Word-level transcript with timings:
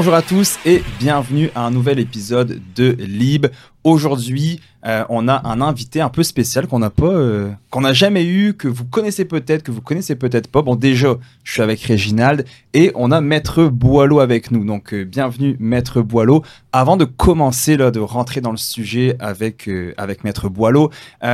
Bonjour 0.00 0.14
à 0.14 0.22
tous 0.22 0.58
et 0.64 0.82
bienvenue 0.98 1.50
à 1.54 1.66
un 1.66 1.70
nouvel 1.70 1.98
épisode 1.98 2.62
de 2.74 2.96
Lib. 3.00 3.48
Aujourd'hui, 3.84 4.62
euh, 4.86 5.04
on 5.10 5.28
a 5.28 5.46
un 5.46 5.60
invité 5.60 6.00
un 6.00 6.08
peu 6.08 6.22
spécial 6.22 6.66
qu'on 6.66 6.78
n'a 6.78 6.88
pas, 6.88 7.12
euh, 7.12 7.50
qu'on 7.68 7.82
n'a 7.82 7.92
jamais 7.92 8.24
eu, 8.24 8.54
que 8.54 8.66
vous 8.66 8.86
connaissez 8.86 9.26
peut-être, 9.26 9.62
que 9.62 9.70
vous 9.70 9.82
connaissez 9.82 10.16
peut-être 10.16 10.48
pas. 10.48 10.62
Bon, 10.62 10.74
déjà, 10.74 11.16
je 11.44 11.52
suis 11.52 11.60
avec 11.60 11.82
Réginald 11.82 12.46
et 12.72 12.92
on 12.94 13.10
a 13.10 13.20
Maître 13.20 13.64
Boileau 13.64 14.20
avec 14.20 14.50
nous. 14.50 14.64
Donc, 14.64 14.94
euh, 14.94 15.04
bienvenue 15.04 15.56
Maître 15.60 16.00
Boileau. 16.00 16.42
Avant 16.72 16.96
de 16.96 17.04
commencer 17.04 17.76
là, 17.76 17.90
de 17.90 18.00
rentrer 18.00 18.40
dans 18.40 18.52
le 18.52 18.56
sujet 18.56 19.16
avec 19.18 19.68
avec 19.98 20.24
Maître 20.24 20.48
Boileau, 20.48 20.90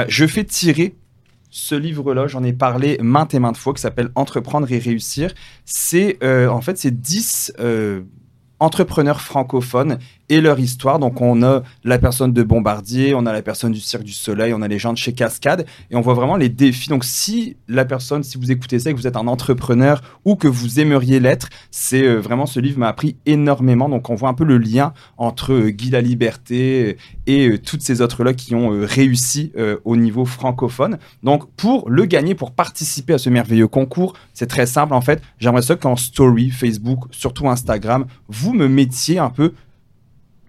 je 0.09 0.27
fais 0.27 0.43
tirer 0.43 0.97
ce 1.51 1.77
livre-là, 1.77 2.27
j'en 2.27 2.43
ai 2.43 2.53
parlé 2.53 2.99
maintes 3.01 3.33
et 3.33 3.39
maintes 3.39 3.59
fois, 3.59 3.75
qui 3.75 3.81
s'appelle 3.81 4.11
Entreprendre 4.17 4.71
et 4.73 4.79
réussir. 4.81 5.33
C'est 5.65 6.19
en 6.25 6.61
fait 6.61 6.79
c'est 6.79 7.01
10 7.01 7.53
entrepreneurs 8.59 9.21
francophones 9.21 9.99
et 10.29 10.41
leur 10.41 10.59
histoire. 10.59 10.99
Donc, 10.99 11.21
on 11.21 11.43
a 11.43 11.63
la 11.85 11.99
personne 11.99 12.33
de 12.33 12.43
Bombardier, 12.43 13.15
on 13.15 13.27
a 13.27 13.33
la 13.33 13.43
personne 13.43 13.73
du 13.73 13.81
Cirque 13.81 14.05
du 14.05 14.13
Soleil, 14.13 14.53
on 14.55 14.63
a 14.63 14.69
les 14.69 14.79
gens 14.79 14.93
de 14.93 14.99
chez 14.99 15.13
Cascade, 15.13 15.67
et 15.91 15.97
on 15.97 16.01
voit 16.01 16.15
vraiment 16.15 16.37
les 16.37 16.49
défis. 16.49 16.89
Donc, 16.89 17.05
si 17.05 17.57
la 17.69 17.85
personne, 17.85 18.23
si 18.23 18.39
vous 18.39 18.51
écoutez 18.51 18.79
ça, 18.79 18.93
que 18.93 18.97
vous 18.97 19.07
êtes 19.07 19.17
un 19.17 19.27
entrepreneur 19.27 20.03
ou 20.25 20.37
que 20.37 20.49
vous 20.49 20.81
aimeriez 20.81 21.21
l'être, 21.21 21.49
c'est 21.71 22.03
euh, 22.03 22.17
vraiment 22.17 22.47
ce 22.47 22.61
livre 22.61 22.79
m'a 22.79 22.89
appris 22.89 23.17
énormément. 23.27 23.89
Donc, 23.89 24.11
on 24.11 24.15
voit 24.15 24.29
un 24.29 24.35
peu 24.35 24.45
le 24.45 24.59
lien 24.59 24.93
entre 25.17 25.53
euh, 25.53 25.71
Guy 25.71 25.91
la 25.91 26.01
Liberté 26.01 26.97
euh, 27.29 27.53
et 27.55 27.59
toutes 27.59 27.83
ces 27.83 28.01
autres-là 28.01 28.35
qui 28.35 28.55
ont 28.55 28.71
réussi 28.83 29.53
au 29.85 29.97
niveau 29.97 30.25
francophone. 30.25 30.99
Donc, 31.23 31.51
pour 31.57 31.91
le 31.91 32.05
gagner, 32.05 32.35
pour 32.35 32.53
participer 32.53 33.15
à 33.15 33.19
ce 33.19 33.31
merveilleux 33.31 33.67
concours, 33.67 34.15
c'est 34.33 34.47
très 34.47 34.67
simple 34.67 34.95
en 34.95 35.01
fait. 35.01 35.21
J'aimerais 35.39 35.63
ça 35.63 35.75
qu'en 35.75 35.97
story, 35.97 36.51
Facebook, 36.51 37.01
surtout 37.11 37.49
Instagram, 37.49 38.07
vous 38.29 38.53
me 38.53 38.69
mettiez 38.69 39.19
un 39.19 39.31
peu 39.31 39.53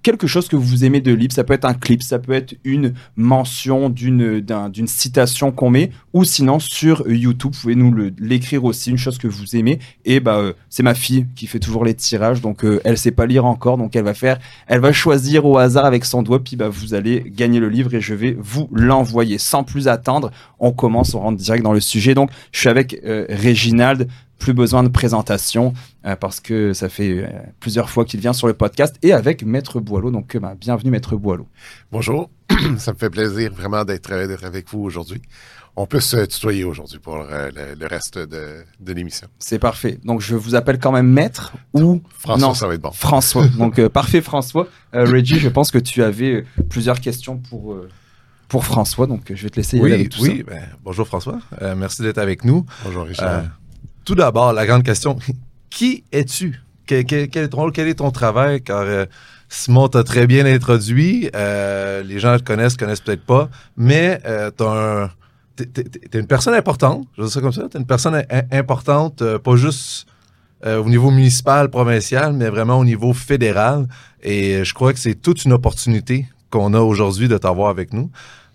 quelque 0.08 0.26
chose 0.26 0.48
que 0.48 0.56
vous 0.56 0.86
aimez 0.86 1.02
de 1.02 1.12
libre. 1.12 1.34
Ça 1.34 1.44
peut 1.44 1.54
être 1.54 1.66
un 1.66 1.74
clip, 1.74 2.02
ça 2.02 2.18
peut 2.18 2.32
être 2.32 2.56
une 2.64 2.94
mention 3.18 3.90
d'une 3.90 4.88
citation 4.88 5.52
qu'on 5.52 5.70
met, 5.70 5.92
ou 6.14 6.24
sinon 6.24 6.60
sur 6.60 7.06
YouTube, 7.10 7.52
vous 7.54 7.60
pouvez 7.60 7.76
nous 7.76 7.94
l'écrire 8.18 8.64
aussi, 8.64 8.90
une 8.90 8.98
chose 8.98 9.18
que 9.18 9.28
vous 9.28 9.58
aimez. 9.58 9.80
Et 10.06 10.22
bah 10.22 10.38
euh, 10.38 10.54
c'est 10.70 10.82
ma 10.82 10.94
fille 10.94 11.28
qui 11.36 11.46
fait 11.46 11.60
toujours 11.60 11.84
les 11.84 11.94
tirages, 11.94 12.40
donc 12.40 12.64
euh, 12.64 12.80
elle 12.86 12.98
sait 12.98 13.12
pas 13.12 13.26
lire 13.26 13.44
encore, 13.44 13.78
donc 13.78 13.98
elle 13.98 14.06
va 14.06 14.14
faire, 14.14 14.40
elle 14.68 14.80
va 14.80 14.94
choisir 14.94 15.46
au 15.46 15.58
hasard 15.58 15.84
avec 15.84 16.06
son 16.06 16.24
doigt, 16.24 16.42
puis 16.42 16.56
bah 16.56 16.70
vous 16.70 16.94
allez 16.94 17.26
gagner 17.28 17.60
le 17.60 17.68
livre 17.68 17.94
et 17.94 18.00
je 18.00 18.14
vais 18.14 18.38
vous 18.40 18.70
l'envoyer. 18.72 19.38
Sans 19.38 19.66
plus 19.66 19.90
attendre, 19.90 20.32
on 20.60 20.72
commence, 20.72 21.16
on 21.16 21.20
rentre 21.20 21.38
direct 21.38 21.66
dans 21.66 21.74
le 21.74 21.82
sujet. 21.82 22.14
Donc 22.14 22.30
je 22.54 22.62
suis 22.62 22.70
avec 22.70 23.02
euh, 23.04 23.26
Réginald 23.28 24.08
plus 24.38 24.54
besoin 24.54 24.84
de 24.84 24.90
présentation 24.90 25.74
euh, 26.06 26.16
parce 26.16 26.40
que 26.40 26.74
ça 26.74 26.90
fait 26.90 27.24
euh, 27.24 27.28
plusieurs 27.60 27.90
fois 27.90 28.06
qu'il 28.06 28.20
vient 28.20 28.34
sur 28.34 28.48
le 28.48 28.54
podcast 28.54 28.96
et 29.02 29.14
avec 29.14 29.44
Maître 29.44 29.80
Boileau. 29.80 30.12
Donc, 30.12 30.36
euh, 30.36 30.40
bah, 30.40 30.56
bienvenue 30.60 30.92
Maître 30.92 31.16
Boileau. 31.16 31.48
Bonjour, 31.92 32.30
ça 32.78 32.94
me 32.94 32.98
fait 32.98 33.10
plaisir 33.10 33.54
vraiment 33.54 33.84
d'être 33.84 34.12
avec 34.12 34.70
vous 34.70 34.80
aujourd'hui. 34.80 35.22
On 35.76 35.86
peut 35.86 36.00
se 36.00 36.26
tutoyer 36.26 36.64
aujourd'hui 36.64 36.98
pour 36.98 37.18
le, 37.18 37.88
reste 37.88 38.18
de, 38.18 38.66
l'émission. 38.84 39.28
C'est 39.38 39.60
parfait. 39.60 40.00
Donc, 40.04 40.22
je 40.22 40.36
vous 40.36 40.56
appelle 40.56 40.80
quand 40.80 40.92
même 40.92 41.08
Maître 41.08 41.54
ou... 41.74 42.02
François, 42.18 42.56
ça 42.56 42.68
va 42.68 42.74
être 42.74 42.82
bon. 42.82 42.92
François. 42.92 43.46
Donc, 43.60 43.86
parfait 43.90 44.22
François. 44.22 44.68
Reggie, 44.92 45.38
je 45.38 45.50
pense 45.50 45.70
que 45.70 45.78
tu 45.78 46.02
avais 46.02 46.46
plusieurs 46.70 47.00
questions 47.00 47.38
pour 47.38 47.78
pour 48.48 48.64
François, 48.64 49.08
donc 49.08 49.34
je 49.36 49.44
vais 49.44 49.50
te 49.50 49.58
laisser 49.58 49.76
y 49.76 49.82
oui, 49.82 49.92
aller 49.92 50.08
tout 50.08 50.22
oui, 50.22 50.42
ben, 50.48 50.64
bonjour 50.82 51.06
François, 51.06 51.40
merci 51.76 52.02
d'être 52.02 52.18
avec 52.18 52.46
nous. 52.46 52.66
Bonjour 52.86 53.04
Richard 53.04 53.44
tout 54.08 54.16
d'abord, 54.16 54.54
la 54.54 54.66
grande 54.66 54.84
question, 54.84 55.20
qui 55.70 56.06
es-tu? 56.14 56.62
Quel, 56.86 57.04
est 57.12 57.50
ton 57.50 57.58
rôle? 57.58 57.74
Quel 57.74 57.90
est 57.90 57.96
ton 57.96 58.10
travail? 58.10 58.62
Car 58.62 58.84
euh, 58.84 59.06
Simon 59.50 59.90
t'a 59.90 60.06
très 60.06 60.28
bien 60.28 60.46
introduit. 60.46 61.30
Euh, 61.36 62.04
les 62.04 62.18
gens 62.18 62.38
te 62.38 62.44
connaissent, 62.44 62.78
connaissent 62.78 63.02
peut-être 63.02 63.26
pas, 63.26 63.50
mais 63.76 64.22
euh, 64.26 64.50
t'es 65.58 66.20
une 66.20 66.28
personne 66.28 66.54
importante, 66.54 67.06
je 67.18 67.24
dire 67.24 67.32
ça 67.32 67.42
comme 67.42 67.52
ça. 67.52 67.68
T'es 67.70 67.80
une 67.80 67.86
personne 67.86 68.24
importante, 68.50 69.22
pas 69.40 69.56
juste 69.58 70.08
au 70.66 70.90
niveau 70.90 71.12
municipal, 71.12 71.70
provincial, 71.70 72.32
mais 72.32 72.50
vraiment 72.50 72.80
au 72.80 72.86
niveau 72.86 73.12
fédéral. 73.12 73.90
Et 74.24 74.64
je 74.64 74.74
crois 74.74 74.94
que 74.94 75.00
c'est 75.00 75.16
toute 75.16 75.44
une 75.44 75.52
opportunité 75.52 76.28
qu'on 76.50 76.74
a 76.74 76.80
aujourd'hui 76.80 77.28
de 77.28 77.38
t'avoir 77.38 77.70
avec 77.70 77.92
nous. 77.92 78.10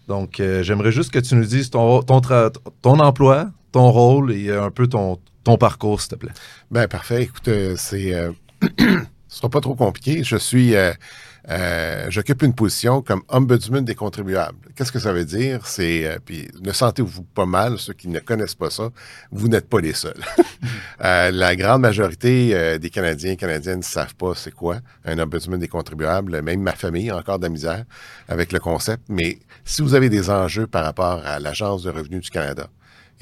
Donc, 0.09 0.41
j'aimerais 0.63 0.93
juste 0.93 1.11
que 1.11 1.19
tu 1.19 1.35
nous 1.35 1.45
dises 1.45 1.69
ton, 1.69 2.01
ton 2.03 2.99
emploi, 3.01 3.51
ton 3.71 3.91
rôle 3.91 4.33
et 4.33 4.51
un 4.51 4.71
peu 4.71 4.87
ton, 4.87 5.19
ton 5.45 5.57
parcours, 5.57 6.01
s'il 6.01 6.11
te 6.11 6.15
plaît. 6.17 6.33
Ben 6.71 6.87
parfait. 6.89 7.25
Écoute, 7.25 7.49
euh, 7.49 7.75
c'est 7.77 8.15
euh, 8.15 8.33
ce 8.79 9.37
sera 9.37 9.49
pas 9.49 9.61
trop 9.61 9.75
compliqué. 9.75 10.23
Je 10.23 10.37
suis 10.37 10.75
euh, 10.77 12.07
j'occupe 12.09 12.43
une 12.43 12.55
position 12.55 13.03
comme 13.03 13.23
ombudsman 13.29 13.85
des 13.85 13.97
contribuables. 13.97 14.59
Qu'est-ce 14.77 14.93
que 14.93 15.01
ça 15.01 15.13
veut 15.13 15.25
dire? 15.25 15.67
C'est 15.67 16.19
puis 16.25 16.49
ne 16.63 16.71
sentez-vous 16.71 17.25
pas 17.25 17.47
mal, 17.47 17.79
ceux 17.79 17.95
qui 17.95 18.07
ne 18.07 18.21
connaissent 18.21 18.55
pas 18.55 18.71
ça, 18.71 18.91
vous 19.33 19.49
n'êtes 19.49 19.69
pas 19.69 19.81
les 19.81 19.93
seuls. 19.93 20.23
la 21.01 21.57
grande 21.57 21.81
majorité 21.81 22.79
des 22.79 22.91
Canadiens 22.91 23.33
et 23.33 23.37
Canadiennes 23.37 23.79
ne 23.79 23.85
savent 23.85 24.15
pas 24.15 24.35
c'est 24.37 24.55
quoi 24.55 24.79
un 25.05 25.19
ombudsman 25.19 25.59
des 25.59 25.67
contribuables. 25.67 26.41
Même 26.43 26.63
ma 26.63 26.73
famille 26.73 27.11
a 27.11 27.17
encore 27.17 27.41
de 27.41 27.45
la 27.45 27.51
misère 27.51 27.85
avec 28.29 28.53
le 28.53 28.61
concept. 28.61 29.03
Mais 29.09 29.41
si 29.65 29.83
vous 29.83 29.95
avez 29.95 30.09
des 30.09 30.31
enjeux 30.31 30.69
par 30.69 30.85
rapport 30.85 31.23
à 31.25 31.41
l'Agence 31.41 31.83
de 31.83 31.91
revenus 31.91 32.21
du 32.21 32.31
Canada, 32.31 32.69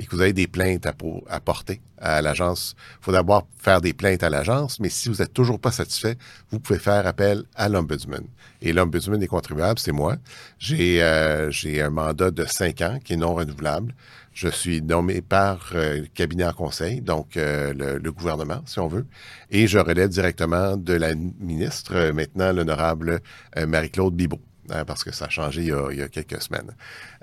et 0.00 0.06
que 0.06 0.16
vous 0.16 0.22
avez 0.22 0.32
des 0.32 0.46
plaintes 0.46 0.86
à, 0.86 0.94
à 1.28 1.40
porter 1.40 1.82
à 1.98 2.22
l'agence, 2.22 2.74
il 3.00 3.04
faut 3.04 3.12
d'abord 3.12 3.46
faire 3.58 3.82
des 3.82 3.92
plaintes 3.92 4.22
à 4.22 4.30
l'agence, 4.30 4.80
mais 4.80 4.88
si 4.88 5.10
vous 5.10 5.16
n'êtes 5.16 5.34
toujours 5.34 5.60
pas 5.60 5.70
satisfait, 5.70 6.16
vous 6.50 6.58
pouvez 6.58 6.78
faire 6.78 7.06
appel 7.06 7.44
à 7.54 7.68
l'Ombudsman. 7.68 8.24
Et 8.62 8.72
l'Ombudsman 8.72 9.20
des 9.20 9.26
contribuables, 9.26 9.78
c'est 9.78 9.92
moi. 9.92 10.16
J'ai 10.58 11.02
euh, 11.02 11.50
un 11.64 11.90
mandat 11.90 12.30
de 12.30 12.46
cinq 12.46 12.80
ans 12.80 12.98
qui 13.04 13.12
est 13.12 13.16
non 13.16 13.34
renouvelable. 13.34 13.94
Je 14.32 14.48
suis 14.48 14.80
nommé 14.80 15.20
par 15.20 15.72
euh, 15.74 16.00
le 16.00 16.06
cabinet 16.06 16.44
en 16.44 16.54
conseil, 16.54 17.02
donc 17.02 17.36
euh, 17.36 17.74
le, 17.74 17.98
le, 17.98 18.12
gouvernement, 18.12 18.62
si 18.64 18.78
on 18.78 18.88
veut, 18.88 19.06
et 19.50 19.66
je 19.66 19.78
relève 19.78 20.08
directement 20.08 20.78
de 20.78 20.94
la 20.94 21.14
ministre, 21.14 22.10
maintenant 22.12 22.52
l'honorable 22.52 23.20
Marie-Claude 23.56 24.14
Bibot. 24.14 24.40
Hein, 24.68 24.84
parce 24.84 25.04
que 25.04 25.12
ça 25.12 25.24
a 25.24 25.28
changé 25.28 25.62
il 25.62 25.98
y 25.98 26.02
a, 26.02 26.08
quelques 26.08 26.40
semaines. 26.42 26.70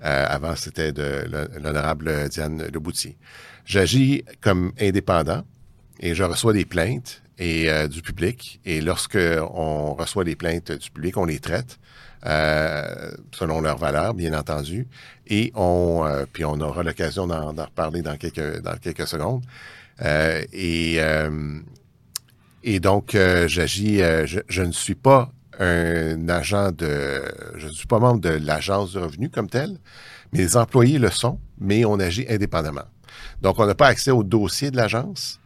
Euh, 0.03 0.25
avant, 0.27 0.55
c'était 0.55 0.91
de 0.91 1.25
l'honorable 1.61 2.29
Diane 2.29 2.63
Leboutier. 2.73 3.15
J'agis 3.65 4.23
comme 4.41 4.73
indépendant 4.79 5.43
et 5.99 6.15
je 6.15 6.23
reçois 6.23 6.53
des 6.53 6.65
plaintes 6.65 7.21
et 7.37 7.69
euh, 7.69 7.87
du 7.87 8.01
public. 8.01 8.59
Et 8.65 8.81
lorsque 8.81 9.19
on 9.53 9.93
reçoit 9.93 10.23
des 10.23 10.35
plaintes 10.35 10.71
du 10.71 10.89
public, 10.89 11.15
on 11.17 11.25
les 11.25 11.39
traite 11.39 11.79
euh, 12.25 13.11
selon 13.31 13.61
leur 13.61 13.77
valeur, 13.77 14.13
bien 14.13 14.33
entendu. 14.33 14.87
Et 15.27 15.51
on, 15.55 16.05
puis 16.33 16.43
on 16.43 16.59
aura 16.59 16.83
l'occasion 16.83 17.27
d'en 17.27 17.51
reparler 17.53 18.01
dans 18.01 18.17
quelques 18.17 19.07
secondes. 19.07 19.43
et 20.03 20.99
et 22.63 22.81
donc, 22.81 23.15
j'agis, 23.45 23.99
je, 23.99 24.39
je, 24.49 24.61
ne 24.61 24.73
suis 24.73 24.95
pas 24.95 25.31
un 25.59 26.29
agent 26.29 26.71
de... 26.71 27.21
Je 27.55 27.67
ne 27.67 27.71
suis 27.71 27.87
pas 27.87 27.99
membre 27.99 28.21
de 28.21 28.29
l'agence 28.29 28.93
de 28.93 28.99
revenus 28.99 29.29
comme 29.33 29.49
tel, 29.49 29.77
mais 30.31 30.39
les 30.39 30.57
employés 30.57 30.99
le 30.99 31.09
sont, 31.09 31.39
mais 31.59 31.85
on 31.85 31.99
agit 31.99 32.25
indépendamment. 32.29 32.85
Donc, 33.41 33.59
on 33.59 33.65
n'a 33.65 33.75
pas 33.75 33.87
accès 33.87 34.11
au 34.11 34.23
dossier 34.23 34.71
de 34.71 34.77
l'agence, 34.77 35.39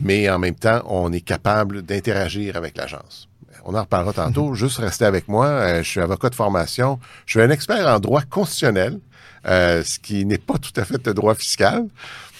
mais 0.00 0.28
en 0.30 0.38
même 0.38 0.54
temps, 0.54 0.82
on 0.86 1.12
est 1.12 1.20
capable 1.20 1.82
d'interagir 1.82 2.56
avec 2.56 2.76
l'agence. 2.76 3.28
On 3.64 3.74
en 3.74 3.80
reparlera 3.80 4.12
tantôt. 4.12 4.48
Mhm. 4.48 4.54
Juste 4.54 4.78
rester 4.78 5.04
avec 5.04 5.28
moi. 5.28 5.46
Euh, 5.46 5.82
je 5.82 5.88
suis 5.88 6.00
avocat 6.00 6.30
de 6.30 6.34
formation. 6.34 6.98
Je 7.26 7.32
suis 7.32 7.42
un 7.42 7.50
expert 7.50 7.86
en 7.86 8.00
droit 8.00 8.22
constitutionnel, 8.22 9.00
euh, 9.46 9.82
ce 9.84 9.98
qui 9.98 10.24
n'est 10.24 10.38
pas 10.38 10.58
tout 10.58 10.72
à 10.76 10.84
fait 10.84 11.06
le 11.06 11.14
droit 11.14 11.34
fiscal. 11.34 11.86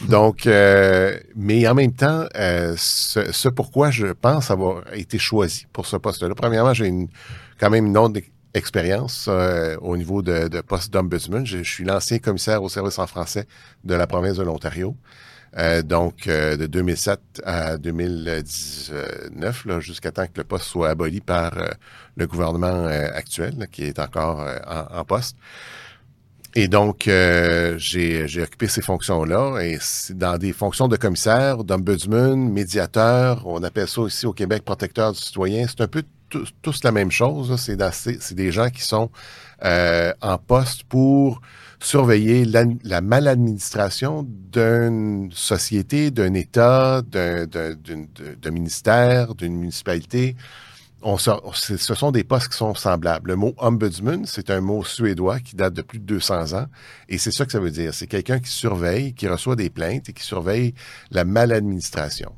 Donc, 0.08 0.46
euh, 0.46 1.18
mais 1.36 1.68
en 1.68 1.74
même 1.74 1.92
temps, 1.92 2.26
euh, 2.36 2.74
ce, 2.76 3.48
pourquoi 3.48 3.90
je 3.90 4.06
pense 4.06 4.50
avoir 4.50 4.82
été 4.94 5.18
choisi 5.18 5.66
pour 5.72 5.86
ce 5.86 5.96
poste-là. 5.96 6.34
Premièrement, 6.34 6.72
j'ai 6.72 6.86
une, 6.86 7.08
quand 7.58 7.70
même 7.70 7.86
une 7.86 7.98
autre 7.98 8.20
expérience 8.54 9.26
euh, 9.28 9.76
au 9.80 9.96
niveau 9.96 10.22
de, 10.22 10.48
de 10.48 10.60
poste 10.62 10.92
d'ombudsman. 10.92 11.46
Je, 11.46 11.62
suis 11.62 11.84
l'ancien 11.84 12.18
commissaire 12.18 12.62
au 12.62 12.68
service 12.68 12.98
en 12.98 13.06
français 13.06 13.46
de 13.84 13.94
la 13.94 14.06
province 14.06 14.38
de 14.38 14.42
l'Ontario. 14.42 14.96
donc, 15.84 16.26
de 16.26 16.66
2007 16.66 17.42
à 17.44 17.76
2019, 17.76 19.80
jusqu'à 19.80 20.12
temps 20.12 20.26
que 20.26 20.38
le 20.38 20.44
poste 20.44 20.64
soit 20.64 20.90
aboli 20.90 21.20
par 21.20 21.52
le 22.16 22.26
gouvernement 22.26 22.86
actuel, 22.86 23.68
qui 23.70 23.82
est 23.82 23.98
encore 23.98 24.46
en, 24.66 24.98
en, 24.98 25.04
poste. 25.04 25.36
Et 26.54 26.66
donc, 26.66 27.06
euh, 27.06 27.76
j'ai 27.78 28.42
occupé 28.42 28.66
ces 28.66 28.82
fonctions-là. 28.82 29.60
Et 29.60 29.78
dans 30.10 30.36
des 30.36 30.52
fonctions 30.52 30.88
de 30.88 30.96
commissaire, 30.96 31.62
d'ombudsman, 31.62 32.50
médiateur, 32.50 33.46
on 33.46 33.62
appelle 33.62 33.88
ça 33.88 34.00
aussi 34.00 34.26
au 34.26 34.32
Québec 34.32 34.64
protecteur 34.64 35.12
du 35.12 35.18
citoyen. 35.18 35.66
C'est 35.68 35.82
un 35.82 35.88
peu 35.88 36.02
tous 36.62 36.82
la 36.84 36.92
même 36.92 37.10
chose. 37.10 37.54
C'est 37.56 38.34
des 38.34 38.52
gens 38.52 38.68
qui 38.70 38.82
sont 38.82 39.10
euh, 39.64 40.12
en 40.20 40.38
poste 40.38 40.84
pour 40.84 41.40
surveiller 41.82 42.44
la, 42.44 42.64
la 42.84 43.00
maladministration 43.00 44.26
d'une 44.52 45.30
société, 45.32 46.10
d'un 46.10 46.34
État, 46.34 47.02
d'un 47.02 48.50
ministère, 48.50 49.34
d'une 49.34 49.56
municipalité. 49.56 50.36
Ce 51.02 51.94
sont 51.94 52.10
des 52.10 52.24
postes 52.24 52.48
qui 52.48 52.56
sont 52.56 52.74
semblables. 52.74 53.30
Le 53.30 53.36
mot 53.36 53.54
ombudsman, 53.58 54.26
c'est 54.26 54.50
un 54.50 54.60
mot 54.60 54.84
suédois 54.84 55.40
qui 55.40 55.56
date 55.56 55.74
de 55.74 55.82
plus 55.82 55.98
de 55.98 56.04
200 56.04 56.52
ans. 56.58 56.66
Et 57.08 57.18
c'est 57.18 57.30
ça 57.30 57.46
que 57.46 57.52
ça 57.52 57.60
veut 57.60 57.70
dire. 57.70 57.94
C'est 57.94 58.06
quelqu'un 58.06 58.38
qui 58.38 58.50
surveille, 58.50 59.14
qui 59.14 59.26
reçoit 59.28 59.56
des 59.56 59.70
plaintes 59.70 60.08
et 60.08 60.12
qui 60.12 60.22
surveille 60.22 60.74
la 61.10 61.24
maladministration. 61.24 62.32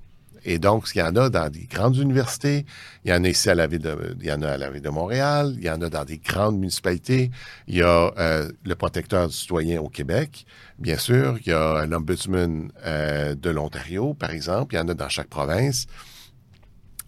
Et 0.45 0.59
donc, 0.59 0.89
il 0.95 0.99
y 0.99 1.03
en 1.03 1.15
a 1.17 1.31
dans 1.31 1.49
des 1.49 1.67
grandes 1.67 1.97
universités, 1.97 2.67
il 3.05 3.13
y 3.13 3.15
en 3.15 3.23
a 3.23 3.29
ici 3.29 3.49
à 3.49 3.55
la 3.55 3.67
ville 3.67 3.81
de, 3.81 4.17
il 4.21 4.27
y 4.27 4.33
en 4.33 4.43
a 4.43 4.51
à 4.51 4.57
la 4.57 4.71
ville 4.71 4.83
de 4.83 4.89
Montréal, 4.89 5.55
il 5.57 5.65
y 5.65 5.71
en 5.71 5.81
a 5.83 5.89
dans 5.89 6.05
des 6.05 6.19
grandes 6.19 6.59
municipalités. 6.59 7.31
Il 7.69 7.77
y 7.77 7.83
a 7.83 8.13
euh, 8.19 8.51
le 8.65 8.75
protecteur 8.75 9.29
du 9.29 9.35
citoyen 9.35 9.81
au 9.81 9.89
Québec, 9.89 10.45
bien 10.79 10.99
sûr. 10.99 11.39
Il 11.41 11.49
y 11.49 11.53
a 11.53 11.77
un 11.77 11.93
ombudsman 11.93 12.73
euh, 12.85 13.35
de 13.37 13.51
l'Ontario, 13.51 14.15
par 14.15 14.33
exemple. 14.33 14.75
Il 14.75 14.79
y 14.79 14.81
en 14.81 14.89
a 14.89 14.95
dans 14.95 15.09
chaque 15.09 15.29
province. 15.29 15.87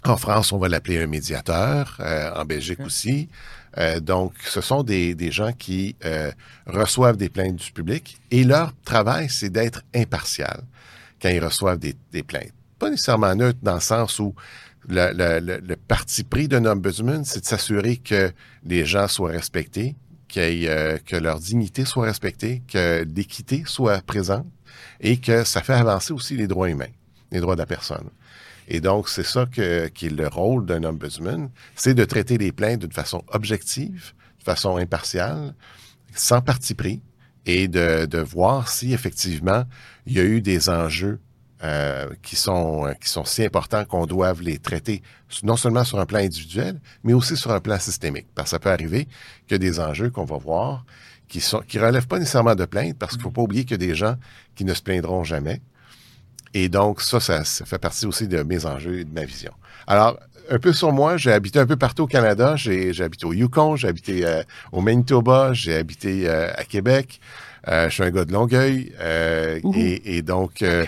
En 0.07 0.17
France, 0.19 0.53
on 0.53 0.59
va 0.59 0.69
l'appeler 0.69 1.03
un 1.03 1.07
médiateur. 1.07 1.97
euh, 2.01 2.31
en 2.35 2.45
Belgique 2.45 2.81
aussi. 2.81 3.29
Euh, 3.79 4.01
donc, 4.01 4.35
ce 4.45 4.61
sont 4.61 4.83
des, 4.83 5.15
des 5.15 5.33
gens 5.33 5.53
qui 5.53 5.97
euh, 6.05 6.31
reçoivent 6.67 7.17
des 7.17 7.29
plaintes 7.29 7.57
du 7.57 7.73
public 7.73 8.19
et 8.31 8.45
leur 8.45 8.73
travail, 8.85 9.29
c'est 9.31 9.51
d'être 9.51 9.83
impartial 9.95 10.63
quand 11.21 11.31
ils 11.31 11.43
reçoivent 11.45 11.79
des, 11.79 11.97
des 12.13 12.23
plaintes. 12.23 12.53
Pas 12.79 12.91
nécessairement 12.91 13.35
neutre 13.35 13.59
dans 13.63 13.75
le 13.75 13.81
sens 13.81 14.19
où 14.19 14.35
le, 14.89 15.11
le- 15.15 15.41
le- 15.41 15.61
le 15.67 15.77
parti 15.77 16.23
pris 16.23 16.47
d'un 16.49 16.67
ombudsman, 16.67 17.25
c'est 17.25 17.41
de 17.41 17.47
s'assurer 17.47 17.97
que 17.97 18.31
les 18.65 18.85
gens 18.85 19.09
soient 19.09 19.31
respectés, 19.31 19.97
ait, 20.37 20.69
euh, 20.69 20.99
que 21.05 21.17
leur 21.17 21.39
dignité 21.41 21.85
soit 21.85 22.05
respectée, 22.07 22.63
que 22.71 23.05
l'équité 23.17 23.63
soit 23.67 24.03
présente 24.05 24.47
et 25.01 25.17
que 25.17 25.45
ça 25.45 25.63
fait 25.63 25.73
avancer 25.73 26.13
aussi 26.13 26.37
les 26.37 26.47
droits 26.47 26.69
humains, 26.69 26.93
les 27.33 27.41
droits 27.41 27.55
de 27.55 27.61
la 27.61 27.67
personne. 27.67 28.09
Et 28.69 28.81
donc, 28.81 29.09
c'est 29.09 29.25
ça 29.25 29.47
que, 29.47 29.89
qui 29.89 30.07
est 30.07 30.11
le 30.11 30.29
rôle 30.29 30.67
d'un 30.67 30.85
ombudsman, 30.85 31.51
c'est 31.75 31.95
de 31.95 32.05
traiter 32.05 32.39
les 32.39 32.53
plaintes 32.53 32.81
d'une 32.81 32.93
façon 32.93 33.23
objective, 33.29 34.13
de 34.39 34.45
façon 34.45 34.77
impartiale, 34.77 35.55
sans 36.15 36.41
parti 36.41 36.75
pris, 36.75 37.03
et 37.47 37.69
de, 37.69 38.21
voir 38.21 38.69
si 38.69 38.93
effectivement 38.93 39.65
il 40.07 40.15
y 40.15 40.21
a 40.21 40.25
eu 40.25 40.41
des 40.41 40.69
enjeux 40.69 41.21
euh, 41.63 42.11
qui 42.23 42.37
sont 42.37 42.93
qui 43.01 43.09
sont 43.09 43.25
si 43.25 43.45
importants 43.45 43.85
qu'on 43.85 44.07
doive 44.07 44.43
les 44.43 44.59
traiter 44.59 45.03
non 45.43 45.57
seulement 45.57 45.85
sur 45.85 45.99
un 45.99 46.07
plan 46.07 46.21
individuel, 46.21 46.81
mais 47.05 47.13
aussi 47.13 47.37
sur 47.37 47.53
un 47.53 47.61
plan 47.61 47.79
systémique. 47.79 48.27
Parce 48.35 48.47
que 48.47 48.51
ça 48.51 48.59
peut 48.59 48.71
arriver 48.71 49.09
a 49.51 49.59
des 49.59 49.81
enjeux 49.81 50.11
qu'on 50.11 50.25
va 50.25 50.37
voir 50.37 50.85
qui 51.29 51.41
sont 51.41 51.61
qui 51.61 51.79
relèvent 51.79 52.07
pas 52.07 52.19
nécessairement 52.19 52.55
de 52.55 52.65
plainte, 52.65 52.99
parce 52.99 53.13
qu'il 53.13 53.23
faut 53.23 53.31
pas 53.31 53.43
oublier 53.43 53.65
qu'il 53.65 53.73
y 53.73 53.85
a 53.85 53.87
des 53.87 53.95
gens 53.95 54.17
qui 54.55 54.65
ne 54.65 54.75
se 54.75 54.83
plaindront 54.83 55.25
jamais. 55.25 55.61
Et 56.55 56.69
donc, 56.69 57.03
ça, 57.03 57.21
ça, 57.21 57.45
ça 57.45 57.65
fait 57.65 57.79
partie 57.79 58.07
aussi 58.07 58.29
de 58.29 58.43
mes 58.43 58.65
enjeux 58.65 59.01
et 59.01 59.05
de 59.05 59.13
ma 59.13 59.25
vision. 59.25 59.53
Alors, 59.87 60.19
un 60.51 60.59
peu 60.59 60.73
sur 60.73 60.93
moi, 60.93 61.17
j'ai 61.17 61.33
habité 61.33 61.59
un 61.59 61.67
peu 61.67 61.77
partout 61.77 62.05
au 62.05 62.07
Canada. 62.07 62.55
J'ai 62.57 63.01
habité 63.01 63.27
au 63.27 63.33
Yukon, 63.33 63.77
j'ai 63.77 63.89
habité 63.89 64.25
euh, 64.25 64.43
au 64.73 64.81
Manitoba, 64.81 65.53
j'ai 65.53 65.75
habité 65.75 66.29
euh, 66.29 66.51
à 66.57 66.65
Québec. 66.65 67.21
Euh, 67.67 67.89
je 67.89 67.95
suis 67.95 68.03
un 68.03 68.11
gars 68.11 68.27
de 68.27 68.33
Longueuil 68.33 68.93
euh, 69.01 69.59
et, 69.75 70.19
et 70.19 70.23
donc 70.23 70.61
euh, 70.61 70.85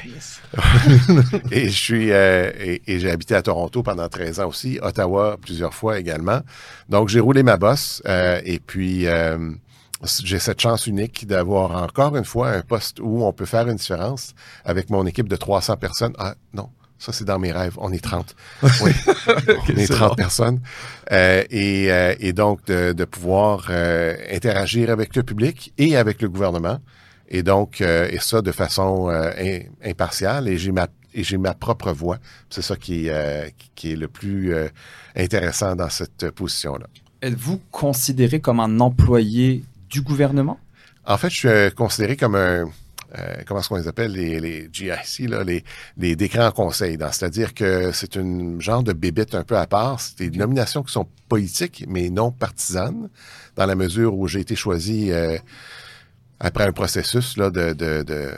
et 1.51 1.71
je 1.71 1.75
suis 1.75 2.11
et, 2.11 2.83
et 2.87 2.99
j'ai 2.99 3.11
habité 3.11 3.35
à 3.35 3.41
Toronto 3.41 3.83
pendant 3.83 4.07
13 4.09 4.41
ans 4.41 4.49
aussi, 4.49 4.79
Ottawa 4.83 5.39
plusieurs 5.41 5.73
fois 5.73 5.99
également. 5.99 6.41
Donc 6.91 7.09
j'ai 7.09 7.21
roulé 7.21 7.43
ma 7.43 7.57
bosse 7.57 8.03
et 8.45 8.59
puis 8.59 9.07
j'ai 10.22 10.38
cette 10.38 10.60
chance 10.60 10.87
unique 10.87 11.26
d'avoir 11.26 11.82
encore 11.82 12.16
une 12.16 12.25
fois 12.25 12.50
un 12.50 12.60
poste 12.62 13.00
où 13.00 13.25
on 13.25 13.32
peut 13.32 13.46
faire 13.46 13.66
une 13.69 13.76
différence 13.76 14.34
avec 14.64 14.90
mon 14.90 15.06
équipe 15.06 15.28
de 15.28 15.37
300 15.37 15.76
personnes. 15.78 16.12
Ah 16.19 16.34
non, 16.52 16.69
ça 16.98 17.12
c'est 17.12 17.25
dans 17.25 17.38
mes 17.38 17.50
rêves. 17.52 17.75
On 17.78 17.93
est 17.93 18.02
30. 18.04 18.34
Oui, 18.62 18.93
on 19.69 19.72
est 19.76 19.87
c'est 19.87 19.94
30 19.94 20.10
bon. 20.10 20.14
personnes. 20.14 20.60
Euh, 21.12 21.43
et, 21.50 21.90
euh, 21.90 22.14
et 22.20 22.32
donc 22.32 22.64
de, 22.66 22.93
de 22.93 23.04
pouvoir 23.06 23.69
euh, 23.70 24.14
interagir 24.31 24.90
avec 24.90 25.16
le 25.16 25.22
public 25.22 25.72
et 25.78 25.96
avec 25.96 26.20
le 26.20 26.28
gouvernement. 26.28 26.78
Et 27.28 27.43
donc, 27.43 27.81
euh, 27.81 28.06
et 28.10 28.19
ça 28.20 28.40
de 28.43 28.52
façon 28.52 29.08
euh, 29.10 29.31
im- 29.38 29.62
impartiale. 29.84 30.46
Et 30.48 30.58
j'ai 30.58 30.72
ma 30.72 30.87
et 31.14 31.25
j'ai 31.25 31.38
ma 31.38 31.54
propre 31.54 31.93
voix. 31.93 32.19
C'est 32.50 32.60
ça 32.62 32.76
qui, 32.76 33.08
euh, 33.08 33.46
qui, 33.56 33.70
qui 33.75 33.93
est 33.93 33.96
le 33.96 34.06
plus 34.08 34.52
euh, 34.54 34.69
intéressant 35.16 35.75
dans 35.75 35.88
cette 35.88 36.31
position-là. 36.31 36.87
Êtes-vous 37.22 37.58
considéré 37.70 38.38
comme 38.40 38.60
un 38.60 38.78
employé 38.81 39.64
du 39.88 40.03
gouvernement? 40.03 40.59
En 41.05 41.17
fait, 41.17 41.31
je 41.31 41.37
suis 41.37 41.49
euh, 41.49 41.71
considéré 41.71 42.17
comme 42.17 42.35
un 42.35 42.67
euh, 43.19 43.37
comment 43.47 43.61
est-ce 43.61 43.69
qu'on 43.69 43.77
les 43.77 43.88
appelle 43.88 44.12
les, 44.12 44.41
les 44.41 44.69
GIC, 44.73 45.29
là, 45.29 45.44
les, 45.44 45.65
les 45.97 46.17
décrets 46.17 46.44
en 46.44 46.50
conseil. 46.50 46.99
C'est-à-dire 47.12 47.55
que 47.55 47.93
c'est 47.93 48.17
une 48.17 48.61
genre 48.61 48.83
de 48.83 48.93
bébête 48.93 49.35
un 49.35 49.44
peu 49.44 49.56
à 49.56 49.67
part. 49.67 50.00
C'est 50.00 50.29
des 50.29 50.38
nominations 50.38 50.83
qui 50.83 50.93
sont 50.93 51.06
politiques, 51.29 51.85
mais 51.88 52.11
non 52.11 52.31
partisanes, 52.31 53.09
dans 53.55 53.67
la 53.67 53.75
mesure 53.75 54.17
où 54.17 54.27
j'ai 54.27 54.41
été 54.41 54.56
choisi 54.56 55.12
euh, 55.12 55.38
après 56.41 56.65
un 56.65 56.73
processus 56.73 57.37
là, 57.37 57.50
de, 57.50 57.73
de, 57.73 58.03
de, 58.03 58.31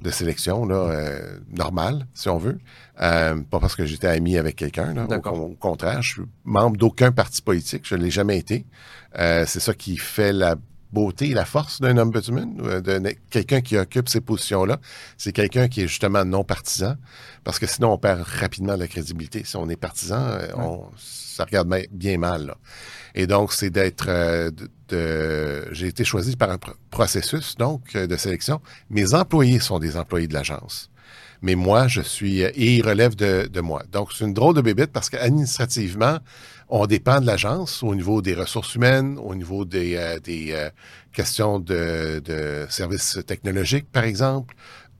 de 0.00 0.10
sélection 0.10 0.64
là, 0.64 0.76
euh, 0.76 1.38
normal, 1.52 2.06
si 2.14 2.28
on 2.28 2.38
veut. 2.38 2.58
Pas 2.96 3.34
parce 3.50 3.76
que 3.76 3.84
j'étais 3.84 4.08
ami 4.08 4.38
avec 4.38 4.56
quelqu'un. 4.56 4.94
Au, 5.06 5.48
contraire, 5.50 6.00
je 6.00 6.12
suis 6.12 6.22
membre 6.44 6.76
d'aucun 6.76 7.12
parti 7.12 7.42
politique. 7.42 7.82
Je 7.84 7.94
ne 7.94 8.02
l'ai 8.02 8.10
jamais 8.10 8.38
été. 8.38 8.64
C'est 9.16 9.60
ça 9.60 9.74
qui 9.74 9.96
fait 9.96 10.32
la 10.32 10.56
beauté 10.94 11.24
et 11.30 11.34
la 11.34 11.44
force 11.44 11.80
d'un 11.82 11.96
ombudsman, 11.98 12.50
euh, 12.62 12.80
de 12.80 13.14
quelqu'un 13.30 13.60
qui 13.60 13.76
occupe 13.76 14.08
ces 14.08 14.20
positions-là. 14.22 14.76
C'est 15.18 15.32
quelqu'un 15.32 15.66
qui 15.68 15.82
est 15.82 15.88
justement 15.88 16.24
non 16.24 16.44
partisan, 16.44 16.94
parce 17.44 17.58
que 17.58 17.66
sinon 17.66 17.92
on 17.92 17.98
perd 17.98 18.22
rapidement 18.22 18.76
la 18.76 18.86
crédibilité. 18.88 19.42
Si 19.44 19.56
on 19.56 19.68
est 19.68 19.76
partisan, 19.88 20.22
euh, 20.22 20.48
on, 20.56 20.88
ça 20.96 21.44
regarde 21.44 21.68
ma- 21.68 21.86
bien 21.90 22.16
mal. 22.18 22.46
là. 22.46 22.56
Et 23.16 23.26
donc, 23.26 23.52
c'est 23.52 23.70
d'être... 23.70 24.06
euh, 24.08 24.50
J'ai 25.72 25.86
été 25.88 26.04
choisi 26.04 26.36
par 26.36 26.50
un 26.50 26.56
pr- 26.56 26.74
processus, 26.90 27.56
donc, 27.56 27.82
euh, 27.94 28.06
de 28.06 28.16
sélection. 28.16 28.60
Mes 28.90 29.14
employés 29.14 29.60
sont 29.60 29.78
des 29.78 29.96
employés 29.96 30.26
de 30.28 30.34
l'agence. 30.34 30.90
Mais 31.42 31.54
moi, 31.54 31.86
je 31.88 32.00
suis... 32.00 32.42
euh, 32.42 32.50
Et 32.54 32.76
ils 32.76 32.82
relèvent 32.86 33.16
de, 33.16 33.48
de 33.52 33.60
moi. 33.60 33.82
Donc, 33.92 34.10
c'est 34.12 34.24
une 34.24 34.34
drôle 34.34 34.54
de 34.56 34.62
bébête 34.62 34.92
parce 34.92 35.10
qu'administrativement, 35.10 36.18
on 36.68 36.86
dépend 36.86 37.20
de 37.20 37.26
l'agence 37.26 37.82
au 37.82 37.94
niveau 37.94 38.22
des 38.22 38.34
ressources 38.34 38.74
humaines, 38.74 39.18
au 39.18 39.34
niveau 39.34 39.64
des, 39.64 39.96
euh, 39.96 40.18
euh, 40.28 40.70
questions 41.12 41.58
de, 41.60 42.66
services 42.68 43.18
technologiques, 43.26 43.90
par 43.90 44.04
exemple, 44.04 44.54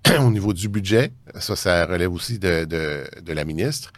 au 0.20 0.30
niveau 0.30 0.52
du 0.52 0.68
budget. 0.68 1.12
Ça, 1.38 1.56
ça 1.56 1.86
relève 1.86 2.12
aussi 2.12 2.38
de 2.38 3.32
la 3.32 3.44
ministre. 3.44 3.92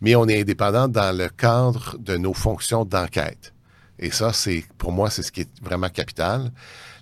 Mais 0.00 0.16
on 0.16 0.26
est 0.26 0.40
indépendant 0.40 0.88
dans 0.88 1.16
le 1.16 1.28
cadre 1.28 1.96
de 1.98 2.16
nos 2.16 2.34
fonctions 2.34 2.84
d'enquête. 2.84 3.54
Et 4.00 4.10
ça, 4.10 4.32
c'est 4.32 4.64
pour 4.76 4.90
moi, 4.90 5.10
c'est 5.10 5.22
ce 5.22 5.30
qui 5.30 5.42
est 5.42 5.62
vraiment 5.62 5.88
capital. 5.88 6.50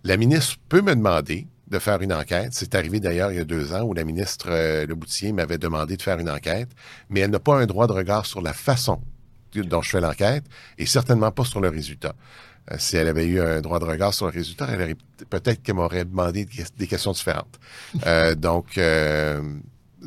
La 0.05 0.19
ministre 0.19 0.57
peut 0.69 0.83
me 0.83 0.95
demander 0.95 1.47
de 1.69 1.79
faire 1.79 2.03
une 2.03 2.13
enquête. 2.13 2.51
C'est 2.53 2.75
arrivé 2.75 3.01
d'ailleurs 3.01 3.33
il 3.33 3.39
y 3.39 3.41
a 3.41 3.45
deux 3.45 3.73
ans 3.73 3.83
où 3.83 3.95
la 3.95 4.05
ministre 4.05 4.49
euh, 4.51 4.87
Le 4.87 4.95
Boutier 4.95 5.33
m'avait 5.33 5.57
demandé 5.57 5.97
de 5.97 6.03
faire 6.03 6.19
une 6.19 6.29
enquête, 6.29 6.69
mais 7.09 7.21
elle 7.21 7.31
n'a 7.31 7.39
pas 7.39 7.59
un 7.59 7.65
droit 7.65 7.87
de 7.87 7.93
regard 7.93 8.27
sur 8.27 8.43
la 8.43 8.53
façon 8.53 9.01
dont 9.55 9.83
je 9.83 9.91
fais 9.91 10.01
l'enquête 10.01 10.45
et 10.79 10.87
certainement 10.87 11.31
pas 11.31 11.45
sur 11.45 11.61
le 11.61 11.69
résultat. 11.69 12.15
Euh, 12.71 12.77
si 12.79 12.97
elle 12.97 13.09
avait 13.09 13.27
eu 13.27 13.41
un 13.41 13.61
droit 13.61 13.79
de 13.79 13.85
regard 13.85 14.15
sur 14.15 14.27
le 14.27 14.33
résultat, 14.33 14.67
elle 14.71 14.83
aurait 14.83 14.97
peut-être 15.29 15.63
qu'elle 15.63 15.75
m'aurait 15.77 16.05
demandé 16.05 16.47
des 16.79 16.87
questions 16.87 17.13
différentes. 17.13 17.59
Euh, 18.07 18.35
donc, 18.35 18.79
euh, 18.79 19.43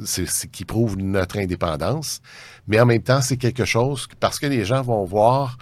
c'est 0.06 0.26
ce 0.28 0.48
qui 0.48 0.66
prouve 0.66 0.98
notre 0.98 1.38
indépendance. 1.38 2.22
Mais 2.68 2.80
en 2.80 2.86
même 2.86 3.02
temps, 3.04 3.22
c'est 3.22 3.38
quelque 3.38 3.66
chose 3.66 4.08
que- 4.08 4.16
parce 4.16 4.40
que 4.40 4.46
les 4.48 4.66
gens 4.66 4.82
vont 4.82 5.04
voir 5.06 5.58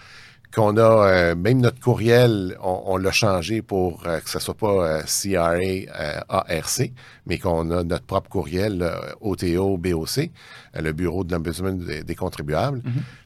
qu'on 0.53 0.75
a 0.77 0.81
euh, 0.81 1.35
même 1.35 1.59
notre 1.61 1.79
courriel, 1.79 2.57
on, 2.61 2.83
on 2.85 2.97
l'a 2.97 3.11
changé 3.11 3.61
pour 3.61 4.03
euh, 4.05 4.19
que 4.19 4.29
ce 4.29 4.39
soit 4.39 4.53
pas 4.53 4.99
euh, 4.99 5.01
CRA 5.03 5.53
euh, 5.55 6.19
ARC, 6.29 6.91
mais 7.25 7.37
qu'on 7.37 7.71
a 7.71 7.83
notre 7.83 8.05
propre 8.05 8.29
courriel 8.29 8.81
euh, 8.81 9.13
OTO 9.21 9.77
BOC, 9.77 10.29
le 10.75 10.91
bureau 10.91 11.23
de 11.23 11.33
l'ombudsman 11.33 11.77
des, 11.79 12.03
des 12.03 12.15
contribuables. 12.15 12.81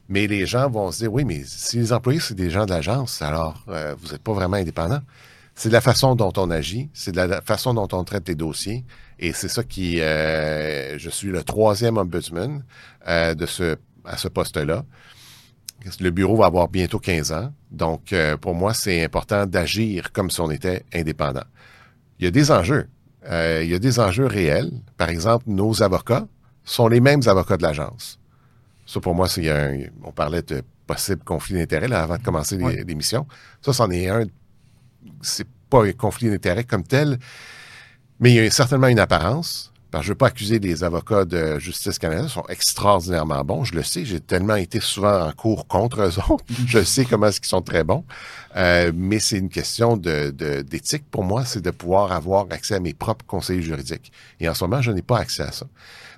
Mais 0.08 0.26
les 0.28 0.46
gens 0.46 0.70
vont 0.70 0.92
se 0.92 0.98
dire 0.98 1.12
oui, 1.12 1.24
mais 1.24 1.42
si 1.44 1.78
les 1.78 1.92
employés 1.92 2.20
c'est 2.20 2.34
des 2.34 2.50
gens 2.50 2.64
de 2.64 2.70
l'agence, 2.70 3.20
alors 3.22 3.64
euh, 3.68 3.94
vous 4.00 4.12
n'êtes 4.12 4.22
pas 4.22 4.32
vraiment 4.32 4.56
indépendant. 4.56 5.00
C'est 5.54 5.68
de 5.70 5.74
la 5.74 5.80
façon 5.80 6.14
dont 6.14 6.32
on 6.36 6.50
agit, 6.50 6.90
c'est 6.92 7.12
de 7.12 7.16
la 7.20 7.40
façon 7.40 7.72
dont 7.74 7.88
on 7.92 8.04
traite 8.04 8.28
les 8.28 8.34
dossiers, 8.34 8.84
et 9.18 9.32
c'est 9.32 9.48
ça 9.48 9.64
qui, 9.64 10.00
euh, 10.00 10.98
je 10.98 11.08
suis 11.10 11.28
le 11.28 11.42
troisième 11.42 11.96
ombudsman 11.96 12.62
euh, 13.08 13.34
de 13.34 13.46
ce 13.46 13.76
à 14.04 14.16
ce 14.16 14.28
poste-là. 14.28 14.84
Le 16.00 16.10
bureau 16.10 16.36
va 16.36 16.46
avoir 16.46 16.68
bientôt 16.68 16.98
15 16.98 17.32
ans. 17.32 17.52
Donc, 17.70 18.12
euh, 18.12 18.36
pour 18.36 18.54
moi, 18.54 18.74
c'est 18.74 19.04
important 19.04 19.46
d'agir 19.46 20.12
comme 20.12 20.30
si 20.30 20.40
on 20.40 20.50
était 20.50 20.84
indépendant. 20.92 21.44
Il 22.18 22.24
y 22.24 22.28
a 22.28 22.30
des 22.30 22.50
enjeux. 22.50 22.88
Euh, 23.28 23.62
il 23.64 23.70
y 23.70 23.74
a 23.74 23.78
des 23.78 23.98
enjeux 24.00 24.26
réels. 24.26 24.70
Par 24.96 25.08
exemple, 25.08 25.44
nos 25.48 25.82
avocats 25.82 26.26
sont 26.64 26.88
les 26.88 27.00
mêmes 27.00 27.22
avocats 27.26 27.56
de 27.56 27.62
l'agence. 27.62 28.18
Ça, 28.86 29.00
pour 29.00 29.14
moi, 29.14 29.28
c'est 29.28 29.50
un, 29.50 29.78
on 30.02 30.12
parlait 30.12 30.42
de 30.42 30.62
possible 30.86 31.22
conflit 31.24 31.54
d'intérêts 31.56 31.92
avant 31.92 32.16
de 32.16 32.22
commencer 32.22 32.56
l'émission. 32.86 33.26
Ça, 33.60 33.72
c'en 33.72 33.90
est 33.90 34.08
un. 34.08 34.24
C'est 35.22 35.46
pas 35.68 35.84
un 35.84 35.92
conflit 35.92 36.30
d'intérêts 36.30 36.64
comme 36.64 36.84
tel, 36.84 37.18
mais 38.20 38.32
il 38.32 38.36
y 38.36 38.46
a 38.46 38.50
certainement 38.50 38.86
une 38.86 39.00
apparence. 39.00 39.72
Parce 39.90 40.02
que 40.02 40.06
je 40.06 40.12
veux 40.12 40.16
pas 40.16 40.26
accuser 40.26 40.58
les 40.58 40.84
avocats 40.84 41.24
de 41.24 41.58
Justice 41.58 41.98
Canada, 41.98 42.22
ils 42.24 42.30
sont 42.30 42.44
extraordinairement 42.48 43.44
bons. 43.44 43.64
Je 43.64 43.74
le 43.74 43.82
sais, 43.82 44.04
j'ai 44.04 44.20
tellement 44.20 44.56
été 44.56 44.80
souvent 44.80 45.26
en 45.28 45.32
cours 45.32 45.66
contre 45.66 46.02
eux 46.02 46.18
autres. 46.28 46.44
je 46.66 46.82
sais 46.82 47.04
comment 47.04 47.28
est-ce 47.28 47.40
qu'ils 47.40 47.48
sont 47.48 47.62
très 47.62 47.84
bons. 47.84 48.04
Euh, 48.56 48.90
mais 48.94 49.18
c'est 49.20 49.38
une 49.38 49.48
question 49.48 49.96
de, 49.96 50.30
de- 50.30 50.62
d'éthique 50.62 51.04
pour 51.10 51.24
moi, 51.24 51.44
c'est 51.44 51.62
de 51.62 51.70
pouvoir 51.70 52.12
avoir 52.12 52.46
accès 52.50 52.74
à 52.74 52.80
mes 52.80 52.94
propres 52.94 53.24
conseillers 53.26 53.62
juridiques. 53.62 54.12
Et 54.40 54.48
en 54.48 54.54
ce 54.54 54.64
moment, 54.64 54.82
je 54.82 54.90
n'ai 54.90 55.02
pas 55.02 55.18
accès 55.18 55.42
à 55.42 55.52
ça. 55.52 55.66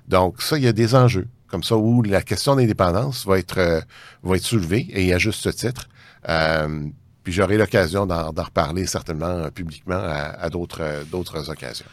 Donc 0.07 0.41
ça, 0.41 0.57
il 0.57 0.63
y 0.63 0.67
a 0.67 0.73
des 0.73 0.95
enjeux 0.95 1.27
comme 1.47 1.63
ça 1.63 1.75
où 1.75 2.01
la 2.03 2.21
question 2.21 2.55
d'indépendance 2.55 3.25
va 3.25 3.39
être 3.39 3.57
euh, 3.57 3.81
va 4.23 4.35
être 4.35 4.43
soulevée 4.43 4.87
et 4.89 5.13
à 5.13 5.17
juste 5.17 5.51
titre. 5.55 5.89
Euh, 6.27 6.85
puis 7.23 7.33
j'aurai 7.33 7.57
l'occasion 7.57 8.05
d'en, 8.05 8.31
reparler 8.31 8.85
certainement 8.85 9.25
euh, 9.27 9.49
publiquement 9.49 9.95
à, 9.99 10.37
à 10.39 10.49
d'autres 10.49 11.05
d'autres 11.11 11.49
occasions. 11.49 11.85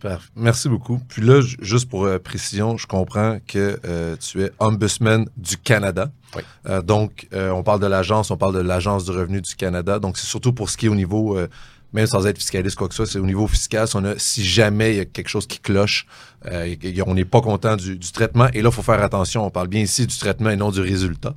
Parfait. 0.00 0.28
Merci 0.34 0.68
beaucoup. 0.68 0.98
Puis 1.08 1.22
là, 1.22 1.40
ju- 1.40 1.56
juste 1.60 1.88
pour 1.88 2.04
euh, 2.06 2.18
précision, 2.18 2.76
je 2.78 2.86
comprends 2.86 3.38
que 3.46 3.78
euh, 3.84 4.16
tu 4.16 4.42
es 4.42 4.50
ombudsman 4.58 5.26
du 5.36 5.56
Canada. 5.58 6.10
Oui. 6.34 6.42
Euh, 6.68 6.80
donc, 6.80 7.26
euh, 7.34 7.50
on 7.50 7.62
parle 7.62 7.80
de 7.80 7.86
l'agence, 7.86 8.30
on 8.30 8.36
parle 8.36 8.54
de 8.54 8.60
l'Agence 8.60 9.04
du 9.04 9.10
revenu 9.10 9.40
du 9.42 9.54
Canada. 9.56 9.98
Donc, 9.98 10.16
c'est 10.16 10.26
surtout 10.26 10.52
pour 10.52 10.70
ce 10.70 10.76
qui 10.76 10.86
est 10.86 10.88
au 10.88 10.94
niveau, 10.94 11.36
euh, 11.36 11.48
même 11.92 12.06
sans 12.06 12.24
être 12.26 12.38
fiscaliste 12.38 12.76
quoi 12.76 12.88
que 12.88 12.94
ce 12.94 13.04
soit, 13.04 13.12
c'est 13.12 13.18
au 13.18 13.26
niveau 13.26 13.46
fiscal. 13.48 13.86
Si, 13.88 13.96
on 13.96 14.04
a- 14.04 14.16
si 14.18 14.44
jamais 14.44 14.92
il 14.92 14.96
y 14.96 15.00
a 15.00 15.04
quelque 15.04 15.28
chose 15.28 15.46
qui 15.46 15.58
cloche, 15.58 16.06
euh, 16.46 16.74
on 17.06 17.14
n'est 17.14 17.24
pas 17.24 17.40
content 17.42 17.76
du, 17.76 17.98
du 17.98 18.12
traitement. 18.12 18.46
Et 18.54 18.62
là, 18.62 18.70
il 18.70 18.74
faut 18.74 18.82
faire 18.82 19.02
attention. 19.02 19.44
On 19.44 19.50
parle 19.50 19.68
bien 19.68 19.82
ici 19.82 20.06
du 20.06 20.16
traitement 20.16 20.50
et 20.50 20.56
non 20.56 20.70
du 20.70 20.80
résultat. 20.80 21.34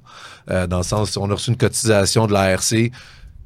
Euh, 0.51 0.67
dans 0.67 0.77
le 0.77 0.83
sens, 0.83 1.17
on 1.17 1.29
a 1.29 1.33
reçu 1.33 1.49
une 1.49 1.57
cotisation 1.57 2.27
de 2.27 2.33
l'ARC, 2.33 2.91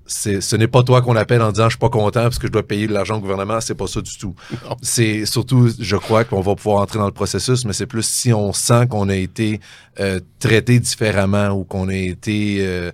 ce 0.07 0.55
n'est 0.55 0.67
pas 0.67 0.83
toi 0.83 1.01
qu'on 1.01 1.15
appelle 1.15 1.41
en 1.41 1.51
disant 1.51 1.65
je 1.65 1.71
suis 1.71 1.79
pas 1.79 1.89
content 1.89 2.23
parce 2.23 2.39
que 2.39 2.47
je 2.47 2.51
dois 2.51 2.65
payer 2.65 2.87
de 2.87 2.93
l'argent 2.93 3.17
au 3.17 3.19
gouvernement, 3.19 3.59
c'est 3.61 3.75
pas 3.75 3.87
ça 3.87 4.01
du 4.01 4.17
tout. 4.17 4.33
C'est 4.81 5.25
surtout, 5.25 5.69
je 5.79 5.95
crois 5.97 6.23
qu'on 6.23 6.41
va 6.41 6.55
pouvoir 6.55 6.81
entrer 6.81 6.99
dans 6.99 7.05
le 7.05 7.11
processus, 7.11 7.65
mais 7.65 7.73
c'est 7.73 7.85
plus 7.87 8.03
si 8.05 8.31
on 8.33 8.53
sent 8.53 8.87
qu'on 8.89 9.09
a 9.09 9.15
été 9.15 9.59
euh, 9.99 10.19
traité 10.39 10.79
différemment 10.79 11.49
ou 11.49 11.63
qu'on 11.63 11.89
a 11.89 11.93
été 11.95 12.57
euh, 12.61 12.91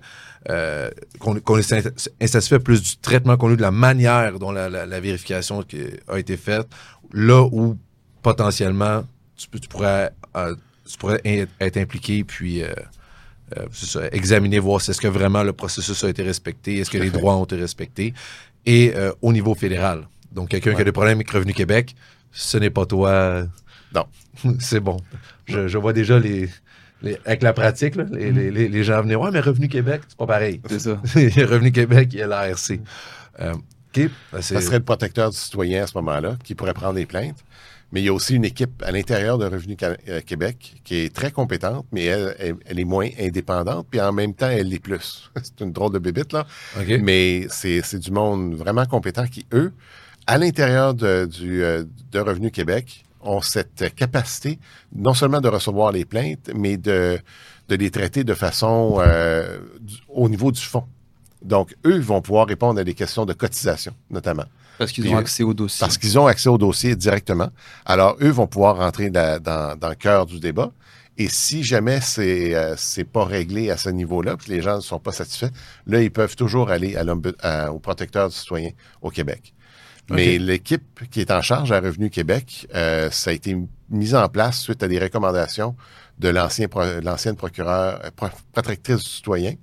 euh, 0.50 0.89
qu'on, 1.20 1.36
est 1.58 1.74
ins- 1.74 1.91
insatisfait 2.22 2.60
plus 2.60 2.82
du 2.82 2.98
traitement 2.98 3.38
qu'on 3.38 3.50
a 3.50 3.53
eu, 3.53 3.58
de 3.58 3.62
la 3.62 3.72
manière 3.72 4.39
dont 4.39 4.51
la, 4.51 4.70
la- 4.70 4.86
la 4.86 5.00
vérification 5.00 5.63
a 6.08 6.20
été 6.20 6.36
faite, 6.38 6.67
là 7.13 7.43
où 7.51 7.77
potentiellement 8.22 9.03
tu, 9.36 9.48
tu 9.60 9.67
pourrais 9.67 10.12
tu 10.89 10.98
pourrais 10.98 11.22
être 11.60 11.77
impliqué 11.77 12.24
puis 12.24 12.62
ça, 13.72 14.01
examiner, 14.12 14.60
voir 14.60 14.81
si 14.81 14.91
est-ce 14.91 15.01
que 15.01 15.07
vraiment 15.07 15.43
le 15.43 15.53
processus 15.53 16.03
a 16.03 16.10
été 16.10 16.24
respecté, 16.24 16.77
est-ce 16.79 16.89
que 16.89 16.98
les 16.98 17.10
droits 17.10 17.36
ont 17.38 17.45
été 17.45 17.55
respectés, 17.55 18.13
et 18.65 18.93
euh, 18.95 19.12
au 19.22 19.33
niveau 19.33 19.55
fédéral. 19.55 20.07
Donc, 20.31 20.50
quelqu'un 20.50 20.74
qui 20.74 20.81
a 20.81 20.83
des 20.86 20.91
problèmes 20.91 21.17
avec 21.17 21.29
Revenu 21.29 21.53
Québec, 21.53 21.95
ce 22.31 22.57
n'est 22.57 22.69
pas 22.72 22.86
toi. 22.86 23.43
Non. 23.93 24.05
c'est 24.60 24.79
bon. 24.79 24.98
Je, 25.45 25.67
je 25.67 25.77
vois 25.77 25.93
déjà 25.93 26.17
les, 26.19 26.50
les- 27.01 27.17
avec 27.25 27.43
la 27.43 27.53
pratique, 27.53 27.95
là, 27.95 28.05
les, 28.12 28.31
les- 28.31 28.50
les- 28.51 28.67
les 28.69 28.83
gens 28.83 29.01
venir. 29.01 29.19
Ouais, 29.22 29.29
mais 29.31 29.41
Revenu 29.41 29.67
Québec, 29.67 30.01
c'est 30.07 30.17
pas 30.17 30.25
pareil. 30.25 30.60
C'est 30.69 30.79
ça. 30.79 30.91
Revenu 31.15 31.72
Québec, 31.72 32.10
il 32.13 32.19
y 32.19 32.22
a 32.24 32.27
l'ARC. 32.27 32.79
Euh, 33.39 33.53
OK. 33.53 34.10
Ben, 34.31 34.41
Ça 34.41 34.60
serait 34.62 34.79
le 34.79 34.83
protecteur 34.83 35.29
du 35.29 35.38
citoyen 35.38 35.83
à 35.83 35.88
ce 35.88 35.95
moment-là 35.98 36.38
qui 36.43 36.55
pourrait 36.55 36.74
prendre 36.74 36.95
des 36.95 37.05
plaintes. 37.05 37.38
Mais 37.93 38.01
il 38.01 38.05
y 38.05 38.09
a 38.09 38.13
aussi 38.13 38.33
une 38.35 38.43
équipe 38.43 38.81
à 38.83 38.91
l'intérieur 38.91 39.38
de 39.38 39.45
Revenu 39.45 39.77
euh, 39.83 40.19
Québec 40.25 40.81
qui 40.83 40.95
est 40.95 41.15
très 41.15 41.31
compétente, 41.31 41.85
mais 41.91 42.05
elle, 42.05 42.35
elle, 42.39 42.55
elle 42.65 42.79
est 42.79 42.85
moins 42.85 43.07
indépendante, 43.19 43.85
puis 43.89 44.01
en 44.01 44.12
même 44.12 44.33
temps, 44.33 44.50
elle 44.50 44.67
l'est 44.69 44.79
plus. 44.79 45.29
c'est 45.43 45.62
une 45.62 45.71
drôle 45.71 45.93
de 45.93 46.00
bébite, 46.00 46.33
là. 46.33 46.47
Mais 47.00 47.45
c'est 47.50 47.81
c'est 47.83 48.00
du 48.00 48.09
monde 48.12 48.55
vraiment 48.55 48.85
compétent 48.88 49.27
qui, 49.27 49.45
eux, 49.53 49.71
à 50.25 50.39
l'intérieur 50.39 50.95
de, 50.95 51.25
du, 51.25 51.63
euh, 51.63 51.83
de 52.12 52.19
Revenu 52.19 52.50
Québec, 52.50 53.05
ont 53.21 53.41
cette 53.41 53.93
capacité 53.95 54.59
non 54.93 55.13
seulement 55.13 55.39
de 55.39 55.47
recevoir 55.47 55.91
les 55.91 56.03
plaintes, 56.03 56.50
mais 56.55 56.75
de, 56.77 57.19
de 57.69 57.75
les 57.75 57.91
traiter 57.91 58.23
de 58.23 58.33
façon 58.33 58.97
euh, 59.00 59.59
du- 59.79 59.97
au 60.09 60.27
niveau 60.29 60.51
du 60.51 60.59
fond. 60.59 60.83
Donc, 61.43 61.75
eux 61.85 62.00
vont 62.00 62.21
pouvoir 62.21 62.47
répondre 62.47 62.79
à 62.79 62.83
des 62.83 62.93
questions 62.95 63.25
de 63.25 63.33
cotisation, 63.33 63.93
notamment. 64.09 64.45
Parce 64.77 64.92
qu'ils 64.92 65.08
ont 65.08 65.18
accès 65.18 65.44
au 65.44 65.53
dossier. 65.53 65.80
Parce 65.82 65.98
qu'ils 65.98 66.18
ont 66.20 66.25
accès 66.27 66.50
au 66.50 66.58
dossier 66.58 66.96
directement. 66.96 67.50
Alors, 67.86 68.18
eux 68.22 68.30
vont 68.30 68.48
pouvoir 68.48 68.77
rentrer 68.77 69.10
dans, 69.10 69.42
dans, 69.42 69.77
dans 69.77 69.89
le 69.89 69.96
cœur 69.96 70.25
du 70.25 70.39
débat. 70.39 70.72
Et 71.18 71.30
si 71.30 71.63
jamais 71.63 72.01
c'est 72.01 72.56
euh, 72.56 72.74
c'est 72.75 73.03
pas 73.03 73.24
réglé 73.24 73.70
à 73.70 73.77
ce 73.77 73.89
niveau-là, 73.89 74.36
puis 74.36 74.51
les 74.51 74.62
gens 74.63 74.77
ne 74.77 74.82
sont 74.82 74.98
pas 75.00 75.12
satisfaits, 75.12 75.51
là, 75.86 76.01
ils 76.01 76.10
peuvent 76.10 76.36
toujours 76.36 76.72
aller 76.72 76.96
à 76.96 77.03
l'ombu- 77.03 77.36
à- 77.44 77.72
au 77.72 77.77
protecteur 77.77 78.30
du 78.30 78.36
citoyen 78.36 78.72
au 79.03 79.12
Québec. 79.12 79.53
Mais 80.10 80.38
l'équipe 80.39 81.08
qui 81.12 81.22
est 81.22 81.32
en 81.32 81.42
charge 81.42 81.72
à 81.72 81.80
Revenu 81.80 82.10
Québec, 82.10 82.68
euh, 82.75 83.10
ça 83.12 83.30
a 83.30 83.34
été 83.34 83.56
mis 83.89 84.15
en 84.15 84.27
place 84.27 84.60
suite 84.60 84.82
à 84.84 84.88
des 84.88 85.00
recommandations 85.00 85.75
de 86.20 86.32
pro- 86.68 86.82
l'ancienne 87.01 87.36
procureure, 87.36 88.01
euh, 88.03 88.10
pro- 88.15 88.27
protectrice 88.51 89.03
du 89.03 89.10
citoyen 89.10 89.53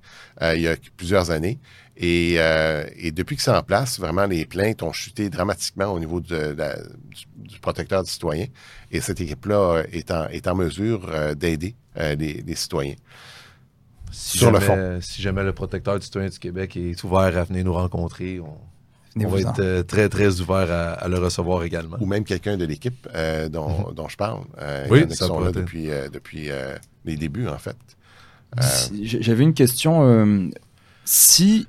euh, 0.41 0.55
il 0.55 0.61
y 0.63 0.67
a 0.67 0.75
plusieurs 0.97 1.31
années. 1.31 1.59
Et, 2.03 2.35
euh, 2.39 2.83
et 2.97 3.11
depuis 3.11 3.35
que 3.35 3.43
c'est 3.43 3.51
en 3.55 3.61
place, 3.61 3.99
vraiment, 3.99 4.25
les 4.25 4.45
plaintes 4.47 4.81
ont 4.81 4.91
chuté 4.91 5.29
dramatiquement 5.29 5.85
au 5.85 5.99
niveau 5.99 6.19
de 6.19 6.53
du, 6.55 7.25
du 7.49 7.59
protecteur 7.59 8.03
du 8.03 8.09
citoyen. 8.09 8.47
Et 8.91 9.01
cette 9.01 9.21
équipe-là 9.21 9.55
euh, 9.77 9.83
est 9.91 10.09
en, 10.09 10.27
est 10.29 10.47
en 10.47 10.55
mesure 10.55 11.07
euh, 11.11 11.35
d'aider 11.35 11.75
euh, 11.97 12.15
les, 12.15 12.41
les 12.45 12.55
citoyens. 12.55 12.95
si 14.11 14.39
sur 14.39 14.51
le 14.51 14.59
jamais- 14.59 14.99
Si 15.01 15.21
jamais 15.21 15.43
le 15.43 15.53
protecteur 15.53 15.99
du 15.99 16.03
citoyen 16.05 16.29
du 16.29 16.39
Québec 16.39 16.75
est 16.75 17.03
ouvert 17.03 17.37
à 17.37 17.43
venir 17.43 17.65
nous 17.65 17.73
rencontrer, 17.73 18.39
on, 18.39 18.57
on 19.23 19.27
va 19.27 19.39
être 19.41 19.59
euh, 19.59 19.83
très, 19.83 20.09
très 20.09 20.41
ouvert 20.41 20.71
à, 20.71 20.93
à 20.93 21.07
le 21.07 21.19
recevoir 21.19 21.63
également. 21.63 21.97
Ou 21.99 22.07
même 22.07 22.23
quelqu'un 22.23 22.57
de 22.57 22.65
l'équipe 22.65 23.07
euh, 23.13 23.47
dont, 23.47 23.91
dont 23.91 24.07
je 24.07 24.17
parle. 24.17 24.43
Euh, 24.59 24.87
Oui, 24.89 24.99
il 24.99 25.01
y 25.01 25.05
en 25.05 25.07
a 25.07 25.11
qui 25.11 25.17
ça 25.17 25.27
sont 25.27 25.39
là 25.39 25.49
être. 25.49 25.55
depuis, 25.55 25.91
euh, 25.91 26.09
depuis 26.09 26.49
euh, 26.49 26.75
les 27.05 27.15
débuts, 27.15 27.47
en 27.47 27.59
fait. 27.59 27.77
Euh, 28.59 28.63
J'avais 29.03 29.43
une 29.43 29.53
question. 29.53 30.03
euh, 30.03 30.49
si, 31.05 31.67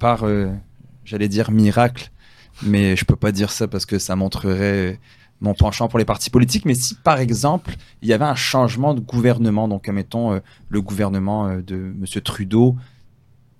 par, 0.00 0.24
euh, 0.24 0.50
j'allais 1.04 1.28
dire 1.28 1.52
miracle, 1.52 2.10
mais 2.64 2.96
je 2.96 3.04
peux 3.04 3.14
pas 3.14 3.30
dire 3.30 3.52
ça 3.52 3.68
parce 3.68 3.86
que 3.86 4.00
ça 4.00 4.16
montrerait 4.16 4.98
mon 5.40 5.54
penchant 5.54 5.88
pour 5.88 5.98
les 5.98 6.04
partis 6.04 6.28
politiques, 6.30 6.64
mais 6.64 6.74
si, 6.74 6.94
par 6.96 7.18
exemple, 7.18 7.76
il 8.02 8.08
y 8.08 8.12
avait 8.12 8.24
un 8.24 8.34
changement 8.34 8.94
de 8.94 9.00
gouvernement, 9.00 9.68
donc, 9.68 9.88
mettons, 9.88 10.32
euh, 10.32 10.40
le 10.68 10.82
gouvernement 10.82 11.46
euh, 11.46 11.62
de 11.62 11.76
M. 11.76 12.04
Trudeau, 12.22 12.76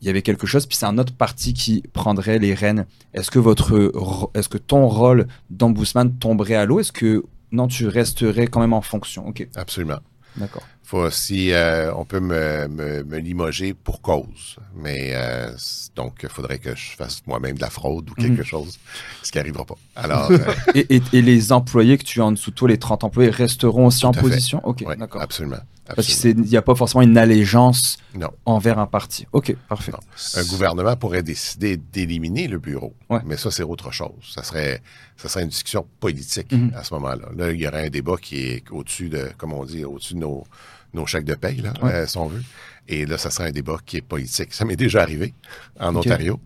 il 0.00 0.06
y 0.06 0.11
avait 0.11 0.23
quelque 0.23 0.47
chose, 0.47 0.66
puis 0.66 0.76
c'est 0.76 0.87
un 0.87 0.99
autre 0.99 1.14
parti 1.14 1.52
qui 1.54 1.82
prendrait 1.92 2.38
les 2.38 2.54
rênes. 2.54 2.87
Est-ce 3.14 3.30
que 3.30 3.38
votre, 3.38 3.92
est-ce 4.35 4.49
que 4.49 4.59
ton 4.59 4.88
rôle 4.88 5.26
d'ombudsman 5.50 6.16
tomberait 6.18 6.54
à 6.54 6.64
l'eau? 6.64 6.80
Est-ce 6.80 6.92
que 6.92 7.25
non, 7.52 7.66
tu 7.66 7.87
resterais 7.87 8.47
quand 8.47 8.61
même 8.61 8.73
en 8.73 8.80
fonction? 8.80 9.26
Ok, 9.28 9.47
absolument. 9.56 10.00
D'accord. 10.37 10.62
Faut, 10.82 11.08
si 11.10 11.52
euh, 11.52 11.94
on 11.94 12.04
peut 12.04 12.18
me, 12.18 12.66
me, 12.66 13.04
me 13.04 13.18
limoger 13.18 13.75
pour 13.75 14.00
cause, 14.02 14.56
mais 14.75 15.10
euh, 15.14 15.52
donc 15.94 16.18
il 16.25 16.28
faudrait 16.28 16.58
que 16.58 16.75
je 16.75 16.96
fasse 16.96 17.22
moi-même 17.28 17.54
de 17.56 17.60
la 17.60 17.70
fraude 17.70 18.10
ou 18.10 18.14
quelque 18.14 18.40
Mhm. 18.40 18.44
chose, 18.44 18.78
ce 19.22 19.30
qui 19.30 19.38
n'arrivera 19.38 19.64
pas. 19.64 19.76
Alors, 19.94 20.30
euh, 20.32 20.38
Et, 20.75 20.96
et- 20.96 21.02
et 21.12 21.22
les 21.22 21.52
employés 21.52 21.96
que 21.96 22.02
tu 22.04 22.20
as 22.20 22.25
en 22.25 22.32
dessous 22.32 22.50
de 22.50 22.56
toi, 22.56 22.68
les 22.68 22.78
30 22.78 23.04
employés, 23.04 23.30
resteront 23.30 23.87
aussi 23.87 24.04
en 24.04 24.10
Tout 24.12 24.20
position? 24.20 24.60
Ok, 24.64 24.82
ouais, 24.84 24.96
d'accord. 24.96 25.22
absolument. 25.22 25.58
Parce 25.96 26.06
qu'il 26.06 26.40
n'y 26.42 26.56
a 26.56 26.62
pas 26.62 26.76
forcément 26.76 27.02
une 27.02 27.18
allégeance 27.18 27.96
Non. 28.14 28.30
envers 28.44 28.78
un 28.78 28.87
parti. 28.87 29.26
Ok, 29.32 29.56
parfait. 29.68 29.90
Non. 29.90 29.99
Un 30.40 30.44
gouvernement 30.44 30.94
pourrait 30.94 31.25
décider 31.25 31.76
d'éliminer 31.76 32.46
le 32.46 32.58
bureau, 32.58 32.94
Ouais. 33.08 33.18
mais 33.25 33.37
ça, 33.37 33.50
c'est 33.50 33.64
autre 33.64 33.90
chose. 33.92 34.12
Ça 34.32 34.44
serait, 34.44 34.82
ça 35.20 35.28
serait 35.28 35.42
une 35.42 35.50
discussion 35.50 35.86
politique 36.00 36.50
Mhm. 36.52 36.72
à 36.74 36.82
ce 36.84 36.94
moment-là. 36.94 37.28
Là, 37.36 37.50
il 37.52 37.60
y 37.60 37.66
aurait 37.68 37.86
un 37.86 37.90
débat 37.90 38.16
qui 38.20 38.38
est 38.46 38.64
au-dessus 38.70 39.08
de, 39.08 39.28
comme 39.36 39.52
on 39.52 39.64
dit, 39.64 39.84
au-dessus 39.84 40.14
de 40.14 40.20
nos, 40.20 40.46
nos 40.94 41.06
chèques 41.06 41.24
de 41.26 41.34
paye, 41.34 41.60
là, 41.60 41.72
Ouais. 41.82 41.92
euh, 41.92 42.06
si 42.06 42.16
on 42.18 42.26
veut. 42.26 42.42
Et 42.88 43.06
là, 43.06 43.18
ça 43.18 43.30
serait 43.30 43.48
un 43.48 43.52
débat 43.52 43.76
qui 43.86 43.98
est 43.98 44.02
politique. 44.02 44.52
Ça 44.52 44.64
m'est 44.64 44.76
déjà 44.76 45.02
arrivé 45.02 45.34
en 45.78 45.94
Ontario. 45.94 46.40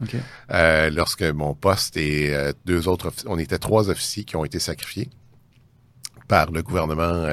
Euh, 0.51 0.91
lorsque 0.91 1.23
mon 1.23 1.55
poste 1.55 1.97
et 1.97 2.35
euh, 2.35 2.53
deux 2.67 2.87
autres, 2.89 3.11
on 3.27 3.39
était 3.39 3.59
trois 3.59 3.89
officiers 3.89 4.25
qui 4.25 4.37
ont 4.37 4.45
été 4.45 4.59
sacrifiés 4.59 5.09
par 6.29 6.51
le 6.51 6.63
gouvernement 6.63 7.27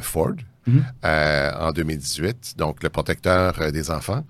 Ford 0.00 0.32
Mhm. 0.66 0.84
en 1.04 1.72
2018. 1.72 2.54
Donc, 2.56 2.82
le 2.82 2.88
protecteur 2.88 3.70
des 3.72 3.90
enfants, 3.90 4.24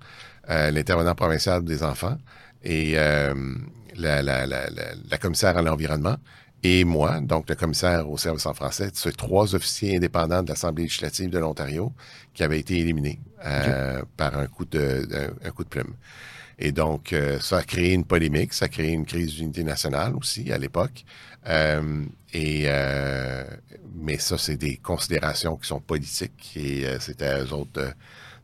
l'intervenant 0.47 1.15
provincial 1.15 1.63
des 1.63 1.81
enfants 1.83 2.17
et 2.63 2.95
la, 3.95 4.21
la, 4.21 4.45
la, 4.45 4.69
la, 4.69 4.83
la 5.09 5.17
commissaire 5.17 5.57
à 5.57 5.61
l'environnement 5.61 6.17
et 6.63 6.83
moi, 6.83 7.19
donc 7.21 7.49
le 7.49 7.55
commissaire 7.55 8.07
au 8.07 8.17
service 8.17 8.45
en 8.45 8.53
français, 8.53 8.91
ces 8.93 9.11
trois 9.13 9.55
officiers 9.55 9.97
indépendants 9.97 10.43
de 10.43 10.49
l'Assemblée 10.49 10.83
législative 10.83 11.31
de 11.31 11.39
l'Ontario 11.39 11.91
qui 12.35 12.43
avaient 12.43 12.59
été 12.59 12.77
éliminés 12.77 13.19
euh, 13.43 14.03
par 14.15 14.37
un 14.37 14.45
coup 14.45 14.65
de, 14.65 15.07
un, 15.11 15.47
un 15.47 15.51
coup 15.51 15.63
de 15.63 15.69
plume. 15.69 15.95
Et 16.59 16.71
donc, 16.71 17.13
euh, 17.13 17.39
ça 17.39 17.57
a 17.57 17.63
créé 17.63 17.93
une 17.93 18.05
polémique, 18.05 18.53
ça 18.53 18.65
a 18.65 18.67
créé 18.67 18.91
une 18.91 19.07
crise 19.07 19.33
d'unité 19.33 19.63
nationale 19.63 20.15
aussi 20.15 20.51
à 20.51 20.59
l'époque. 20.59 21.03
Euh, 21.47 22.05
et 22.33 22.67
mais 23.95 24.19
ça, 24.19 24.37
c'est 24.37 24.57
des 24.57 24.77
considérations 24.77 25.57
qui 25.57 25.67
sont 25.67 25.79
politiques 25.79 26.53
et 26.55 26.85
c'était 26.99 27.25
à 27.25 27.43
eux 27.43 27.53
autres 27.53 27.73
de, 27.73 27.87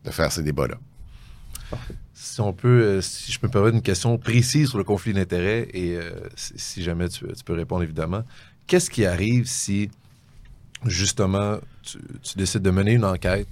de 0.06 0.12
faire 0.12 0.32
ces 0.32 0.42
débats-là. 0.42 0.78
Si 2.20 2.42
on 2.42 2.52
peut, 2.52 2.82
euh, 2.82 3.02
si 3.02 3.32
je 3.32 3.40
peux 3.40 3.46
me 3.46 3.52
permettre 3.52 3.76
une 3.76 3.84
question 3.84 4.18
précise 4.18 4.70
sur 4.70 4.80
le 4.80 4.84
conflit 4.84 5.14
d'intérêts 5.14 5.68
et 5.72 5.96
euh, 5.98 6.10
si, 6.36 6.82
jamais 6.82 7.10
tu, 7.10 7.26
peux 7.46 7.54
répondre 7.54 7.84
évidemment, 7.84 8.24
qu'est-ce 8.66 8.90
qui 8.90 9.06
arrive 9.06 9.46
si, 9.46 9.92
justement, 10.84 11.60
tu, 11.84 12.00
tu 12.24 12.36
décides 12.36 12.64
de 12.64 12.72
mener 12.72 12.94
une 12.94 13.06
enquête 13.06 13.48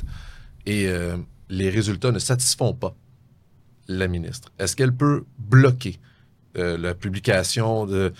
et 0.66 0.88
euh, 0.88 1.16
les 1.48 1.70
résultats 1.70 2.12
ne 2.12 2.18
satisfont 2.18 2.74
pas 2.74 2.96
la 3.88 4.08
ministre? 4.08 4.52
Est-ce 4.58 4.76
qu'elle 4.76 4.96
peut 4.96 5.26
bloquer 5.38 6.00
la 6.56 6.96
publication 6.96 7.86
de 7.86 8.14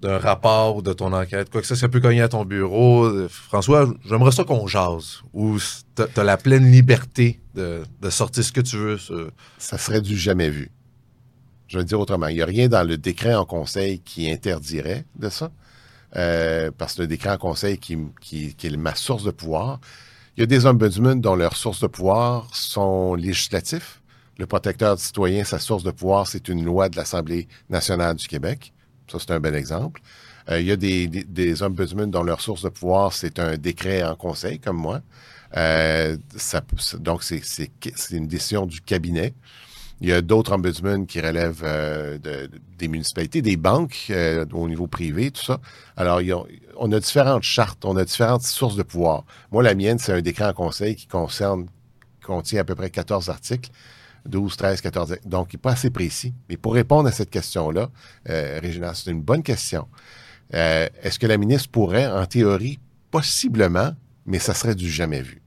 d'un 0.00 0.18
rapport 0.18 0.82
de 0.82 0.92
ton 0.92 1.12
enquête, 1.12 1.50
quoi 1.50 1.60
que 1.60 1.66
ça, 1.66 1.76
ça 1.76 1.88
peut 1.88 2.00
cogner 2.00 2.22
à 2.22 2.28
ton 2.28 2.44
bureau. 2.44 3.28
François, 3.28 3.86
j'aimerais 4.08 4.32
ça 4.32 4.44
qu'on 4.44 4.66
jase, 4.66 5.22
ou 5.34 5.58
t'as 5.94 6.06
as 6.16 6.24
la 6.24 6.36
pleine 6.36 6.70
liberté 6.70 7.38
de, 7.54 7.82
de 8.00 8.10
sortir 8.10 8.42
ce 8.42 8.52
que 8.52 8.62
tu 8.62 8.76
veux. 8.76 8.98
Ça 9.58 9.76
serait 9.76 10.00
du 10.00 10.16
jamais 10.16 10.48
vu. 10.48 10.70
Je 11.70 11.78
le 11.78 11.84
dire 11.84 12.00
autrement. 12.00 12.26
Il 12.26 12.34
n'y 12.34 12.42
a 12.42 12.46
rien 12.46 12.68
dans 12.68 12.82
le 12.82 12.98
décret 12.98 13.34
en 13.34 13.44
conseil 13.44 14.00
qui 14.00 14.28
interdirait 14.28 15.04
de 15.14 15.28
ça. 15.28 15.52
Euh, 16.16 16.72
parce 16.76 16.94
que 16.94 17.02
le 17.02 17.06
décret 17.06 17.30
en 17.30 17.38
conseil 17.38 17.78
qui, 17.78 17.96
qui, 18.20 18.56
est 18.60 18.76
ma 18.76 18.96
source 18.96 19.22
de 19.22 19.30
pouvoir. 19.30 19.78
Il 20.36 20.40
y 20.40 20.42
a 20.42 20.46
des 20.46 20.66
ombudsmen 20.66 21.20
dont 21.20 21.36
leur 21.36 21.56
source 21.56 21.80
de 21.80 21.86
pouvoir 21.86 22.48
sont 22.52 23.14
législatifs. 23.14 24.02
Le 24.38 24.46
protecteur 24.46 24.96
du 24.96 25.02
citoyen, 25.02 25.44
sa 25.44 25.60
source 25.60 25.84
de 25.84 25.92
pouvoir, 25.92 26.26
c'est 26.26 26.48
une 26.48 26.64
loi 26.64 26.88
de 26.88 26.96
l'Assemblée 26.96 27.46
nationale 27.68 28.16
du 28.16 28.26
Québec. 28.26 28.72
Ça, 29.10 29.18
c'est 29.18 29.30
un 29.32 29.40
bel 29.40 29.54
exemple. 29.54 30.00
Euh, 30.48 30.60
il 30.60 30.66
y 30.66 30.72
a 30.72 30.76
des, 30.76 31.06
des, 31.06 31.54
dont 32.06 32.22
leur 32.22 32.40
source 32.40 32.62
de 32.62 32.68
pouvoir, 32.68 33.12
c'est 33.12 33.38
un 33.38 33.56
décret 33.56 34.02
en 34.02 34.16
conseil, 34.16 34.58
comme 34.58 34.76
moi. 34.76 35.00
Euh, 35.56 36.16
donc, 36.98 37.22
c'est 37.22 37.42
une 38.10 38.26
décision 38.28 38.66
du 38.66 38.80
cabinet. 38.80 39.34
Il 40.00 40.08
y 40.08 40.12
a 40.12 40.22
d'autres 40.22 40.52
ombudsmen 40.52 41.06
qui 41.06 41.20
relèvent 41.20 41.62
euh, 41.64 42.18
de- 42.18 42.46
de- 42.46 42.60
des 42.78 42.88
municipalités, 42.88 43.42
des 43.42 43.56
banques 43.58 44.10
au 44.52 44.68
niveau 44.68 44.86
privé, 44.86 45.30
tout 45.30 45.44
ça. 45.44 45.60
Alors, 45.96 46.20
on 46.78 46.90
a 46.92 47.00
différentes 47.00 47.42
chartes, 47.42 47.84
on 47.84 47.96
a 47.96 48.04
différentes 48.04 48.42
sources 48.42 48.76
de 48.76 48.82
pouvoir. 48.82 49.24
Moi, 49.52 49.62
la 49.62 49.74
mienne, 49.74 49.98
c'est 49.98 50.12
un 50.14 50.22
décret 50.22 50.46
en 50.46 50.52
conseil 50.54 50.96
qui 50.96 51.06
contient 51.06 52.60
à 52.60 52.64
peu 52.64 52.74
près 52.74 52.90
14 52.90 53.28
articles. 53.28 53.70
12, 54.26 54.56
13, 54.56 54.80
14. 54.80 55.16
Donc, 55.24 55.52
il 55.52 55.56
n'est 55.56 55.60
pas 55.60 55.72
assez 55.72 55.90
précis. 55.90 56.34
Mais 56.48 56.56
pour 56.56 56.74
répondre 56.74 57.08
à 57.08 57.12
cette 57.12 57.30
question-là, 57.30 57.90
euh, 58.28 58.58
Régina, 58.62 58.94
c'est 58.94 59.10
une 59.10 59.22
bonne 59.22 59.42
question. 59.42 59.88
Euh, 60.54 60.88
Est-ce 61.02 61.18
que 61.18 61.26
la 61.26 61.36
ministre 61.36 61.70
pourrait, 61.70 62.06
en 62.06 62.26
théorie, 62.26 62.78
possiblement, 63.10 63.94
mais 64.26 64.38
ça 64.38 64.54
serait 64.54 64.74
du 64.74 64.90
jamais 64.90 65.22
vu. 65.22 65.42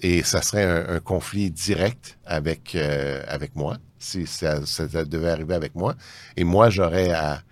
Et 0.00 0.22
ça 0.22 0.42
serait 0.42 0.64
un, 0.64 0.96
un 0.96 1.00
conflit 1.00 1.50
direct 1.50 2.18
avec, 2.24 2.74
euh, 2.74 3.22
avec 3.26 3.56
moi, 3.56 3.78
si 3.98 4.26
ça, 4.26 4.64
ça 4.66 4.86
devait 4.86 5.30
arriver 5.30 5.54
avec 5.54 5.74
moi. 5.74 5.94
Et 6.36 6.44
moi, 6.44 6.68
j'aurais 6.70 7.10
à, 7.10 7.42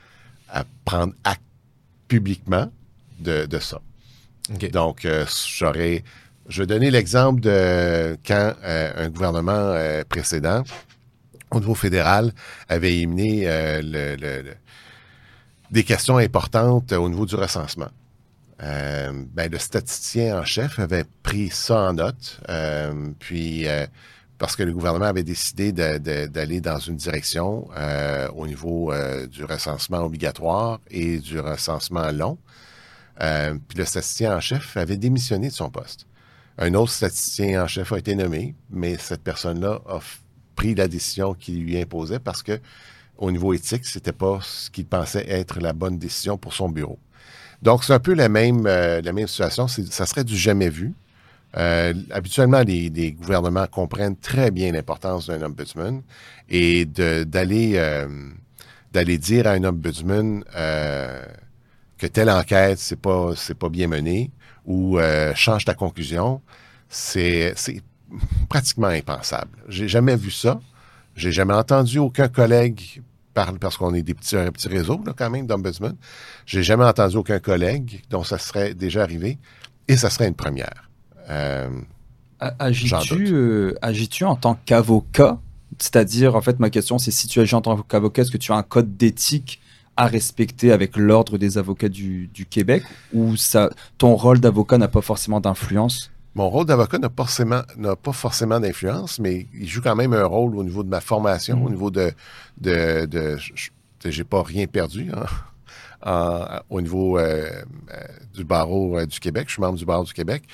à 0.49 0.64
prendre 0.85 1.14
acte 1.25 1.42
publiquement 2.09 2.71
de, 3.21 3.47
de 3.47 3.59
ça. 3.59 3.81
Donc, 4.73 5.04
euh, 5.04 5.25
j'aurais. 5.57 6.04
Je 6.52 6.59
vais 6.61 6.66
donner 6.66 6.90
l'exemple 6.90 7.40
de 7.40 8.14
quand 8.26 8.52
euh, 8.62 8.92
un 8.94 9.09
gouvernement 9.09 9.52
euh, 9.54 10.04
précédent, 10.06 10.64
au 11.50 11.61
niveau 11.61 11.75
fédéral, 11.75 12.30
avait 12.68 12.92
éliminé 12.92 13.44
euh, 13.47 14.42
des 15.71 15.82
questions 15.82 16.18
importantes 16.18 16.92
au 16.92 17.09
niveau 17.09 17.25
du 17.25 17.37
recensement. 17.37 17.88
Ben, 18.59 19.50
le 19.50 19.59
statisticien 19.59 20.40
en 20.40 20.44
chef 20.44 20.78
avait 20.78 21.06
pris 21.23 21.49
ça 21.49 21.88
en 21.88 21.94
note, 21.94 22.38
puis 23.18 23.66
parce 24.37 24.54
que 24.54 24.62
le 24.62 24.73
gouvernement 24.73 25.06
avait 25.06 25.25
décidé 25.25 25.73
d'aller 25.73 26.61
dans 26.61 26.78
une 26.78 26.97
direction 26.97 27.66
au 28.37 28.47
niveau 28.47 28.92
du 29.26 29.44
recensement 29.44 30.04
obligatoire 30.04 30.80
et 30.90 31.18
du 31.18 31.40
recensement 31.40 32.12
long. 32.12 32.37
Puis 33.18 33.79
le 33.79 33.85
statisticien 33.85 34.37
en 34.37 34.40
chef 34.40 34.77
avait 34.77 34.98
démissionné 34.98 35.48
de 35.48 35.55
son 35.55 35.70
poste. 35.70 36.07
Un 36.59 36.75
autre 36.75 36.93
statisticien 36.93 37.65
en 37.65 37.67
chef 37.67 37.93
a 37.93 37.99
été 37.99 38.15
nommé, 38.15 38.55
mais 38.71 38.97
cette 38.99 39.23
personne-là 39.23 39.81
a 39.88 40.01
pris 40.55 40.75
la 40.75 40.88
décision 40.88 41.35
qui 41.35 41.53
lui 41.53 41.81
imposait 41.81 42.19
parce 42.19 42.43
que 42.43 42.61
au 43.19 43.31
niveau 43.31 43.53
éthique, 43.53 43.87
c'était 43.87 44.12
pas 44.12 44.41
ce 44.43 44.71
qu'il 44.71 44.87
pensait 44.87 45.25
être 45.29 45.61
la 45.61 45.73
bonne 45.73 45.99
décision 45.99 46.37
pour 46.37 46.53
son 46.53 46.69
bureau. 46.69 46.99
Donc, 47.62 47.85
c'est 47.85 47.93
un 47.93 48.01
peu 48.01 48.15
la 48.15 48.29
même, 48.29 48.67
euh, 48.67 49.01
la 49.01 49.12
même 49.12 49.29
situation. 49.29 49.69
Ça 49.69 50.07
serait 50.07 50.25
du 50.25 50.37
jamais 50.37 50.69
vu. 50.69 50.93
Euh, 51.57 51.95
habituellement, 52.11 52.62
les, 52.62 53.12
gouvernements 53.12 53.67
comprennent 53.67 54.17
très 54.17 54.51
bien 54.51 54.73
l'importance 54.73 55.29
d'un 55.29 55.43
ombudsman 55.43 56.03
et 56.49 56.85
d'aller 56.87 57.75
euh, 57.77 58.09
d'aller 58.93 59.19
dire 59.19 59.47
à 59.47 59.53
un 59.53 59.65
ombudsman 59.65 60.43
que 61.99 62.07
telle 62.09 62.31
enquête 62.31 62.79
c'est 62.79 62.99
pas 62.99 63.33
c'est 63.37 63.55
pas 63.55 63.69
bien 63.69 63.87
menée 63.87 64.31
ou 64.64 64.98
euh, 64.98 65.35
change 65.35 65.64
ta 65.64 65.75
conclusion, 65.75 66.40
c'est 66.88 67.53
c'est 67.57 67.83
pratiquement 68.48 68.88
impensable. 68.88 69.59
J'ai 69.68 69.88
jamais 69.88 70.16
vu 70.16 70.31
ça. 70.31 70.61
J'ai 71.16 71.33
jamais 71.33 71.55
entendu 71.55 71.98
aucun 71.98 72.29
collègue 72.29 73.03
parler 73.35 73.59
parce 73.59 73.77
qu'on 73.77 73.94
est 73.94 74.03
des 74.03 74.14
petits 74.14 74.37
un 74.37 74.51
petit 74.51 74.68
réseau 74.68 75.01
là, 75.07 75.12
quand 75.16 75.31
même 75.31 75.46
d'ombudsman. 75.46 75.96
J'ai 76.46 76.62
jamais 76.62 76.85
entendu 76.85 77.16
aucun 77.16 77.38
collègue 77.38 78.03
dont 78.11 78.25
ça 78.25 78.38
serait 78.38 78.75
déjà 78.75 79.03
arrivé 79.03 79.38
et 79.88 79.96
ça 79.96 80.11
serait 80.11 80.29
une 80.29 80.35
première. 80.35 80.90
Euh. 81.31 81.68
Agis-tu 82.59 83.29
euh, 83.33 83.75
agis-tu 83.83 84.25
en 84.25 84.35
tant 84.35 84.59
qu'avocat? 84.66 85.38
C'est-à-dire, 85.79 86.35
en 86.35 86.40
fait, 86.40 86.59
ma 86.59 86.70
question, 86.70 86.98
c'est 86.98 87.11
si 87.11 87.29
tu 87.29 87.40
agis 87.40 87.55
en 87.55 87.61
tant 87.61 87.77
qu'avocat, 87.83 88.22
est-ce 88.22 88.31
que 88.31 88.37
tu 88.37 88.53
as 88.53 88.57
un 88.57 88.62
code 88.62 88.96
d'éthique 88.96 89.61
à 89.96 90.07
respecter 90.07 90.72
avec 90.72 90.96
l'ordre 90.96 91.38
des 91.38 91.59
avocats 91.59 91.88
du, 91.88 92.28
du 92.28 92.46
Québec 92.46 92.83
ou 93.12 93.37
ça, 93.37 93.70
ton 93.98 94.14
rôle 94.16 94.40
d'avocat 94.40 94.78
n'a 94.78 94.88
pas 94.88 95.02
forcément 95.02 95.40
d'influence? 95.40 96.11
Mon 96.35 96.48
rôle 96.48 96.64
d'avocat 96.64 96.98
n'a 96.98 97.11
pas 97.11 97.26
forcément, 98.12 98.59
d'influence, 98.61 99.18
mais 99.18 99.46
il 99.52 99.68
joue 99.68 99.83
quand 99.83 99.94
même 99.94 100.14
un 100.14 100.24
rôle 100.24 100.57
au 100.57 100.64
niveau 100.64 100.83
de 100.83 100.88
ma 100.88 101.00
formation, 101.02 101.62
au 101.62 101.68
niveau 101.68 101.90
de, 101.90 102.12
de, 102.59 103.05
de, 103.05 103.37
j'ai 104.07 104.24
pas 104.24 104.42
rien 104.42 104.66
perdu 104.66 105.11
hein, 105.14 105.26
en- 106.07 106.61
au 106.70 106.81
niveau 106.81 107.18
euh, 107.18 107.50
euh, 107.92 107.96
du 108.35 108.44
barreau 108.44 108.98
euh, 108.98 109.05
du 109.05 109.20
Québec. 109.20 109.44
Je 109.48 109.55
suis 109.55 109.61
membre 109.61 109.78
du 109.78 109.85
barreau 109.85 110.05
du 110.05 110.12
Québec, 110.14 110.44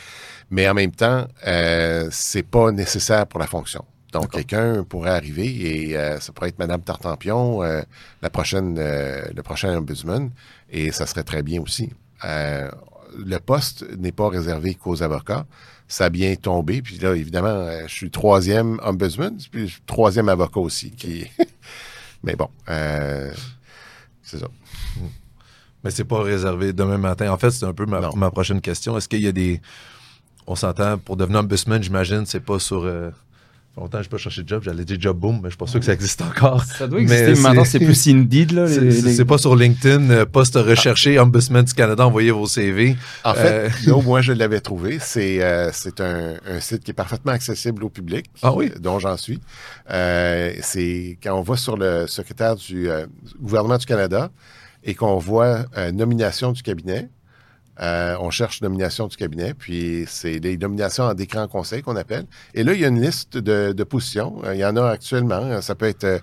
mais 0.51 0.68
en 0.68 0.74
même 0.74 0.90
temps, 0.92 1.29
euh, 1.46 2.09
c'est 2.11 2.42
pas 2.42 2.72
nécessaire 2.72 3.27
pour 3.29 3.38
la 3.38 3.46
fonction. 3.46 3.85
Donc, 4.12 4.31
quelqu'un 4.31 4.85
pourrait 4.85 5.11
arriver 5.11 5.47
et 5.47 5.97
euh, 5.97 6.18
ça 6.18 6.33
pourrait 6.33 6.49
être 6.49 6.59
Madame 6.59 6.81
Tartampion, 6.81 7.62
euh, 7.62 7.83
la 8.23 8.31
prochaine, 8.31 8.77
euh, 8.79 9.23
le 9.35 9.42
prochain 9.42 9.77
ombudsman, 9.77 10.31
et 10.71 10.92
ça 10.92 11.07
serait 11.07 11.25
très 11.25 11.42
bien 11.42 11.61
aussi. 11.61 11.90
Le 12.25 13.38
poste 13.38 13.85
n'est 13.99 14.12
pas 14.12 14.29
réservé 14.29 14.75
qu'aux 14.75 15.03
avocats. 15.03 15.47
Ça 15.90 16.07
a 16.07 16.11
bien 16.11 16.35
tombé. 16.37 16.83
Puis 16.83 16.99
là, 16.99 17.14
évidemment, 17.14 17.66
je 17.87 17.92
suis 17.92 18.11
troisième 18.11 18.79
ombudsman, 18.83 19.38
puis 19.51 19.66
je 19.66 19.73
suis 19.73 19.83
troisième 19.87 20.29
avocat 20.29 20.61
aussi. 20.61 20.90
Qui... 20.90 21.27
Mais 22.23 22.37
bon, 22.37 22.49
euh, 22.68 23.33
c'est 24.23 24.38
ça. 24.38 24.49
Mais 25.83 25.90
c'est 25.90 26.05
pas 26.05 26.23
réservé 26.23 26.73
demain 26.73 26.99
matin. 26.99 27.31
En 27.31 27.38
fait, 27.38 27.51
c'est 27.51 27.64
un 27.64 27.73
peu 27.73 27.87
ma, 27.87 28.11
ma 28.14 28.31
prochaine 28.31 28.61
question. 28.61 28.99
Est-ce 28.99 29.09
qu'il 29.09 29.23
y 29.23 29.29
a 29.29 29.33
des. 29.33 29.61
On 30.47 30.55
s'entend, 30.55 30.99
pour 30.99 31.16
devenir 31.16 31.40
ombudsman, 31.40 31.83
j'imagine, 31.83 32.27
c'est 32.27 32.40
pas 32.40 32.59
sur. 32.59 32.85
Euh, 33.79 33.81
longtemps 33.83 34.03
je 34.03 34.09
pas 34.09 34.17
cherché 34.19 34.43
de 34.43 34.49
job. 34.49 34.62
J'allais 34.64 34.85
dire 34.85 34.97
job 35.01 35.19
boom, 35.19 35.37
mais 35.37 35.45
je 35.45 35.49
suis 35.51 35.57
pas 35.57 35.67
sûr 35.67 35.81
que 35.81 35.87
ça 35.87 35.93
existe 35.95 36.21
encore. 36.23 36.64
Ça 36.64 36.87
doit 36.87 36.99
Mais 36.99 37.05
exister, 37.05 37.27
mais 37.35 37.41
maintenant 37.41 37.64
c'est- 37.64 37.79
plus 37.79 38.07
Indeed. 38.09 38.53
Là, 38.53 38.69
C'est 38.69 38.81
les- 38.81 39.25
pas 39.25 39.38
sur 39.38 39.57
LinkedIn, 39.57 40.11
euh, 40.11 40.27
poste 40.27 40.55
recherché, 40.57 41.19
Ombudsman 41.19 41.64
du 41.64 41.73
Canada, 41.75 42.07
envoyez 42.07 42.31
vos 42.31 42.47
CV. 42.47 42.97
En 43.25 43.35
fait, 43.35 43.51
Euh, 43.51 43.69
là 43.87 43.95
où 43.97 44.03
moi 44.03 44.21
je 44.21 44.33
l'avais 44.33 44.61
trouvé, 44.61 44.99
c'est 45.01 45.43
euh, 45.43 45.71
c'est 45.73 46.01
un, 46.01 46.35
un 46.47 46.61
site 46.61 46.85
qui 46.85 46.91
est 46.91 46.95
parfaitement 46.95 47.33
accessible 47.33 47.85
au 47.85 47.88
public, 47.88 48.27
Ah 48.43 48.53
oui? 48.53 48.71
euh, 48.75 48.79
dont 48.79 48.99
j'en 48.99 49.17
suis. 49.17 49.41
Euh, 49.91 50.53
c'est 50.62 51.19
quand 51.23 51.35
on 51.38 51.43
va 51.43 51.57
sur 51.57 51.77
le 51.77 52.07
secrétaire 52.07 52.57
du 52.57 52.88
euh, 52.91 53.07
gouvernement 53.41 53.79
du 53.79 53.87
Canada 53.87 54.31
et 54.85 54.95
qu'on 54.95 55.19
voit 55.19 55.64
euh, 55.77 55.93
nomination 55.93 56.53
du 56.53 56.62
cabinet, 56.62 57.09
euh, 57.81 58.17
on 58.21 58.31
cherche 58.31 58.61
nomination 58.62 59.07
du 59.07 59.17
cabinet, 59.17 59.55
puis 59.55 60.05
c'est 60.09 60.38
les 60.38 60.57
nominations 60.59 61.05
en 61.05 61.14
décret 61.14 61.38
en 61.41 61.49
conseil 61.49 61.83
qu'on 61.83 61.97
appelle. 61.97 62.27
Et 62.55 62.64
là, 62.64 62.73
il 62.73 62.81
y 62.81 62.85
a 62.85 62.88
une 62.88 63.01
liste 63.01 63.37
de, 63.38 63.73
de 63.73 63.85
positions. 63.85 64.41
Euh, 64.45 64.55
il 64.55 64.61
y 64.61 64.64
en 64.64 64.77
a 64.77 64.88
actuellement. 64.91 65.61
Ça 65.62 65.75
peut 65.75 65.87
être 65.87 66.05
euh, 66.05 66.19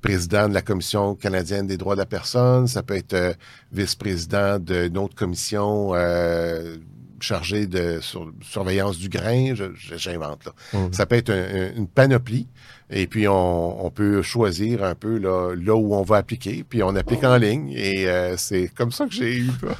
président 0.00 0.48
de 0.48 0.54
la 0.54 0.62
Commission 0.62 1.14
canadienne 1.14 1.66
des 1.66 1.76
droits 1.76 1.94
de 1.94 2.00
la 2.00 2.06
personne, 2.06 2.66
ça 2.66 2.82
peut 2.82 2.96
être 2.96 3.14
euh, 3.14 3.32
vice-président 3.72 4.58
d'une 4.58 4.98
autre 4.98 5.14
commission 5.14 5.92
euh, 5.94 6.76
chargée 7.20 7.66
de 7.68 8.00
sur- 8.00 8.32
surveillance 8.42 8.98
du 8.98 9.08
grain, 9.08 9.54
j'invente 9.96 10.44
là. 10.44 10.52
Mhm. 10.72 10.92
Ça 10.92 11.06
peut 11.06 11.16
être 11.16 11.30
un- 11.30 11.34
un- 11.34 11.74
une 11.76 11.86
panoplie. 11.86 12.48
Et 12.94 13.06
puis, 13.06 13.26
on, 13.26 13.86
on 13.86 13.90
peut 13.90 14.20
choisir 14.22 14.84
un 14.84 14.94
peu 14.94 15.18
là, 15.18 15.54
là 15.54 15.74
où 15.74 15.94
on 15.94 16.02
va 16.02 16.16
appliquer. 16.18 16.64
Puis, 16.68 16.82
on 16.82 16.94
applique 16.94 17.24
en 17.24 17.36
ligne. 17.36 17.72
Et 17.74 18.06
euh, 18.08 18.36
c'est 18.36 18.68
comme 18.74 18.92
ça 18.92 19.06
que 19.06 19.12
j'ai 19.12 19.36
eu. 19.38 19.46
là. 19.62 19.70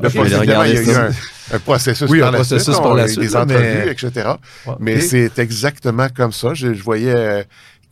Là, 0.00 0.08
Ok, 0.08 0.14
pas 0.14 0.24
je 0.24 0.30
vais 0.30 0.36
évidemment, 0.36 0.64
il 0.64 0.74
y 0.74 0.78
a 0.78 0.82
eu 0.82 0.90
un, 0.94 1.10
un 1.52 1.58
processus 1.58 2.08
Oui, 2.08 2.20
par 2.20 2.28
un 2.28 2.32
la 2.32 2.38
processus 2.38 2.64
suite. 2.74 2.82
par 2.82 2.92
on 2.92 2.94
la 2.94 3.02
a 3.02 3.06
eu 3.06 3.10
suite, 3.10 3.20
Des 3.20 3.36
entrevues, 3.36 3.58
mais- 3.62 3.88
etc. 3.90 4.28
Ouais, 4.66 4.74
Mais 4.80 5.00
c'est 5.00 5.38
exactement 5.38 6.06
comme 6.14 6.32
ça. 6.32 6.54
Je, 6.54 6.72
je 6.72 6.82
voyais 6.82 7.14
euh, 7.14 7.42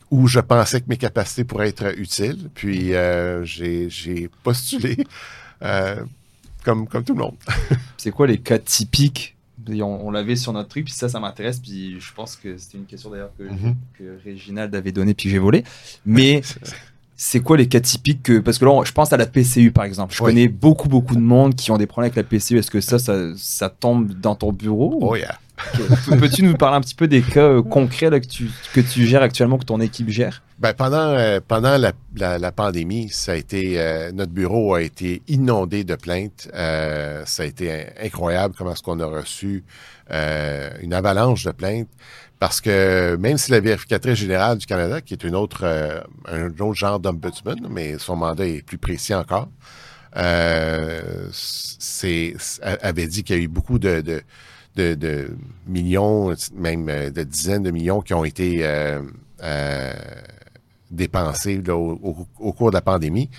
où 0.09 0.27
je 0.27 0.39
pensais 0.39 0.79
que 0.81 0.85
mes 0.89 0.97
capacités 0.97 1.43
pourraient 1.43 1.69
être 1.69 1.93
utiles. 1.99 2.49
Puis, 2.55 2.93
euh, 2.95 3.43
j'ai 3.45 3.89
j'ai 3.89 4.29
postulé. 4.43 4.97
Euh, 5.61 5.97
comme, 6.63 6.87
comme 6.87 7.03
tout 7.03 7.13
le 7.13 7.19
monde. 7.19 7.35
C'est 7.97 8.11
quoi 8.11 8.25
les 8.25 8.37
cas 8.37 8.57
typiques 8.57 9.32
on, 9.69 10.07
on 10.07 10.11
l'avait 10.11 10.35
sur 10.35 10.53
notre 10.53 10.69
truc, 10.69 10.85
puis 10.85 10.93
ça, 10.93 11.09
ça 11.09 11.19
m'intéresse. 11.19 11.59
Puis 11.59 11.99
je 11.99 12.13
pense 12.13 12.35
que 12.35 12.57
c'était 12.57 12.77
une 12.77 12.85
question 12.85 13.09
d'ailleurs 13.09 13.31
que, 13.37 13.43
Mhm. 13.43 13.75
que 13.97 14.17
Réginald 14.23 14.73
avait 14.75 14.91
donnée, 14.91 15.13
puis 15.13 15.25
que 15.25 15.29
j'ai 15.31 15.39
volé. 15.39 15.63
Mais 16.05 16.41
c'est 17.15 17.39
quoi 17.39 17.57
les 17.57 17.67
cas 17.67 17.79
typiques 17.79 18.23
que, 18.23 18.39
Parce 18.39 18.57
que 18.57 18.65
là, 18.65 18.81
je 18.85 18.91
pense 18.91 19.13
à 19.13 19.17
la 19.17 19.25
PCU 19.25 19.71
par 19.71 19.85
exemple. 19.85 20.13
Je 20.15 20.21
Oui. 20.23 20.31
connais 20.31 20.47
beaucoup, 20.47 20.89
beaucoup 20.89 21.15
de 21.15 21.21
monde 21.21 21.55
qui 21.55 21.71
ont 21.71 21.77
des 21.77 21.87
problèmes 21.87 22.11
avec 22.11 22.15
la 22.17 22.23
PCU. 22.23 22.57
Est-ce 22.57 22.71
que 22.71 22.81
ça, 22.81 22.99
ça, 22.99 23.31
ça 23.37 23.69
tombe 23.69 24.11
dans 24.19 24.35
ton 24.35 24.51
bureau 24.51 24.97
Oh 25.01 25.15
yeah. 25.15 25.37
Peux-tu 26.19 26.43
nous 26.43 26.55
parler 26.55 26.77
un 26.77 26.81
petit 26.81 26.95
peu 26.95 27.07
des 27.07 27.21
cas 27.21 27.41
euh, 27.41 27.61
concrets 27.61 28.09
que, 28.21 28.27
tu, 28.27 28.49
que 28.73 28.81
tu 28.81 29.05
gères 29.05 29.21
actuellement, 29.21 29.57
que 29.57 29.65
ton 29.65 29.79
équipe 29.79 30.09
gère? 30.09 30.43
Ben, 30.59 30.73
pendant 30.73 31.09
euh, 31.09 31.39
pendant 31.45 31.77
la, 31.77 32.51
pandémie, 32.51 33.09
ça 33.09 33.33
a 33.33 33.35
été 33.35 33.79
euh, 33.79 34.11
notre 34.11 34.31
bureau 34.31 34.75
a 34.75 34.81
été 34.81 35.21
inondé 35.27 35.83
de 35.83 35.95
plaintes. 35.95 36.47
Ça 36.53 37.43
a 37.43 37.45
été 37.45 37.71
in- 37.71 38.05
incroyable 38.05 38.55
comment 38.57 38.71
est-ce 38.73 38.83
qu'on 38.83 38.99
a 38.99 39.05
reçu 39.05 39.63
une 40.09 40.93
avalanche 40.93 41.43
de 41.43 41.51
plaintes. 41.51 41.89
Parce 42.39 42.61
que 42.61 43.15
même 43.15 43.37
si 43.37 43.51
la 43.51 43.59
vérificatrice 43.61 44.15
générale 44.15 44.57
du 44.57 44.65
Canada, 44.65 45.01
qui 45.01 45.13
est 45.13 45.23
une 45.23 45.35
autre 45.35 45.65
un 46.27 46.49
autre 46.59 46.75
genre 46.75 46.99
d'ombudsman, 46.99 47.67
mais 47.69 47.97
son 47.97 48.15
mandat 48.15 48.45
est 48.45 48.61
plus 48.61 48.77
précis 48.77 49.13
encore, 49.13 49.49
c'est 51.31 52.35
avait 52.61 53.07
dit 53.07 53.23
qu'il 53.23 53.35
y 53.35 53.39
a 53.39 53.41
eu 53.41 53.47
beaucoup 53.47 53.79
de 53.79 54.21
de, 54.75 54.95
de 54.95 55.37
millions, 55.67 56.33
même 56.55 56.89
euh, 56.89 57.09
de 57.09 57.23
dizaines 57.23 57.63
de 57.63 57.71
millions 57.71 58.01
qui 58.01 58.13
ont 58.13 58.23
été 58.25 58.65
euh, 58.65 59.01
euh, 59.43 59.93
dépensés 60.91 61.61
là, 61.61 61.75
au, 61.75 61.99
au- 62.03 62.27
au 62.39 62.53
cours 62.53 62.69
de 62.71 62.75
la 62.75 62.81
pandémie. 62.81 63.29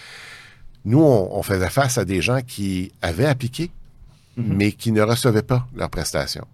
Nous, 0.84 1.00
on, 1.02 1.36
on 1.36 1.42
faisait 1.42 1.70
face 1.70 1.98
à 1.98 2.04
des 2.04 2.20
gens 2.20 2.40
qui 2.46 2.92
avaient 3.02 3.26
appliqué, 3.26 3.70
Mhm. 4.36 4.56
mais 4.56 4.72
qui 4.72 4.90
ne 4.90 5.00
recevaient 5.00 5.42
pas 5.44 5.64
leurs 5.76 5.90
prestations 5.90 6.46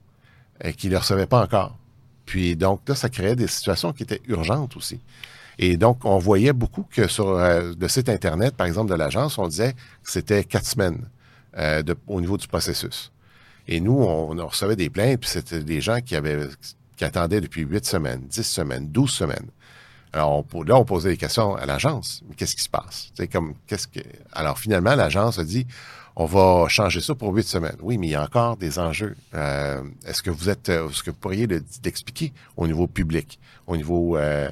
et 0.62 0.74
qui 0.74 0.90
ne 0.90 0.96
recevaient 0.98 1.26
pas 1.26 1.42
encore. 1.42 1.78
Puis 2.26 2.54
donc, 2.54 2.80
là, 2.86 2.94
ça 2.94 3.08
créait 3.08 3.34
des 3.36 3.46
situations 3.46 3.94
qui 3.94 4.02
étaient 4.02 4.20
urgentes 4.28 4.76
aussi. 4.76 5.00
Et 5.58 5.78
donc, 5.78 6.04
on 6.04 6.18
voyait 6.18 6.52
beaucoup 6.52 6.82
que 6.90 7.08
sur 7.08 7.28
euh, 7.30 7.72
le 7.80 7.88
site 7.88 8.10
Internet, 8.10 8.54
par 8.54 8.66
exemple, 8.66 8.90
de 8.90 8.94
l'agence, 8.96 9.38
on 9.38 9.48
disait 9.48 9.72
que 9.72 10.10
c'était 10.10 10.44
quatre 10.44 10.66
semaines 10.66 11.08
euh, 11.56 11.82
de- 11.82 11.96
au 12.06 12.20
niveau 12.20 12.36
du 12.36 12.46
processus. 12.46 13.10
Et 13.70 13.80
nous, 13.80 13.96
on, 14.02 14.37
on 14.38 14.46
recevait 14.46 14.76
des 14.76 14.90
plaintes, 14.90 15.20
puis 15.20 15.30
c'était 15.30 15.61
des 15.62 15.80
gens 15.80 16.00
qui 16.00 16.14
avaient 16.16 16.46
qui 16.96 17.04
attendaient 17.06 17.40
depuis 17.40 17.62
huit 17.62 17.87
semaines, 17.87 18.20
dix 18.28 18.42
semaines, 18.42 18.88
douze 18.88 19.11
semaines. 19.12 19.48
Alors 20.12 20.44
on, 20.52 20.62
là, 20.64 20.76
on 20.76 20.85
posait 20.85 21.11
des 21.11 21.16
questions 21.16 21.54
à 21.54 21.64
l'agence. 21.64 22.22
Qu'est-ce 22.37 22.56
qui 22.56 22.62
se 22.62 22.68
passe? 22.68 23.11
C'est 23.14 23.28
comme 23.28 23.54
qu'est-ce 23.66 23.87
que. 23.88 24.00
Alors 24.33 24.59
finalement, 24.59 24.94
l'agence 24.94 25.38
a 25.38 25.44
dit 25.44 25.66
on 26.16 26.26
va 26.26 26.66
changer 26.68 27.00
ça 27.00 27.14
pour 27.14 27.33
huit 27.33 27.46
semaines. 27.46 27.76
Oui, 27.80 27.96
mais 27.96 28.09
il 28.09 28.11
y 28.11 28.14
a 28.16 28.22
encore 28.24 28.56
des 28.59 28.78
enjeux. 28.78 29.16
Euh, 29.35 29.83
est-ce 30.04 30.22
que 30.22 30.30
vous 30.30 30.48
êtes 30.50 30.68
euh, 30.68 30.88
est-ce 30.90 31.02
que 31.04 31.11
vous 31.11 31.16
pourriez 31.16 31.46
le- 31.46 31.64
l'expliquer 31.85 32.33
au 32.56 32.66
niveau 32.66 32.87
public, 32.88 33.38
au 33.68 33.76
niveau 33.76 34.16
euh, 34.18 34.50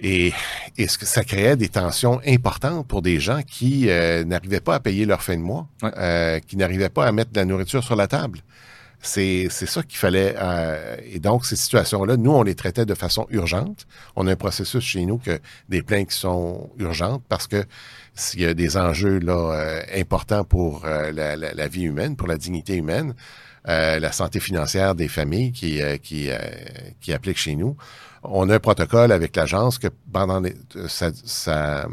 et 0.00 0.32
que 0.76 1.06
ça 1.06 1.24
créait 1.24 1.56
des 1.56 1.68
tensions 1.68 2.20
importantes 2.26 2.86
pour 2.86 3.00
des 3.02 3.20
gens 3.20 3.42
qui 3.42 3.88
euh, 3.88 4.24
n'arrivaient 4.24 4.60
pas 4.60 4.74
à 4.76 4.80
payer 4.80 5.04
leur 5.06 5.22
fin 5.22 5.36
de 5.36 5.42
mois, 5.42 5.68
Ouais. 5.82 5.90
euh, 5.96 6.38
qui 6.40 6.56
n'arrivaient 6.56 6.88
pas 6.88 7.06
à 7.06 7.12
mettre 7.12 7.30
de 7.32 7.38
la 7.38 7.44
nourriture 7.44 7.82
sur 7.84 7.96
la 7.96 8.06
table? 8.06 8.40
C'est 9.06 9.48
c'est 9.50 9.66
ça 9.66 9.82
qu'il 9.82 9.98
fallait. 9.98 10.34
euh, 10.38 10.96
et 11.12 11.18
donc, 11.18 11.44
ces 11.44 11.56
situations-là, 11.56 12.16
nous, 12.16 12.30
on 12.32 12.42
les 12.42 12.54
traitait 12.54 12.86
de 12.86 12.94
façon 12.94 13.26
urgente. 13.30 13.86
On 14.16 14.26
a 14.26 14.32
un 14.32 14.36
processus 14.36 14.82
chez 14.82 15.04
nous 15.04 15.18
que 15.18 15.38
des 15.68 15.82
plaintes 15.82 16.08
qui 16.08 16.16
sont 16.16 16.70
urgentes 16.78 17.22
parce 17.28 17.46
que 17.46 17.64
s'il 18.14 18.40
y 18.40 18.46
a 18.46 18.54
des 18.54 18.76
enjeux 18.78 19.18
là 19.18 19.34
euh, 19.52 19.82
importants 19.94 20.44
pour 20.44 20.86
euh, 20.86 21.12
la, 21.12 21.36
la- 21.36 21.52
la 21.52 21.68
vie 21.68 21.82
humaine, 21.82 22.16
pour 22.16 22.28
la 22.28 22.38
dignité 22.38 22.76
humaine, 22.76 23.14
euh, 23.68 23.98
la 24.00 24.10
santé 24.12 24.40
financière 24.40 24.94
des 24.94 25.08
familles 25.08 25.52
qui, 25.52 25.82
euh, 25.82 25.98
qui, 25.98 26.30
euh, 26.30 26.38
qui 27.02 27.12
appliquent 27.12 27.38
chez 27.38 27.56
nous. 27.56 27.76
On 28.24 28.48
a 28.48 28.54
un 28.56 28.58
protocole 28.60 29.12
avec 29.12 29.36
l'agence 29.36 29.78
que 29.78 29.88
pendant 30.12 30.40
les, 30.40 30.54
ça, 30.88 31.10
ça- 31.24 31.86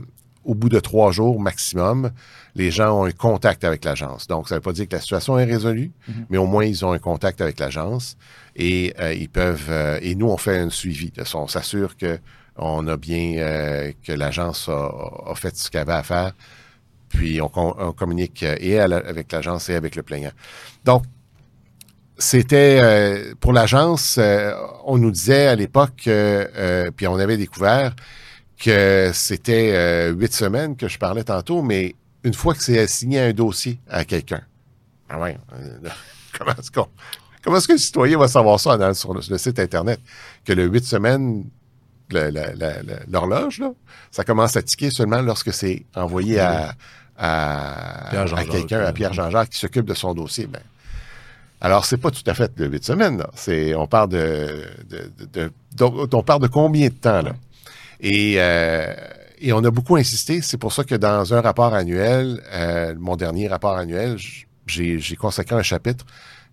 au 0.44 0.56
bout 0.56 0.70
de 0.70 0.80
trois 0.80 1.12
jours 1.12 1.40
maximum, 1.40 2.10
les 2.56 2.72
gens 2.72 3.00
ont 3.00 3.06
un 3.06 3.12
contact 3.12 3.64
avec 3.64 3.86
l'agence. 3.86 4.26
Donc, 4.28 4.48
ça 4.50 4.56
ne 4.56 4.58
veut 4.58 4.62
pas 4.64 4.72
dire 4.74 4.88
que 4.88 4.96
la 4.96 5.02
situation 5.02 5.38
est 5.38 5.46
résolue, 5.46 5.92
Mhm. 6.08 6.26
mais 6.30 6.38
au 6.38 6.48
moins 6.48 6.66
ils 6.66 6.84
ont 6.84 6.92
un 6.94 7.00
contact 7.00 7.42
avec 7.42 7.60
l'agence 7.60 8.18
et 8.56 8.94
euh, 9.00 9.14
ils 9.14 9.30
peuvent. 9.30 9.68
euh, 9.70 10.00
et 10.02 10.16
nous, 10.16 10.28
on 10.30 10.38
fait 10.38 10.58
un 10.58 10.70
suivi. 10.72 11.12
De 11.12 11.24
ça. 11.24 11.38
On 11.38 11.48
s'assure 11.48 11.96
que 11.96 12.18
on 12.58 12.88
a 12.88 12.98
bien 12.98 13.36
euh, 13.38 13.92
que 14.04 14.12
l'agence 14.14 14.68
a, 14.68 14.92
a 15.28 15.36
fait 15.36 15.56
ce 15.56 15.70
qu'elle 15.70 15.82
avait 15.82 15.94
à 15.94 16.04
faire. 16.04 16.32
Puis 17.10 17.42
on, 17.42 17.50
com- 17.50 17.74
on 17.78 17.92
communique 17.92 18.42
et 18.44 18.76
la- 18.78 18.98
avec 18.98 19.32
l'agence 19.32 19.70
et 19.70 19.76
avec 19.76 19.96
le 19.96 20.02
plaignant. 20.04 20.32
Donc, 20.86 21.04
c'était 22.22 22.80
euh, 22.82 23.34
pour 23.40 23.52
l'agence, 23.54 24.16
euh, 24.18 24.54
on 24.86 24.98
nous 24.98 25.12
disait 25.12 25.48
à 25.48 25.56
l'époque, 25.56 26.04
euh, 26.08 26.46
euh, 26.56 26.92
puis 26.96 27.08
on 27.08 27.16
avait 27.18 27.38
découvert 27.38 27.96
que 28.64 29.12
c'était 29.14 29.72
euh, 29.74 30.12
huit 30.14 30.34
semaines 30.34 30.76
que 30.78 30.88
je 30.88 30.98
parlais 31.00 31.24
tantôt, 31.24 31.62
mais 31.62 31.96
une 32.24 32.34
fois 32.34 32.54
que 32.54 32.62
c'est 32.64 32.80
assigné 32.80 33.20
un 33.20 33.34
dossier 33.34 33.80
à 33.90 34.06
quelqu'un, 34.06 34.42
ah 35.10 35.20
ouais, 35.20 35.38
euh, 35.54 35.90
comment 36.38 36.52
est-ce 36.58 36.72
qu'on, 36.72 36.88
comment 37.44 37.58
est-ce 37.58 37.68
que 37.68 37.74
le 37.74 37.80
citoyen 37.80 38.18
va 38.20 38.28
savoir 38.28 38.60
ça 38.60 38.78
dans- 38.78 38.94
sur 38.94 39.14
le, 39.14 39.22
le 39.28 39.38
site 39.38 39.60
internet? 39.60 40.00
Que 40.46 40.54
le 40.54 40.66
huit 40.66 40.86
semaines, 40.86 41.46
l'horloge 43.10 43.60
là, 43.60 43.72
ça 44.12 44.24
commence 44.24 44.56
à 44.58 44.62
tiquer 44.62 44.90
seulement 44.92 45.22
lorsque 45.22 45.54
c'est 45.54 45.86
envoyé 45.96 46.40
à 46.40 46.74
à, 47.18 48.10
à 48.36 48.46
quelqu'un, 48.52 48.80
à 48.82 48.94
Pierre 48.94 49.14
Jean-Jacques 49.14 49.50
qui 49.50 49.60
s'occupe 49.60 49.86
de 49.86 49.94
son 49.94 50.14
dossier. 50.16 50.48
Ben, 50.48 50.62
alors, 51.62 51.86
c'est 51.86 51.98
pas 51.98 52.12
tout 52.12 52.24
à 52.26 52.34
fait 52.34 52.56
de 52.58 52.66
huit 52.68 52.84
semaines. 52.84 53.24
C'est, 53.36 53.76
on 53.76 53.88
parle 53.88 54.10
de, 54.10 54.66
de, 54.90 55.12
de- 55.32 55.52
de- 55.76 56.16
on 56.16 56.24
parle 56.24 56.42
de 56.42 56.48
combien 56.48 56.88
de 56.90 56.94
temps, 56.94 57.22
là? 57.22 57.34
Et, 58.00 58.36
euh, 58.38 58.94
et 59.40 59.54
on 59.54 59.64
a 59.64 59.70
beaucoup 59.72 59.96
insisté. 59.96 60.42
C'est 60.42 60.58
pour 60.58 60.74
ça 60.74 60.84
que 60.84 60.96
dans 60.96 61.34
un 61.34 61.42
rapport 61.42 61.74
annuel, 61.74 62.42
euh, 62.52 62.96
mon 62.98 63.16
dernier 63.16 63.48
rapport 63.48 63.78
annuel, 63.78 64.18
j'ai, 64.66 65.00
j'ai 65.00 65.16
consacré 65.16 65.56
un 65.56 65.62
chapitre 65.64 66.06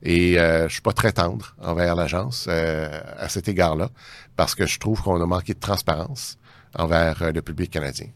et 0.02 0.38
euh, 0.38 0.68
je 0.68 0.74
suis 0.74 0.82
pas 0.82 0.92
très 0.92 1.12
tendre 1.12 1.54
envers 1.62 1.94
l'agence 1.96 2.46
euh, 2.48 2.88
à 3.18 3.28
cet 3.28 3.48
égard-là 3.48 3.88
parce 4.36 4.54
que 4.54 4.66
je 4.66 4.78
trouve 4.78 5.02
qu'on 5.02 5.20
a 5.20 5.26
manqué 5.26 5.54
de 5.54 5.58
transparence 5.58 6.36
envers 6.74 7.22
euh, 7.22 7.32
le 7.32 7.42
public 7.42 7.70
canadien. 7.70 8.06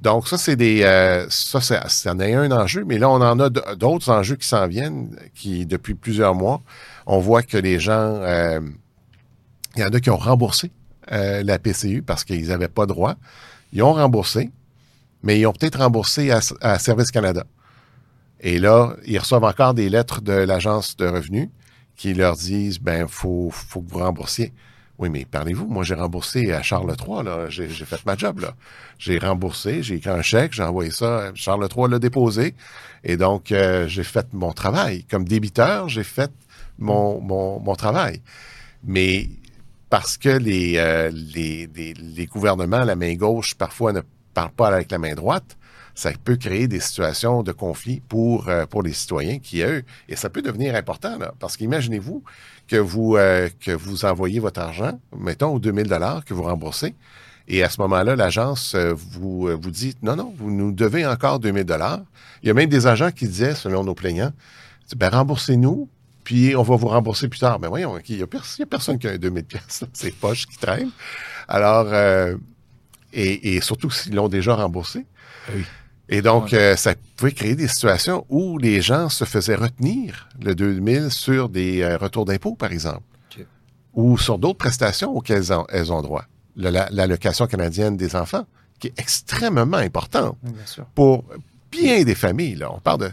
Donc 0.00 0.28
ça 0.28 0.38
c'est 0.38 0.54
des 0.54 0.82
euh, 0.82 1.26
ça 1.28 1.60
c'est 1.60 1.80
ça 1.88 2.12
en 2.12 2.20
est 2.20 2.34
un 2.34 2.52
enjeu, 2.52 2.84
mais 2.84 2.98
là 2.98 3.10
on 3.10 3.20
en 3.20 3.40
a 3.40 3.50
d'autres 3.50 4.10
enjeux 4.10 4.36
qui 4.36 4.46
s'en 4.46 4.66
viennent, 4.68 5.16
qui 5.34 5.66
depuis 5.66 5.94
plusieurs 5.94 6.34
mois, 6.34 6.60
on 7.06 7.18
voit 7.18 7.42
que 7.42 7.56
les 7.56 7.80
gens, 7.80 7.92
euh, 7.92 8.60
il 9.74 9.82
y 9.82 9.84
en 9.84 9.88
a 9.88 9.98
qui 9.98 10.10
ont 10.10 10.16
remboursé 10.16 10.70
euh, 11.10 11.42
la 11.42 11.58
PCU 11.58 12.02
parce 12.02 12.22
qu'ils 12.22 12.48
n'avaient 12.48 12.68
pas 12.68 12.86
droit. 12.86 13.16
Ils 13.72 13.82
ont 13.82 13.92
remboursé, 13.92 14.50
mais 15.22 15.40
ils 15.40 15.46
ont 15.46 15.52
peut-être 15.52 15.80
remboursé 15.80 16.30
à, 16.30 16.40
à 16.60 16.78
Service 16.78 17.10
Canada. 17.10 17.44
Et 18.40 18.60
là, 18.60 18.94
ils 19.04 19.18
reçoivent 19.18 19.44
encore 19.44 19.74
des 19.74 19.88
lettres 19.88 20.20
de 20.20 20.32
l'agence 20.32 20.96
de 20.96 21.06
revenus 21.06 21.48
qui 21.96 22.14
leur 22.14 22.36
disent 22.36 22.78
ben 22.78 23.08
faut 23.08 23.50
faut 23.50 23.80
que 23.80 23.90
vous 23.90 23.98
remboursiez. 23.98 24.52
Oui, 24.98 25.10
mais 25.10 25.24
parlez-vous, 25.24 25.66
moi 25.66 25.84
j'ai 25.84 25.94
remboursé 25.94 26.52
à 26.52 26.60
Charles 26.62 26.92
III, 26.98 27.48
j'ai 27.48 27.68
fait 27.68 28.04
ma 28.04 28.16
job. 28.16 28.44
J'ai 28.98 29.18
remboursé, 29.18 29.82
j'ai 29.84 29.96
écrit 29.96 30.10
un 30.10 30.22
chèque, 30.22 30.52
j'ai 30.52 30.64
envoyé 30.64 30.90
ça, 30.90 31.30
Charles 31.34 31.68
III 31.74 31.88
l'a 31.88 31.98
déposé, 32.00 32.56
et 33.04 33.16
donc 33.16 33.52
euh, 33.52 33.86
j'ai 33.86 34.02
fait 34.02 34.26
mon 34.32 34.52
travail. 34.52 35.04
Comme 35.04 35.24
débiteur, 35.24 35.88
j'ai 35.88 36.02
fait 36.02 36.32
mon, 36.78 37.74
travail. 37.76 38.22
Mais 38.82 39.28
parce 39.88 40.16
que 40.16 40.30
les, 40.30 40.78
euh, 40.78 41.10
les, 41.12 41.68
les 41.76 42.26
gouvernements, 42.26 42.82
la 42.82 42.96
main 42.96 43.14
gauche, 43.14 43.54
parfois 43.54 43.92
ne 43.92 44.00
parlent 44.34 44.50
pas 44.50 44.68
avec 44.68 44.90
la 44.90 44.98
main 44.98 45.14
droite, 45.14 45.56
ça 45.98 46.12
peut 46.12 46.36
créer 46.36 46.68
des 46.68 46.78
situations 46.78 47.42
de 47.42 47.50
conflit 47.50 48.00
pour, 48.08 48.48
euh, 48.48 48.66
pour 48.66 48.84
les 48.84 48.92
citoyens 48.92 49.40
qui, 49.40 49.62
eux, 49.62 49.82
et 50.08 50.14
ça 50.14 50.30
peut 50.30 50.42
devenir 50.42 50.76
important, 50.76 51.18
là, 51.18 51.34
parce 51.40 51.56
qu'imaginez-vous 51.56 52.22
que 52.68 52.76
vous, 52.76 53.16
euh, 53.16 53.48
que 53.60 53.72
vous 53.72 54.04
envoyez 54.04 54.38
votre 54.38 54.60
argent, 54.60 55.00
mettons, 55.16 55.54
aux 55.54 55.58
2000 55.58 55.88
dollars 55.88 56.24
que 56.24 56.34
vous 56.34 56.44
remboursez, 56.44 56.94
et 57.48 57.62
à 57.62 57.70
ce 57.70 57.80
moment-là, 57.80 58.14
l'agence 58.14 58.74
euh, 58.74 58.92
vous, 58.94 59.48
euh, 59.48 59.58
vous 59.60 59.70
dit, 59.70 59.96
non, 60.02 60.16
non, 60.16 60.32
vous 60.36 60.50
nous 60.50 60.70
devez 60.70 61.06
encore 61.06 61.40
2000 61.40 61.64
dollars. 61.64 62.00
Il 62.42 62.48
y 62.48 62.50
a 62.50 62.54
même 62.54 62.68
des 62.68 62.86
agents 62.86 63.10
qui 63.10 63.26
disaient, 63.26 63.54
selon 63.54 63.84
nos 63.84 63.94
plaignants, 63.94 64.32
ben, 64.96 65.08
remboursez-nous, 65.08 65.88
puis 66.24 66.54
on 66.54 66.62
va 66.62 66.76
vous 66.76 66.88
rembourser 66.88 67.28
plus 67.28 67.40
tard. 67.40 67.58
Ben 67.58 67.68
voyons, 67.68 67.98
il 68.06 68.16
n'y 68.16 68.22
a, 68.22 68.26
a 68.26 68.66
personne 68.66 68.98
qui 68.98 69.08
a 69.08 69.12
un 69.12 69.18
2000 69.18 69.44
pièces, 69.44 69.84
c'est 69.94 70.14
poche 70.14 70.46
qui 70.46 70.58
traîne. 70.58 70.90
Alors, 71.48 71.94
et, 73.14 73.56
et 73.56 73.60
surtout 73.62 73.90
s'ils 73.90 74.14
l'ont 74.14 74.28
déjà 74.28 74.54
remboursé. 74.54 75.06
Oui. 75.54 75.64
Et 76.08 76.22
donc, 76.22 76.52
euh, 76.54 76.74
ça 76.76 76.94
pouvait 77.16 77.32
créer 77.32 77.54
des 77.54 77.68
situations 77.68 78.24
où 78.30 78.56
les 78.58 78.80
gens 78.80 79.08
se 79.10 79.24
faisaient 79.24 79.54
retenir 79.56 80.28
le 80.40 80.54
2000 80.54 81.10
sur 81.10 81.48
des 81.48 81.82
euh, 81.82 81.96
retours 81.98 82.24
d'impôts, 82.24 82.54
par 82.54 82.72
exemple, 82.72 83.02
ou 83.94 84.16
sur 84.16 84.38
d'autres 84.38 84.58
prestations 84.58 85.10
auxquelles 85.14 85.38
elles 85.38 85.52
ont, 85.52 85.66
elles 85.68 85.92
ont 85.92 86.00
droit. 86.02 86.24
Le- 86.56 86.70
la- 86.70 86.88
L'allocation 86.90 87.46
canadienne 87.46 87.96
des 87.96 88.16
enfants, 88.16 88.46
qui 88.78 88.86
est 88.88 88.98
extrêmement 88.98 89.76
importante 89.76 90.36
bien 90.42 90.52
pour 90.94 91.24
bien 91.70 92.04
des 92.04 92.14
familles. 92.14 92.54
Là. 92.54 92.70
On 92.72 92.78
parle 92.80 93.00
de 93.00 93.10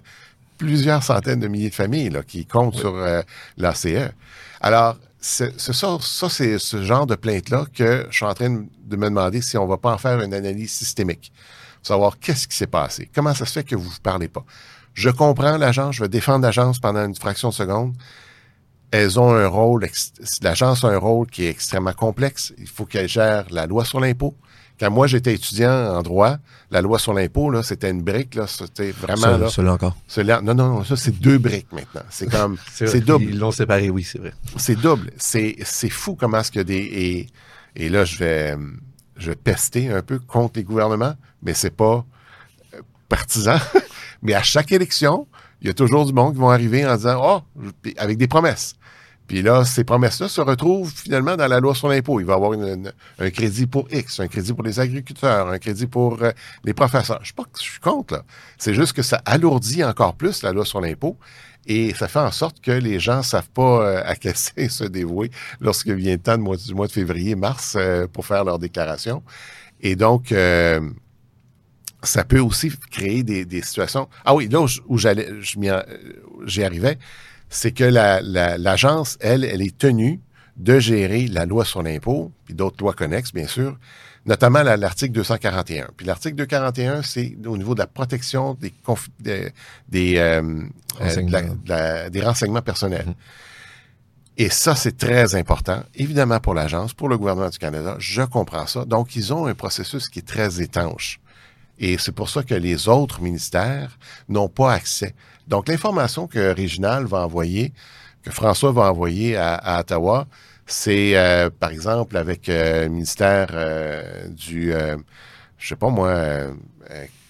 plusieurs 0.58 1.04
centaines 1.04 1.40
de 1.42 1.48
milliers 1.48 1.70
de 1.72 1.76
familles 1.76 2.10
là, 2.12 2.24
qui 2.24 2.46
comptent 2.46 2.76
sur 2.78 2.96
euh, 2.96 3.22
l'ACE. 3.58 3.88
Alors, 4.62 4.96
c'est 5.20 5.60
ça, 5.60 5.98
ça 6.00 6.30
c'est 6.30 6.60
ce 6.60 6.84
genre 6.84 7.08
de 7.08 7.16
plainte-là 7.16 7.66
que 7.74 8.06
je 8.10 8.16
suis 8.16 8.26
en 8.26 8.34
train 8.34 8.50
de 8.52 8.96
me 8.96 9.06
demander 9.10 9.42
si 9.42 9.58
on 9.58 9.66
va 9.68 9.78
pas 9.78 9.92
en 9.94 9.98
faire 9.98 10.22
une 10.22 10.34
analyse 10.34 10.72
systémique. 10.72 11.34
Savoir 11.86 12.18
qu'est-ce 12.20 12.48
qui 12.48 12.58
s'est 12.58 12.66
passé. 12.66 13.10
Comment 13.14 13.36
ça 13.36 13.46
se 13.46 13.52
fait 13.52 13.64
que 13.64 13.76
vous 13.76 13.90
ne 13.90 14.00
parlez 14.02 14.28
pas. 14.28 14.44
Je 14.96 15.10
comprends 15.12 15.58
l'agence, 15.58 15.96
je 15.96 16.02
vais 16.04 16.10
défendre 16.10 16.44
l'agence 16.44 16.80
pendant 16.80 17.06
une 17.06 17.14
fraction 17.16 17.50
de 17.50 17.54
seconde. 17.54 17.94
Elles 18.92 19.20
ont 19.20 19.34
un 19.36 19.48
rôle, 19.48 19.88
l'agence 20.42 20.84
a 20.84 20.88
un 20.88 20.98
rôle 20.98 21.28
qui 21.28 21.46
est 21.46 21.50
extrêmement 21.50 21.94
complexe. 21.94 22.54
Il 22.58 22.68
faut 22.68 22.86
qu'elle 22.86 23.08
gère 23.10 23.46
la 23.52 23.68
loi 23.68 23.86
sur 23.86 24.00
l'impôt. 24.00 24.34
Quand 24.80 24.90
moi 24.90 25.06
j'étais 25.06 25.34
étudiant 25.36 25.96
en 25.96 26.02
droit, 26.02 26.38
la 26.72 26.82
loi 26.82 26.98
sur 26.98 27.14
l'impôt, 27.14 27.50
là, 27.52 27.62
c'était 27.62 27.92
une 27.92 28.02
brique, 28.02 28.34
là, 28.36 28.48
c'était 28.48 28.92
vraiment 28.92 29.38
là. 29.38 29.50
Celui-là 29.50 29.74
encore. 29.74 29.96
Celui-là- 30.08 30.42
non, 30.42 30.56
non, 30.56 30.70
non, 30.76 30.84
ça 30.84 30.96
c'est 30.96 31.12
deux 31.20 31.38
briques 31.38 31.72
maintenant. 31.72 32.02
C'est 32.10 32.30
comme, 32.32 32.58
c'est 32.74 33.00
double. 33.02 33.26
Ils 33.26 33.38
l'ont 33.40 33.52
séparé, 33.52 33.90
oui, 33.92 34.04
c'est 34.04 34.20
vrai. 34.20 34.34
C'est 34.58 34.76
double. 34.76 35.12
C'est, 35.18 35.56
c'est 35.64 35.90
fou 35.90 36.16
comment 36.16 36.40
est-ce 36.40 36.52
qu'il 36.52 36.60
y 36.60 36.62
a 36.62 36.64
des. 36.66 36.76
Et, 36.78 37.28
et 37.76 37.90
là, 37.90 38.06
je 38.06 38.18
vais, 38.18 38.56
je 39.18 39.32
pester 39.32 39.90
un 39.90 40.02
peu 40.02 40.20
contre 40.20 40.54
les 40.58 40.64
gouvernements, 40.64 41.16
mais 41.42 41.54
c'est 41.54 41.76
pas 41.76 42.06
euh, 42.74 42.82
partisan. 43.10 43.58
mais 44.22 44.34
à 44.34 44.44
chaque 44.44 44.72
élection, 44.72 45.28
il 45.62 45.68
y 45.68 45.70
a 45.70 45.74
toujours 45.74 46.06
du 46.06 46.14
monde 46.14 46.34
qui 46.34 46.40
vont 46.40 46.50
arriver 46.50 46.86
en 46.86 46.96
disant 46.96 47.22
Oh, 47.24 47.62
avec 47.98 48.18
des 48.18 48.28
promesses. 48.28 48.76
Puis 49.28 49.42
là, 49.42 49.66
ces 49.66 49.84
promesses-là 49.84 50.30
se 50.30 50.42
retrouvent 50.42 50.92
finalement 50.94 51.36
dans 51.36 51.48
la 51.48 51.60
loi 51.60 51.74
sur 51.74 51.88
l'impôt. 51.88 52.20
Il 52.20 52.28
va 52.28 52.34
y 52.34 52.36
avoir 52.36 52.52
un 52.54 53.30
crédit 53.32 53.66
pour 53.66 53.88
X, 53.92 54.20
un 54.20 54.28
crédit 54.28 54.54
pour 54.54 54.64
les 54.64 54.80
agriculteurs, 54.80 55.48
un 55.48 55.58
crédit 55.58 55.88
pour 55.88 56.22
euh, 56.22 56.32
les 56.64 56.74
professeurs. 56.74 57.20
Je 57.24 57.30
sais 57.30 57.34
pas 57.34 57.44
que 57.44 57.58
je 57.58 57.64
suis 57.64 57.80
contre, 57.80 58.16
là. 58.16 58.24
C'est 58.58 58.76
juste 58.76 58.94
que 58.94 59.02
ça 59.02 59.22
alourdit 59.26 59.84
encore 59.84 60.14
plus 60.14 60.44
la 60.44 60.52
loi 60.52 60.64
sur 60.64 60.80
l'impôt. 60.80 61.18
Et 61.68 61.94
ça 61.94 62.08
fait 62.08 62.20
en 62.20 62.32
sorte 62.32 62.62
que 62.62 62.72
les 62.72 63.00
gens 63.00 63.24
savent 63.24 63.50
pas 63.50 63.82
euh, 63.82 64.02
à 64.06 64.16
quel 64.16 64.36
sein 64.36 64.70
se 64.70 64.84
dévouer 64.84 65.32
lorsque 65.60 65.88
vient 65.88 66.14
le 66.14 66.20
temps 66.22 66.38
du 66.38 66.74
mois, 66.74 66.88
de 66.88 66.92
février, 66.92 67.36
mars, 67.36 67.76
euh, 67.78 68.08
pour 68.08 68.26
faire 68.26 68.44
leur 68.44 68.60
déclaration. 68.60 69.24
Et 69.82 69.96
donc, 69.96 70.32
euh, 70.32 70.80
ça 72.04 72.24
peut 72.24 72.40
aussi 72.40 72.72
créer 72.92 73.24
des, 73.24 73.62
situations. 73.62 74.08
Ah 74.24 74.36
oui, 74.36 74.48
là 74.48 74.66
où, 74.88 74.98
j'allais, 74.98 75.30
j'y 75.42 76.64
arrivais, 76.64 76.98
c'est 77.50 77.72
que 77.72 77.84
la- 77.84 78.22
la- 78.22 78.58
l'agence, 78.58 79.18
elle, 79.20 79.44
elle 79.44 79.62
est 79.62 79.78
tenue 79.78 80.22
de 80.58 80.80
gérer 80.80 81.28
la 81.28 81.46
loi 81.46 81.66
sur 81.66 81.84
l'impôt, 81.84 82.32
puis 82.46 82.54
d'autres 82.54 82.78
lois 82.80 82.94
connexes, 82.94 83.34
bien 83.34 83.48
sûr, 83.48 83.78
notamment 84.26 84.64
la- 84.64 84.78
l'article 84.78 85.14
241. 85.14 85.90
Puis 85.96 86.06
l'article 86.06 86.36
241, 86.36 87.02
c'est 87.04 87.36
au 87.46 87.58
niveau 87.58 87.74
de 87.76 87.80
la 87.80 87.88
protection 87.88 88.54
des, 88.56 88.74
conf- 88.86 89.08
des, 89.20 89.52
des, 89.90 90.18
euh, 90.18 90.42
de 91.28 91.32
la- 91.32 91.42
de 91.42 91.70
la- 91.70 92.10
des 92.10 92.22
renseignements 92.22 92.62
personnels. 92.62 93.06
Mhm. 93.08 93.14
Et 94.38 94.50
ça, 94.50 94.76
c'est 94.76 94.98
très 94.98 95.34
important, 95.36 95.82
évidemment 95.96 96.40
pour 96.42 96.54
l'agence, 96.54 96.94
pour 96.94 97.08
le 97.08 97.18
gouvernement 97.18 97.50
du 97.50 97.58
Canada. 97.58 97.96
Je 98.00 98.22
comprends 98.22 98.68
ça. 98.68 98.84
Donc, 98.84 99.16
ils 99.16 99.32
ont 99.34 99.46
un 99.46 99.54
processus 99.54 100.10
qui 100.10 100.20
est 100.20 100.28
très 100.28 100.62
étanche. 100.62 101.20
Et 101.80 101.98
c'est 101.98 102.12
pour 102.12 102.30
ça 102.30 102.44
que 102.44 102.54
les 102.56 102.88
autres 102.90 103.22
ministères 103.22 103.98
n'ont 104.28 104.50
pas 104.50 104.74
accès. 104.74 105.14
Donc, 105.48 105.68
l'information 105.70 106.28
que 106.28 106.54
Réginal 106.54 107.06
va 107.06 107.20
envoyer, 107.26 107.72
que 108.24 108.32
François 108.32 108.72
va 108.74 108.92
envoyer 108.92 109.38
à, 109.38 109.56
à 109.56 109.80
Ottawa, 109.82 110.28
c'est, 110.66 111.16
euh, 111.18 111.50
par 111.50 111.72
exemple, 111.72 112.18
avec 112.18 112.50
euh, 112.50 112.84
le 112.84 112.90
ministère 112.90 113.48
euh, 113.54 114.28
du, 114.30 114.74
euh, 114.74 114.98
je 115.58 115.68
sais 115.68 115.76
pas 115.76 115.90
moi, 115.90 116.48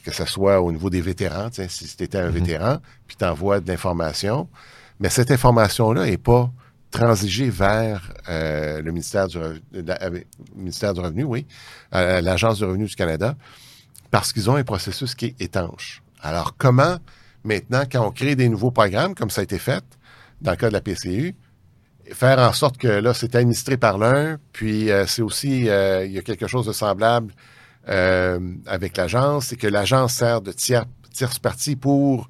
que 0.03 0.11
ce 0.11 0.25
soit 0.25 0.61
au 0.61 0.71
niveau 0.71 0.89
des 0.89 1.01
vétérans, 1.01 1.49
si 1.51 1.95
tu 1.97 2.03
étais 2.03 2.17
un 2.19 2.27
Mhm. 2.27 2.31
vétéran, 2.39 2.77
puis 3.07 3.17
tu 3.17 3.25
envoies 3.25 3.59
de 3.59 3.67
l'information, 3.67 4.47
mais 4.99 5.09
cette 5.09 5.31
information-là 5.31 6.05
n'est 6.05 6.17
pas 6.17 6.51
transigée 6.91 7.49
vers 7.49 8.13
euh, 8.29 8.81
le 8.81 8.91
ministère 8.91 9.27
du, 9.27 9.37
la- 9.73 9.99
ministère 10.55 10.93
du 10.93 11.01
Revenu, 11.01 11.23
oui, 11.23 11.45
euh, 11.93 12.21
l'Agence 12.21 12.59
du 12.59 12.65
Revenu 12.65 12.85
du 12.85 12.95
Canada, 12.95 13.35
parce 14.11 14.31
qu'ils 14.31 14.49
ont 14.49 14.55
un 14.55 14.63
processus 14.63 15.13
qui 15.15 15.25
est 15.25 15.41
étanche. 15.41 16.01
Alors, 16.21 16.55
comment, 16.57 16.97
maintenant, 17.43 17.83
quand 17.91 18.05
on 18.07 18.11
crée 18.11 18.35
des 18.35 18.47
nouveaux 18.47 18.71
programmes, 18.71 19.13
comme 19.13 19.29
ça 19.29 19.41
a 19.41 19.43
été 19.43 19.59
fait 19.59 19.83
dans 20.41 20.51
le 20.51 20.57
cas 20.57 20.69
de 20.69 20.73
la 20.73 20.81
PCU, 20.81 21.35
faire 22.11 22.39
en 22.39 22.53
sorte 22.53 22.77
que 22.77 22.87
là, 22.87 23.13
c'est 23.13 23.35
administré 23.35 23.77
par 23.77 23.97
l'un, 23.97 24.37
puis 24.53 24.91
euh, 24.91 25.05
c'est 25.07 25.21
aussi, 25.21 25.69
euh, 25.69 26.05
il 26.05 26.11
y 26.11 26.17
a 26.17 26.21
quelque 26.21 26.47
chose 26.47 26.65
de 26.65 26.71
semblable 26.73 27.33
euh, 27.89 28.39
avec 28.65 28.97
l'agence, 28.97 29.47
c'est 29.47 29.55
que 29.55 29.67
l'agence 29.67 30.13
sert 30.13 30.41
de 30.41 30.51
tiers, 30.51 30.85
tierce 31.13 31.39
partie 31.39 31.75
pour 31.75 32.27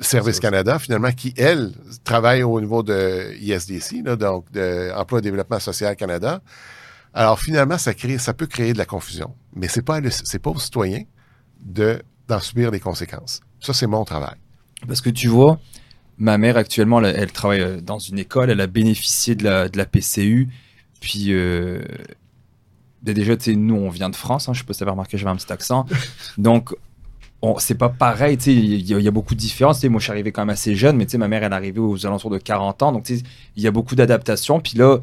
Service 0.00 0.40
Canada, 0.40 0.78
finalement, 0.78 1.10
qui, 1.12 1.32
elle, 1.36 1.72
travaille 2.04 2.42
au 2.42 2.60
niveau 2.60 2.82
de 2.82 3.34
ISDC, 3.40 4.04
là, 4.04 4.16
donc 4.16 4.50
de 4.52 4.92
Emploi 4.94 5.20
et 5.20 5.22
Développement 5.22 5.58
Social 5.58 5.96
Canada. 5.96 6.40
Alors, 7.14 7.40
finalement, 7.40 7.78
ça, 7.78 7.94
crée, 7.94 8.18
ça 8.18 8.34
peut 8.34 8.46
créer 8.46 8.74
de 8.74 8.78
la 8.78 8.84
confusion. 8.84 9.34
Mais 9.54 9.68
c'est 9.68 9.80
pas, 9.82 10.00
le- 10.00 10.10
c'est 10.10 10.38
pas 10.38 10.50
aux 10.50 10.58
citoyens 10.58 11.04
de, 11.60 12.02
d'en 12.28 12.40
subir 12.40 12.70
les 12.70 12.80
conséquences. 12.80 13.40
Ça, 13.58 13.72
c'est 13.72 13.86
mon 13.86 14.04
travail. 14.04 14.36
Parce 14.86 15.00
que 15.00 15.08
tu 15.08 15.28
vois, 15.28 15.58
ma 16.18 16.38
mère 16.38 16.56
actuellement, 16.56 17.02
elle, 17.02 17.32
travaille 17.32 17.60
euh, 17.60 17.80
dans 17.80 17.98
une 17.98 18.18
école, 18.18 18.50
elle 18.50 18.60
a 18.60 18.66
bénéficié 18.66 19.34
de 19.34 19.44
la, 19.44 19.86
PCU. 19.86 20.48
Puis, 21.00 21.26
euh, 21.28 21.82
ben 23.02 23.14
déjà, 23.14 23.36
tu 23.36 23.44
sais, 23.44 23.56
nous, 23.56 23.76
on 23.76 23.90
vient 23.90 24.10
de 24.10 24.16
France. 24.16 24.48
Hein, 24.48 24.52
je 24.54 24.62
tu 24.62 24.72
avais 24.82 24.90
remarqué, 24.90 25.18
j'avais 25.18 25.30
un 25.30 25.36
petit 25.36 25.52
accent. 25.52 25.86
Donc, 26.38 26.74
on- 27.42 27.58
c'est 27.58 27.74
pas 27.74 27.88
pareil. 27.90 28.38
Tu 28.38 28.44
sais, 28.44 28.54
il 28.54 28.86
y, 28.86 29.08
a- 29.08 29.10
beaucoup 29.10 29.34
de 29.34 29.40
différences. 29.40 29.76
Tu 29.76 29.82
sais, 29.82 29.88
moi, 29.88 30.00
je 30.00 30.04
suis 30.04 30.12
arrivé 30.12 30.32
quand 30.32 30.42
même 30.42 30.50
assez 30.50 30.74
jeune, 30.74 30.96
mais 30.96 31.04
tu 31.04 31.12
sais, 31.12 31.18
ma 31.18 31.28
mère, 31.28 31.42
elle 31.44 31.52
est 31.52 31.56
arrivée 31.56 31.80
aux 31.80 32.06
alentours 32.06 32.30
de 32.30 32.38
40 32.38 32.82
ans. 32.82 32.92
Donc, 32.92 33.08
il 33.10 33.22
y 33.62 33.66
a 33.66 33.70
beaucoup 33.70 33.94
d'adaptations. 33.94 34.60
Puis 34.60 34.78
là, 34.78 34.98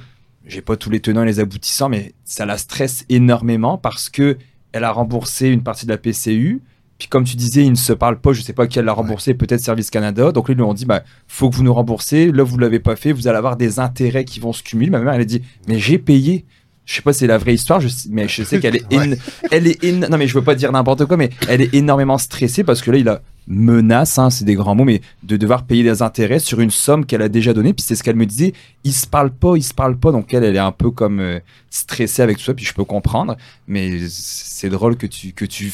j'ai 0.46 0.62
pas 0.62 0.76
tous 0.76 0.90
les 0.90 1.00
tenants 1.00 1.24
et 1.24 1.28
les 1.28 1.40
aboutissants, 1.40 1.90
mais 1.90 2.14
ça 2.26 2.46
la 2.46 2.58
stresse 2.58 3.06
énormément 3.10 3.78
parce 3.78 4.10
que 4.10 4.38
elle 4.72 4.84
a 4.84 4.92
remboursé 4.92 5.50
une 5.50 5.64
partie 5.64 5.86
de 5.86 5.92
la 5.92 5.98
PCU. 5.98 6.62
Puis 7.04 7.10
comme 7.10 7.26
tu 7.26 7.36
disais, 7.36 7.66
ils 7.66 7.70
ne 7.72 7.76
se 7.76 7.92
parlent 7.92 8.18
pas, 8.22 8.32
je 8.32 8.42
sais 8.42 8.54
pas 8.54 8.66
qui 8.66 8.80
elle 8.80 8.86
l'a 8.86 8.94
remboursé, 8.94 9.34
peut-être 9.34 9.60
Service 9.60 9.90
Canada. 9.90 10.32
Donc 10.32 10.48
là, 10.48 10.54
ils 10.54 10.56
lui 10.56 10.64
ont 10.64 10.74
dit, 10.74 10.86
bah, 10.86 11.04
faut 11.28 11.50
que 11.50 11.56
vous 11.58 11.64
nous 11.64 11.74
remboursez. 11.74 12.32
Là, 12.32 12.44
vous 12.44 12.58
l'avez 12.58 12.80
pas 12.80 12.96
fait, 12.96 13.12
vous 13.12 13.28
allez 13.28 13.38
avoir 13.38 13.58
des 13.58 13.82
intérêts 13.82 14.24
qui 14.24 14.40
vont 14.40 14.54
se 14.54 14.64
cumuler. 14.64 14.90
Ma 14.90 15.00
mère, 15.00 15.14
elle 15.14 15.20
a 15.20 15.26
dit, 15.26 15.42
mais 15.68 15.80
j'ai 15.80 15.98
payé. 15.98 16.46
Je 16.86 16.94
sais 16.96 17.02
pas 17.02 17.12
si 17.12 17.20
c'est 17.20 17.28
la 17.28 17.38
vraie 17.38 17.56
histoire, 17.56 17.82
je 17.82 17.90
sais- 17.90 18.08
mais 18.10 18.30
je 18.30 18.44
sais 18.44 18.62
qu'elle 18.62 18.78
est, 18.78 18.86
Ouais. 18.96 19.18
elle 19.52 19.68
est, 19.68 19.84
non 20.10 20.18
mais 20.18 20.28
je 20.28 20.34
veux 20.34 20.44
pas 20.46 20.56
dire 20.56 20.72
n'importe 20.72 21.06
quoi, 21.06 21.18
mais 21.18 21.30
elle 21.50 21.60
est 21.60 21.74
énormément 21.74 22.18
stressée 22.18 22.64
parce 22.64 22.82
que 22.82 22.90
là, 22.92 22.98
il 22.98 23.10
a 23.10 23.22
menace, 23.48 24.18
hein, 24.18 24.30
c'est 24.30 24.46
des 24.46 24.56
grands 24.56 24.76
mots, 24.76 24.86
mais 24.86 25.02
de 25.24 25.36
devoir 25.36 25.64
payer 25.66 25.84
des 25.84 26.02
intérêts 26.02 26.40
sur 26.40 26.62
une 26.62 26.72
somme 26.72 27.06
qu'elle 27.06 27.22
a 27.22 27.28
déjà 27.30 27.52
donnée. 27.54 27.74
Puis 27.74 27.84
c'est 27.86 27.96
ce 27.96 28.04
qu'elle 28.04 28.16
me 28.16 28.26
disait, 28.26 28.54
ils 28.86 28.94
se 28.94 29.08
parlent 29.08 29.32
pas, 29.34 29.56
ils 29.58 29.64
se 29.64 29.74
parlent 29.74 29.98
pas. 29.98 30.14
Donc 30.14 30.34
elle, 30.34 30.46
elle 30.46 30.56
est 30.56 30.60
un 30.60 30.72
peu 30.72 30.90
comme 30.90 31.20
euh, 31.20 31.40
stressée 31.70 32.22
avec 32.22 32.38
tout 32.38 32.44
ça. 32.46 32.54
Puis 32.54 32.64
je 32.66 32.74
peux 32.74 32.86
comprendre, 32.86 33.36
mais 33.68 34.00
c'est 34.10 34.70
drôle 34.70 34.96
que 34.96 35.06
tu 35.08 35.34
que 35.34 35.44
tu 35.44 35.74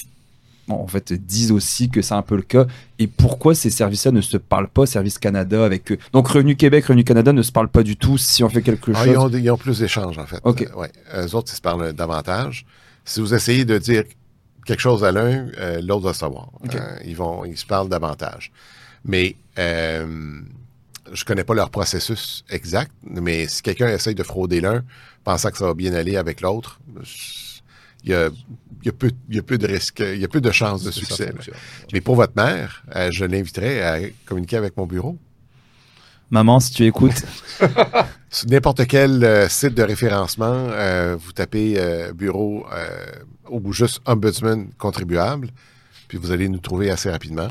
en 0.70 0.88
fait 0.88 1.12
dises 1.14 1.52
aussi 1.52 1.90
que 1.90 2.02
c'est 2.02 2.14
un 2.14 2.22
peu 2.22 2.36
le 2.36 2.42
cas. 2.44 2.66
Et 3.00 3.08
pourquoi 3.08 3.56
ces 3.56 3.70
services-là 3.70 4.12
ne 4.12 4.22
se 4.22 4.38
parlent 4.38 4.68
pas, 4.70 4.86
Service 4.86 5.18
Canada 5.18 5.66
avec 5.66 5.92
eux? 5.92 5.98
Donc 6.14 6.28
Revenu 6.28 6.56
Québec, 6.56 6.86
Revenu 6.86 7.04
Canada 7.04 7.34
ne 7.34 7.42
se 7.42 7.52
parlent 7.52 7.70
pas 7.70 7.84
du 7.84 7.98
tout 7.98 8.18
si 8.18 8.44
on 8.44 8.50
fait 8.50 8.62
quelque 8.62 8.92
Ah, 8.94 9.04
chose. 9.04 9.08
ils, 9.14 9.18
ont, 9.18 9.30
des- 9.30 9.40
ils 9.40 9.52
ont 9.52 9.58
plus 9.58 9.80
d'échanges, 9.80 10.18
en 10.18 10.26
fait. 10.26 10.40
OK. 10.44 10.62
Euh, 10.62 10.76
ouais. 10.80 10.92
Eux 11.16 11.36
autres, 11.36 11.52
ils 11.52 11.56
se 11.56 11.62
parlent 11.62 11.94
davantage. 11.94 12.66
Si 13.06 13.20
vous 13.22 13.34
essayez 13.34 13.66
de 13.66 13.78
dire 13.78 14.04
quelque 14.66 14.82
chose 14.82 15.04
à 15.04 15.12
l'un, 15.12 15.48
euh, 15.58 15.82
l'autre 15.82 16.06
va 16.06 16.14
savoir. 16.14 16.50
OK. 16.64 16.76
Euh, 16.76 16.98
ils, 17.06 17.16
vont, 17.16 17.46
ils 17.46 17.58
se 17.58 17.66
parlent 17.66 17.90
davantage. 17.90 18.52
Mais 19.06 19.36
je 21.12 21.26
connais 21.26 21.44
pas 21.44 21.54
leur 21.56 21.70
processus 21.70 22.44
exact, 22.50 22.92
mais 23.04 23.48
si 23.48 23.62
quelqu'un 23.62 23.88
essaye 23.88 24.16
de 24.16 24.24
frauder 24.24 24.62
l'un, 24.62 24.84
pensant 25.24 25.50
que 25.50 25.58
ça 25.58 25.66
va 25.66 25.74
bien 25.74 25.94
aller 25.94 26.18
avec 26.18 26.42
l'autre, 26.42 26.80
je- 27.02 27.49
il 28.04 28.12
y 28.12 28.14
a, 28.14 28.30
il 28.82 28.86
y 28.86 28.90
a 28.90 28.94
peu, 28.94 29.12
il 29.30 29.36
y 29.36 29.40
a 29.40 29.44
peu 29.44 29.58
de 29.58 29.68
risques, 29.68 30.00
il 30.00 30.20
y 30.20 30.26
a 30.26 30.28
peu 30.28 30.42
de 30.42 30.52
chances 30.52 30.84
de 30.84 30.92
succès. 30.92 31.34
Mais 31.94 32.02
pour 32.02 32.16
votre 32.16 32.34
mère, 32.36 32.84
euh, 32.96 33.10
je 33.12 33.26
l'inviterai 33.26 33.84
à 33.84 34.00
communiquer 34.26 34.58
avec 34.58 34.78
mon 34.78 34.86
bureau. 34.86 35.18
Maman, 36.32 36.60
si 36.60 36.72
tu 36.74 36.86
écoutes, 36.86 37.24
Sur 38.32 38.48
n'importe 38.48 38.86
quel 38.86 39.24
euh, 39.24 39.50
site 39.50 39.74
de 39.74 39.82
référencement, 39.82 40.54
euh, 40.54 41.18
vous 41.20 41.32
tapez 41.32 41.76
euh, 41.78 42.14
bureau 42.14 42.66
euh, 42.72 43.06
ou 43.50 43.74
juste 43.74 44.02
ombudsman 44.06 44.70
contribuable, 44.78 45.50
puis 46.08 46.20
vous 46.20 46.32
allez 46.32 46.48
nous 46.48 46.60
trouver 46.60 46.92
assez 46.92 47.10
rapidement. 47.10 47.48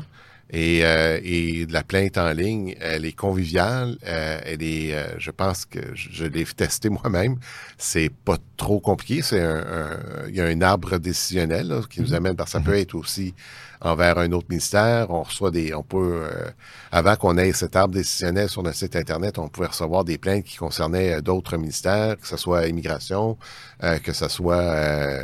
Et, 0.51 0.83
euh, 0.83 1.19
et 1.23 1.67
la 1.69 1.83
plainte 1.83 2.17
en 2.17 2.31
ligne, 2.31 2.75
elle 2.81 3.05
est 3.05 3.11
conviviale, 3.13 3.97
euh, 4.07 4.39
elle 4.45 4.63
est, 4.63 4.95
euh, 4.95 5.07
je 5.19 5.29
pense 5.29 5.65
que 5.65 5.79
je, 5.93 6.09
je 6.11 6.25
l'ai 6.25 6.43
testé 6.57 6.89
moi-même. 6.89 7.35
C'est 7.77 8.09
pas 8.09 8.37
trop 8.57 8.79
compliqué. 8.79 9.21
C'est 9.21 9.41
un, 9.41 9.57
un- 9.57 10.27
il 10.27 10.35
y 10.35 10.41
a 10.41 10.45
un 10.45 10.61
arbre 10.61 10.97
décisionnel 10.97 11.67
là, 11.67 11.81
qui 11.87 12.01
nous 12.01 12.13
amène, 12.15 12.35
parce 12.35 12.51
que 12.53 12.57
ça 12.57 12.63
peut 12.63 12.73
être 12.75 12.95
aussi 12.95 13.35
envers 13.81 14.17
un 14.17 14.31
autre 14.31 14.47
ministère. 14.49 15.11
On 15.11 15.21
reçoit 15.23 15.51
des, 15.51 15.73
on 15.75 15.83
peut, 15.83 16.23
euh, 16.23 16.49
avant 16.91 17.15
qu'on 17.15 17.37
ait 17.37 17.53
cet 17.53 17.75
arbre 17.75 17.93
décisionnel 17.93 18.49
sur 18.49 18.63
notre 18.63 18.77
site 18.77 18.95
internet, 18.95 19.37
on 19.37 19.49
pouvait 19.49 19.67
recevoir 19.67 20.03
des 20.03 20.17
plaintes 20.17 20.43
qui 20.45 20.57
concernaient 20.57 21.13
euh, 21.15 21.21
d'autres 21.21 21.57
ministères, 21.57 22.17
que 22.17 22.27
ce 22.27 22.37
soit 22.37 22.67
immigration, 22.67 23.37
euh, 23.83 23.99
que 23.99 24.13
ce 24.13 24.27
soit 24.27 24.55
euh, 24.57 25.23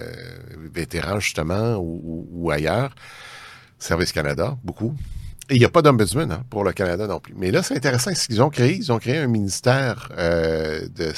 vétérans 0.73 1.19
justement 1.19 1.77
ou, 1.77 1.99
ou- 2.03 2.29
ou 2.31 2.51
ailleurs. 2.51 2.93
Service 3.79 4.11
Canada, 4.11 4.57
beaucoup. 4.63 4.93
Et 5.49 5.55
il 5.55 5.59
n'y 5.59 5.65
a 5.65 5.69
pas 5.69 5.81
d'ombudsman 5.83 6.31
hein, 6.31 6.43
pour 6.49 6.63
le 6.63 6.71
Canada 6.73 7.05
non 7.07 7.19
plus. 7.19 7.35
Mais 7.37 7.51
là, 7.51 7.61
c'est 7.61 7.75
intéressant 7.75 8.13
ce 8.15 8.25
qu'ils 8.27 8.41
ont 8.41 8.49
créé. 8.49 8.75
Ils 8.77 8.91
ont 8.91 8.97
créé 8.97 9.17
un 9.19 9.27
ministère 9.27 10.09
euh, 10.17 10.87
de. 10.95 11.11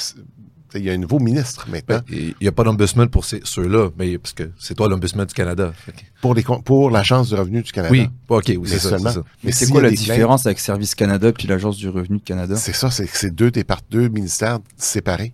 Il 0.74 0.82
y 0.84 0.90
a 0.90 0.92
un 0.92 0.98
nouveau 0.98 1.18
ministre 1.18 1.66
maintenant. 1.70 2.00
Il 2.10 2.34
n'y 2.42 2.46
a 2.46 2.52
pas 2.52 2.62
d'ombudsman 2.62 3.08
pour 3.08 3.24
ceux-là, 3.24 3.88
mais 3.98 4.18
parce 4.18 4.34
que 4.34 4.50
c'est 4.58 4.74
toi 4.74 4.86
l'ombudsman 4.86 5.24
du 5.24 5.32
Canada. 5.32 5.72
Pour, 6.20 6.34
les, 6.34 6.42
con- 6.42 6.60
pour 6.60 6.90
l'Agence 6.90 7.30
du 7.30 7.36
revenu 7.36 7.62
du 7.62 7.72
Canada. 7.72 7.90
Oui, 7.90 8.10
ok, 8.28 8.44
oui, 8.58 8.68
c'est 8.68 8.78
ça, 8.78 8.90
seulement. 8.90 9.08
c'est 9.08 9.14
ça. 9.20 9.24
Mais 9.44 9.52
c'est 9.52 9.66
quoi 9.68 9.80
la 9.80 9.88
plaintes- 9.88 9.98
différence 9.98 10.44
avec 10.44 10.58
Service 10.58 10.94
Canada 10.94 11.32
puis 11.32 11.48
l'Agence 11.48 11.78
du 11.78 11.88
revenu 11.88 12.18
de 12.18 12.22
Canada? 12.22 12.54
C'est 12.56 12.74
ça, 12.74 12.90
c'est 12.90 13.06
que 13.06 13.16
c'est 13.16 13.30
deux, 13.34 13.50
deux 13.90 14.08
ministères 14.08 14.58
séparés. 14.76 15.32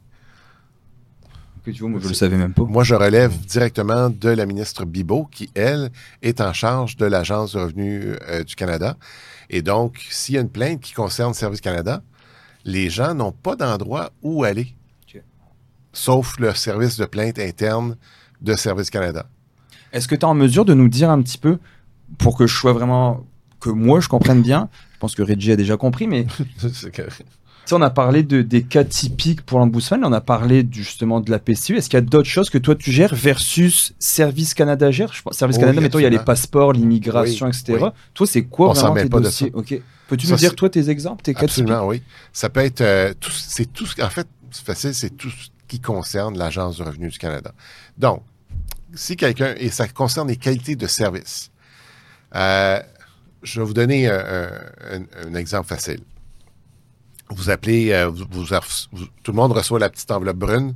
Que 1.64 1.70
tu 1.70 1.81
vois, 1.81 1.88
moi 1.88 2.00
je 2.03 2.09
le 2.09 2.14
savais 2.14 2.37
même 2.37 2.53
pas. 2.53 2.64
Moi, 2.64 2.85
je 2.85 2.94
relève 2.94 3.35
directement 3.46 4.11
de 4.11 4.29
la 4.29 4.44
ministre 4.44 4.85
Bibot, 4.85 5.27
qui, 5.31 5.48
elle, 5.55 5.90
est 6.20 6.42
en 6.42 6.53
charge 6.53 6.96
de 6.96 7.07
l'Agence 7.07 7.53
du 7.53 7.59
revenu 7.59 8.16
euh, 8.29 8.44
du 8.44 8.55
Canada. 8.55 8.98
Et 9.48 9.62
donc, 9.62 10.05
s'il 10.11 10.35
y 10.35 10.38
a 10.38 10.42
une 10.42 10.50
plainte 10.50 10.81
qui 10.81 10.92
concerne 10.92 11.33
Service 11.33 11.62
Canada, 11.62 12.03
les 12.64 12.90
gens 12.90 13.14
n'ont 13.14 13.33
pas 13.33 13.57
d'endroit 13.57 14.11
où 14.22 14.44
aller, 14.44 14.74
sauf 15.92 16.38
le 16.38 16.53
service 16.55 16.98
de 16.98 17.07
plainte 17.07 17.38
interne 17.38 17.96
de 18.42 18.55
Service 18.55 18.90
Canada. 18.90 19.27
Est-ce 19.92 20.09
que 20.09 20.14
tu 20.14 20.22
es 20.22 20.24
en 20.24 20.35
mesure 20.35 20.64
de 20.64 20.74
nous 20.74 20.88
dire 20.88 21.09
un 21.09 21.22
petit 21.22 21.38
peu, 21.38 21.59
pour 22.18 22.37
que 22.37 22.46
je 22.46 22.55
sois 22.55 22.72
vraiment, 22.72 23.24
que 23.61 23.70
moi 23.70 24.00
je 24.00 24.09
comprenne 24.09 24.42
bien, 24.42 24.68
je 24.92 24.98
pense 24.98 25.14
que 25.14 25.22
Reggie 25.22 25.53
a 25.53 25.57
déjà 25.57 25.77
compris, 25.77 26.07
mais 26.07 26.27
On 27.72 27.81
a 27.83 27.90
parlé 27.90 28.22
de, 28.22 28.42
des 28.42 28.62
cas 28.62 28.85
typiques 28.85 29.40
pour 29.42 29.59
l'ombudsman, 29.59 30.05
on 30.05 30.12
a 30.12 30.20
parlé 30.20 30.62
du- 30.62 30.85
justement 30.85 31.20
de 31.20 31.31
la 31.31 31.38
PCU. 31.38 31.77
Est-ce 31.77 31.88
qu'il 31.88 31.96
y 31.96 32.03
a 32.03 32.05
d'autres 32.05 32.29
choses 32.29 32.50
que 32.50 32.59
toi 32.59 32.74
tu 32.74 32.92
gères 32.92 33.14
versus 33.14 33.94
Service 33.98 34.53
Canada 34.55 34.90
gère? 34.90 35.12
Je 35.12 35.22
pense, 35.22 35.35
Service 35.37 35.57
Oui, 35.57 35.61
Canada, 35.62 35.81
mettons, 35.81 35.98
il 35.98 36.03
y 36.03 36.07
a 36.07 36.11
les 36.11 36.18
passports, 36.18 36.72
l'immigration, 36.74 37.46
Oui, 37.46 37.53
etc. 37.59 37.79
oui. 37.83 37.88
Toi, 38.12 38.27
c'est 38.27 38.42
quoi 38.44 38.68
On 38.70 38.72
vraiment 38.74 38.94
tes 38.94 39.09
pas 39.09 39.18
de 39.18 39.24
dossiers? 39.24 39.50
Peux-tu 40.07 40.27
nous 40.29 40.37
dire, 40.37 40.55
toi, 40.55 40.68
tes 40.68 40.90
exemples, 40.90 41.22
tes 41.22 41.33
cas 41.33 41.40
typiques? 41.46 41.62
Absolument, 41.62 41.87
oui. 41.88 42.03
Ça 42.33 42.50
peut 42.50 42.61
être 42.61 42.83
euh, 42.83 43.14
tout, 43.18 43.31
c'est 43.31 43.72
tout 43.72 43.87
en 44.03 44.11
fait, 44.11 44.29
c'est 44.50 44.64
facile, 44.66 44.94
c'est 44.94 45.11
tout 45.16 45.31
ce 45.31 45.48
qui 45.66 45.81
concerne 45.81 46.37
l'Agence 46.37 46.77
du 46.77 46.83
revenu 46.83 47.09
du 47.09 47.18
Canada. 47.18 47.53
Donc, 47.96 48.22
si 48.92 49.16
quelqu'un, 49.16 49.55
et 49.57 49.70
ça 49.70 49.88
concerne 49.88 50.29
les 50.29 50.37
qualités 50.37 50.77
de 50.77 50.87
service, 50.87 51.50
euh, 52.37 52.79
je 53.42 53.61
vais 53.61 53.66
vous 53.66 53.72
donner 53.74 54.09
un, 54.09 54.18
un- 54.18 54.98
un- 54.98 55.29
un 55.31 55.35
exemple 55.35 55.68
facile. 55.68 56.00
Vous 57.30 57.50
appelez, 57.50 57.92
euh, 57.92 58.08
vous, 58.08 58.24
vous- 58.30 58.44
vous- 58.92 59.06
tout 59.22 59.32
le 59.32 59.37
monde 59.37 59.52
reçoit 59.52 59.78
la 59.78 59.88
petite 59.88 60.10
enveloppe 60.10 60.37
brune, 60.37 60.74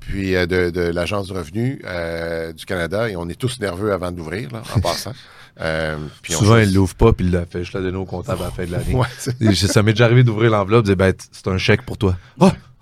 puis 0.00 0.34
euh, 0.34 0.46
de, 0.46 0.70
de 0.70 0.80
l'Agence 0.80 1.26
du 1.28 1.32
revenu 1.34 1.80
euh, 1.84 2.52
du 2.52 2.64
Canada, 2.64 3.08
et 3.10 3.16
on 3.16 3.28
est 3.28 3.38
tous 3.38 3.60
nerveux 3.60 3.92
avant 3.92 4.10
d'ouvrir, 4.10 4.50
là, 4.50 4.62
en 4.74 4.80
passant. 4.80 5.12
Euh, 5.60 5.98
puis 6.22 6.32
Souvent, 6.32 6.52
choisit- 6.54 6.70
il 6.70 6.74
l'ouvre 6.74 6.94
pas, 6.94 7.12
puis 7.12 7.26
il 7.26 7.32
l'a 7.32 7.44
fait 7.44 7.60
juste 7.60 7.74
la 7.74 7.80
donner 7.82 7.98
au 7.98 8.06
comptable 8.06 8.40
à 8.42 8.46
la 8.46 8.50
fin 8.50 8.64
de 8.64 8.72
l'année. 8.72 8.94
Ouais, 8.94 9.06
Et 9.40 9.52
je- 9.52 9.66
Ça 9.66 9.82
m'est 9.82 9.92
déjà 9.92 10.06
arrivé 10.06 10.22
d'ouvrir 10.24 10.50
l'enveloppe, 10.52 10.84
de 10.86 10.94
dire, 10.94 10.96
ben, 10.96 11.12
c'est 11.32 11.48
un 11.48 11.58
chèque 11.58 11.82
pour 11.84 11.98
toi. 11.98 12.16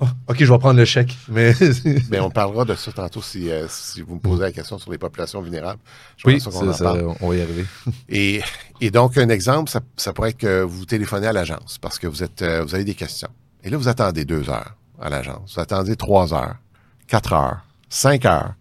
Ah, 0.00 0.06
ok, 0.28 0.36
je 0.38 0.52
vais 0.52 0.58
prendre 0.58 0.78
le 0.78 0.84
chèque. 0.84 1.16
Mais 1.28 1.52
Mais 2.10 2.20
on 2.20 2.30
parlera 2.30 2.64
de 2.64 2.74
ça 2.76 2.92
tantôt 2.92 3.20
si, 3.20 3.50
euh, 3.50 3.66
si 3.68 4.00
vous 4.00 4.14
me 4.14 4.20
posez 4.20 4.42
la 4.42 4.52
question 4.52 4.78
sur 4.78 4.92
les 4.92 4.98
populations 4.98 5.40
vulnérables. 5.40 5.80
Je 6.16 6.26
oui, 6.26 6.34
pense 6.34 6.44
qu'on 6.54 6.60
ça, 6.60 6.66
en 6.66 6.72
ça, 6.72 6.84
parle. 6.84 7.14
on 7.20 7.28
va 7.28 7.36
y 7.36 7.40
arriver. 7.42 7.64
Et, 8.08 8.40
et 8.80 8.90
donc, 8.90 9.18
un 9.18 9.28
exemple, 9.28 9.68
ça, 9.70 9.80
ça 9.96 10.12
pourrait 10.12 10.30
être 10.30 10.38
que 10.38 10.62
vous 10.62 10.84
téléphonez 10.84 11.26
à 11.26 11.32
l'agence 11.32 11.78
parce 11.78 11.98
que 11.98 12.06
vous, 12.06 12.22
êtes, 12.22 12.42
euh, 12.42 12.62
vous 12.62 12.74
avez 12.76 12.84
des 12.84 12.94
questions. 12.94 13.30
Et 13.64 13.70
là, 13.70 13.76
vous 13.76 13.88
attendez 13.88 14.24
deux 14.24 14.48
heures 14.48 14.76
à 15.00 15.08
l'agence. 15.10 15.54
Vous 15.54 15.60
attendez 15.60 15.96
trois 15.96 16.32
heures, 16.32 16.56
quatre 17.08 17.32
heures, 17.32 17.64
cinq 17.88 18.24
heures. 18.24 18.54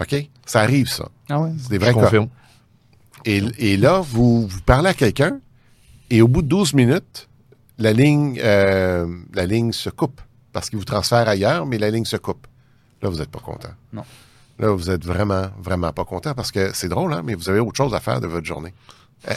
OK? 0.00 0.28
Ça 0.44 0.60
arrive, 0.60 0.88
ça. 0.88 1.08
Ah 1.28 1.38
ouais. 1.40 1.52
C'est 1.58 1.70
des 1.70 1.78
vrais 1.78 1.94
cas. 1.94 2.00
confirme. 2.00 2.28
Et, 3.24 3.42
et 3.58 3.76
là, 3.76 4.00
vous, 4.00 4.48
vous 4.48 4.60
parlez 4.62 4.88
à 4.90 4.94
quelqu'un 4.94 5.38
et 6.10 6.20
au 6.20 6.28
bout 6.28 6.42
de 6.42 6.48
12 6.48 6.74
minutes, 6.74 7.28
la 7.78 7.92
ligne, 7.92 8.38
euh, 8.42 9.06
la 9.32 9.46
ligne 9.46 9.72
se 9.72 9.88
coupe 9.88 10.20
parce 10.54 10.70
qu'il 10.70 10.78
vous 10.78 10.84
transfère 10.86 11.28
ailleurs, 11.28 11.66
mais 11.66 11.76
la 11.76 11.90
ligne 11.90 12.06
se 12.06 12.16
coupe. 12.16 12.46
Là, 13.02 13.10
vous 13.10 13.18
n'êtes 13.18 13.30
pas 13.30 13.40
content. 13.40 13.74
Non. 13.92 14.04
Là, 14.58 14.68
vous 14.70 14.88
êtes 14.88 15.04
vraiment, 15.04 15.48
vraiment 15.58 15.92
pas 15.92 16.04
content 16.04 16.32
parce 16.32 16.52
que 16.52 16.72
c'est 16.72 16.88
drôle, 16.88 17.12
hein, 17.12 17.22
mais 17.24 17.34
vous 17.34 17.50
avez 17.50 17.58
autre 17.58 17.76
chose 17.76 17.92
à 17.92 18.00
faire 18.00 18.20
de 18.20 18.28
votre 18.28 18.46
journée. 18.46 18.72
Eh. 19.28 19.34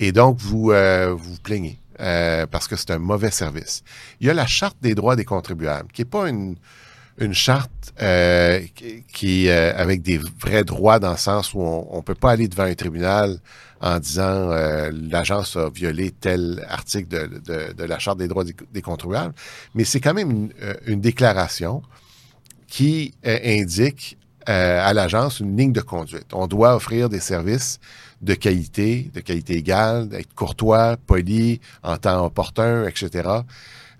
Et 0.00 0.12
donc, 0.12 0.38
vous 0.38 0.72
euh, 0.72 1.14
vous, 1.16 1.34
vous 1.34 1.40
plaignez 1.40 1.78
euh, 2.00 2.46
parce 2.46 2.66
que 2.66 2.76
c'est 2.76 2.90
un 2.90 2.98
mauvais 2.98 3.30
service. 3.30 3.84
Il 4.20 4.26
y 4.26 4.30
a 4.30 4.34
la 4.34 4.46
Charte 4.46 4.78
des 4.80 4.94
droits 4.94 5.16
des 5.16 5.26
contribuables, 5.26 5.92
qui 5.92 6.00
n'est 6.00 6.06
pas 6.06 6.30
une, 6.30 6.56
une 7.18 7.34
charte 7.34 7.92
euh, 8.00 8.60
qui, 9.12 9.50
avec 9.50 10.00
des 10.02 10.18
vrais 10.40 10.64
droits 10.64 10.98
dans 10.98 11.12
le 11.12 11.18
sens 11.18 11.52
où 11.52 11.60
on 11.60 11.96
ne 11.96 12.02
peut 12.02 12.14
pas 12.14 12.32
aller 12.32 12.48
devant 12.48 12.64
un 12.64 12.74
tribunal 12.74 13.38
en 13.80 13.98
disant 13.98 14.50
euh, 14.50 14.90
l'agence 14.92 15.56
a 15.56 15.68
violé 15.70 16.10
tel 16.10 16.64
article 16.68 17.08
de, 17.08 17.38
de, 17.38 17.72
de 17.72 17.84
la 17.84 17.98
Charte 17.98 18.18
des 18.18 18.28
droits 18.28 18.44
des, 18.44 18.82
contribuables, 18.82 19.34
mais 19.74 19.84
c'est 19.84 20.00
quand 20.00 20.14
même 20.14 20.30
une, 20.30 20.52
euh, 20.62 20.74
une 20.86 21.00
déclaration 21.00 21.82
qui 22.68 23.14
euh, 23.26 23.38
indique 23.44 24.18
euh, 24.48 24.80
à 24.80 24.94
l'agence 24.94 25.40
une 25.40 25.56
ligne 25.56 25.72
de 25.72 25.80
conduite. 25.80 26.28
On 26.32 26.46
doit 26.46 26.76
offrir 26.76 27.08
des 27.08 27.20
services 27.20 27.80
de 28.22 28.34
qualité, 28.34 29.10
de 29.12 29.20
qualité 29.20 29.56
égale, 29.56 30.08
d'être 30.08 30.32
courtois, 30.34 30.96
poli, 31.06 31.60
en 31.82 31.96
temps 31.96 32.24
opportun, 32.24 32.86
etc. 32.86 33.28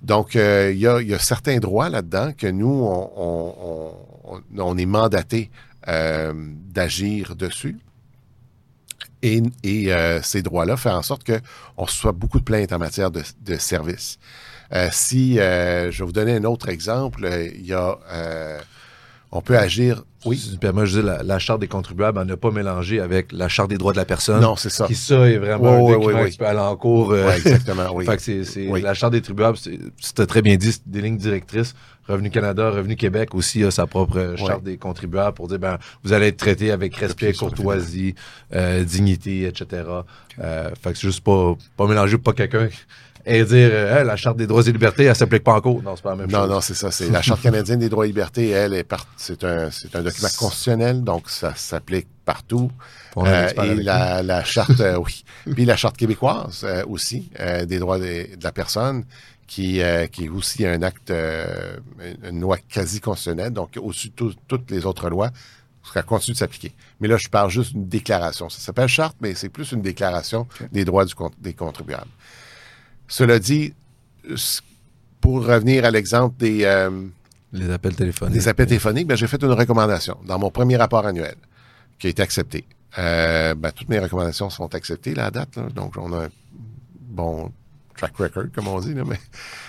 Donc, 0.02 0.36
euh, 0.36 0.70
il 0.72 0.78
y, 0.78 0.86
a, 0.86 1.02
y 1.02 1.14
a 1.14 1.18
certains 1.18 1.58
droits 1.58 1.88
là-dedans 1.88 2.32
que 2.36 2.46
nous, 2.46 2.68
on, 2.68 3.10
on, 3.16 3.94
on, 4.24 4.40
on 4.56 4.78
est 4.78 4.86
mandaté 4.86 5.50
euh, 5.88 6.32
d'agir 6.72 7.34
dessus. 7.34 7.78
Et, 9.26 9.42
et 9.64 9.92
euh, 9.92 10.20
ces 10.22 10.42
droits-là 10.42 10.76
font 10.76 10.90
en 10.90 11.02
sorte 11.02 11.22
qu'on 11.24 11.84
reçoit 11.84 12.12
beaucoup 12.12 12.38
de 12.38 12.44
plaintes 12.44 12.72
en 12.72 12.78
matière 12.78 13.10
de, 13.10 13.22
de 13.44 13.56
services. 13.56 14.18
Euh, 14.72 14.88
si, 14.92 15.38
euh, 15.38 15.90
je 15.90 15.98
vais 15.98 16.04
vous 16.06 16.12
donner 16.12 16.34
un 16.36 16.44
autre 16.44 16.68
exemple, 16.68 17.28
il 17.56 17.66
y 17.66 17.72
a, 17.72 17.98
on 19.32 19.40
peut 19.42 19.58
agir, 19.58 20.04
oui, 20.24 20.36
Si 20.38 20.48
tu 20.48 20.54
me 20.54 20.58
permets, 20.58 20.86
je 20.86 20.98
dis, 21.00 21.06
la, 21.06 21.22
la 21.22 21.38
charte 21.38 21.60
des 21.60 21.68
contribuables, 21.68 22.18
à 22.18 22.24
ne 22.24 22.34
pas 22.34 22.50
mélanger 22.50 22.98
avec 23.00 23.30
la 23.30 23.48
charte 23.48 23.70
des 23.70 23.78
droits 23.78 23.92
de 23.92 23.96
la 23.96 24.04
personne. 24.04 24.40
non, 24.40 24.56
c'est 24.56 24.70
ça. 24.70 24.86
Qui, 24.88 24.96
ça, 24.96 25.28
est 25.28 25.36
vraiment 25.38 25.80
Ouais, 25.84 25.92
un 25.94 25.98
document 25.98 26.18
ouais, 26.18 26.22
ouais. 26.24 26.30
qui 26.30 26.38
peut 26.38 26.46
aller 26.46 26.58
en 26.58 26.76
cours. 26.76 27.12
euh, 27.12 27.26
Ouais, 27.28 27.36
exactement, 27.36 27.90
oui. 27.94 28.04
Fait 28.06 28.16
que 28.16 28.22
c'est, 28.22 28.42
c'est 28.44 28.66
Oui. 28.68 28.80
la 28.82 28.94
charte 28.94 29.12
des 29.12 29.20
contribuables, 29.20 29.56
c'est, 29.56 29.78
c'était 30.00 30.26
très 30.26 30.42
bien 30.42 30.56
dit, 30.56 30.72
c'est 30.72 30.88
des 30.88 31.00
lignes 31.00 31.16
directrices. 31.18 31.74
Revenu 32.08 32.30
Canada, 32.30 32.70
Revenu 32.70 32.96
Québec 32.96 33.34
aussi 33.34 33.64
a 33.64 33.70
sa 33.70 33.86
propre 33.86 34.34
charte 34.36 34.62
des 34.62 34.76
contribuables 34.76 35.34
pour 35.34 35.48
dire 35.48 35.58
ben 35.58 35.78
vous 36.04 36.12
allez 36.12 36.28
être 36.28 36.36
traité 36.36 36.70
avec 36.70 36.94
respect, 36.96 37.32
courtoisie, 37.32 38.14
euh, 38.54 38.84
dignité, 38.84 39.44
etc. 39.46 39.82
Euh, 40.42 40.70
fait 40.82 40.92
que 40.92 40.98
c'est 40.98 41.06
juste 41.08 41.24
pas 41.24 41.54
pas 41.76 41.86
mélanger 41.86 42.16
pour 42.18 42.32
pas 42.34 42.46
quelqu'un 42.46 42.68
et 43.28 43.42
dire 43.44 43.70
euh, 43.72 44.04
la 44.04 44.14
charte 44.14 44.36
des 44.36 44.46
droits 44.46 44.62
et 44.62 44.70
libertés 44.70 45.04
elle 45.04 45.16
s'applique 45.16 45.42
pas 45.42 45.54
en 45.54 45.60
cours. 45.60 45.82
Non, 45.82 45.96
c'est 45.96 46.02
pas 46.02 46.10
la 46.10 46.16
même 46.16 46.30
Non, 46.30 46.42
chose. 46.42 46.50
non, 46.50 46.60
c'est 46.60 46.74
ça. 46.74 46.90
C'est 46.92 47.10
la 47.10 47.22
Charte 47.22 47.42
canadienne 47.42 47.80
des 47.80 47.88
droits 47.88 48.04
et 48.04 48.08
libertés, 48.08 48.50
elle, 48.50 48.72
est 48.74 48.84
par- 48.84 49.06
c'est 49.16 49.42
un, 49.42 49.68
c'est 49.72 49.94
un 49.96 50.02
document 50.02 50.28
constitutionnel, 50.38 51.02
donc 51.02 51.28
ça 51.28 51.52
s'applique 51.56 52.06
partout. 52.24 52.70
Euh, 53.16 53.48
et 53.64 53.74
la, 53.76 54.22
la 54.22 54.44
charte, 54.44 54.78
euh, 54.80 54.96
oui. 54.98 55.24
Puis 55.54 55.64
la 55.64 55.76
charte 55.76 55.96
québécoise 55.96 56.64
aussi, 56.88 57.30
des 57.66 57.78
droits 57.80 57.98
de 57.98 58.26
la 58.42 58.52
personne, 58.52 59.04
qui, 59.46 59.80
euh, 59.80 60.06
qui 60.06 60.24
est 60.24 60.28
aussi 60.28 60.66
un 60.66 60.82
acte, 60.82 61.10
euh, 61.10 61.76
une 62.28 62.40
loi 62.40 62.58
quasi 62.58 63.00
constitutionnelle, 63.00 63.52
donc 63.52 63.78
au-dessus 63.80 64.08
de 64.08 64.14
tout- 64.14 64.34
toutes 64.48 64.70
les 64.70 64.86
autres 64.86 65.08
lois, 65.08 65.30
ça 65.94 66.02
continue 66.02 66.34
de 66.34 66.38
s'appliquer. 66.38 66.72
Mais 67.00 67.06
là, 67.06 67.16
je 67.16 67.28
parle 67.28 67.48
juste 67.50 67.72
d'une 67.72 67.86
déclaration. 67.88 68.48
Ça 68.48 68.58
s'appelle 68.58 68.88
charte, 68.88 69.16
mais 69.20 69.34
c'est 69.34 69.48
plus 69.48 69.70
une 69.72 69.82
déclaration 69.82 70.48
des 70.72 70.84
droits 70.84 71.04
du, 71.04 71.14
des 71.38 71.52
contribuables. 71.54 72.10
Cela 73.06 73.38
dit, 73.38 73.72
pour 75.20 75.46
revenir 75.46 75.84
à 75.84 75.90
l'exemple 75.92 76.36
des, 76.38 76.64
euh, 76.64 76.90
Les 77.52 77.70
appels 77.70 77.94
téléphoniques. 77.94 78.34
des 78.34 78.48
appels 78.48 78.66
téléphoniques, 78.66 79.06
ben, 79.06 79.16
j'ai 79.16 79.28
fait 79.28 79.42
une 79.42 79.52
recommandation 79.52 80.16
dans 80.26 80.38
mon 80.40 80.50
premier 80.50 80.76
rapport 80.76 81.06
annuel 81.06 81.36
qui 81.98 82.08
a 82.08 82.10
été 82.10 82.22
accepté. 82.22 82.64
Euh, 82.98 83.54
ben, 83.54 83.70
toutes 83.70 83.88
mes 83.88 83.98
recommandations 84.00 84.50
sont 84.50 84.74
acceptées 84.74 85.14
là, 85.14 85.26
à 85.26 85.30
date. 85.30 85.54
là. 85.56 85.68
donc, 85.74 85.94
on 85.98 86.12
a 86.12 86.24
un 86.24 86.28
bon 87.00 87.52
track 87.96 88.16
record, 88.18 88.44
comme 88.54 88.68
on 88.68 88.78
dit. 88.80 88.94
là, 88.94 89.02
mais 89.06 89.18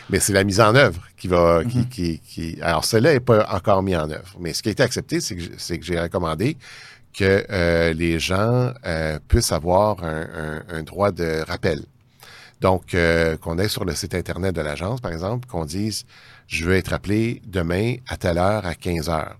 mais 0.09 0.19
c'est 0.19 0.33
la 0.33 0.43
mise 0.43 0.59
en 0.61 0.75
œuvre 0.75 1.01
qui 1.17 1.27
va... 1.27 1.63
qui, 1.65 1.87
qui, 1.87 2.19
qui- 2.19 2.61
alors, 2.61 2.85
cela 2.85 3.13
n'est 3.13 3.19
pas 3.19 3.45
encore 3.49 3.81
mis 3.83 3.95
en 3.95 4.09
œuvre. 4.09 4.35
Mais 4.39 4.53
ce 4.53 4.61
qui 4.63 4.69
a 4.69 4.71
été 4.71 4.83
accepté, 4.83 5.19
c'est 5.19 5.35
que, 5.35 5.41
j'ai- 5.41 5.55
c'est 5.57 5.77
que 5.79 5.85
j'ai 5.85 5.99
recommandé 5.99 6.57
que 7.13 7.45
euh, 7.49 7.93
les 7.93 8.19
gens 8.19 8.71
euh, 8.85 9.19
puissent 9.27 9.51
avoir 9.51 10.03
un, 10.03 10.21
un- 10.21 10.63
un 10.77 10.83
droit 10.83 11.11
de 11.11 11.43
rappel. 11.47 11.81
Donc, 12.61 12.93
euh, 12.93 13.37
qu'on 13.37 13.57
ait 13.59 13.67
sur 13.67 13.85
le 13.85 13.93
site 13.95 14.15
Internet 14.15 14.55
de 14.55 14.61
l'agence, 14.61 14.99
par 15.01 15.11
exemple, 15.11 15.47
qu'on 15.47 15.65
dise 15.65 16.05
je 16.47 16.63
veux 16.65 16.75
être 16.75 16.93
appelé 16.93 17.41
demain 17.45 17.95
à 18.07 18.15
telle 18.17 18.37
heure 18.37 18.65
à 18.65 18.73
15 18.75 19.09
heures. 19.09 19.37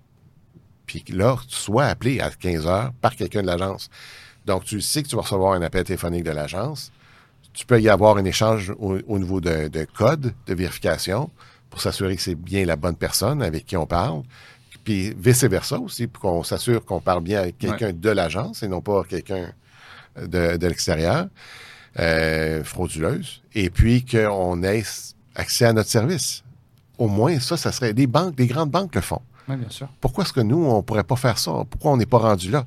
Puis 0.86 1.04
là, 1.08 1.36
tu 1.48 1.56
sois 1.56 1.86
appelé 1.86 2.20
à 2.20 2.30
15 2.30 2.66
heures 2.66 2.92
par 3.00 3.14
quelqu'un 3.16 3.42
de 3.42 3.46
l'agence. 3.46 3.88
Donc, 4.46 4.64
tu 4.64 4.80
sais 4.80 5.02
que 5.02 5.08
tu 5.08 5.16
vas 5.16 5.22
recevoir 5.22 5.52
un 5.54 5.62
appel 5.62 5.84
téléphonique 5.84 6.24
de 6.24 6.30
l'agence. 6.30 6.90
Tu 7.58 7.66
peux 7.66 7.80
y 7.80 7.88
avoir 7.88 8.16
un 8.16 8.24
échange 8.24 8.72
au, 8.78 8.98
au 9.08 9.18
niveau 9.18 9.40
de, 9.40 9.66
de 9.66 9.84
code 9.84 10.32
de 10.46 10.54
vérification 10.54 11.28
pour 11.70 11.80
s'assurer 11.80 12.14
que 12.14 12.22
c'est 12.22 12.36
bien 12.36 12.64
la 12.64 12.76
bonne 12.76 12.94
personne 12.96 13.42
avec 13.42 13.66
qui 13.66 13.76
on 13.76 13.86
parle. 13.86 14.22
Puis 14.84 15.12
vice-versa 15.18 15.78
aussi, 15.80 16.06
pour 16.06 16.22
qu'on 16.22 16.44
s'assure 16.44 16.84
qu'on 16.84 17.00
parle 17.00 17.22
bien 17.24 17.40
avec 17.40 17.58
quelqu'un 17.58 17.92
de 17.92 18.10
l'agence 18.10 18.62
et 18.62 18.68
non 18.68 18.80
pas 18.80 19.02
quelqu'un 19.02 19.52
de, 20.16 20.56
de 20.56 20.66
l'extérieur. 20.68 21.26
euh, 21.98 22.62
frauduleuse, 22.64 23.42
et 23.54 23.70
puis 23.70 24.04
qu'on 24.04 24.62
ait 24.62 24.84
accès 25.34 25.64
à 25.64 25.72
notre 25.72 25.90
service. 25.90 26.44
Au 26.96 27.08
moins, 27.08 27.38
ça, 27.40 27.56
ça 27.56 27.72
serait... 27.72 27.92
Les 27.92 28.06
banques, 28.06 28.34
les 28.38 28.46
grandes 28.46 28.70
banques 28.70 28.94
le 28.94 29.00
font. 29.00 29.22
Oui, 29.48 29.56
bien 29.56 29.70
sûr. 29.70 29.88
Pourquoi 30.00 30.24
est-ce 30.24 30.32
que 30.32 30.40
nous, 30.40 30.64
on 30.64 30.82
pourrait 30.82 31.04
pas 31.04 31.16
faire 31.16 31.38
ça? 31.38 31.52
Pourquoi 31.70 31.92
on 31.92 31.96
n'est 31.96 32.06
pas 32.06 32.18
rendu 32.18 32.50
là? 32.50 32.66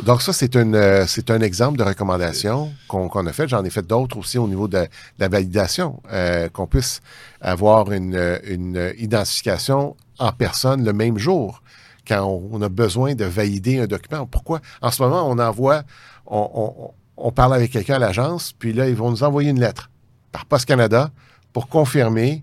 Donc 0.00 0.22
ça, 0.22 0.32
c'est 0.32 0.56
euh, 0.56 1.06
un 1.28 1.40
exemple 1.40 1.78
de 1.78 1.84
recommandation 1.84 2.72
qu'on 2.88 3.26
a 3.26 3.32
fait. 3.32 3.46
J'en 3.46 3.64
ai 3.64 3.70
fait 3.70 3.86
d'autres 3.86 4.16
aussi 4.16 4.38
au 4.38 4.48
niveau 4.48 4.66
de, 4.66 4.88
la 5.18 5.28
validation, 5.28 6.02
euh, 6.10 6.48
qu'on 6.48 6.66
puisse 6.66 7.00
avoir 7.40 7.92
une, 7.92 8.40
une 8.44 8.92
identification 8.98 9.96
en 10.18 10.32
personne 10.32 10.84
le 10.84 10.92
même 10.92 11.18
jour 11.18 11.62
quand 12.08 12.24
on, 12.24 12.60
a 12.62 12.68
besoin 12.68 13.14
de 13.14 13.24
valider 13.24 13.78
un 13.78 13.86
document. 13.86 14.26
Pourquoi? 14.26 14.60
En 14.80 14.90
ce 14.90 15.02
moment, 15.02 15.28
on 15.28 15.38
envoie, 15.38 15.82
on, 16.26 16.50
on, 16.52 16.90
on 17.16 17.30
parle 17.30 17.54
avec 17.54 17.70
quelqu'un 17.70 17.94
à 17.94 17.98
l'agence, 18.00 18.52
puis 18.52 18.72
là, 18.72 18.88
ils 18.88 18.96
vont 18.96 19.10
nous 19.10 19.22
envoyer 19.22 19.50
une 19.50 19.60
lettre 19.60 19.90
par 20.32 20.46
Post 20.46 20.64
Canada 20.64 21.10
pour 21.52 21.68
confirmer 21.68 22.42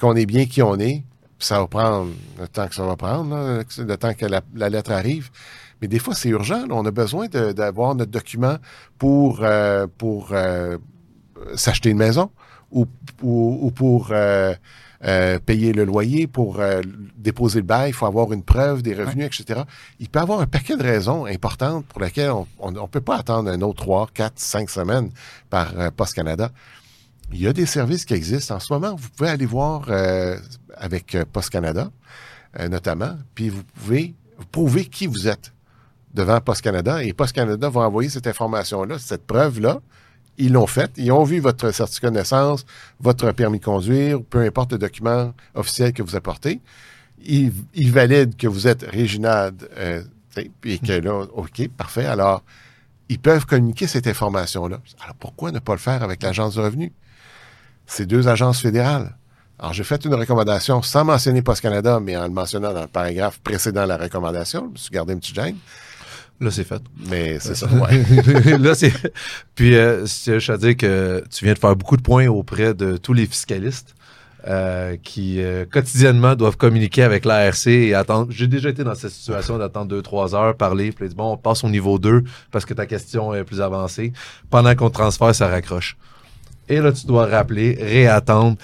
qu'on 0.00 0.16
est 0.16 0.26
bien 0.26 0.46
qui 0.46 0.62
on 0.62 0.78
est. 0.78 1.04
Puis 1.38 1.48
ça 1.48 1.60
va 1.60 1.66
prendre 1.66 2.10
le 2.40 2.48
temps 2.48 2.66
que 2.66 2.74
ça 2.74 2.84
va 2.84 2.96
prendre, 2.96 3.62
le 3.78 3.96
temps 3.96 4.14
que 4.14 4.24
la 4.26 4.68
lettre 4.70 4.90
arrive. 4.90 5.30
Mais 5.82 5.88
des 5.88 5.98
fois, 5.98 6.14
c'est 6.14 6.28
urgent. 6.30 6.66
là. 6.66 6.74
On 6.74 6.84
a 6.86 6.90
besoin 6.90 7.26
d'avoir 7.28 7.94
notre 7.94 8.10
document 8.10 8.56
pour, 8.98 9.40
euh, 9.42 9.86
pour 9.98 10.28
euh, 10.32 10.78
s'acheter 11.54 11.90
une 11.90 11.98
maison 11.98 12.30
ou, 12.72 12.86
ou- 13.22 13.58
ou 13.62 13.70
pour 13.70 14.08
euh, 14.12 14.54
payer 15.44 15.72
le 15.74 15.84
loyer, 15.84 16.26
pour 16.26 16.58
déposer 17.16 17.60
le 17.60 17.66
bail. 17.66 17.90
Il 17.90 17.92
faut 17.92 18.06
avoir 18.06 18.32
une 18.32 18.42
preuve 18.42 18.82
des 18.82 18.94
revenus, 18.94 19.26
etc. 19.26 19.60
Il 20.00 20.08
peut 20.08 20.18
y 20.18 20.22
avoir 20.22 20.40
un 20.40 20.46
paquet 20.46 20.76
de 20.76 20.82
raisons 20.82 21.26
importantes 21.26 21.84
pour 21.86 22.00
lesquelles 22.00 22.32
on 22.58 22.70
ne 22.72 22.86
peut 22.86 23.02
pas 23.02 23.16
attendre 23.18 23.50
un 23.50 23.60
autre 23.60 23.82
3, 23.84 24.08
4, 24.14 24.32
5 24.38 24.70
semaines 24.70 25.10
par 25.50 25.78
euh, 25.78 25.90
Post 25.94 26.14
Canada. 26.14 26.50
Il 27.32 27.40
y 27.40 27.46
a 27.46 27.52
des 27.52 27.66
services 27.66 28.04
qui 28.04 28.14
existent 28.14 28.54
en 28.56 28.60
ce 28.60 28.72
moment. 28.72 28.94
Vous 28.96 29.08
pouvez 29.10 29.28
aller 29.28 29.46
voir 29.46 29.88
avec 30.76 31.14
euh, 31.14 31.24
Post 31.30 31.50
Canada, 31.50 31.90
notamment, 32.70 33.16
puis 33.34 33.50
vous 33.50 33.62
pouvez 33.64 34.14
prouver 34.52 34.86
qui 34.86 35.06
vous 35.06 35.28
êtes 35.28 35.52
devant 36.16 36.40
Post 36.40 36.62
Canada 36.62 37.04
et 37.04 37.12
Post 37.12 37.34
Canada 37.34 37.68
va 37.68 37.82
envoyer 37.82 38.08
cette 38.08 38.26
information-là, 38.26 38.98
cette 38.98 39.26
preuve-là. 39.26 39.80
Ils 40.38 40.52
l'ont 40.52 40.66
faite. 40.66 40.92
Ils 40.96 41.12
ont 41.12 41.24
vu 41.24 41.38
votre 41.38 41.70
certificat 41.70 42.10
de 42.10 42.16
naissance, 42.16 42.66
votre 43.00 43.30
permis 43.32 43.60
de 43.60 43.64
conduire, 43.64 44.22
peu 44.22 44.40
importe 44.40 44.72
le 44.72 44.78
document 44.78 45.32
officiel 45.54 45.92
que 45.92 46.02
vous 46.02 46.16
apportez. 46.16 46.60
Ils, 47.24 47.52
valident 47.90 48.36
que 48.36 48.46
vous 48.46 48.66
êtes 48.66 48.82
Réginald, 48.82 49.68
euh, 49.78 50.02
puis 50.60 50.78
que 50.78 50.92
là, 50.92 51.26
OK, 51.34 51.68
parfait. 51.68 52.04
Alors, 52.04 52.42
ils 53.08 53.18
peuvent 53.18 53.46
communiquer 53.46 53.86
cette 53.86 54.06
information-là. 54.06 54.80
Alors, 55.02 55.16
pourquoi 55.16 55.52
ne 55.52 55.58
pas 55.58 55.72
le 55.72 55.78
faire 55.78 56.02
avec 56.02 56.22
l'Agence 56.22 56.56
de 56.56 56.60
revenus? 56.60 56.92
C'est 57.86 58.06
deux 58.06 58.28
agences 58.28 58.60
fédérales. 58.60 59.16
Alors, 59.58 59.72
j'ai 59.72 59.84
fait 59.84 60.04
une 60.04 60.14
recommandation 60.14 60.82
sans 60.82 61.04
mentionner 61.04 61.40
Post 61.40 61.62
Canada, 61.62 61.98
mais 62.00 62.16
en 62.16 62.24
le 62.24 62.30
mentionnant 62.30 62.74
dans 62.74 62.82
le 62.82 62.88
paragraphe 62.88 63.40
précédent 63.40 63.84
de 63.84 63.88
la 63.88 63.96
recommandation. 63.96 64.64
Je 64.66 64.72
me 64.72 64.76
suis 64.76 64.90
gardé 64.90 65.14
une 65.14 65.20
petite 65.20 65.34
gêne, 65.34 65.56
Là, 66.40 66.50
c'est 66.50 66.64
fait. 66.64 66.82
mais 67.08 67.38
c'est 67.40 67.54
ça. 67.54 67.66
Ouais. 67.66 68.58
là, 68.58 68.74
c'est. 68.74 68.92
Puis, 69.54 69.74
euh, 69.76 70.04
je 70.06 70.52
à 70.52 70.56
dire 70.56 70.76
que 70.76 71.24
tu 71.30 71.44
viens 71.44 71.54
de 71.54 71.58
faire 71.58 71.74
beaucoup 71.74 71.96
de 71.96 72.02
points 72.02 72.26
auprès 72.26 72.74
de 72.74 72.96
tous 72.98 73.14
les 73.14 73.26
fiscalistes 73.26 73.94
euh, 74.46 74.96
qui 75.02 75.42
euh, 75.42 75.64
quotidiennement 75.64 76.36
doivent 76.36 76.56
communiquer 76.56 77.02
avec 77.02 77.24
l'ARC 77.24 77.66
et 77.66 77.94
attendre. 77.94 78.28
J'ai 78.30 78.46
déjà 78.46 78.68
été 78.68 78.84
dans 78.84 78.94
cette 78.94 79.10
situation 79.10 79.58
d'attendre 79.58 79.86
deux, 79.86 80.02
trois 80.02 80.36
heures, 80.36 80.56
parler, 80.56 80.92
puis 80.92 81.08
là, 81.08 81.14
bon, 81.16 81.32
on 81.32 81.36
passe 81.36 81.64
au 81.64 81.68
niveau 81.68 81.98
2 81.98 82.22
parce 82.52 82.64
que 82.64 82.72
ta 82.72 82.86
question 82.86 83.34
est 83.34 83.42
plus 83.42 83.60
avancée. 83.60 84.12
Pendant 84.48 84.74
qu'on 84.76 84.88
te 84.88 84.94
transfère, 84.94 85.34
ça 85.34 85.48
raccroche. 85.48 85.96
Et 86.68 86.80
là, 86.80 86.92
tu 86.92 87.06
dois 87.06 87.26
rappeler, 87.26 87.76
réattendre. 87.80 88.56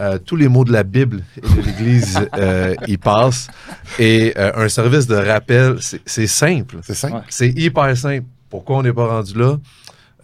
Euh, 0.00 0.18
tous 0.18 0.36
les 0.36 0.48
mots 0.48 0.64
de 0.64 0.72
la 0.72 0.82
Bible 0.82 1.22
et 1.36 1.40
de 1.42 1.60
l'Église 1.66 2.18
euh, 2.38 2.74
y 2.86 2.96
passent. 2.96 3.48
Et 3.98 4.32
euh, 4.38 4.50
un 4.56 4.68
service 4.70 5.06
de 5.06 5.14
rappel, 5.14 5.76
c'est 6.06 6.26
simple. 6.26 6.78
C'est 6.82 6.94
simple. 6.94 7.16
Ouais. 7.16 7.20
C'est 7.28 7.50
hyper 7.50 7.94
simple. 7.96 8.24
Pourquoi 8.48 8.78
on 8.78 8.82
n'est 8.82 8.92
pas 8.94 9.06
rendu 9.06 9.34
là? 9.38 9.58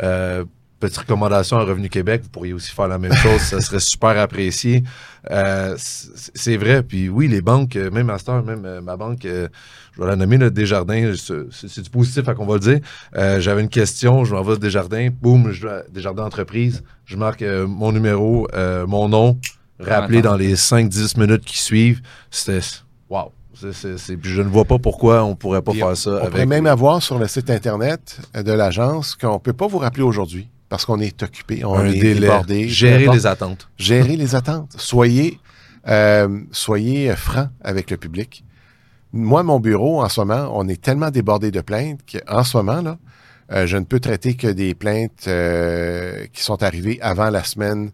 Euh, 0.03 0.45
petite 0.81 0.99
recommandation 0.99 1.57
à 1.59 1.65
Revenu 1.65 1.89
Québec, 1.89 2.21
vous 2.25 2.29
pourriez 2.29 2.53
aussi 2.53 2.71
faire 2.71 2.87
la 2.89 2.99
même 2.99 3.15
chose, 3.15 3.41
ça 3.41 3.61
serait 3.63 3.81
super 3.81 4.19
apprécié. 4.19 4.83
Euh, 5.31 5.75
c'est 5.79 6.57
vrai, 6.59 6.83
puis 6.83 7.09
oui, 7.09 7.29
les 7.29 7.41
banques, 7.41 7.77
même 7.77 8.07
Master, 8.07 8.43
même 8.43 8.65
euh, 8.67 8.81
ma 8.83 8.97
banque, 8.97 9.25
euh, 9.25 9.49
je 9.95 10.03
vais 10.03 10.07
la 10.07 10.17
nommer 10.17 10.37
là, 10.37 10.51
Desjardins, 10.51 11.13
c'est 11.51 11.81
du 11.81 11.89
positif 11.91 12.29
à 12.29 12.35
qu'on 12.35 12.45
va 12.47 12.55
le 12.55 12.61
dire. 12.61 12.81
Euh, 13.17 13.41
J'avais 13.41 13.63
une 13.63 13.71
question, 13.71 14.25
je 14.27 14.35
m'envoie 14.35 14.57
Desjardins, 14.57 15.09
boum, 15.11 15.51
je 15.51 15.63
dois- 15.63 15.83
Desjardins 15.91 16.25
Entreprise, 16.25 16.83
je 17.07 17.17
marque 17.17 17.41
euh, 17.43 17.67
mon 17.67 17.91
numéro, 17.93 18.47
euh, 18.53 18.87
mon 18.87 19.09
nom, 19.09 19.39
rappelé 19.81 20.23
dans 20.23 20.37
les 20.37 20.55
5-10 20.57 21.19
minutes 21.19 21.45
qui 21.45 21.59
suivent. 21.59 22.01
C'était, 22.31 22.61
wow. 23.09 23.33
C'est- 23.73 24.17
puis 24.19 24.31
je 24.31 24.43
ne 24.43 24.49
vois 24.49 24.67
pas 24.67 24.79
pourquoi 24.79 25.25
on 25.25 25.35
pourrait 25.35 25.63
pas 25.63 25.73
faire 25.73 25.97
ça 25.97 26.11
On 26.11 26.17
avec. 26.17 26.31
pourrait 26.31 26.47
même 26.47 26.67
avoir 26.67 27.03
sur 27.03 27.19
le 27.19 27.27
site 27.27 27.49
Internet 27.49 28.19
de 28.35 28.53
l'agence 28.53 29.15
qu'on 29.15 29.35
ne 29.35 29.39
peut 29.39 29.55
pas 29.55 29.67
vous 29.67 29.79
rappeler 29.79 30.03
aujourd'hui 30.03 30.49
parce 30.69 30.85
qu'on 30.85 31.01
est 31.01 31.23
occupé, 31.23 31.65
on 31.65 31.75
un 31.75 31.87
est 31.87 31.99
délai, 31.99 32.21
débordé. 32.21 32.69
gérer 32.69 33.07
les 33.09 33.27
attentes. 33.27 33.69
Gérer 33.79 34.17
les 34.17 34.35
attentes. 34.35 34.75
Soyez, 34.77 35.39
euh, 35.89 36.41
soyez 36.51 37.11
euh, 37.11 37.17
francs 37.17 37.49
avec 37.63 37.91
le 37.91 37.97
public. 37.97 38.45
Moi, 39.13 39.43
mon 39.43 39.59
bureau, 39.61 40.03
en 40.03 40.09
ce 40.11 40.21
moment, 40.21 40.51
on 40.53 40.69
est 40.69 40.83
tellement 40.83 41.11
débordé 41.11 41.51
de 41.51 41.61
plaintes 41.63 42.01
qu'en 42.11 42.45
ce 42.45 42.57
moment, 42.59 42.83
là, 42.83 42.99
euh, 43.53 43.67
je 43.67 43.77
ne 43.79 43.85
peux 43.85 44.01
traiter 44.01 44.35
que 44.35 44.49
des 44.49 44.75
plaintes 44.75 45.29
euh, 45.29 46.27
qui 46.35 46.43
sont 46.43 46.63
arrivées 46.63 46.99
avant 47.01 47.31
la 47.31 47.43
semaine. 47.45 47.91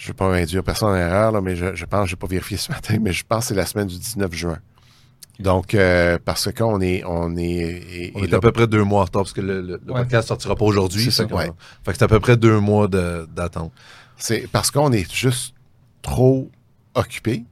Je 0.00 0.04
ne 0.04 0.08
veux 0.08 0.14
pas 0.14 0.26
induire 0.32 0.62
personne 0.62 0.90
en 0.90 0.94
erreur, 0.96 1.32
là, 1.32 1.40
mais 1.40 1.56
je, 1.56 1.74
je 1.74 1.84
pense, 1.84 2.08
je 2.08 2.14
n'ai 2.14 2.18
pas 2.18 2.28
vérifié 2.28 2.56
ce 2.56 2.70
matin, 2.70 2.98
mais 3.00 3.12
je 3.12 3.24
pense 3.28 3.40
que 3.44 3.48
c'est 3.48 3.54
la 3.54 3.66
semaine 3.66 3.88
du 3.88 3.98
19 3.98 4.32
juin. 4.32 4.58
Donc, 5.40 5.74
euh, 5.74 6.18
parce 6.24 6.52
qu'on 6.52 6.80
est, 6.80 7.02
on 7.04 7.36
est, 7.36 7.42
et- 7.42 8.12
On 8.14 8.22
est 8.22 8.28
là- 8.28 8.38
à 8.38 8.40
peu 8.40 8.52
près 8.52 8.68
deux 8.68 8.84
mois 8.84 9.00
en 9.00 9.04
retard 9.04 9.22
parce 9.22 9.32
que 9.32 9.40
le, 9.40 9.60
le- 9.60 9.80
le 9.84 9.92
Ouais. 9.92 10.00
podcast 10.02 10.28
sortira 10.28 10.54
pas 10.54 10.64
aujourd'hui. 10.64 11.02
C'est 11.04 11.10
ça, 11.10 11.26
Fait 11.26 11.34
ouais. 11.34 11.50
Fait 11.84 11.92
que 11.92 11.98
c'est 11.98 12.04
à 12.04 12.08
peu 12.08 12.20
près 12.20 12.36
deux 12.36 12.60
mois 12.60 12.86
de- 12.86 13.28
d'attente. 13.34 13.72
C'est 14.16 14.46
parce 14.52 14.70
qu'on 14.70 14.92
est 14.92 15.12
juste 15.12 15.54
trop 16.02 16.48
occupé, 16.94 17.44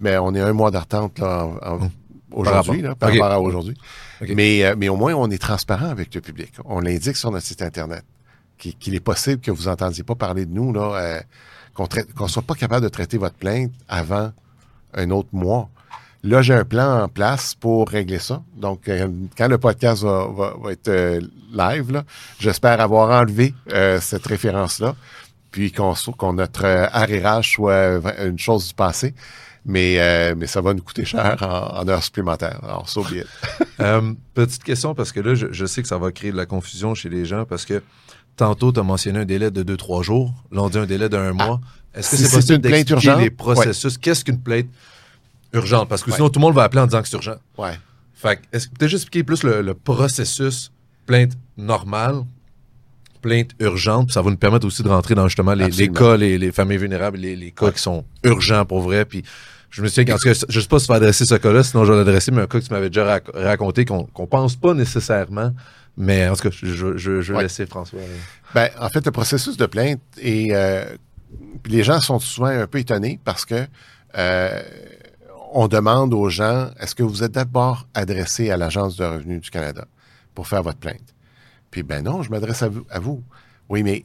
mais 0.00 0.16
on 0.18 0.32
est 0.34 0.40
un 0.40 0.52
mois 0.52 0.70
d'attente 0.70 1.20
Hum. 1.20 1.90
aujourd'hui, 2.32 2.82
Par 2.98 3.10
rapport 3.10 3.30
à 3.32 3.40
aujourd'hui. 3.40 3.76
Ok. 4.20 4.30
Mais, 4.34 4.64
euh, 4.64 4.74
mais 4.78 4.88
au 4.88 4.96
moins, 4.96 5.14
on 5.14 5.28
est 5.30 5.38
transparent 5.42 5.88
avec 5.90 6.14
le 6.14 6.20
public. 6.20 6.52
On 6.64 6.80
l'indique 6.80 7.16
sur 7.16 7.30
notre 7.32 7.46
site 7.46 7.62
Internet 7.62 8.04
qu'il 8.58 8.76
qu'il 8.76 8.94
est 8.94 9.00
possible 9.00 9.40
que 9.40 9.50
vous 9.50 9.64
n'entendiez 9.64 10.04
pas 10.04 10.14
parler 10.14 10.46
de 10.46 10.52
nous, 10.52 10.72
là, 10.72 10.94
euh, 10.96 11.20
qu'on 11.74 11.88
ne 12.20 12.28
soit 12.28 12.42
pas 12.42 12.54
capable 12.54 12.84
de 12.84 12.88
traiter 12.88 13.18
votre 13.18 13.34
plainte 13.34 13.72
avant 13.88 14.32
un 14.94 15.10
autre 15.10 15.28
mois. 15.32 15.68
Là, 16.22 16.40
j'ai 16.40 16.54
un 16.54 16.64
plan 16.64 17.02
en 17.02 17.08
place 17.08 17.54
pour 17.54 17.88
régler 17.88 18.18
ça. 18.18 18.42
Donc, 18.56 18.88
euh, 18.88 19.08
quand 19.36 19.46
le 19.46 19.58
podcast 19.58 20.04
va, 20.04 20.54
être 20.70 20.88
euh, 20.88 21.20
live, 21.52 22.02
j'espère 22.38 22.80
avoir 22.80 23.10
enlevé 23.10 23.52
euh, 23.72 24.00
cette 24.00 24.26
référence-là, 24.26 24.96
puis 25.50 25.70
qu'on 25.70 25.94
notre 26.32 26.64
arrérage 26.64 27.52
soit 27.52 28.00
une 28.24 28.38
chose 28.38 28.68
du 28.68 28.74
passé. 28.74 29.14
Mais, 29.66 30.34
mais 30.34 30.46
ça 30.46 30.60
va 30.60 30.74
nous 30.74 30.82
coûter 30.82 31.06
cher 31.06 31.38
en, 31.40 31.88
heures 31.88 32.02
supplémentaires. 32.02 32.60
Alors, 32.62 32.86
so 32.86 33.02
petite 34.34 34.62
question 34.62 34.94
parce 34.94 35.10
que 35.10 35.20
là, 35.20 35.34
je, 35.34 35.46
je 35.52 35.64
sais 35.64 35.80
que 35.80 35.88
ça 35.88 35.96
va 35.96 36.12
créer 36.12 36.32
de 36.32 36.36
la 36.36 36.44
confusion 36.44 36.94
chez 36.94 37.08
les 37.08 37.24
gens 37.24 37.46
parce 37.46 37.64
que 37.64 37.82
tantôt, 38.36 38.72
tu 38.72 38.80
as 38.80 38.82
mentionné 38.82 39.20
un 39.20 39.24
délai 39.24 39.50
de 39.50 39.62
deux, 39.62 39.76
trois 39.76 40.02
jours. 40.02 40.32
Là, 40.52 40.62
on 40.62 40.68
dit 40.68 40.78
un 40.78 40.86
délai 40.86 41.08
d'un 41.08 41.32
mois. 41.32 41.60
Est-ce 41.94 42.10
que 42.10 42.16
c'est 42.16 42.24
c'est 42.24 42.36
possible 42.36 42.58
d'expliquer 42.58 43.14
les 43.16 43.30
processus? 43.30 43.98
Qu'est-ce 43.98 44.24
qu'une 44.24 44.40
plainte 44.40 44.66
urgente? 45.52 45.88
Parce 45.88 46.02
que 46.02 46.10
sinon, 46.12 46.28
tout 46.28 46.40
le 46.40 46.44
monde 46.46 46.54
va 46.54 46.64
appeler 46.64 46.82
en 46.82 46.86
disant 46.86 47.02
que 47.02 47.08
c'est 47.08 47.16
urgent. 47.16 47.36
Ouais. 47.56 47.78
Fait 48.14 48.36
que, 48.36 48.42
est-ce 48.52 48.66
que 48.66 48.72
tu 48.72 48.78
peux 48.78 48.88
juste 48.88 49.04
expliquer 49.04 49.22
plus 49.24 49.42
le, 49.44 49.62
le 49.62 49.74
processus 49.74 50.72
plainte 51.06 51.32
normale, 51.56 52.22
plainte 53.22 53.50
urgente, 53.60 54.06
puis 54.06 54.12
ça 54.14 54.22
va 54.22 54.30
nous 54.30 54.36
permettre 54.36 54.66
aussi 54.66 54.82
de 54.82 54.88
rentrer 54.88 55.14
dans 55.14 55.28
justement 55.28 55.54
les, 55.54 55.70
cas, 55.88 56.16
les, 56.16 56.36
les 56.38 56.52
familles 56.52 56.78
vulnérables, 56.78 57.18
les, 57.18 57.36
les 57.36 57.50
cas 57.52 57.70
qui 57.70 57.80
sont 57.80 58.04
urgents 58.22 58.64
pour 58.64 58.80
vrai. 58.80 59.04
Puis 59.04 59.22
je 59.70 59.82
me 59.82 59.88
souviens, 59.88 60.14
en 60.14 60.18
tout 60.18 60.24
cas, 60.24 60.34
je 60.48 60.60
sais 60.60 60.66
pas 60.68 60.78
si 60.78 60.86
tu 60.86 60.92
vas 60.92 60.96
adresser 60.96 61.24
ce 61.26 61.34
cas-là, 61.34 61.62
sinon 61.62 61.84
je 61.84 61.92
vais 61.92 61.98
l'adresser, 61.98 62.32
mais 62.32 62.42
un 62.42 62.46
cas 62.46 62.60
que 62.60 62.64
tu 62.66 62.72
m'avais 62.72 62.90
déjà 62.90 63.04
rac- 63.18 63.30
raconté 63.34 63.84
qu'on 63.84 64.04
qu'on 64.04 64.26
pense 64.26 64.56
pas 64.56 64.74
nécessairement. 64.74 65.52
Mais 65.96 66.28
en 66.28 66.34
tout 66.34 66.48
cas, 66.48 66.50
je, 66.50 66.96
je, 66.96 67.10
vais 67.10 67.32
Ouais. 67.34 67.42
laisser 67.44 67.66
François. 67.66 68.00
euh, 68.00 68.16
Ben, 68.54 68.68
en 68.80 68.88
fait, 68.88 69.04
le 69.06 69.12
processus 69.12 69.56
de 69.56 69.66
plainte 69.66 70.00
est. 70.20 70.48
euh, 70.52 70.84
les 71.66 71.82
gens 71.82 72.00
sont 72.00 72.18
souvent 72.18 72.46
un 72.48 72.66
peu 72.66 72.78
étonnés 72.78 73.18
parce 73.24 73.44
que 73.44 73.66
euh, 74.16 74.62
on 75.52 75.68
demande 75.68 76.12
aux 76.14 76.28
gens 76.28 76.70
est-ce 76.80 76.94
que 76.94 77.02
vous 77.04 77.22
êtes 77.22 77.32
d'abord 77.32 77.86
adressé 77.94 78.50
à 78.50 78.56
l'Agence 78.56 78.96
de 78.96 79.04
revenus 79.04 79.40
du 79.40 79.50
Canada 79.50 79.86
pour 80.34 80.48
faire 80.48 80.62
votre 80.62 80.78
plainte? 80.78 81.14
Puis, 81.70 81.82
ben 81.82 82.02
non, 82.04 82.22
je 82.22 82.30
m'adresse 82.30 82.62
à 82.62 82.68
vous, 82.68 82.84
à 82.90 82.98
vous. 82.98 83.22
Oui, 83.68 83.82
mais 83.82 84.04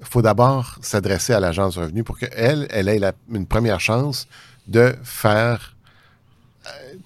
il 0.00 0.06
faut 0.06 0.22
d'abord 0.22 0.78
s'adresser 0.82 1.32
à 1.34 1.40
l'Agence 1.40 1.74
de 1.76 1.80
revenus 1.80 2.04
pour 2.04 2.18
qu'elle, 2.18 2.66
elle 2.70 2.88
ait 2.88 2.98
la- 2.98 3.12
une 3.32 3.46
première 3.46 3.80
chance 3.80 4.26
de 4.66 4.94
faire 5.02 5.74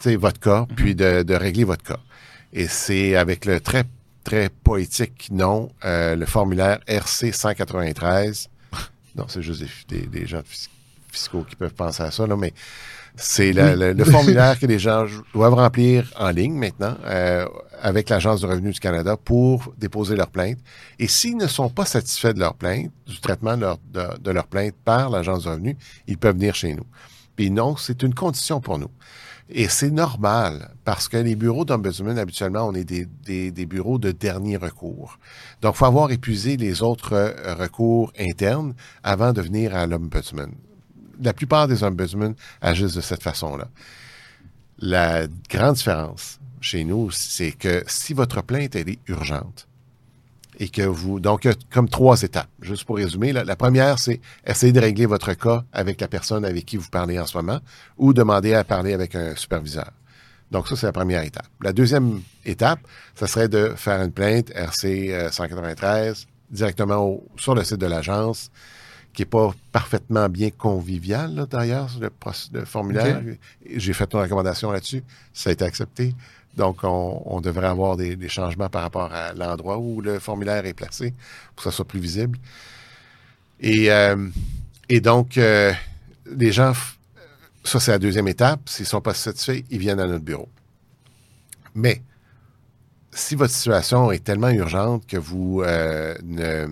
votre 0.05 0.41
cas, 0.41 0.67
puis 0.75 0.95
de, 0.97 1.23
de 1.23 1.35
régler 1.35 1.65
votre 1.65 1.85
cas. 1.85 1.99
Et 2.53 2.67
c'est 2.67 3.15
avec 3.17 3.45
le 3.45 3.61
très 3.61 3.85
très 4.25 4.49
poétique 4.49 5.29
nom, 5.31 5.71
euh, 5.85 6.17
le 6.17 6.27
formulaire 6.27 6.79
RC 6.87 7.33
193. 7.33 8.49
non, 9.17 9.27
c'est 9.29 9.43
juste 9.43 9.63
des, 9.89 10.01
des, 10.01 10.07
des 10.07 10.27
gens 10.27 10.43
fis- 10.45 10.69
fiscaux 11.11 11.45
qui 11.49 11.57
peuvent 11.57 11.75
penser 11.75 12.03
à 12.03 12.11
ça, 12.11 12.27
là, 12.27 12.37
mais 12.37 12.53
c'est 13.17 13.53
le, 13.53 13.75
le- 13.75 13.93
le 13.93 14.05
formulaire 14.11 14.59
que 14.59 14.65
les 14.67 14.79
gens 14.79 15.05
doivent 15.35 15.55
remplir 15.55 16.11
en 16.19 16.31
ligne 16.31 16.55
maintenant 16.55 16.97
euh, 17.05 17.47
avec 17.83 18.09
l'Agence 18.09 18.41
du 18.41 18.47
revenu 18.47 18.71
du 18.73 18.81
Canada 18.81 19.17
pour 19.17 19.75
déposer 19.77 20.17
leur 20.17 20.29
plainte. 20.31 20.59
Et 20.99 21.09
s'ils 21.09 21.37
ne 21.37 21.47
sont 21.47 21.69
pas 21.69 21.85
satisfaits 21.85 22.33
de 22.33 22.39
leur 22.41 22.55
plainte, 22.55 22.91
du 23.07 23.21
traitement 23.21 23.57
de 23.57 23.63
leur, 23.63 23.79
de, 23.93 24.19
de 24.19 24.31
leur 24.31 24.47
plainte 24.47 24.75
par 24.85 25.11
l'Agence 25.11 25.43
du 25.43 25.49
revenu, 25.49 25.77
ils 26.07 26.17
peuvent 26.17 26.37
venir 26.37 26.55
chez 26.55 26.75
nous. 26.75 26.87
Puis 27.37 27.51
non, 27.51 27.77
c'est 27.77 28.03
une 28.03 28.15
condition 28.15 28.61
pour 28.61 28.79
nous. 28.79 28.91
Et 29.49 29.69
c'est 29.69 29.91
normal 29.91 30.71
parce 30.85 31.09
que 31.09 31.17
les 31.17 31.37
bureaux 31.37 31.65
d'ombudsman, 31.65 32.19
habituellement, 32.19 32.67
on 32.67 32.75
est 32.75 32.85
des, 32.85 33.51
des, 33.51 33.67
bureaux 33.67 33.99
de 33.99 34.13
dernier 34.13 34.57
recours. 34.57 35.19
Donc, 35.61 35.75
il 35.75 35.79
faut 35.79 35.85
avoir 35.85 36.11
épuisé 36.11 36.57
les 36.57 36.83
autres 36.83 37.13
euh, 37.13 37.55
recours 37.55 38.13
internes 38.19 38.75
avant 39.03 39.33
de 39.33 39.43
venir 39.43 39.75
à 39.75 39.87
l'ombudsman. 39.87 40.53
La 41.21 41.33
plupart 41.33 41.69
des 41.69 41.85
ombudsmen 41.85 42.35
agissent 42.61 42.95
de 42.95 43.01
cette 43.01 43.23
façon-là. 43.23 43.69
La 44.79 45.27
grande 45.51 45.75
différence 45.75 46.41
chez 46.61 46.85
nous, 46.85 47.11
c'est 47.11 47.53
que 47.53 47.85
si 47.87 48.15
votre 48.15 48.43
plainte, 48.43 48.75
elle 48.75 48.89
est 48.89 49.01
urgente, 49.07 49.69
et 50.59 50.69
que 50.69 50.83
vous... 50.83 51.19
Donc, 51.21 51.45
il 51.45 51.49
y 51.49 51.51
a 51.51 51.57
comme 51.71 51.89
trois 51.89 52.23
étapes. 52.23 52.49
Juste 52.61 52.85
pour 52.85 52.97
résumer, 52.97 53.33
la, 53.33 53.45
la 53.45 53.57
première, 53.57 53.99
c'est 53.99 54.21
essayer 54.47 54.73
de 54.73 54.81
régler 54.81 55.07
votre 55.07 55.33
cas 55.35 55.65
avec 55.73 56.01
la 56.01 56.09
personne 56.09 56.45
avec 56.45 56.67
qui 56.67 56.77
vous 56.77 56.89
parlez 56.91 57.19
en 57.19 57.27
ce 57.27 57.37
moment 57.37 57.61
ou 57.99 58.13
demander 58.13 58.55
à 58.55 58.63
parler 58.65 58.93
avec 58.93 59.15
un 59.15 59.35
superviseur. 59.37 59.91
Donc, 60.51 60.69
ça, 60.69 60.77
c'est 60.77 60.87
la 60.87 60.93
première 60.93 61.23
étape. 61.23 61.47
La 61.63 61.73
deuxième 61.73 62.21
étape, 62.45 62.81
ça 63.15 63.27
serait 63.27 63.49
de 63.49 63.73
faire 63.77 64.03
une 64.03 64.13
plainte 64.13 64.51
RC 64.55 65.09
euh, 65.11 65.31
193 65.31 66.27
directement 66.51 66.97
au- 67.07 67.27
sur 67.39 67.55
le 67.55 67.65
site 67.65 67.79
de 67.79 67.87
l'agence, 67.87 68.51
qui 69.15 69.23
est 69.23 69.27
pas 69.27 69.51
parfaitement 69.73 70.29
bien 70.29 70.51
convivial, 70.51 71.47
d'ailleurs, 71.51 71.89
le, 72.01 72.11
le 72.53 72.65
formulaire. 72.67 73.23
J'ai 73.77 73.93
fait 73.95 74.13
une 74.13 74.21
recommandation 74.21 74.71
là-dessus. 74.71 75.03
Ça 75.33 75.51
a 75.51 75.53
été 75.55 75.65
accepté. 75.65 76.15
Donc, 76.57 76.81
on, 76.85 77.41
devrait 77.41 77.69
avoir 77.69 77.97
des, 77.97 78.29
changements 78.29 78.69
par 78.69 78.83
rapport 78.83 79.11
à 79.13 79.33
l'endroit 79.33 79.79
où 79.79 80.03
le 80.03 80.19
formulaire 80.19 80.67
est 80.67 80.75
placé 80.75 81.15
pour 81.55 81.65
que 81.65 81.71
ça 81.71 81.75
soit 81.75 81.87
plus 81.87 82.01
visible. 82.01 82.39
Et, 83.61 83.91
euh, 83.91 84.17
donc, 85.01 85.39
euh, 85.39 85.73
les 86.27 86.53
gens, 86.53 86.75
ça 87.65 87.81
c'est 87.81 87.93
la 87.93 87.99
deuxième 87.99 88.29
étape. 88.29 88.69
S'ils 88.69 88.85
ne 88.85 88.89
sont 88.89 89.01
pas 89.01 89.15
satisfaits, 89.15 89.63
ils 89.71 89.79
viennent 89.79 90.01
à 90.01 90.07
notre 90.07 90.25
bureau. 90.25 90.49
Mais, 91.75 92.03
si 93.13 93.35
votre 93.35 93.53
situation 93.53 94.13
est 94.13 94.23
tellement 94.23 94.51
urgente 94.51 95.07
que 95.07 95.17
vous 95.17 95.63
euh, 95.63 96.15
ne 96.23 96.67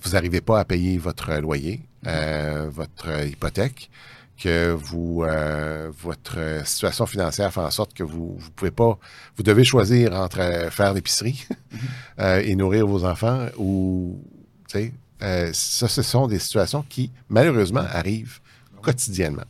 vous 0.00 0.10
n'arrivez 0.12 0.40
pas 0.40 0.60
à 0.60 0.64
payer 0.64 0.98
votre 0.98 1.34
loyer, 1.34 1.80
votre 2.02 3.26
hypothèque, 3.26 3.90
que 4.40 4.70
vous 4.72 5.24
euh, 5.24 5.90
votre 6.00 6.38
situation 6.64 7.06
financière 7.06 7.52
fait 7.52 7.60
en 7.60 7.70
sorte 7.70 7.92
que 7.94 8.02
vous 8.04 8.36
vous 8.38 8.50
pouvez 8.52 8.70
pas 8.70 8.98
vous 9.36 9.42
devez 9.42 9.64
choisir 9.64 10.14
entre 10.14 10.40
euh, 10.40 10.70
faire 10.70 10.94
l'épicerie 10.94 11.44
euh, 12.20 12.40
et 12.44 12.54
nourrir 12.56 12.86
vos 12.86 13.04
enfants 13.04 13.46
ou 13.58 14.22
tu 14.68 14.78
sais 14.78 14.92
euh, 15.22 15.50
ça 15.52 15.88
ce 15.88 16.02
sont 16.02 16.26
des 16.28 16.38
situations 16.38 16.84
qui 16.88 17.10
malheureusement 17.28 17.84
arrivent 17.90 18.38
quotidiennement. 18.80 19.42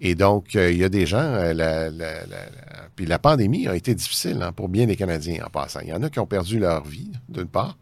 Et 0.00 0.14
donc, 0.14 0.54
euh, 0.54 0.70
il 0.70 0.78
y 0.78 0.84
a 0.84 0.88
des 0.88 1.06
gens, 1.06 1.18
euh, 1.18 1.52
la, 1.52 1.90
la- 1.90 2.24
la- 2.26 2.26
la- 2.26 2.88
puis 2.94 3.04
la 3.04 3.18
pandémie 3.18 3.66
a 3.66 3.74
été 3.74 3.96
difficile 3.96 4.40
hein, 4.42 4.52
pour 4.52 4.68
bien 4.68 4.86
des 4.86 4.94
Canadiens 4.94 5.44
en 5.44 5.50
passant. 5.50 5.80
Il 5.82 5.88
y 5.88 5.92
en 5.92 6.02
a 6.04 6.08
qui 6.10 6.20
ont 6.20 6.26
perdu 6.26 6.60
leur 6.60 6.84
vie, 6.84 7.10
d'une 7.28 7.48
part. 7.48 7.76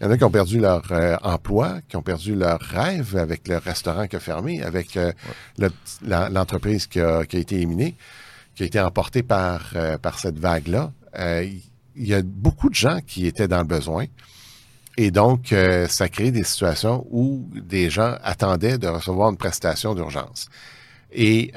Il 0.00 0.04
y 0.04 0.06
en 0.06 0.10
a 0.12 0.16
qui 0.16 0.24
ont 0.24 0.30
perdu 0.30 0.60
leur 0.60 0.82
euh, 0.92 1.16
emploi, 1.22 1.80
qui 1.88 1.96
ont 1.96 2.02
perdu 2.02 2.34
leur 2.34 2.58
rêve 2.60 3.16
avec 3.16 3.46
le 3.48 3.58
restaurant 3.58 4.06
qui 4.06 4.16
a 4.16 4.20
fermé, 4.20 4.62
avec 4.62 4.96
euh, 4.96 5.12
l'entreprise 6.02 6.86
qui 6.86 7.00
a, 7.00 7.24
qui 7.26 7.36
a 7.36 7.40
été 7.40 7.56
éliminée, 7.56 7.96
qui 8.54 8.62
a 8.62 8.66
été 8.66 8.80
emportée 8.80 9.22
par, 9.22 9.72
euh, 9.76 9.98
par 9.98 10.18
cette 10.18 10.38
vague-là. 10.38 10.92
Il 11.96 12.06
y 12.06 12.14
a 12.14 12.22
beaucoup 12.22 12.70
de 12.70 12.74
gens 12.74 13.00
qui 13.06 13.26
étaient 13.26 13.48
dans 13.48 13.58
le 13.58 13.64
besoin. 13.64 14.06
Et 14.96 15.10
donc, 15.10 15.54
ça 15.88 16.08
crée 16.08 16.30
des 16.30 16.44
situations 16.44 17.06
où 17.10 17.48
des 17.54 17.90
gens 17.90 18.16
attendaient 18.22 18.78
de 18.78 18.86
recevoir 18.86 19.30
une 19.30 19.36
prestation 19.36 19.94
d'urgence. 19.94 20.48
Et, 21.12 21.52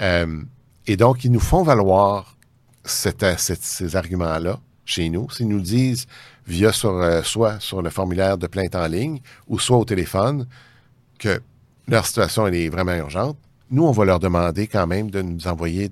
et 0.87 0.97
donc, 0.97 1.23
ils 1.23 1.31
nous 1.31 1.39
font 1.39 1.63
valoir 1.63 2.35
cette- 2.83 3.37
cette- 3.39 3.63
ces 3.63 3.95
arguments-là 3.95 4.59
chez 4.85 5.09
nous. 5.09 5.29
S'ils 5.29 5.47
nous 5.49 5.61
disent, 5.61 6.07
via 6.47 6.71
sur, 6.71 6.91
euh, 6.91 7.21
soit 7.23 7.59
sur 7.59 7.81
le 7.81 7.89
formulaire 7.89 8.37
de 8.37 8.47
plainte 8.47 8.75
en 8.75 8.87
ligne 8.87 9.19
ou 9.47 9.59
soit 9.59 9.77
au 9.77 9.85
téléphone, 9.85 10.47
que 11.19 11.41
leur 11.87 12.05
situation 12.05 12.47
elle 12.47 12.55
est 12.55 12.69
vraiment 12.69 12.93
urgente, 12.95 13.37
nous, 13.71 13.83
on 13.85 13.91
va 13.91 14.05
leur 14.05 14.19
demander 14.19 14.67
quand 14.67 14.85
même 14.87 15.09
de 15.09 15.21
nous 15.21 15.47
envoyer 15.47 15.91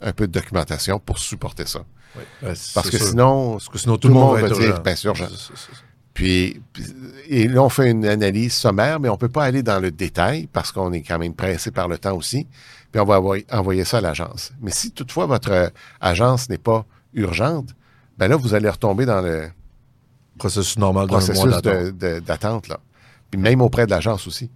un 0.00 0.12
peu 0.12 0.26
de 0.26 0.32
documentation 0.32 0.98
pour 0.98 1.18
supporter 1.18 1.66
ça. 1.66 1.80
Oui. 2.16 2.22
C'est 2.54 2.74
Parce 2.74 2.90
que 2.90 2.98
sûr. 2.98 3.06
sinon, 3.08 3.52
Parce 3.52 3.68
que 3.68 3.78
sinon, 3.78 3.96
tout, 3.96 4.08
le 4.08 4.14
monde 4.14 4.38
va 4.38 4.48
dire, 4.48 4.80
ben, 4.82 4.96
c'est- 4.96 5.08
c'est- 5.14 5.52
Puis, 6.14 6.60
et 7.28 7.48
là, 7.48 7.62
on 7.62 7.68
fait 7.68 7.90
une 7.90 8.04
analyse 8.06 8.52
sommaire, 8.52 9.00
mais 9.00 9.08
on 9.08 9.16
peut 9.16 9.28
pas 9.28 9.44
aller 9.44 9.62
dans 9.62 9.78
le 9.80 9.90
détail 9.90 10.48
parce 10.52 10.72
qu'on 10.72 10.92
est 10.92 11.02
quand 11.02 11.18
même 11.18 11.34
pressé 11.34 11.70
par 11.70 11.88
le 11.88 11.98
temps 11.98 12.14
aussi. 12.16 12.46
Puis 12.92 13.00
on 13.00 13.04
va 13.04 13.18
envoyer, 13.18 13.46
envoyer 13.52 13.84
ça 13.84 13.98
à 13.98 14.00
l'agence. 14.00 14.52
Mais 14.60 14.72
si 14.72 14.90
toutefois 14.90 15.26
votre 15.26 15.50
euh, 15.52 15.68
agence 16.00 16.48
n'est 16.48 16.58
pas 16.58 16.84
urgente, 17.14 17.70
ben 18.18 18.28
là, 18.28 18.36
vous 18.36 18.54
allez 18.54 18.68
retomber 18.68 19.06
dans 19.06 19.20
le 19.20 19.48
Processus 20.40 20.78
normal 20.78 21.06
processus 21.06 21.44
mois 21.44 21.60
d'attente. 22.20 22.68
là. 22.68 22.80
Puis 23.30 23.40
même 23.40 23.60
auprès 23.60 23.86
de 23.86 23.90
l'agence 23.90 24.26
aussi. 24.26 24.50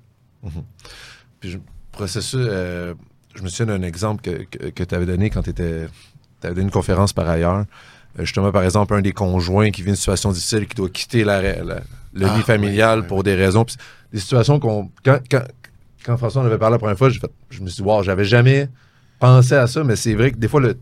Puis 1.41 1.51
je, 1.51 1.59
processus, 1.93 2.35
euh, 2.39 2.95
je 3.35 3.43
me 3.43 3.49
souviens 3.49 3.77
d'un 3.79 3.83
exemple 3.87 4.23
que, 4.23 4.69
que, 4.71 4.83
tu 4.85 4.95
avais 4.95 5.07
donné 5.07 5.31
quand 5.31 5.43
tu 5.43 5.51
avais 5.63 5.89
donné 6.43 6.63
une 6.63 6.71
conférence 6.71 7.13
par 7.13 7.29
ailleurs. 7.29 7.65
Euh, 8.19 8.25
justement, 8.25 8.51
par 8.53 8.63
exemple, 8.65 8.95
un 8.95 9.01
des 9.03 9.13
conjoints 9.13 9.71
qui 9.71 9.83
vit 9.83 9.91
une 9.91 9.97
situation 9.97 10.33
difficile, 10.33 10.67
qui 10.67 10.75
doit 10.75 10.89
quitter 10.89 11.25
la, 11.25 11.41
la- 11.43 11.81
le 12.13 12.27
Ah, 12.27 12.37
lit 12.37 12.43
familial 12.43 12.99
oui, 12.99 13.03
oui, 13.05 13.09
pour 13.09 13.23
des 13.25 13.35
raisons. 13.35 13.65
Puis 13.65 13.77
des 14.13 14.21
situations 14.21 14.61
qu'on. 14.61 14.91
Quand, 15.05 15.19
quand, 15.31 15.43
quand 16.05 16.17
François 16.17 16.43
en 16.43 16.47
avait 16.47 16.59
parlé 16.59 16.75
la 16.75 16.79
première 16.79 16.97
fois, 16.99 17.11
j'ai 17.11 17.19
fait- 17.19 17.31
je 17.51 17.61
me 17.61 17.69
suis 17.69 17.83
dit, 17.83 17.89
wow, 17.89 18.03
j'avais 18.03 18.25
jamais 18.25 18.69
pensé 19.19 19.55
à 19.55 19.67
ça, 19.67 19.83
mais 19.85 19.97
c'est 19.97 20.15
vrai 20.15 20.31
que 20.31 20.37
des 20.37 20.49
fois, 20.49 20.61
le 20.61 20.79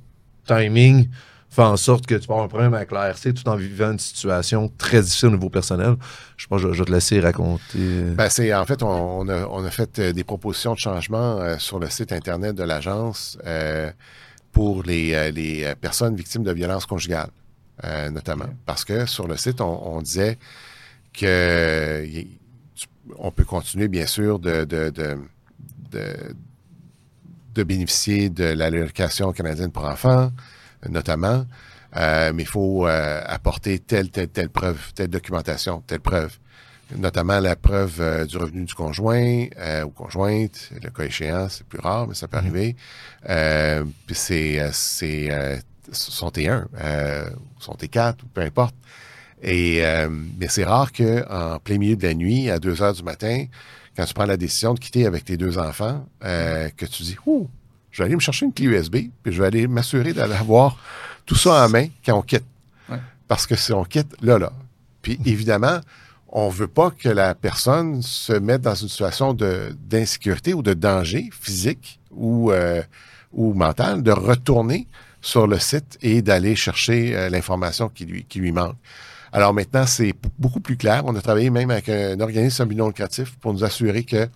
timing 0.47 1.09
fait 1.55 1.63
en 1.63 1.77
sorte 1.77 2.07
que 2.07 2.15
tu 2.15 2.27
peux 2.27 2.33
avoir 2.33 2.47
un 2.47 2.49
problème 2.49 2.75
avec 2.75 2.91
l'ARC 2.93 3.35
tout 3.35 3.49
en 3.49 3.57
vivant 3.57 3.93
une 3.93 3.99
situation 3.99 4.71
très 4.79 5.03
difficile 5.03 5.29
au 5.29 5.33
niveau 5.33 5.51
personnel. 5.51 5.97
Je 6.37 6.47
pense 6.47 6.63
que 6.63 6.69
je, 6.69 6.73
je 6.73 6.79
vais 6.81 6.85
te 6.87 6.93
laisser 6.93 7.21
raconter. 7.21 8.03
Ben, 8.17 8.29
c'est 8.29 8.53
en 8.55 8.65
fait, 8.65 8.83
on, 8.83 9.21
on 9.21 9.29
a, 9.29 9.47
on 9.47 9.65
a 9.65 9.71
fait 9.71 9.99
euh, 9.99 10.13
des 10.13 10.25
propositions 10.25 10.73
de 10.75 10.79
changement 10.79 11.41
euh, 11.41 11.59
sur 11.59 11.79
le 11.79 11.89
site 11.91 12.13
internet 12.13 12.55
de 12.57 12.63
l'agence 12.65 13.37
euh, 13.47 13.91
pour 14.53 14.83
les, 14.83 15.15
euh, 15.15 15.31
les 15.31 15.75
personnes 15.81 16.17
victimes 16.17 16.43
de 16.43 16.53
violences 16.53 16.87
conjugales, 16.87 17.31
euh, 17.85 18.11
notamment. 18.11 18.49
Parce 18.67 18.85
que 18.85 19.07
sur 19.07 19.29
le 19.29 19.37
site, 19.37 19.61
on, 19.61 19.97
on 19.97 20.03
disait 20.03 20.39
que 21.13 22.05
y- 22.07 22.39
tu- 22.75 22.87
on 23.19 23.31
peut 23.31 23.45
continuer, 23.45 23.89
bien 23.89 24.07
sûr, 24.07 24.39
de, 24.39 24.65
de, 24.65 24.91
de, 24.91 25.19
de, 25.91 26.05
de 27.55 27.63
bénéficier 27.63 28.31
de 28.31 28.45
l'allocation 28.45 29.33
canadienne 29.33 29.71
pour 29.71 29.85
enfants, 29.85 30.31
notamment. 30.89 31.47
Euh, 31.97 32.33
mais 32.35 32.45
il 32.45 32.49
faut 32.49 32.87
euh, 32.87 33.23
apporter 33.27 33.79
telle, 33.79 34.11
telle, 34.11 34.29
telle 34.29 34.49
preuve, 34.49 34.93
telle 34.95 35.09
documentation, 35.09 35.83
telle 35.87 36.01
preuve 36.01 36.39
notamment 36.97 37.41
la 37.41 37.57
preuve 37.57 38.01
euh, 38.01 38.25
du 38.25 38.37
revenu 38.37 38.65
du 38.65 38.75
conjoint 38.75 39.47
euh, 39.59 39.85
ou 39.85 39.91
conjointe, 39.91 40.71
le 40.83 40.91
cas 40.91 41.05
échéant, 41.05 41.49
c'est 41.49 41.67
plus 41.67 41.81
rare, 41.81 42.07
mais 42.07 42.15
ça 42.15 42.29
peut 42.29 42.37
arriver. 42.37 42.77
Euh, 43.29 43.85
puis 44.07 44.15
c'est 44.15 44.61
euh, 44.61 44.71
c'est 44.73 45.31
euh, 45.31 45.57
son 45.93 46.29
T1, 46.29 46.67
euh, 46.81 47.31
son 47.59 47.73
T4, 47.73 48.15
ou 48.25 48.27
peu 48.33 48.41
importe. 48.43 48.75
Et 49.43 49.85
euh, 49.85 50.09
mais 50.11 50.49
c'est 50.49 50.65
rare 50.65 50.93
que 50.93 51.25
en 51.29 51.59
plein 51.59 51.79
milieu 51.79 51.97
de 51.97 52.07
la 52.07 52.15
nuit, 52.15 52.51
à 52.51 52.59
2 52.59 52.83
heures 52.83 52.95
du 52.95 53.03
matin, 53.03 53.47
quand 53.97 54.05
tu 54.05 54.15
prends 54.15 54.27
la 54.27 54.37
décision 54.37 54.75
de 54.75 54.79
quitter 54.79 55.07
avec 55.07 55.25
tes 55.25 55.37
deux 55.37 55.59
enfants, 55.59 56.07
euh, 56.25 56.69
que 56.77 56.87
tu 56.87 57.03
dis 57.03 57.17
Ouh, 57.27 57.49
je 57.93 57.99
vais 57.99 58.07
aller 58.07 58.17
me 58.17 58.21
chercher 58.21 58.47
une 58.47 58.53
clé 58.53 58.67
USB, 58.67 58.97
puis 59.23 59.33
je 59.33 59.41
vais 59.41 59.47
aller 59.47 59.69
m'assurer 59.69 60.13
d'aller 60.13 60.35
avoir 60.35 60.77
tout 61.27 61.37
ça 61.37 61.65
en 61.65 61.69
main 61.69 61.87
quand 62.05 62.19
on 62.19 62.23
quitte. 62.23 62.45
Ouais. 62.89 62.99
Parce 63.29 63.47
que 63.47 63.55
si 63.55 63.73
on 63.73 63.85
quitte, 63.85 64.17
là, 64.23 64.39
là. 64.39 64.53
Puis 65.03 65.21
évidemment, 65.25 65.81
on 66.29 66.49
veut 66.49 66.69
pas 66.69 66.91
que 66.91 67.11
la 67.11 67.35
personne 67.35 68.01
se 68.03 68.33
mette 68.33 68.63
dans 68.63 68.75
une 68.75 68.89
situation 68.89 69.35
d'insécurité 69.35 70.55
ou 70.55 70.63
de 70.63 70.73
danger 70.73 71.29
physique 71.39 72.01
ou 72.11 72.51
euh, 72.51 72.83
ou 73.33 73.55
mental, 73.55 74.03
de 74.03 74.11
retourner 74.11 74.89
sur 75.21 75.47
le 75.47 75.59
site 75.59 75.99
et 76.03 76.23
d'aller 76.23 76.57
chercher 76.57 77.17
euh, 77.17 77.29
l'information 77.29 77.89
qui 77.89 78.07
lui 78.07 78.25
qui 78.25 78.39
lui 78.39 78.53
manque. 78.53 78.77
Alors 79.33 79.55
maintenant, 79.55 79.87
c'est 79.87 80.15
beaucoup 80.39 80.61
plus 80.61 80.77
clair. 80.77 81.03
On 81.07 81.15
a 81.17 81.21
travaillé 81.21 81.51
même 81.51 81.71
avec 81.71 81.89
un 81.89 82.21
organisme 82.21 82.65
non 82.73 82.89
lucratif 82.89 83.37
pour 83.37 83.53
nous 83.53 83.65
assurer 83.65 84.05
que 84.05 84.29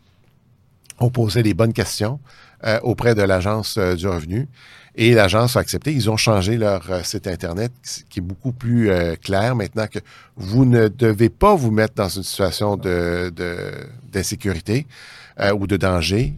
on 0.98 1.10
posait 1.10 1.42
les 1.42 1.54
bonnes 1.54 1.74
questions 1.74 2.20
euh, 2.64 2.78
auprès 2.82 3.14
de 3.14 3.22
l'Agence 3.22 3.76
euh, 3.78 3.94
du 3.94 4.06
revenu. 4.06 4.48
Et 4.98 5.12
l'agence 5.12 5.56
a 5.56 5.60
accepté. 5.60 5.92
Ils 5.92 6.08
ont 6.08 6.16
changé 6.16 6.56
leur 6.56 6.90
euh, 6.90 7.02
site 7.02 7.26
Internet 7.26 7.70
qui 8.08 8.20
est 8.20 8.22
beaucoup 8.22 8.52
plus 8.52 8.88
euh, 8.90 9.14
clair 9.16 9.54
maintenant 9.54 9.86
que 9.88 9.98
vous 10.36 10.64
ne 10.64 10.88
devez 10.88 11.28
pas 11.28 11.54
vous 11.54 11.70
mettre 11.70 11.94
dans 11.94 12.08
une 12.08 12.22
situation 12.22 12.76
de, 12.78 13.30
de- 13.36 13.72
d'insécurité 14.10 14.86
euh, 15.38 15.52
ou 15.52 15.66
de 15.66 15.76
danger. 15.76 16.32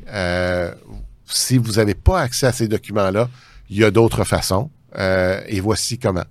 Si 1.26 1.56
vous 1.58 1.72
n'avez 1.74 1.94
pas 1.94 2.20
accès 2.22 2.46
à 2.46 2.52
ces 2.52 2.66
documents-là, 2.68 3.28
il 3.70 3.76
y 3.78 3.84
a 3.84 3.90
d'autres 3.90 4.24
façons. 4.24 4.70
et 4.96 5.60
voici 5.60 5.98
comment. 5.98 6.24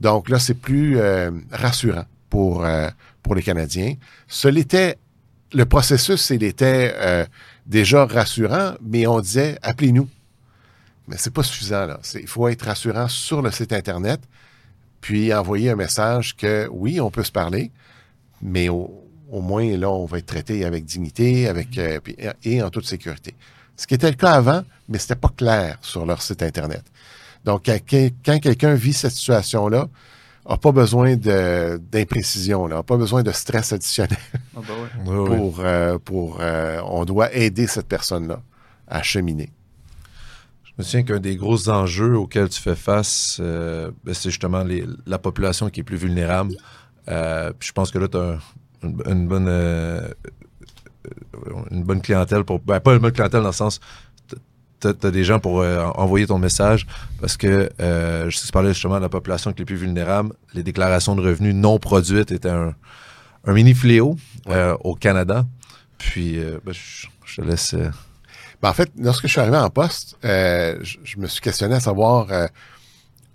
Donc 0.00 0.28
là, 0.30 0.38
c'est 0.38 0.54
plus 0.54 0.98
rassurant 1.52 2.06
pour, 2.30 2.66
pour 3.22 3.34
les 3.34 3.42
Canadiens. 3.42 3.94
Ce 4.26 4.48
l'était, 4.48 4.96
le 5.52 5.64
processus, 5.66 6.30
il 6.30 6.42
était 6.42 6.94
euh, 6.96 7.26
déjà 7.66 8.06
rassurant, 8.06 8.74
mais 8.82 9.06
on 9.06 9.20
disait, 9.20 9.58
appelez-nous. 9.62 10.08
Mais 11.08 11.16
c'est 11.18 11.32
pas 11.32 11.42
suffisant, 11.42 11.86
là. 11.86 12.00
Il 12.14 12.26
faut 12.26 12.48
être 12.48 12.62
rassurant 12.62 13.08
sur 13.08 13.42
le 13.42 13.50
site 13.50 13.72
Internet, 13.72 14.20
puis 15.00 15.34
envoyer 15.34 15.70
un 15.70 15.76
message 15.76 16.36
que, 16.36 16.68
oui, 16.70 17.00
on 17.00 17.10
peut 17.10 17.24
se 17.24 17.32
parler, 17.32 17.70
mais 18.40 18.68
au, 18.68 18.90
moins, 19.30 19.76
là, 19.76 19.90
on 19.90 20.06
va 20.06 20.18
être 20.18 20.26
traité 20.26 20.64
avec 20.64 20.84
dignité 20.84 21.48
avec, 21.48 21.76
euh, 21.78 21.98
et 22.44 22.62
en 22.62 22.70
toute 22.70 22.86
sécurité. 22.86 23.34
Ce 23.76 23.86
qui 23.86 23.94
était 23.94 24.10
le 24.10 24.16
cas 24.16 24.32
avant, 24.32 24.62
mais 24.88 24.98
c'était 24.98 25.16
pas 25.16 25.32
clair 25.36 25.78
sur 25.80 26.06
leur 26.06 26.22
site 26.22 26.42
Internet. 26.42 26.84
Donc, 27.44 27.62
quand, 27.66 27.78
quand 28.24 28.38
quelqu'un 28.38 28.74
vit 28.74 28.92
cette 28.92 29.12
situation-là, 29.12 29.88
n'a 30.48 30.56
pas 30.56 30.72
besoin 30.72 31.16
de- 31.16 31.80
d'imprécision, 31.90 32.66
n'a 32.68 32.82
pas 32.82 32.96
besoin 32.96 33.22
de 33.22 33.30
stress 33.32 33.72
additionnel 33.72 34.18
Ah 34.56 34.60
bah 34.66 34.74
ouais. 34.82 35.04
Oui, 35.06 35.16
oui. 35.30 35.36
pour, 35.36 35.60
euh, 35.60 35.98
pour 35.98 36.38
euh, 36.40 36.80
on 36.84 37.04
doit 37.04 37.32
aider 37.34 37.66
cette 37.66 37.86
personne-là 37.88 38.40
à 38.88 39.02
cheminer. 39.02 39.50
Je 40.64 40.72
me 40.78 40.82
souviens 40.84 41.02
qu'un 41.04 41.20
des 41.20 41.36
gros 41.36 41.68
enjeux 41.68 42.16
auxquels 42.16 42.48
tu 42.48 42.60
fais 42.60 42.74
face, 42.74 43.38
euh, 43.40 43.90
ben, 44.04 44.14
c'est 44.14 44.30
justement 44.30 44.64
les- 44.64 44.86
la 45.06 45.18
population 45.18 45.68
qui 45.70 45.80
est 45.80 45.84
plus 45.84 45.96
vulnérable. 45.98 46.54
Euh, 47.08 47.52
puis 47.58 47.68
je 47.68 47.72
pense 47.72 47.90
que 47.90 47.98
là, 47.98 48.08
tu 48.08 48.16
as 48.16 48.38
une, 48.82 49.00
une 49.06 49.28
bonne, 49.28 49.48
une 51.70 51.82
bonne 51.84 52.00
clientèle 52.00 52.44
pour. 52.44 52.60
Ben, 52.60 52.80
pas 52.80 52.92
une 52.94 52.98
bonne 53.00 53.12
clientèle 53.12 53.40
dans 53.42 53.48
le 53.48 53.52
sens. 53.52 53.80
Tu 54.82 55.06
as, 55.06 55.10
des 55.12 55.22
gens 55.22 55.38
pour 55.38 55.60
euh, 55.60 55.86
envoyer 55.94 56.26
ton 56.26 56.38
message 56.38 56.88
parce 57.20 57.36
que 57.36 57.70
euh, 57.80 58.28
je 58.28 58.50
parlais 58.50 58.72
justement 58.72 58.96
de 58.96 59.02
la 59.02 59.08
population 59.08 59.52
qui 59.52 59.62
est 59.62 59.64
plus 59.64 59.76
vulnérable. 59.76 60.34
Les 60.54 60.64
déclarations 60.64 61.14
de 61.14 61.22
revenus 61.22 61.54
non 61.54 61.78
produites 61.78 62.32
étaient 62.32 62.48
un, 62.48 62.74
un 63.44 63.52
mini 63.52 63.74
fléau 63.74 64.16
euh, 64.48 64.76
au 64.80 64.96
Canada. 64.96 65.46
Puis 65.98 66.38
euh, 66.38 66.58
ben, 66.64 66.74
je, 66.74 67.06
je 67.24 67.40
te 67.40 67.46
laisse. 67.46 67.74
Ben, 68.60 68.70
en 68.70 68.72
fait, 68.72 68.90
lorsque 68.98 69.28
je 69.28 69.32
suis 69.32 69.40
arrivé 69.40 69.56
en 69.56 69.70
poste, 69.70 70.16
je, 70.24 70.96
je 71.04 71.18
me 71.18 71.28
suis 71.28 71.40
questionné 71.40 71.76
à 71.76 71.80
savoir, 71.80 72.26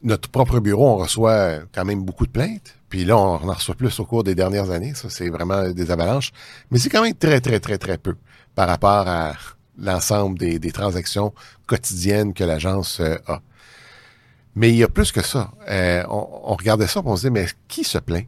notre 0.04 0.30
propre 0.30 0.60
bureau, 0.60 0.90
on 0.90 0.98
reçoit 0.98 1.60
quand 1.74 1.86
même 1.86 2.04
beaucoup 2.04 2.26
de 2.26 2.32
plaintes. 2.32 2.76
Puis 2.90 3.06
là, 3.06 3.18
on 3.18 3.50
en 3.50 3.54
reçoit 3.54 3.76
plus 3.76 4.00
au 4.00 4.06
cours 4.06 4.24
des 4.24 4.36
dernières 4.36 4.70
années. 4.70 4.94
Ça, 4.96 5.10
c'est 5.10 5.30
vraiment 5.30 5.70
des 5.70 5.92
avalanches. 5.92 6.32
Mais 6.72 6.80
c'est 6.80 6.90
quand 6.90 7.04
même 7.04 7.14
très, 7.16 7.40
très, 7.40 7.60
très, 7.60 7.78
très 7.78 7.98
peu 7.98 8.16
par 8.54 8.68
rapport 8.68 9.08
à 9.08 9.34
l'ensemble 9.78 10.38
des, 10.38 10.60
des 10.60 10.72
transactions 10.72 11.34
quotidiennes 11.66 12.34
que 12.34 12.44
l'agence 12.44 13.00
euh, 13.00 13.16
a. 13.28 13.42
Mais 14.56 14.70
il 14.70 14.78
y 14.78 14.84
a 14.84 14.88
plus 14.88 15.12
que 15.12 15.22
ça. 15.22 15.52
Euh, 15.70 16.04
on, 16.10 16.56
regardait 16.56 16.88
ça 16.88 17.00
et 17.00 17.04
on 17.06 17.16
se 17.16 17.22
disait, 17.22 17.30
mais 17.30 17.48
qui 17.68 17.84
se 17.84 18.00
plaint? 18.00 18.26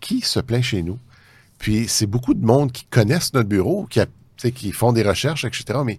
Qui 0.00 0.20
se 0.20 0.38
plaint 0.38 0.62
chez 0.62 0.82
nous? 0.82 0.98
Puis 1.58 1.88
c'est 1.88 2.06
beaucoup 2.06 2.34
de 2.34 2.44
monde 2.44 2.70
qui 2.72 2.84
connaissent 2.84 3.34
notre 3.34 3.48
bureau, 3.48 3.86
qui, 3.86 4.00
qui 4.52 4.72
font 4.72 4.92
des 4.92 5.02
recherches, 5.02 5.44
etc. 5.44 5.80
Mais 5.84 5.98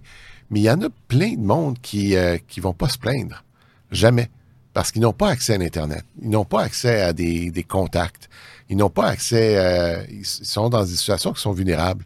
mais 0.50 0.60
il 0.60 0.64
y 0.64 0.70
en 0.70 0.82
a 0.82 0.90
plein 1.08 1.34
de 1.34 1.42
monde 1.42 1.80
qui 1.82 2.16
euh, 2.16 2.38
qui 2.48 2.60
vont 2.60 2.74
pas 2.74 2.90
se 2.90 2.98
plaindre. 2.98 3.44
Jamais. 3.92 4.30
Parce 4.74 4.92
qu'ils 4.92 5.02
n'ont 5.02 5.14
pas 5.14 5.30
accès 5.30 5.56
à 5.56 5.58
l'Internet. 5.58 6.06
Ils 6.22 6.30
n'ont 6.30 6.46
pas 6.46 6.62
accès 6.62 7.02
à 7.02 7.14
des, 7.14 7.52
des 7.52 7.64
contacts. 7.64 8.30
Ils 8.70 8.78
n'ont 8.78 8.90
pas 8.90 9.08
accès... 9.08 9.58
euh, 9.58 10.06
ils 10.10 10.26
sont 10.26 10.70
dans 10.70 10.86
des 10.86 10.96
situations 10.96 11.34
qui 11.34 11.42
sont 11.42 11.52
vulnérables. 11.52 12.06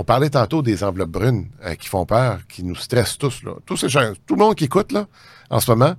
On 0.00 0.04
parlait 0.04 0.30
tantôt 0.30 0.62
des 0.62 0.84
enveloppes 0.84 1.10
brunes 1.10 1.48
euh, 1.64 1.74
qui 1.74 1.88
font 1.88 2.06
peur, 2.06 2.38
qui 2.48 2.62
nous 2.62 2.76
stressent 2.76 3.18
tous. 3.18 3.42
Là. 3.42 3.52
Tous 3.66 3.76
ces 3.76 3.88
gens, 3.88 4.12
tout 4.26 4.36
le 4.36 4.38
monde 4.44 4.54
qui 4.54 4.64
écoute 4.64 4.92
là, 4.92 5.06
en 5.50 5.58
ce 5.58 5.68
moment, 5.72 5.94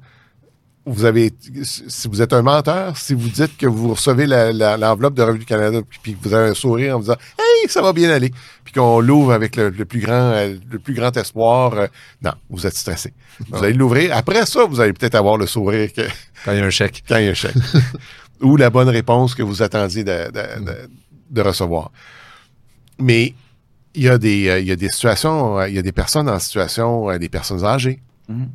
vous 0.85 1.03
avez, 1.03 1.33
si 1.63 2.07
vous 2.07 2.21
êtes 2.21 2.31
un 2.31 2.41
menteur, 2.41 2.95
si 2.95 3.13
vous 3.13 3.27
dites 3.27 3.57
que 3.57 3.67
vous 3.67 3.89
recevez 3.93 4.25
l'enveloppe 4.25 5.13
de 5.15 5.21
Revenu 5.21 5.43
Canada, 5.43 5.81
puis, 5.87 5.99
puis 6.01 6.15
que 6.15 6.23
vous 6.27 6.33
avez 6.33 6.49
un 6.49 6.53
sourire 6.53 6.95
en 6.95 6.99
vous 6.99 7.03
disant 7.03 7.17
Hey, 7.37 7.69
ça 7.69 7.81
va 7.81 7.91
bien 7.91 8.09
aller, 8.09 8.31
puis 8.63 8.73
qu'on 8.73 9.01
l'ouvre 9.01 9.33
avec 9.33 9.57
le, 9.57 9.69
le 9.69 9.83
plus 9.85 9.99
grand, 9.99 10.13
euh, 10.31 10.55
le 10.71 10.79
plus 10.79 10.93
grand 10.93 11.15
espoir, 11.17 11.73
euh, 11.73 11.87
non, 12.23 12.31
vous 12.49 12.65
êtes 12.65 12.75
stressé. 12.77 13.13
Vous 13.49 13.61
allez 13.61 13.73
l'ouvrir. 13.73 14.15
Après 14.15 14.45
ça, 14.45 14.63
vous 14.65 14.79
allez 14.79 14.93
peut-être 14.93 15.15
avoir 15.15 15.35
le 15.37 15.45
sourire 15.45 15.91
que, 15.91 16.03
quand 16.45 16.53
il 16.53 16.59
y 16.59 16.61
a 16.61 16.65
un 16.65 16.69
chèque. 16.69 17.03
quand 17.07 17.17
il 17.17 17.25
y 17.25 17.27
a 17.27 17.31
un 17.31 17.35
chèque. 17.35 17.53
Ou 18.41 18.55
la 18.55 18.69
bonne 18.69 18.89
réponse 18.89 19.35
que 19.35 19.43
vous 19.43 19.61
attendiez 19.61 20.05
de, 20.05 20.31
de- 20.31 20.63
de- 20.65 20.89
de 21.31 21.41
recevoir. 21.41 21.91
Mais 22.97 23.35
il 23.99 24.05
y, 24.05 24.09
a 24.09 24.17
des, 24.17 24.47
euh, 24.49 24.59
il 24.59 24.67
y 24.67 24.71
a 24.71 24.75
des 24.75 24.89
situations, 24.89 25.59
euh, 25.59 25.67
il 25.69 25.75
y 25.75 25.79
a 25.79 25.81
des 25.81 25.91
personnes 25.91 26.29
en 26.29 26.39
situation, 26.39 27.09
euh, 27.11 27.17
des 27.17 27.29
personnes 27.29 27.63
âgées, 27.65 27.99
Mhm. 28.29 28.49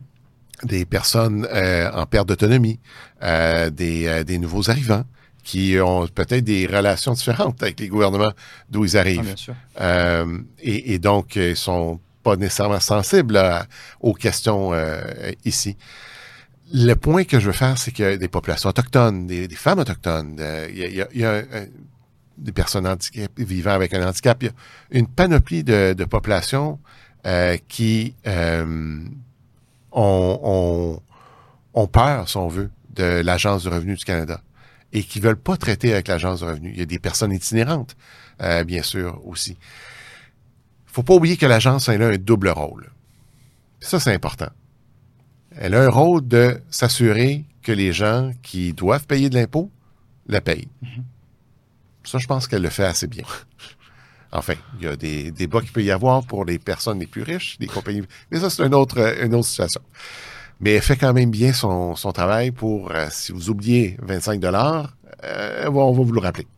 des 0.62 0.84
personnes 0.86 1.46
euh, 1.52 1.90
en 1.92 2.06
perte 2.06 2.28
d'autonomie, 2.28 2.78
euh, 3.22 3.68
des, 3.70 4.24
des 4.24 4.38
nouveaux 4.38 4.70
arrivants 4.70 5.04
qui 5.42 5.76
ont 5.80 6.06
peut-être 6.06 6.44
des 6.44 6.66
relations 6.66 7.12
différentes 7.12 7.62
avec 7.62 7.78
les 7.80 7.88
gouvernements 7.88 8.32
d'où 8.70 8.84
ils 8.86 8.96
Ah, 8.96 9.00
arrivent. 9.00 9.22
bien 9.22 9.36
sûr. 9.36 9.54
Et, 10.62 10.94
et 10.94 10.98
donc, 10.98 11.36
ils 11.36 11.56
sont 11.56 12.00
pas 12.22 12.36
nécessairement 12.36 12.80
sensibles 12.80 13.36
à- 13.36 13.66
aux 14.00 14.14
questions 14.14 14.72
ici. 15.44 15.76
Le 16.72 16.94
point 16.94 17.24
que 17.24 17.38
je 17.40 17.46
veux 17.46 17.52
faire, 17.64 17.76
c'est 17.76 17.92
que 17.92 18.16
des 18.16 18.28
populations 18.28 18.70
autochtones, 18.70 19.26
des, 19.26 19.46
des 19.48 19.56
femmes 19.56 19.80
autochtones, 19.80 20.36
euh, 20.40 20.66
il 20.70 20.78
y 20.78 20.84
a, 20.84 20.88
y 20.88 21.00
a- 21.02 21.08
il 21.14 21.20
y 21.20 21.24
a 21.26 21.32
un- 21.34 21.66
des 22.38 22.52
personnes 22.52 22.86
handicapées, 22.86 23.44
vivant 23.44 23.72
avec 23.72 23.94
un 23.94 24.06
handicap, 24.06 24.42
il 24.42 24.46
y 24.46 24.48
a 24.48 24.52
une 24.90 25.06
panoplie 25.06 25.64
de, 25.64 25.94
de 25.94 26.04
populations 26.04 26.78
euh, 27.26 27.56
qui 27.68 28.14
euh, 28.26 29.00
ont, 29.92 31.00
peur, 31.90 32.28
si 32.28 32.36
on 32.36 32.48
veut, 32.48 32.70
de 32.94 33.22
l'Agence 33.22 33.62
du 33.62 33.68
revenu 33.68 33.94
du 33.94 34.04
Canada 34.04 34.40
et 34.92 35.02
qui 35.02 35.20
veulent 35.20 35.36
pas 35.36 35.56
traiter 35.56 35.92
avec 35.92 36.08
l'Agence 36.08 36.40
du 36.40 36.44
revenu. 36.44 36.70
Il 36.70 36.78
y 36.78 36.82
a 36.82 36.86
des 36.86 36.98
personnes 36.98 37.32
itinérantes, 37.32 37.96
euh, 38.42 38.62
bien 38.64 38.82
sûr, 38.82 39.20
aussi. 39.26 39.56
faut 40.86 41.02
pas 41.02 41.14
oublier 41.14 41.36
que 41.36 41.46
l'agence 41.46 41.88
a 41.88 41.92
un 41.92 42.16
double 42.16 42.50
rôle. 42.50 42.90
Ça, 43.80 43.98
c'est 43.98 44.14
important. 44.14 44.50
Elle 45.56 45.74
a 45.74 45.82
un 45.82 45.90
rôle 45.90 46.26
de 46.26 46.60
s'assurer 46.70 47.44
que 47.62 47.72
les 47.72 47.92
gens 47.92 48.32
qui 48.42 48.72
doivent 48.72 49.06
payer 49.06 49.30
de 49.30 49.34
l'impôt 49.34 49.70
le 50.28 50.40
payent. 50.40 50.68
Ça, 52.04 52.18
je 52.18 52.26
pense 52.26 52.46
qu'elle 52.48 52.62
le 52.62 52.70
fait 52.70 52.84
assez 52.84 53.06
bien. 53.06 53.24
Enfin, 54.36 54.54
il 54.80 54.84
y 54.84 54.88
a 54.88 54.96
des 54.96 55.30
débats 55.30 55.60
qu'il 55.60 55.70
peut 55.70 55.84
y 55.84 55.92
avoir 55.92 56.24
pour 56.26 56.44
les 56.44 56.58
personnes 56.58 56.98
les 56.98 57.06
plus 57.06 57.22
riches, 57.22 57.56
les 57.60 57.68
compagnies. 57.68 58.02
Mais 58.32 58.40
ça, 58.40 58.50
c'est 58.50 58.66
une 58.66 58.74
autre, 58.74 58.98
euh, 58.98 59.24
une 59.24 59.32
autre 59.32 59.46
situation. 59.46 59.80
Mais 60.58 60.72
elle 60.72 60.82
fait 60.82 60.96
quand 60.96 61.12
même 61.12 61.30
bien 61.30 61.52
son, 61.52 61.94
son 61.94 62.10
travail 62.10 62.50
pour, 62.50 62.90
euh, 62.90 63.06
si 63.12 63.30
vous 63.30 63.48
oubliez 63.48 63.96
25 64.02 64.40
dollars, 64.40 64.96
on 65.22 65.70
va 65.70 66.02
vous 66.02 66.12
le 66.12 66.18
rappeler. 66.20 66.48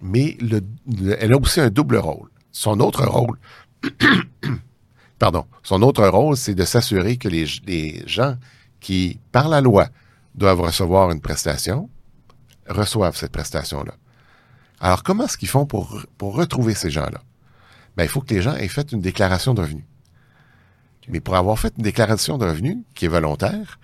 Mais 0.00 0.38
le, 0.40 0.62
le- 0.90 1.22
elle 1.22 1.34
a 1.34 1.36
aussi 1.36 1.60
un 1.60 1.68
double 1.68 1.98
rôle. 1.98 2.30
Son 2.50 2.80
autre 2.80 3.04
rôle, 3.04 3.36
pardon, 5.18 5.44
son 5.62 5.82
autre 5.82 6.06
rôle, 6.08 6.36
c'est 6.36 6.54
de 6.54 6.64
s'assurer 6.64 7.16
que 7.16 7.28
les, 7.28 7.46
les 7.66 8.02
gens 8.06 8.36
qui, 8.80 9.18
par 9.32 9.48
la 9.50 9.60
loi, 9.60 9.88
doivent 10.34 10.60
recevoir 10.62 11.10
une 11.10 11.20
prestation, 11.20 11.88
reçoivent 12.68 13.16
cette 13.16 13.32
prestation-là. 13.32 13.94
Alors, 14.84 15.02
comment 15.02 15.24
est-ce 15.24 15.38
qu'ils 15.38 15.48
font 15.48 15.64
pour, 15.64 15.98
pour 16.18 16.34
retrouver 16.36 16.74
ces 16.74 16.90
gens-là? 16.90 17.22
Ben, 17.96 18.04
il 18.04 18.08
faut 18.10 18.20
que 18.20 18.34
les 18.34 18.42
gens 18.42 18.54
aient 18.54 18.68
fait 18.68 18.92
une 18.92 19.00
déclaration 19.00 19.54
de 19.54 19.62
revenus. 19.62 19.84
Mais 21.08 21.20
pour 21.20 21.36
avoir 21.36 21.58
fait 21.58 21.72
une 21.78 21.84
déclaration 21.84 22.36
de 22.36 22.44
revenus 22.44 22.76
qui 22.94 23.06
est 23.06 23.08
volontaire, 23.08 23.78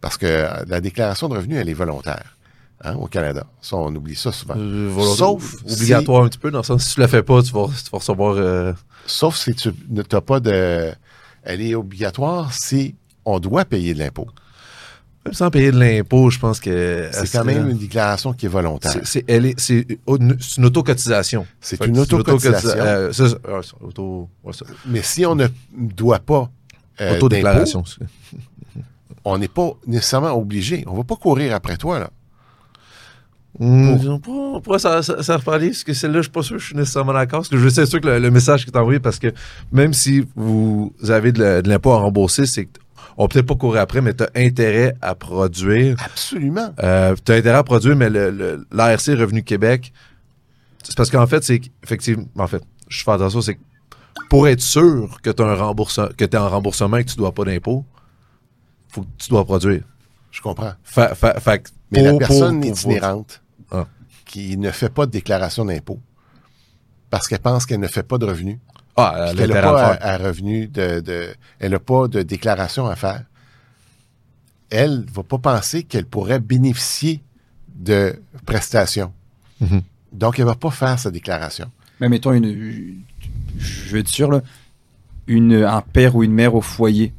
parce 0.00 0.16
que 0.16 0.24
euh, 0.24 0.64
la 0.66 0.80
déclaration 0.80 1.28
de 1.28 1.36
revenus, 1.36 1.58
elle 1.60 1.68
est 1.68 1.74
volontaire 1.74 2.38
hein, 2.82 2.94
au 2.94 3.06
Canada. 3.06 3.46
Ça, 3.60 3.76
on 3.76 3.94
oublie 3.94 4.16
ça 4.16 4.32
souvent. 4.32 4.54
Euh, 4.56 4.90
Sauf 5.14 5.56
obligatoire 5.70 6.24
un 6.24 6.28
petit 6.28 6.38
peu, 6.38 6.50
dans 6.50 6.60
le 6.60 6.64
sens 6.64 6.84
si 6.84 6.94
tu 6.94 7.00
la 7.00 7.08
fais 7.08 7.22
pas, 7.22 7.42
tu 7.42 7.52
vas, 7.52 7.66
tu 7.66 7.90
vas 7.90 7.98
recevoir. 7.98 8.36
euh, 8.38 8.72
Sauf 9.06 9.36
si 9.36 9.54
tu 9.54 9.70
n'as 9.90 10.20
pas 10.22 10.40
de... 10.40 10.90
Elle 11.42 11.60
est 11.60 11.74
obligatoire 11.74 12.54
si 12.54 12.94
on 13.26 13.40
doit 13.40 13.66
payer 13.66 13.92
de 13.92 13.98
l'impôt. 13.98 14.28
Même 15.26 15.34
sans 15.34 15.50
payer 15.50 15.70
de 15.72 15.78
l'impôt, 15.78 16.30
je 16.30 16.38
pense 16.38 16.58
que. 16.60 17.08
C'est 17.12 17.30
quand 17.30 17.44
même 17.44 17.68
une 17.68 17.76
déclaration 17.78 18.32
qui 18.32 18.46
est 18.46 18.48
volontaire. 18.48 18.92
C'est, 19.04 19.24
elle 19.28 19.46
est, 19.46 19.58
c'est 19.60 19.86
une, 20.08 20.36
autocotisation. 20.64 21.46
C'est 21.60 21.84
une 21.84 21.98
autocotisation. 21.98 22.68
autocotisa- 22.70 22.76
euh, 22.80 23.12
ça, 23.62 23.76
auto, 23.80 24.28
ça. 24.52 24.64
Mais 24.86 25.02
si 25.02 25.26
on 25.26 25.34
ne 25.34 25.46
doit 25.74 26.20
pas 26.20 26.50
euh, 27.00 27.16
Autodéclaration. 27.16 27.84
on 29.24 29.36
n'est 29.38 29.48
pas 29.48 29.70
nécessairement 29.86 30.32
obligé. 30.32 30.82
On 30.86 30.94
va 30.94 31.04
pas 31.04 31.16
courir 31.16 31.54
après 31.54 31.76
toi, 31.76 31.98
là. 31.98 32.10
Mm, 33.58 34.18
on 34.28 34.60
pourra 34.60 34.78
s'en 34.78 35.00
s'en- 35.02 35.22
s'en 35.22 35.36
reparler, 35.38 35.68
parce 35.68 35.82
que 35.84 35.94
celle-là, 35.94 36.18
je 36.18 36.22
suis 36.24 36.30
pas 36.30 36.42
sûr 36.42 36.56
que 36.56 36.60
je 36.62 36.66
suis 36.66 36.76
nécessairement 36.76 37.14
d'accord. 37.14 37.40
Parce 37.40 37.48
que 37.48 37.56
je 37.58 37.68
sais 37.70 37.86
sûr 37.86 38.00
que 38.02 38.06
le, 38.06 38.18
le 38.18 38.30
message 38.30 38.64
qui 38.66 38.70
est 38.70 38.76
envoyé, 38.76 39.00
parce 39.00 39.18
que 39.18 39.32
même 39.72 39.94
si 39.94 40.26
vous 40.36 40.92
avez 41.08 41.32
de 41.32 41.62
l'impôt 41.66 41.92
à 41.92 41.98
rembourser, 42.00 42.44
c'est 42.44 42.68
qu'on 43.16 43.28
peut-être 43.28 43.46
pas 43.46 43.54
courir 43.54 43.80
après, 43.80 44.00
mais 44.00 44.14
tu 44.14 44.24
as 44.24 44.30
intérêt 44.36 44.94
à 45.02 45.14
produire. 45.14 45.96
Absolument. 46.04 46.74
Euh, 46.82 47.14
tu 47.24 47.32
as 47.32 47.36
intérêt 47.36 47.58
à 47.58 47.64
produire, 47.64 47.96
mais 47.96 48.10
le- 48.10 48.30
le- 48.30 48.66
l'ARC 48.70 49.06
Revenu 49.06 49.42
Québec, 49.42 49.92
c'est 50.82 50.96
parce 50.96 51.10
qu'en 51.10 51.26
fait, 51.26 51.42
c'est 51.42 51.60
effectivement, 51.82 52.26
en 52.38 52.46
fait, 52.46 52.62
je 52.88 53.02
fais 53.02 53.10
attention, 53.10 53.40
c'est 53.40 53.58
pour 54.28 54.46
être 54.48 54.60
sûr 54.60 55.18
que 55.22 55.30
tu 55.30 55.42
as 55.42 55.46
un 55.46 55.54
remboursement, 55.54 56.08
que 56.16 56.24
tu 56.24 56.36
en 56.36 56.48
remboursement 56.48 56.96
et 56.98 57.04
que 57.04 57.10
tu 57.10 57.16
dois 57.16 57.32
pas 57.32 57.44
d'impôt, 57.44 57.84
faut 58.88 59.02
que 59.02 59.08
tu 59.18 59.28
dois 59.30 59.44
produire. 59.44 59.82
Je 60.30 60.40
comprends. 60.40 60.72
Fa- 60.84 61.14
fa- 61.14 61.34
Mais 61.90 61.98
pour- 61.98 62.04
la 62.04 62.10
pour- 62.10 62.18
personne 62.18 62.60
pour- 62.60 62.70
itinérante 62.70 63.42
Ah. 63.70 63.86
qui 64.26 64.56
ne 64.58 64.70
fait 64.70 64.88
pas 64.90 65.06
de 65.06 65.10
déclaration 65.12 65.64
d'impôt 65.64 66.00
parce 67.10 67.28
qu'elle 67.28 67.38
pense 67.40 67.64
qu'elle 67.66 67.80
ne 67.80 67.86
fait 67.88 68.02
pas 68.02 68.18
de 68.18 68.26
revenus, 68.26 68.58
Ah, 68.96 69.32
elle 69.38 69.50
n'a 69.50 69.60
pas 69.62 69.92
à, 69.92 70.14
à 70.14 70.18
revenu 70.18 70.68
de, 70.68 71.00
de- 71.00 71.34
elle 71.58 71.72
n'a 71.72 71.78
pas 71.78 72.08
de 72.08 72.22
déclaration 72.22 72.86
à 72.86 72.96
faire, 72.96 73.24
elle 74.70 75.00
ne 75.00 75.10
va 75.12 75.22
pas 75.22 75.38
penser 75.38 75.82
qu'elle 75.82 76.06
pourrait 76.06 76.40
bénéficier 76.40 77.22
de 77.74 78.20
prestations. 78.46 79.12
Mhm. 79.60 79.82
Donc, 80.12 80.38
elle 80.38 80.44
ne 80.46 80.50
va 80.50 80.56
pas 80.56 80.70
faire 80.70 80.98
sa 80.98 81.10
déclaration. 81.10 81.70
Mais 82.00 82.08
mettons 82.08 82.32
une. 82.32 83.02
Je 83.58 83.92
vais 83.92 84.00
être 84.00 84.08
sûr, 84.08 84.30
là. 84.30 84.40
Une, 85.26 85.54
un 85.64 85.80
père 85.82 86.14
ou 86.16 86.22
une 86.22 86.32
mère 86.32 86.54
au 86.54 86.60
foyer 86.60 87.12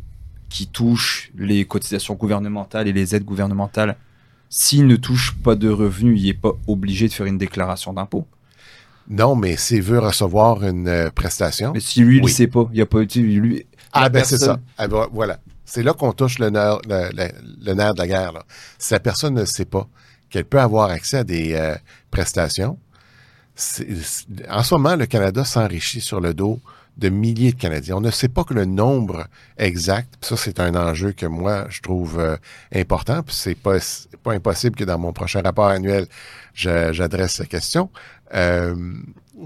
qui 0.49 0.65
touche 0.67 1.29
les 1.37 1.65
cotisations 1.65 2.13
gouvernementales 2.15 2.87
et 2.87 2.93
les 2.93 3.13
aides 3.15 3.25
gouvernementales, 3.25 3.97
s'il 4.49 4.87
ne 4.87 4.95
touche 4.95 5.35
pas 5.43 5.55
de 5.55 5.67
revenus, 5.69 6.19
il 6.21 6.25
n'est 6.27 6.33
pas 6.33 6.53
obligé 6.67 7.07
de 7.09 7.13
faire 7.13 7.25
une 7.25 7.37
déclaration 7.37 7.91
d'impôt. 7.91 8.25
Non, 9.09 9.35
mais 9.35 9.55
s'il 9.57 9.81
veut 9.81 9.99
recevoir 9.99 10.63
une 10.63 10.87
euh, 10.87 11.09
prestation, 11.09 11.71
Mais 11.73 11.79
si 11.79 12.01
lui, 12.01 12.17
il 12.17 12.21
ne 12.21 12.25
Oui. 12.25 12.31
sait 12.31 12.47
pas, 12.47 12.69
il 12.73 12.81
a 12.81 12.85
pas. 12.85 12.99
sais, 13.09 13.19
Lui, 13.19 13.65
Ah, 13.93 14.01
la 14.01 14.09
ben 14.09 14.23
c'est 14.23 14.37
ça. 14.37 14.59
Ah, 14.77 14.87
ben, 14.87 15.07
voilà. 15.13 15.39
C'est 15.65 15.83
là 15.83 15.93
qu'on 15.93 16.11
touche 16.13 16.39
le 16.39 16.49
nerf, 16.49 16.79
le, 16.87 17.09
le- 17.13 17.31
le 17.65 17.73
nerf 17.73 17.93
de 17.93 17.99
la 17.99 18.07
guerre. 18.07 18.31
Là. 18.33 18.43
Si 18.77 18.93
la 18.93 18.99
personne 18.99 19.33
ne 19.33 19.45
sait 19.45 19.65
pas 19.65 19.87
qu'elle 20.29 20.45
peut 20.45 20.59
avoir 20.59 20.89
accès 20.91 21.17
à 21.17 21.23
des 21.23 21.53
euh, 21.53 21.75
prestations, 22.11 22.77
en 24.49 24.63
ce 24.63 24.73
moment, 24.75 24.95
le 24.95 25.05
Canada 25.05 25.43
s'enrichit 25.43 26.01
sur 26.01 26.21
le 26.21 26.33
dos 26.33 26.59
de 26.97 27.09
milliers 27.09 27.51
de 27.51 27.57
Canadiens. 27.59 27.97
On 27.97 28.01
ne 28.01 28.09
sait 28.11 28.27
pas 28.27 28.43
que 28.43 28.53
le 28.53 28.65
nombre 28.65 29.27
exact. 29.57 30.15
Puis 30.19 30.29
ça, 30.29 30.37
c'est 30.37 30.59
un 30.59 30.73
enjeu 30.75 31.11
que 31.11 31.25
moi, 31.27 31.65
je 31.69 31.81
trouve 31.81 32.19
euh, 32.19 32.37
important. 32.73 33.21
Puis 33.23 33.35
c'est 33.35 33.55
pas, 33.55 33.79
c'est 33.79 34.17
pas 34.17 34.33
impossible 34.33 34.75
que 34.75 34.83
dans 34.83 34.97
mon 34.97 35.13
prochain 35.13 35.41
rapport 35.41 35.67
annuel, 35.67 36.07
j'adresse 36.55 37.33
cette 37.35 37.49
question, 37.49 37.89
euh, 38.33 38.75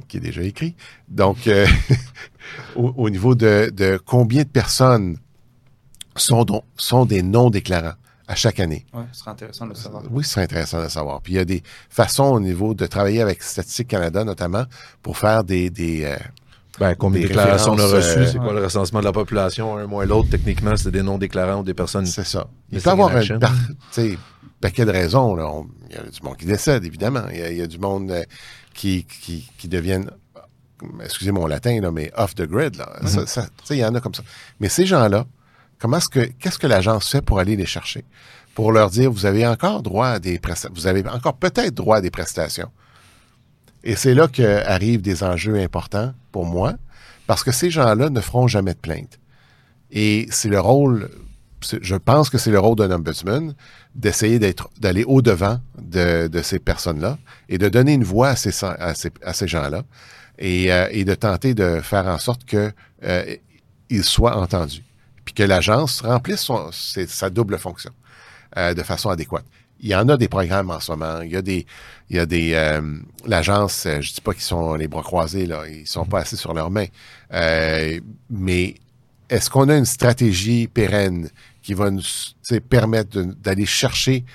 qui 0.07 0.17
est 0.17 0.21
déjà 0.21 0.41
écrit. 0.43 0.75
Donc, 1.07 1.47
euh, 1.47 1.65
au, 2.75 2.93
au 2.97 3.09
niveau 3.09 3.35
de, 3.35 3.71
de 3.75 3.99
combien 4.05 4.43
de 4.43 4.47
personnes 4.49 5.17
sont, 6.15 6.45
sont 6.77 7.05
des 7.05 7.21
non-déclarants 7.23 7.93
à 8.27 8.35
chaque 8.35 8.59
année? 8.59 8.85
Ouais, 8.93 9.03
ce 9.11 9.19
serait 9.21 9.31
intéressant 9.31 9.65
de 9.65 9.71
le 9.71 9.75
savoir. 9.75 10.03
Oui, 10.09 10.23
ce 10.23 10.31
serait 10.31 10.43
intéressant 10.43 10.81
de 10.81 10.87
savoir. 10.87 11.21
Puis 11.21 11.33
il 11.33 11.35
y 11.37 11.39
a 11.39 11.45
des 11.45 11.63
façons 11.89 12.25
au 12.25 12.39
niveau 12.39 12.73
de 12.73 12.85
travailler 12.85 13.21
avec 13.21 13.43
Statistique 13.43 13.89
Canada, 13.89 14.23
notamment, 14.23 14.63
pour 15.01 15.17
faire 15.17 15.43
des... 15.43 15.69
des 15.69 16.05
euh, 16.05 16.15
Ben, 16.79 16.95
combien 16.95 17.21
de 17.21 17.27
déclarations 17.27 17.73
on 17.73 17.79
a 17.79 17.85
reçues? 17.85 18.19
euh, 18.19 18.25
c'est 18.31 18.37
quoi 18.37 18.53
le 18.53 18.63
recensement 18.63 18.99
de 18.99 19.05
la 19.05 19.11
population? 19.11 19.77
Un 19.77 19.87
moins 19.87 20.05
l'autre, 20.05 20.29
techniquement, 20.29 20.75
c'est 20.77 20.91
des 20.91 21.03
non-déclarants 21.03 21.59
ou 21.59 21.63
des 21.63 21.73
personnes. 21.73 22.05
c'est 22.05 22.25
ça. 22.25 22.47
Il 22.71 22.79
peut 22.81 22.89
y 22.89 22.93
avoir 22.93 23.13
un 23.15 23.21
paquet 24.61 24.85
de 24.85 24.91
raisons. 24.91 25.35
Là. 25.35 25.47
On- 25.47 25.67
il 25.89 25.95
y 25.95 25.99
a 25.99 26.03
du 26.03 26.21
monde 26.23 26.37
qui 26.37 26.45
décède, 26.45 26.85
évidemment. 26.85 27.23
Il 27.31 27.39
y 27.39 27.41
a, 27.41 27.51
il 27.51 27.57
y 27.57 27.61
a 27.61 27.67
du 27.67 27.79
monde 27.79 28.11
euh, 28.11 28.23
qui, 28.81 29.05
qui, 29.05 29.47
qui 29.59 29.67
deviennent, 29.67 30.09
excusez 31.03 31.31
mon 31.31 31.45
latin, 31.45 31.79
là, 31.81 31.91
mais 31.91 32.11
off 32.17 32.33
the 32.33 32.41
grid. 32.47 32.75
Là. 32.77 32.87
Ça- 33.05 33.27
ça- 33.27 33.43
tu 33.45 33.65
sais, 33.65 33.75
il 33.77 33.79
y 33.79 33.85
en 33.85 33.93
a 33.93 34.01
comme 34.01 34.15
ça. 34.15 34.23
Mais 34.59 34.69
ces 34.69 34.87
gens-là, 34.87 35.27
comment 35.79 35.97
est-ce 35.97 36.09
que 36.09 36.21
qu'est-ce 36.39 36.57
que 36.57 36.65
l'agence 36.65 37.09
fait 37.11 37.21
pour 37.21 37.37
aller 37.39 37.55
les 37.55 37.67
chercher? 37.67 38.03
Pour 38.55 38.71
leur 38.71 38.89
dire, 38.89 39.11
vous 39.11 39.27
avez 39.27 39.45
encore 39.45 39.83
droit 39.83 40.07
à 40.07 40.19
des 40.19 40.39
prestations, 40.39 40.73
vous 40.73 40.87
avez 40.87 41.07
encore 41.07 41.35
peut-être 41.37 41.75
droit 41.75 41.97
à 41.97 42.01
des 42.01 42.09
prestations. 42.09 42.71
Et 43.83 43.95
c'est 43.95 44.15
là 44.15 44.27
qu'arrivent 44.27 45.01
des 45.03 45.23
enjeux 45.23 45.57
importants 45.59 46.13
pour 46.31 46.45
moi, 46.45 46.73
parce 47.27 47.43
que 47.43 47.51
ces 47.51 47.69
gens-là 47.69 48.09
ne 48.09 48.19
feront 48.19 48.47
jamais 48.47 48.73
de 48.73 48.79
plainte. 48.79 49.19
Et 49.91 50.27
c'est 50.31 50.49
le 50.49 50.59
rôle, 50.59 51.09
je 51.81 51.95
pense 51.95 52.29
que 52.29 52.37
c'est 52.37 52.51
le 52.51 52.59
rôle 52.59 52.75
d'un 52.75 52.91
ombudsman 52.91 53.53
d'essayer 53.95 54.39
d'aller 54.79 55.03
au-devant 55.03 55.59
de, 55.79 56.27
de 56.27 56.41
ces 56.41 56.59
personnes-là 56.59 57.17
et 57.49 57.57
de 57.57 57.69
donner 57.69 57.93
une 57.93 58.03
voix 58.03 58.29
à 58.29 58.35
ces, 58.35 58.51
à 58.63 59.33
ces, 59.33 59.47
gens-là 59.47 59.83
et, 60.39 60.71
euh, 60.71 60.87
et 60.91 61.05
de 61.05 61.13
tenter 61.13 61.53
de 61.53 61.81
faire 61.81 62.07
en 62.07 62.17
sorte 62.17 62.45
que 62.45 62.71
euh, 63.03 63.35
soient 64.01 64.37
entendus. 64.37 64.83
Puis 65.25 65.33
que 65.33 65.43
l'agence 65.43 66.01
remplisse 66.01 66.49
sa 67.07 67.29
double 67.29 67.57
fonction 67.57 67.91
euh, 68.57 68.73
de 68.73 68.83
façon 68.83 69.09
adéquate. 69.09 69.45
Il 69.81 69.89
y 69.89 69.95
en 69.95 70.07
a 70.09 70.17
des 70.17 70.27
programmes 70.27 70.69
en 70.69 70.79
ce 70.79 70.91
moment. 70.91 71.21
Il 71.21 71.31
y 71.31 71.35
a 71.35 71.41
des, 71.41 71.65
il 72.09 72.17
y 72.17 72.19
a 72.19 72.25
des, 72.25 72.53
euh, 72.53 72.81
l'agence, 73.25 73.85
euh, 73.85 74.01
je 74.01 74.13
dis 74.13 74.21
pas 74.21 74.33
qu'ils 74.33 74.43
sont 74.43 74.75
les 74.75 74.89
bras 74.89 75.01
croisés 75.01 75.45
là, 75.45 75.63
ils 75.67 75.87
sont 75.87 76.05
pas 76.05 76.19
assis 76.19 76.37
sur 76.37 76.53
leurs 76.53 76.69
mains. 76.69 76.87
Euh, 77.33 77.99
mais 78.29 78.75
est-ce 79.29 79.49
qu'on 79.49 79.69
a 79.69 79.77
une 79.77 79.85
stratégie 79.85 80.67
pérenne 80.67 81.29
qui 81.61 81.73
va 81.73 81.91
nous 81.91 82.01
permettre 82.69 83.21
d'aller 83.21 83.65
chercher 83.65 84.25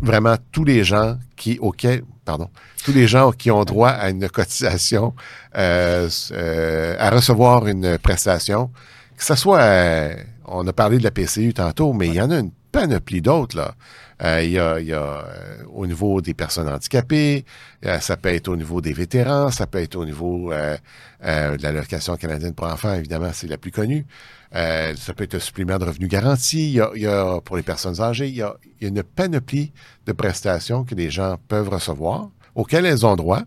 vraiment 0.00 0.36
tous 0.52 0.64
les 0.64 0.84
gens 0.84 1.18
qui, 1.36 1.58
auxquels, 1.60 2.02
pardon, 2.24 2.48
tous 2.84 2.92
les 2.92 3.06
gens 3.06 3.32
qui 3.32 3.50
ont 3.50 3.64
droit 3.64 3.90
à 3.90 4.10
une 4.10 4.28
cotisation, 4.28 5.14
euh, 5.56 6.08
euh, 6.32 6.96
à 6.98 7.10
recevoir 7.10 7.66
une 7.66 7.98
prestation, 7.98 8.70
que 9.16 9.24
ce 9.24 9.34
soit, 9.34 9.60
euh, 9.60 10.14
on 10.46 10.66
a 10.66 10.72
parlé 10.72 10.98
de 10.98 11.04
la 11.04 11.10
PCU 11.10 11.52
tantôt, 11.54 11.92
mais 11.92 12.08
il 12.08 12.14
y 12.14 12.20
en 12.20 12.30
a 12.30 12.38
une 12.38 12.52
panoplie 12.72 13.20
d'autres, 13.20 13.56
là. 13.56 13.74
Euh, 14.22 14.42
il 14.42 14.50
y 14.50 14.58
a, 14.58 14.78
il 14.80 14.86
y 14.86 14.92
a 14.92 15.02
euh, 15.02 15.64
au 15.72 15.86
niveau 15.86 16.20
des 16.20 16.34
personnes 16.34 16.68
handicapées, 16.68 17.44
euh, 17.86 17.98
ça 18.00 18.16
peut 18.18 18.28
être 18.28 18.48
au 18.48 18.56
niveau 18.56 18.80
des 18.82 18.92
vétérans, 18.92 19.50
ça 19.50 19.66
peut 19.66 19.78
être 19.80 19.96
au 19.96 20.04
niveau 20.04 20.52
euh, 20.52 20.76
euh, 21.24 21.56
de 21.56 21.62
l'allocation 21.62 22.16
canadienne 22.16 22.52
pour 22.54 22.66
enfants, 22.66 22.92
évidemment, 22.94 23.30
c'est 23.32 23.46
la 23.48 23.56
plus 23.56 23.70
connue. 23.70 24.06
Euh, 24.54 24.94
ça 24.96 25.14
peut 25.14 25.24
être 25.24 25.36
un 25.36 25.40
supplément 25.40 25.78
de 25.78 25.84
revenu 25.84 26.06
garanti. 26.08 26.68
Il 26.68 26.72
y 26.74 26.80
a, 26.80 26.90
il 26.96 27.02
y 27.02 27.06
a, 27.06 27.40
pour 27.40 27.56
les 27.56 27.62
personnes 27.62 28.00
âgées, 28.00 28.28
il 28.28 28.34
y, 28.36 28.42
a, 28.42 28.56
il 28.80 28.82
y 28.82 28.84
a 28.86 28.88
une 28.88 29.02
panoplie 29.02 29.72
de 30.06 30.12
prestations 30.12 30.84
que 30.84 30.94
les 30.94 31.08
gens 31.10 31.36
peuvent 31.48 31.68
recevoir, 31.70 32.28
auxquelles 32.54 32.84
elles 32.84 33.06
ont 33.06 33.16
droit, 33.16 33.42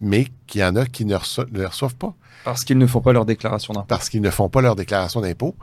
mais 0.00 0.28
qu'il 0.46 0.60
y 0.62 0.64
en 0.64 0.76
a 0.76 0.86
qui 0.86 1.04
ne, 1.04 1.14
reço- 1.16 1.50
ne 1.52 1.58
les 1.58 1.66
reçoivent 1.66 1.96
pas 1.96 2.14
Parce 2.44 2.64
qu'ils 2.64 2.78
ne 2.78 2.86
font 2.86 3.00
pas 3.02 3.12
leur 3.12 3.26
déclaration 3.26 3.74
d'impôt. 3.74 3.86
parce 3.86 4.08
qu'ils 4.08 4.22
ne 4.22 4.30
font 4.30 4.48
pas 4.48 4.62
leur 4.62 4.76
déclaration 4.76 5.20
d'impôt. 5.20 5.54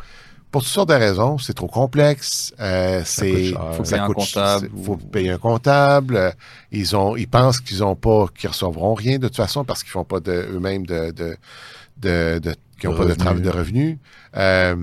Pour 0.51 0.61
toutes 0.63 0.71
sortes 0.71 0.89
de 0.89 0.93
raisons, 0.95 1.37
c'est 1.37 1.53
trop 1.53 1.67
complexe, 1.67 2.53
euh, 2.59 3.01
c'est. 3.05 3.53
Faut 3.73 3.83
ça 3.83 3.97
payer 3.97 4.01
un 4.03 4.07
coûte- 4.07 4.15
comptable 4.15 4.69
faut 4.83 4.95
payer 4.97 5.29
un 5.31 5.37
comptable. 5.37 6.15
euh, 6.15 6.31
Ils 6.71 6.95
ont, 6.95 7.15
ils 7.17 7.27
pensent 7.27 7.59
qu'ils 7.59 7.83
ont 7.83 7.95
pas, 7.95 8.27
qu'ils 8.37 8.49
recevront 8.49 8.93
rien 8.93 9.19
de 9.19 9.27
toute 9.27 9.35
façon 9.35 9.65
parce 9.65 9.83
qu'ils 9.83 9.91
font 9.91 10.05
pas 10.05 10.19
de 10.21 10.31
eux-mêmes 10.53 10.85
de, 10.85 11.11
de, 11.11 11.35
de, 11.97 12.39
de- 12.39 12.55
qu'ils 12.79 12.89
ont 12.89 12.93
De 12.93 12.97
pas 12.97 13.05
de 13.05 13.13
travail 13.13 13.41
de 13.41 13.49
revenus. 13.49 13.97
Euh, 14.37 14.75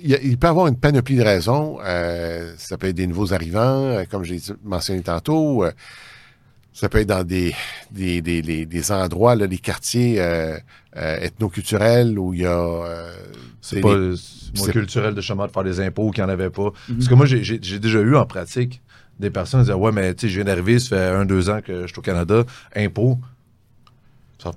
il, 0.00 0.10
y 0.10 0.14
a- 0.14 0.22
il 0.22 0.38
peut 0.38 0.46
y 0.46 0.50
avoir 0.50 0.68
une 0.68 0.76
panoplie 0.78 1.16
de 1.16 1.22
raisons. 1.22 1.78
Euh, 1.84 2.54
ça 2.56 2.78
peut 2.78 2.86
être 2.88 2.96
des 2.96 3.06
nouveaux 3.06 3.34
arrivants, 3.34 3.82
euh, 3.82 4.04
comme 4.10 4.24
j'ai 4.24 4.40
mentionné 4.64 5.02
tantôt. 5.02 5.64
Ça 6.80 6.88
peut 6.88 6.98
être 6.98 7.08
dans 7.08 7.24
des, 7.24 7.54
des, 7.90 8.22
des, 8.22 8.40
des- 8.42 8.64
des 8.66 8.92
endroits, 8.92 9.34
là, 9.34 9.46
les 9.46 9.58
quartiers 9.58 10.20
euh, 10.20 10.56
euh, 10.96 11.16
ethnoculturels 11.20 12.16
où 12.18 12.32
il 12.34 12.40
y 12.42 12.46
a... 12.46 12.50
euh, 12.56 13.12
C'est 13.60 13.76
des- 13.76 13.82
pas 13.82 13.96
des- 13.96 14.72
culturel 14.72 15.14
de 15.14 15.20
chemin 15.20 15.46
de 15.46 15.50
faire 15.52 15.64
des 15.64 15.80
impôts 15.80 16.10
qu'il 16.12 16.22
n'y 16.22 16.30
en 16.30 16.32
avait 16.32 16.50
pas. 16.50 16.70
Mhm. 16.88 16.96
Parce 16.96 17.08
que 17.08 17.14
moi, 17.14 17.26
j'ai- 17.26 17.58
déjà 17.80 17.98
eu 18.00 18.14
en 18.14 18.26
pratique 18.26 18.80
des 19.18 19.30
personnes 19.30 19.60
qui 19.60 19.64
disaient 19.66 19.74
Ouais, 19.78 19.90
mais 19.90 20.14
tu 20.14 20.26
sais, 20.26 20.28
je 20.28 20.36
viens 20.36 20.44
d'arriver, 20.44 20.78
ça 20.78 20.88
fait 20.96 21.08
un, 21.08 21.24
deux 21.24 21.50
ans 21.50 21.60
que 21.66 21.82
je 21.82 21.86
suis 21.88 21.98
au 21.98 22.02
Canada, 22.02 22.44
impôts. 22.76 23.18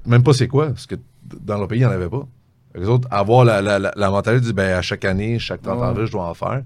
Même 0.05 0.21
pas 0.21 0.33
c'est 0.33 0.47
quoi, 0.47 0.67
parce 0.67 0.85
que 0.85 0.95
dans 1.23 1.57
leur 1.57 1.67
pays, 1.67 1.79
il 1.79 1.81
n'y 1.81 1.87
en 1.87 1.91
avait 1.91 2.09
pas. 2.09 2.27
Les 2.75 2.87
autres, 2.87 3.07
avoir 3.11 3.43
la, 3.43 3.61
la, 3.61 3.79
la, 3.79 3.91
la 3.95 4.09
mentalité 4.11 4.45
de 4.47 4.51
ben, 4.51 4.77
à 4.77 4.81
chaque 4.83 5.03
année, 5.05 5.39
chaque 5.39 5.61
30 5.63 5.81
ans, 5.81 5.93
Ouais. 5.95 6.05
je 6.05 6.11
dois 6.11 6.27
en 6.29 6.33
faire. 6.35 6.61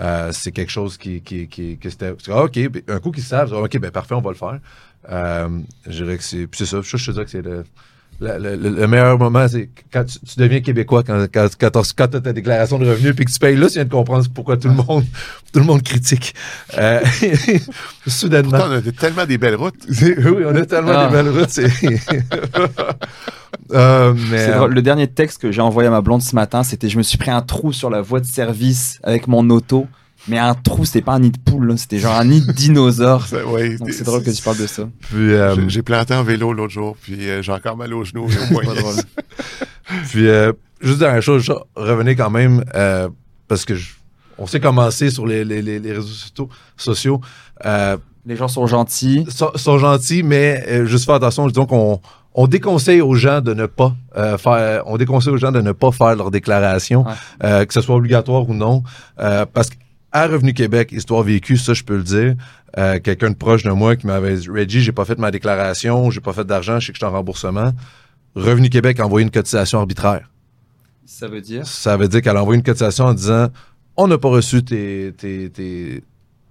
Euh, 0.00 0.30
c'est 0.32 0.52
quelque 0.52 0.70
chose 0.70 0.98
qui, 0.98 1.22
qui, 1.22 1.48
qui, 1.48 1.78
que 1.78 1.88
c'était. 1.88 2.12
ah, 2.28 2.42
OK, 2.44 2.58
ben, 2.68 2.82
un 2.88 2.98
coup 3.00 3.10
qu'ils 3.10 3.22
savent, 3.22 3.52
OK, 3.54 3.78
ben 3.78 3.90
parfait, 3.90 4.14
on 4.14 4.20
va 4.20 4.30
le 4.30 4.36
faire. 4.36 4.58
Euh, 5.10 5.48
je 5.86 6.04
dirais 6.04 6.16
que 6.18 6.24
c'est. 6.24 6.46
Puis 6.46 6.58
c'est 6.58 6.66
ça, 6.66 6.80
je, 6.82 6.96
je 6.96 7.06
te 7.06 7.10
dirais 7.12 7.24
que 7.24 7.30
c'est 7.30 7.42
le, 7.42 7.64
le, 8.20 8.36
le- 8.38 8.56
le- 8.56 8.70
le 8.80 8.86
meilleur 8.88 9.16
moment, 9.18 9.46
c'est 9.46 9.70
quand 9.92 10.04
tu, 10.04 10.18
tu 10.18 10.38
deviens 10.40 10.60
québécois, 10.60 11.02
quand, 11.04 11.26
quand, 11.32 11.48
quand 11.58 11.70
t'as 11.70 11.82
quand 11.96 12.08
t'as 12.08 12.20
ta 12.20 12.32
déclaration 12.32 12.78
de 12.78 12.88
revenus, 12.88 13.14
puis 13.14 13.24
que 13.24 13.30
tu 13.30 13.38
payes 13.38 13.56
là, 13.56 13.68
tu 13.68 13.74
viens 13.74 13.84
de 13.84 13.90
comprendre 13.90 14.26
pourquoi 14.34 14.56
tout 14.56 14.68
le 14.68 14.74
monde, 14.74 15.04
tout 15.52 15.60
le 15.60 15.64
monde 15.66 15.82
critique. 15.82 16.34
Euh, 16.76 17.00
soudainement. 18.06 18.50
Pourtant, 18.58 18.70
on 18.70 18.88
a 18.88 18.92
tellement 18.92 19.24
des 19.26 19.38
belles 19.38 19.54
routes. 19.54 19.86
Oui, 19.88 20.44
on 20.46 20.54
a 20.56 20.66
tellement 20.66 20.92
Ah. 20.94 21.06
de 21.08 21.12
belles 21.12 21.28
routes. 21.28 21.50
c'est- 21.50 21.68
Euh, 23.72 24.14
mais, 24.30 24.48
drôle. 24.50 24.72
Le 24.72 24.80
dernier 24.82 25.08
texte 25.08 25.42
que 25.42 25.52
j'ai 25.52 25.60
envoyé 25.60 25.88
à 25.88 25.90
ma 25.90 26.00
blonde 26.00 26.22
ce 26.22 26.34
matin, 26.34 26.62
c'était 26.62 26.88
je 26.88 26.96
me 26.96 27.02
suis 27.02 27.18
pris 27.18 27.30
un 27.30 27.42
trou 27.42 27.72
sur 27.72 27.90
la 27.90 28.00
voie 28.00 28.20
de 28.20 28.24
service 28.26 28.98
avec 29.02 29.26
mon 29.28 29.48
auto 29.50 29.86
Mais 30.28 30.38
un 30.38 30.54
trou, 30.54 30.84
c'était 30.84 31.00
pas 31.02 31.14
un 31.14 31.20
nid 31.20 31.30
de 31.30 31.38
poule, 31.38 31.76
c'était 31.78 31.98
genre 31.98 32.14
un 32.16 32.24
nid 32.24 32.44
de 32.46 32.52
dinosaure. 32.52 33.26
C'est- 33.28 33.42
ouais, 33.42 33.76
Donc 33.76 33.88
des- 33.88 33.92
c'est 33.94 34.04
drôle 34.04 34.22
que 34.22 34.30
tu 34.30 34.42
parles 34.42 34.58
de 34.58 34.66
ça. 34.66 34.82
Puis, 35.10 35.32
euh, 35.34 35.68
J'ai- 35.68 35.82
planté 35.82 36.14
en 36.14 36.22
vélo 36.22 36.52
l'autre 36.52 36.72
jour, 36.72 36.96
puis 37.00 37.28
euh, 37.28 37.42
j'ai 37.42 37.52
encore 37.52 37.76
mal 37.76 37.92
aux 37.94 38.04
genoux 38.04 38.26
C'est 38.30 38.54
pas 38.54 38.74
drôle. 38.74 38.94
puis 40.10 40.28
euh, 40.28 40.52
juste 40.80 40.98
dernière 40.98 41.22
chose, 41.22 41.42
je 41.42 41.52
revenais 41.76 42.14
quand 42.16 42.30
même, 42.30 42.64
euh, 42.74 43.08
parce 43.48 43.64
que 43.64 43.74
je- 43.74 43.94
on 44.38 44.46
s'est 44.46 44.60
commencé 44.60 45.10
sur 45.10 45.26
les, 45.26 45.44
les, 45.44 45.62
les, 45.62 45.78
les 45.78 45.92
réseaux 45.92 46.06
sociaux. 46.06 46.48
sociaux 46.76 47.20
euh, 47.64 47.96
Les 48.26 48.36
gens 48.36 48.48
sont 48.48 48.66
gentils. 48.66 49.24
sont, 49.28 49.50
sont 49.56 49.78
gentils, 49.78 50.22
mais 50.22 50.62
euh, 50.68 50.84
juste 50.86 51.06
faire 51.06 51.14
attention, 51.16 51.46
disons 51.48 51.66
qu'on 51.66 52.00
on 52.34 52.46
déconseille 52.46 53.00
aux 53.00 53.14
gens 53.14 53.40
de 53.40 53.52
ne 53.54 53.66
pas 53.66 53.96
euh, 54.16 54.38
faire, 54.38 54.82
on 54.86 54.96
déconseille 54.96 55.32
aux 55.32 55.38
gens 55.38 55.50
de 55.50 55.60
ne 55.60 55.72
pas 55.72 55.90
faire 55.90 56.14
leur 56.14 56.30
déclaration, 56.30 57.04
Ouais. 57.04 57.12
euh, 57.44 57.64
que 57.64 57.72
ce 57.74 57.80
soit 57.80 57.96
obligatoire 57.96 58.48
ou 58.48 58.54
non, 58.54 58.82
euh, 59.18 59.44
parce 59.52 59.70
qu'à 60.12 60.26
Revenu 60.26 60.54
Québec, 60.54 60.92
histoire 60.92 61.22
vécue, 61.22 61.56
ça 61.56 61.74
je 61.74 61.84
peux 61.84 61.96
le 61.96 62.02
dire, 62.02 62.34
euh, 62.76 62.98
quelqu'un 63.00 63.30
de 63.30 63.36
proche 63.36 63.62
de 63.62 63.70
moi 63.70 63.96
qui 63.96 64.06
m'avait 64.06 64.36
dit, 64.36 64.48
Reggie, 64.48 64.80
j'ai 64.80 64.92
pas 64.92 65.04
fait 65.04 65.18
ma 65.18 65.30
déclaration, 65.30 66.10
j'ai 66.10 66.20
pas 66.20 66.32
fait 66.32 66.44
d'argent, 66.44 66.80
je 66.80 66.86
sais 66.86 66.92
que 66.92 66.98
je 66.98 67.04
suis 67.04 67.10
en 67.10 67.16
remboursement. 67.16 67.72
Revenu 68.34 68.68
Québec 68.70 69.00
a 69.00 69.06
envoyé 69.06 69.24
une 69.24 69.30
cotisation 69.30 69.78
arbitraire. 69.78 70.30
Ça 71.06 71.26
veut 71.26 71.40
dire? 71.40 71.66
Ça 71.66 71.96
veut 71.96 72.08
dire 72.08 72.22
qu'elle 72.22 72.36
a 72.36 72.42
envoyé 72.42 72.58
une 72.58 72.64
cotisation 72.64 73.06
en 73.06 73.14
disant 73.14 73.48
on 73.96 74.06
n'a 74.06 74.18
pas 74.18 74.28
reçu 74.28 74.62
tes, 74.62 75.12
tes, 75.16 75.50
tes, 75.50 76.04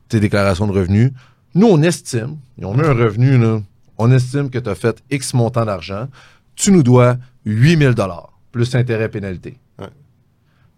tes 0.10 0.20
déclarations 0.20 0.68
de 0.68 0.74
revenus. 0.74 1.12
Nous, 1.56 1.68
on 1.68 1.82
estime, 1.82 2.38
et 2.60 2.66
on 2.66 2.74
met 2.74 2.86
un 2.86 2.94
revenu, 2.94 3.38
là, 3.38 3.62
on 3.98 4.12
estime 4.12 4.50
que 4.50 4.60
tu 4.60 4.70
as 4.70 4.76
fait 4.76 5.02
X 5.10 5.34
montant 5.34 5.66
d'argent. 5.66 6.08
Tu 6.56 6.72
nous 6.72 6.84
dois 6.84 7.18
8000 7.46 7.94
dollars 7.94 8.38
plus 8.52 8.76
intérêt 8.76 9.10
pénalité. 9.10 9.58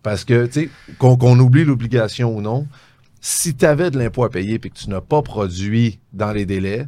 Parce 0.03 0.23
que, 0.23 0.45
tu 0.45 0.51
sais, 0.53 0.69
qu'on 0.97 1.39
oublie 1.39 1.65
l'obligation 1.65 2.35
ou 2.35 2.41
non, 2.41 2.67
si 3.21 3.55
tu 3.55 3.65
avais 3.65 3.91
de 3.91 3.99
l'impôt 3.99 4.23
à 4.23 4.29
payer 4.29 4.55
et 4.55 4.59
que 4.59 4.69
tu 4.69 4.89
n'as 4.89 5.01
pas 5.01 5.21
produit 5.21 5.99
dans 6.13 6.31
les 6.31 6.45
délais, 6.45 6.87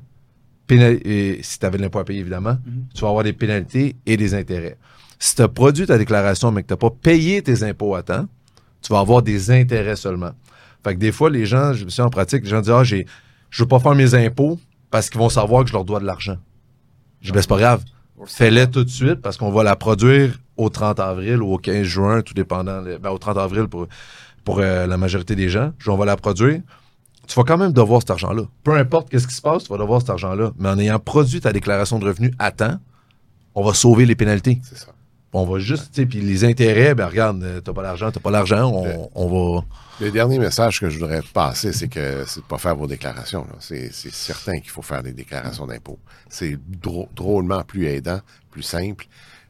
et 0.70 1.40
si 1.42 1.60
tu 1.60 1.66
avais 1.66 1.78
de 1.78 1.84
l'impôt 1.84 2.00
à 2.00 2.06
payer, 2.06 2.22
évidemment, 2.22 2.58
Mhm. 2.66 2.86
tu 2.96 3.02
vas 3.02 3.10
avoir 3.10 3.24
des 3.26 3.34
pénalités 3.34 3.98
et 4.06 4.16
des 4.16 4.34
intérêts. 4.34 4.78
Si 5.20 5.36
tu 5.36 5.42
as 5.42 5.50
produit 5.50 5.86
ta 5.86 5.98
déclaration 5.98 6.52
mais 6.52 6.64
que 6.64 6.68
tu 6.68 6.74
n'as 6.74 6.78
pas 6.78 6.90
payé 6.90 7.42
tes 7.42 7.64
impôts 7.64 7.94
à 7.96 8.04
temps, 8.04 8.26
tu 8.82 8.92
vas 8.94 9.00
avoir 9.00 9.22
des 9.22 9.52
intérêts 9.52 9.98
seulement. 9.98 10.32
Fait 10.84 10.96
que 10.96 11.00
des 11.00 11.12
fois, 11.12 11.30
les 11.30 11.46
gens, 11.46 11.74
je 11.74 11.84
me 11.86 11.90
suis 11.90 12.02
en 12.02 12.10
pratique, 12.10 12.44
les 12.44 12.50
gens 12.50 12.62
disent 12.62 12.72
Ah, 12.72 12.84
j'ai, 12.86 13.06
je 13.50 13.64
veux 13.64 13.68
pas 13.68 13.80
faire 13.80 13.94
mes 13.96 14.16
impôts 14.16 14.60
parce 14.90 15.10
qu'ils 15.10 15.20
vont 15.20 15.30
savoir 15.30 15.64
que 15.64 15.70
je 15.70 15.74
leur 15.74 15.84
dois 15.86 16.00
de 16.00 16.06
l'argent. 16.06 16.38
Je 17.20 17.28
dis 17.28 17.32
Ben, 17.34 17.42
c'est 17.42 17.50
pas 17.50 17.60
grave. 17.60 17.84
Fais-les 18.26 18.68
tout 18.70 18.84
de 18.86 18.90
suite 18.90 19.16
parce 19.22 19.36
qu'on 19.38 19.52
va 19.52 19.64
la 19.64 19.76
produire 19.76 20.40
au 20.62 20.70
30 20.70 21.00
avril 21.00 21.42
ou 21.42 21.54
au 21.54 21.58
15 21.58 21.84
juin, 21.84 22.22
tout 22.22 22.34
dépendant. 22.34 22.82
ben, 22.82 23.10
au 23.10 23.18
30 23.18 23.38
avril 23.38 23.68
pour, 23.68 23.88
pour 24.44 24.60
euh, 24.60 24.88
la 24.88 24.98
majorité 24.98 25.36
des 25.36 25.50
gens. 25.50 25.72
On 25.88 25.96
va 25.98 26.06
la 26.06 26.16
produire. 26.16 26.62
Tu 27.28 27.36
vas 27.36 27.44
quand 27.44 27.58
même 27.58 27.72
devoir 27.72 28.02
cet 28.02 28.12
argent-là. 28.12 28.44
Peu 28.64 28.76
importe 28.76 29.10
qu'est-ce 29.10 29.28
qui 29.28 29.36
se 29.36 29.42
passe, 29.42 29.64
tu 29.64 29.70
vas 29.70 29.78
devoir 29.78 30.02
cet 30.02 30.10
argent-là. 30.10 30.52
Mais 30.58 30.70
en 30.70 30.78
ayant 30.80 31.00
produit 31.00 31.40
ta 31.40 31.54
déclaration 31.54 32.00
de 32.00 32.06
revenus 32.06 32.32
à 32.40 32.52
temps, 32.52 32.78
on 33.56 33.64
va 33.64 33.74
sauver 33.74 34.06
les 34.06 34.16
pénalités. 34.16 34.60
C'est 34.64 34.78
ça. 34.78 34.88
On 35.34 35.46
va 35.46 35.60
juste, 35.60 35.92
tu 35.94 36.02
sais, 36.02 36.06
puis 36.06 36.20
les 36.20 36.44
intérêts, 36.44 36.94
ben 36.94 37.06
regarde, 37.08 37.42
euh, 37.42 37.62
t'as 37.62 37.72
pas 37.72 37.82
l'argent, 37.84 38.12
t'as 38.12 38.20
pas 38.20 38.32
l'argent, 38.32 38.70
on, 38.74 39.10
on 39.16 39.28
va. 39.56 39.64
Le 40.02 40.12
dernier 40.12 40.40
message 40.40 40.82
que 40.82 40.90
je 40.90 41.00
voudrais 41.00 41.22
passer, 41.34 41.72
c'est 41.72 41.88
que 41.88 42.26
c'est 42.28 42.42
de 42.42 42.46
pas 42.46 42.58
faire 42.58 42.76
vos 42.76 42.86
déclarations. 42.88 43.48
C'est 43.60 43.94
certain 43.94 44.60
qu'il 44.60 44.72
faut 44.72 44.82
faire 44.82 45.02
des 45.04 45.14
déclarations 45.14 45.66
d'impôts. 45.66 46.00
C'est 46.28 46.58
drô- 46.70 47.08
drôlement 47.16 47.64
plus 47.64 47.86
aidant, 47.86 48.20
plus 48.50 48.64
simple, 48.64 49.06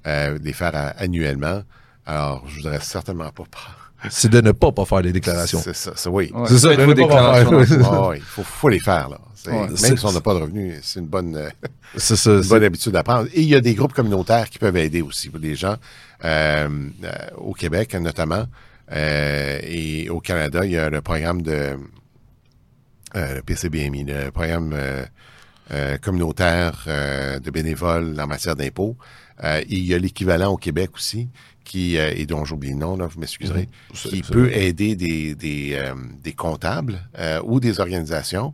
euh, 0.07 0.37
de 0.39 0.43
les 0.43 0.53
faire 0.53 0.75
à- 0.75 0.89
annuellement. 1.01 1.61
Alors, 2.05 2.43
je 2.47 2.57
voudrais 2.57 2.79
certainement 2.81 3.29
pas. 3.31 3.43
C'est 4.09 4.29
de 4.29 4.41
ne 4.41 4.51
pas, 4.51 4.71
pas 4.71 4.85
faire 4.85 5.01
les 5.01 5.11
déclarations. 5.13 5.61
C'est 5.63 5.75
ça, 5.75 5.91
c'est 5.95 6.09
oui. 6.09 6.31
Ouais. 6.33 6.47
C'est 6.47 6.57
ça, 6.57 6.69
Faites 6.69 6.79
de 6.79 6.83
vos 6.85 6.89
ne 6.89 6.95
pas 6.95 7.01
déclarations 7.03 7.63
faire. 7.65 7.77
d'impôts. 7.77 7.89
Ah 7.93 8.09
oui, 8.09 8.15
il 8.17 8.21
faut, 8.23 8.43
faut 8.43 8.69
les 8.69 8.79
faire. 8.79 9.09
Là. 9.09 9.19
Ouais. 9.47 9.67
même 9.67 9.97
si 9.97 10.05
on 10.05 10.11
n'a 10.11 10.21
pas 10.21 10.33
de 10.33 10.39
revenus, 10.39 10.79
c'est 10.81 10.99
une 10.99 11.05
bonne, 11.05 11.35
euh, 11.35 11.49
ça. 11.97 12.31
une 12.31 12.41
bonne 12.47 12.63
habitude 12.63 12.95
à 12.95 13.03
prendre. 13.03 13.27
Et 13.33 13.41
il 13.41 13.47
y 13.47 13.53
a 13.55 13.61
des 13.61 13.75
groupes 13.75 13.93
communautaires 13.93 14.49
qui 14.49 14.57
peuvent 14.57 14.75
aider 14.77 15.03
aussi 15.03 15.29
pour 15.29 15.39
les 15.39 15.53
gens. 15.55 15.75
Euh, 16.25 16.67
euh, 17.03 17.11
au 17.37 17.53
Québec, 17.53 17.93
notamment, 17.95 18.45
euh, 18.91 19.59
et 19.63 20.09
au 20.09 20.19
Canada, 20.19 20.65
il 20.65 20.71
y 20.71 20.77
a 20.79 20.89
le 20.89 21.01
programme 21.01 21.43
de 21.43 21.77
euh, 23.15 23.35
le 23.35 23.41
PCBMI, 23.43 24.05
le 24.05 24.31
programme 24.31 24.71
euh, 24.73 25.03
euh, 25.71 25.97
communautaire 25.97 26.85
euh, 26.87 27.39
de 27.39 27.51
bénévoles 27.51 28.19
en 28.19 28.27
matière 28.27 28.55
d'impôts. 28.55 28.95
Euh, 29.43 29.61
il 29.69 29.83
y 29.85 29.93
a 29.93 29.97
l'équivalent 29.97 30.51
au 30.51 30.57
Québec 30.57 30.91
aussi, 30.95 31.27
qui 31.63 31.97
euh, 31.97 32.11
et 32.15 32.25
dont 32.25 32.45
j'oublie 32.45 32.69
le 32.71 32.75
nom, 32.77 32.95
là, 32.97 33.07
vous 33.07 33.19
m'excuserez, 33.19 33.69
C'est- 33.93 34.09
qui 34.09 34.21
peut 34.21 34.51
aider 34.53 34.95
des, 34.95 35.35
des, 35.35 35.71
euh, 35.73 35.95
des 36.23 36.33
comptables 36.33 36.99
euh, 37.17 37.41
ou 37.43 37.59
des 37.59 37.79
organisations 37.79 38.53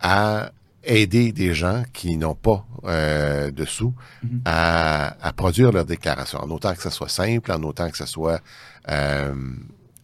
à 0.00 0.50
aider 0.84 1.32
des 1.32 1.54
gens 1.54 1.82
qui 1.92 2.16
n'ont 2.16 2.34
pas 2.34 2.66
euh, 2.84 3.50
de 3.50 3.64
sous 3.64 3.92
Mhm. 4.22 4.40
à, 4.44 5.16
à 5.26 5.32
produire 5.32 5.72
leur 5.72 5.84
déclaration, 5.84 6.38
en 6.40 6.50
autant 6.50 6.74
que 6.74 6.82
ça 6.82 6.90
soit 6.90 7.08
simple, 7.08 7.50
en 7.50 7.62
autant 7.62 7.90
que 7.90 7.96
ça 7.96 8.06
soit 8.06 8.40
euh, 8.88 9.34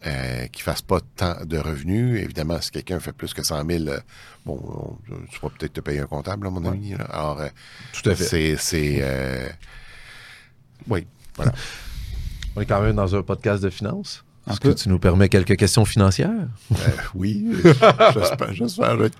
euh, 0.05 0.47
qu'ils 0.47 0.63
fassent 0.63 0.81
pas 0.81 0.99
tant 1.15 1.45
de 1.45 1.57
revenus. 1.57 2.21
Évidemment, 2.21 2.59
si 2.59 2.71
quelqu'un 2.71 2.99
fait 2.99 3.13
plus 3.13 3.33
que 3.33 3.41
100 3.43 3.65
000, 3.65 3.87
euh, 3.87 3.99
bon, 4.45 4.59
on- 5.09 5.15
tu 5.31 5.39
vas 5.41 5.49
peut-être 5.57 5.73
te 5.73 5.79
payer 5.79 5.99
un 6.01 6.07
comptable, 6.07 6.43
là, 6.45 6.49
mon 6.51 6.65
ami. 6.65 6.89
là. 6.97 7.05
Alors, 7.05 7.39
euh, 7.39 7.47
Tout 7.93 8.09
à 8.09 8.15
fait. 8.15 8.23
c'est, 8.25 8.55
c'est, 8.57 8.97
euh, 9.01 9.47
oui, 10.89 11.05
voilà. 11.35 11.51
On 12.55 12.61
est 12.61 12.65
quand 12.65 12.81
même 12.81 12.95
dans 12.95 13.15
un 13.15 13.21
podcast 13.23 13.63
de 13.63 13.69
finances. 13.69 14.23
Est-ce 14.49 14.59
que 14.59 14.69
tu 14.69 14.89
nous 14.89 14.99
permets 14.99 15.29
quelques 15.29 15.55
questions 15.55 15.85
financières? 15.85 16.29
Euh, 16.71 16.75
oui, 17.15 17.47
j'espère, 18.13 18.53
j'espère 18.53 19.01
être 19.05 19.17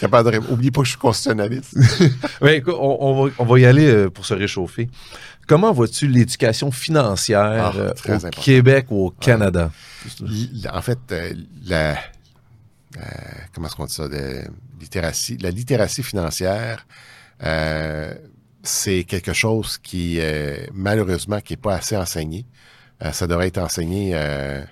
capable 0.00 0.30
de 0.30 0.36
répondre. 0.36 0.52
Oublie 0.52 0.70
pas 0.70 0.80
que 0.80 0.86
je 0.86 0.90
suis 0.92 0.98
constitutionnaliste. 0.98 1.76
Écoute, 2.46 2.74
on, 2.78 2.96
on 3.00 3.24
va, 3.26 3.32
on 3.38 3.44
va 3.44 3.58
y 3.60 3.66
aller 3.66 3.86
euh, 3.86 4.08
pour 4.10 4.24
se 4.24 4.32
réchauffer. 4.34 4.88
Comment 5.46 5.72
vois-tu 5.72 6.06
l'éducation 6.08 6.70
financière 6.70 7.72
Ah, 7.74 7.76
euh, 7.76 7.92
au 8.08 8.10
important. 8.12 8.40
Québec 8.42 8.86
ou 8.90 9.06
au 9.06 9.10
Canada? 9.10 9.70
L- 10.22 10.70
En 10.72 10.80
fait, 10.80 10.98
euh, 11.10 11.34
la, 11.66 11.92
euh, 11.92 11.98
comment 13.54 13.66
est-ce 13.66 13.76
qu'on 13.76 13.84
dit 13.86 13.92
ça, 13.94 14.08
de 14.08 14.40
littératie, 14.80 15.36
la 15.36 15.50
littératie 15.50 16.02
financière, 16.02 16.86
euh, 17.44 18.14
c'est 18.62 19.04
quelque 19.04 19.32
chose 19.32 19.78
qui, 19.78 20.18
euh, 20.20 20.66
malheureusement, 20.72 21.40
qui 21.40 21.54
est 21.54 21.56
pas 21.56 21.74
assez 21.74 21.96
enseigné. 21.96 22.46
Euh, 23.02 23.12
ça 23.12 23.26
devrait 23.26 23.48
être 23.48 23.58
enseigné 23.58 24.12
euh, 24.14 24.62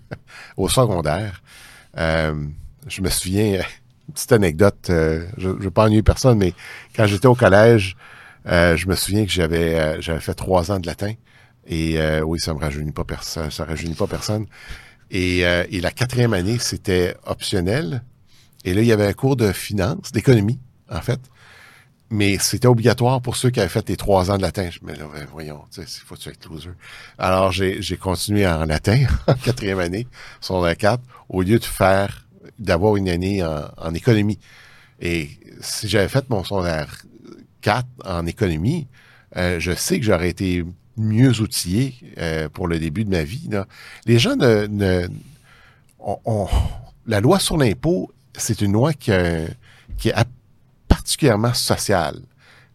au 0.56 0.68
secondaire. 0.68 1.42
Je 1.96 3.02
me 3.02 3.08
souviens, 3.08 3.62
petite 4.12 4.32
anecdote, 4.32 4.86
je 4.88 5.48
ne 5.48 5.62
veux 5.62 5.70
pas 5.70 5.84
ennuyer 5.84 6.02
personne, 6.02 6.38
mais 6.38 6.52
quand 6.94 7.06
j'étais 7.06 7.26
au 7.26 7.34
collège, 7.34 7.96
je 8.44 8.86
me 8.86 8.94
souviens 8.94 9.24
que 9.24 9.32
j'avais 9.32 10.00
j'avais 10.02 10.20
fait 10.20 10.34
trois 10.34 10.70
ans 10.70 10.78
de 10.78 10.86
latin. 10.86 11.14
Et 11.66 11.98
oui, 12.22 12.38
ça 12.38 12.54
me 12.54 12.60
rajeunit 12.60 12.92
pas 12.92 13.04
personne, 13.04 13.50
ça 13.50 13.64
rajeunit 13.64 13.94
pas 13.94 14.06
personne. 14.06 14.46
Et, 15.10 15.40
et 15.40 15.80
la 15.80 15.90
quatrième 15.90 16.34
année, 16.34 16.58
c'était 16.58 17.16
optionnel. 17.24 18.02
Et 18.64 18.74
là, 18.74 18.82
il 18.82 18.86
y 18.86 18.92
avait 18.92 19.06
un 19.06 19.14
cours 19.14 19.36
de 19.36 19.52
finance, 19.52 20.12
d'économie, 20.12 20.60
en 20.90 21.00
fait. 21.00 21.20
Mais 22.10 22.38
c'était 22.38 22.68
obligatoire 22.68 23.20
pour 23.20 23.36
ceux 23.36 23.50
qui 23.50 23.58
avaient 23.58 23.68
fait 23.68 23.88
les 23.88 23.96
trois 23.96 24.30
ans 24.30 24.36
de 24.36 24.42
latin. 24.42 24.68
Me 24.82 24.92
disais, 24.92 25.04
ouais, 25.04 25.26
voyons, 25.32 25.62
il 25.76 25.84
faut 25.86 26.14
être 26.14 26.48
loser. 26.48 26.70
Alors, 27.18 27.50
j'ai 27.50 27.96
continué 27.96 28.46
en 28.46 28.64
latin, 28.64 29.06
en 29.26 29.34
quatrième 29.34 29.80
année, 29.80 30.06
sur 30.40 30.60
la 30.60 30.76
4, 30.76 31.02
au 31.28 31.42
lieu 31.42 31.58
de 31.58 31.64
faire, 31.64 32.26
d'avoir 32.60 32.96
une 32.96 33.08
année 33.08 33.44
en, 33.44 33.64
en 33.76 33.92
économie. 33.94 34.38
Et 35.00 35.30
si 35.60 35.88
j'avais 35.88 36.08
fait 36.08 36.30
mon 36.30 36.44
secondaire 36.44 37.02
4 37.62 37.86
en 38.04 38.24
économie, 38.26 38.86
euh, 39.36 39.58
je 39.58 39.72
sais 39.72 39.98
que 39.98 40.06
j'aurais 40.06 40.30
été 40.30 40.64
mieux 40.96 41.40
outillé 41.40 41.94
euh, 42.18 42.48
pour 42.48 42.68
le 42.68 42.78
début 42.78 43.04
de 43.04 43.10
ma 43.10 43.24
vie. 43.24 43.48
Là. 43.50 43.66
Les 44.06 44.18
gens 44.20 44.36
ne... 44.36 44.66
ne 44.68 45.08
on- 45.98 46.46
la 47.08 47.20
loi 47.20 47.38
sur 47.38 47.56
l'impôt, 47.56 48.12
c'est 48.36 48.60
une 48.60 48.72
loi 48.72 48.92
qui, 48.92 49.10
qui 49.98 50.08
est 50.08 50.14
particulièrement 51.06 51.54
sociale. 51.54 52.20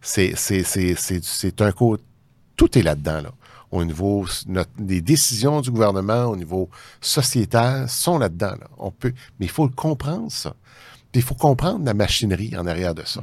C'est 0.00 1.60
un 1.60 1.72
coup... 1.72 1.98
Tout 2.56 2.78
est 2.78 2.82
là-dedans. 2.82 3.20
Là. 3.20 3.32
Au 3.70 3.84
niveau... 3.84 4.26
Notre, 4.46 4.70
les 4.78 5.02
décisions 5.02 5.60
du 5.60 5.70
gouvernement 5.70 6.24
au 6.24 6.36
niveau 6.36 6.70
sociétal 7.02 7.90
sont 7.90 8.18
là-dedans. 8.18 8.54
Là. 8.58 8.68
On 8.78 8.90
peut, 8.90 9.12
mais 9.38 9.46
il 9.46 9.50
faut 9.50 9.66
le 9.66 9.72
comprendre, 9.72 10.32
ça. 10.32 10.54
Puis 11.12 11.20
il 11.20 11.22
faut 11.22 11.34
comprendre 11.34 11.84
la 11.84 11.92
machinerie 11.92 12.56
en 12.56 12.66
arrière 12.66 12.94
de 12.94 13.04
ça. 13.04 13.22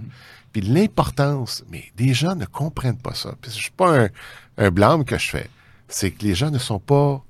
Puis 0.51 0.61
l'importance, 0.61 1.63
mais 1.71 1.85
les 1.97 2.13
gens 2.13 2.35
ne 2.35 2.45
comprennent 2.45 3.01
pas 3.01 3.15
ça. 3.15 3.33
Puis 3.41 3.49
je 3.49 3.57
suis 3.57 3.71
pas 3.71 4.03
un, 4.03 4.09
un 4.57 4.69
blâme 4.69 5.05
que 5.05 5.17
je 5.17 5.29
fais. 5.29 5.49
C'est 5.87 6.11
que 6.11 6.23
les 6.23 6.35
gens 6.35 6.51
ne 6.51 6.59
sont 6.59 6.79
pas 6.79 7.23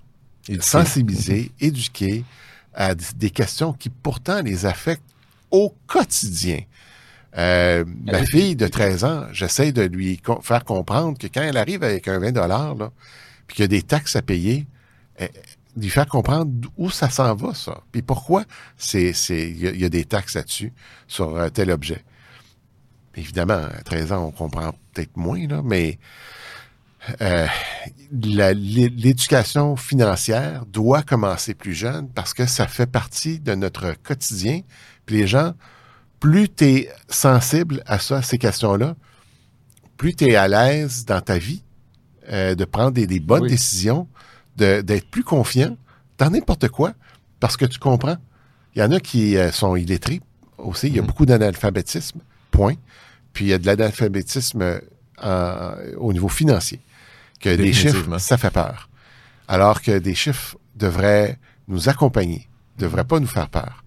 sensibilisés, 0.59 1.53
éduqués 1.61 2.25
à 2.73 2.93
des 2.93 3.29
questions 3.29 3.71
qui 3.71 3.89
pourtant 3.89 4.41
les 4.41 4.65
affectent 4.65 5.03
au 5.49 5.73
quotidien. 5.87 6.59
Euh, 7.37 7.85
ma 8.05 8.23
fille 8.25 8.55
de 8.55 8.67
13 8.67 9.03
ans, 9.03 9.25
j'essaie 9.31 9.71
de 9.71 9.83
lui 9.83 10.17
co- 10.17 10.41
faire 10.41 10.63
comprendre 10.65 11.17
que 11.17 11.27
quand 11.27 11.41
elle 11.41 11.57
arrive 11.57 11.83
avec 11.83 12.07
un 12.07 12.19
20 12.19 12.31
dollars, 12.31 12.75
puis 13.47 13.55
qu'il 13.55 13.63
y 13.63 13.65
a 13.65 13.67
des 13.67 13.83
taxes 13.83 14.15
à 14.15 14.21
payer, 14.21 14.65
elle, 15.15 15.29
lui 15.77 15.89
faire 15.89 16.07
comprendre 16.07 16.51
où 16.77 16.89
ça 16.89 17.09
s'en 17.09 17.35
va, 17.35 17.53
ça. 17.53 17.81
Puis 17.91 18.01
pourquoi 18.01 18.43
c'est, 18.77 19.13
c'est, 19.13 19.49
il 19.49 19.59
y, 19.59 19.67
a- 19.67 19.71
il 19.71 19.79
y 19.79 19.85
a 19.85 19.89
des 19.89 20.05
taxes 20.05 20.35
là-dessus 20.35 20.73
sur 21.07 21.35
euh, 21.37 21.49
tel 21.49 21.69
objet. 21.71 22.03
Évidemment, 23.15 23.53
à 23.77 23.81
13 23.83 24.11
ans, 24.11 24.25
on 24.25 24.31
comprend 24.31 24.73
peut-être 24.93 25.15
moins, 25.17 25.45
là, 25.47 25.61
mais 25.63 25.99
euh, 27.21 27.45
l'éducation 28.11 29.75
financière 29.75 30.65
doit 30.65 31.01
commencer 31.03 31.53
plus 31.53 31.73
jeune 31.73 32.09
parce 32.09 32.33
que 32.33 32.45
ça 32.45 32.67
fait 32.67 32.85
partie 32.89 33.39
de 33.39 33.55
notre 33.55 33.93
quotidien. 34.03 34.61
Puis 35.05 35.17
les 35.17 35.27
gens, 35.27 35.53
plus 36.19 36.49
tu 36.49 36.65
es 36.65 36.89
sensible 37.07 37.81
à 37.85 37.99
ça, 37.99 38.17
à 38.17 38.21
ces 38.21 38.37
questions-là, 38.37 38.95
plus 39.97 40.15
tu 40.15 40.25
es 40.25 40.35
à 40.35 40.47
l'aise 40.47 41.05
dans 41.05 41.21
ta 41.21 41.37
vie 41.37 41.63
euh, 42.31 42.55
de 42.55 42.65
prendre 42.65 42.91
des, 42.91 43.07
des 43.07 43.19
bonnes 43.19 43.43
Oui. 43.43 43.49
décisions, 43.49 44.07
d'être 44.55 45.09
plus 45.09 45.23
confiant 45.23 45.77
dans 46.17 46.29
n'importe 46.29 46.67
quoi 46.69 46.93
parce 47.39 47.55
que 47.55 47.65
tu 47.65 47.79
comprends. 47.79 48.17
Il 48.75 48.79
y 48.79 48.83
en 48.83 48.91
a 48.91 48.99
qui 48.99 49.37
euh, 49.37 49.51
sont 49.51 49.75
illettrés 49.75 50.21
aussi. 50.57 50.87
Il 50.87 50.95
y 50.95 50.99
a 50.99 51.01
Mhm. 51.01 51.07
beaucoup 51.07 51.25
d'analphabétisme, 51.25 52.19
point. 52.51 52.75
Puis 53.33 53.45
il 53.45 53.47
y 53.49 53.53
a 53.53 53.57
de 53.57 53.65
l'analphabétisme 53.65 54.79
euh, 55.23 55.95
au 55.97 56.11
niveau 56.13 56.27
financier. 56.29 56.81
Que 57.39 57.55
des 57.55 57.71
chiffres, 57.71 58.17
ça 58.17 58.37
fait 58.37 58.51
peur. 58.51 58.89
Alors 59.47 59.81
que 59.81 59.97
des 59.97 60.13
chiffres 60.15 60.57
devraient 60.75 61.39
nous 61.69 61.87
accompagner, 61.87 62.49
devraient 62.77 63.05
pas 63.05 63.19
nous 63.21 63.27
faire 63.27 63.47
peur. 63.49 63.83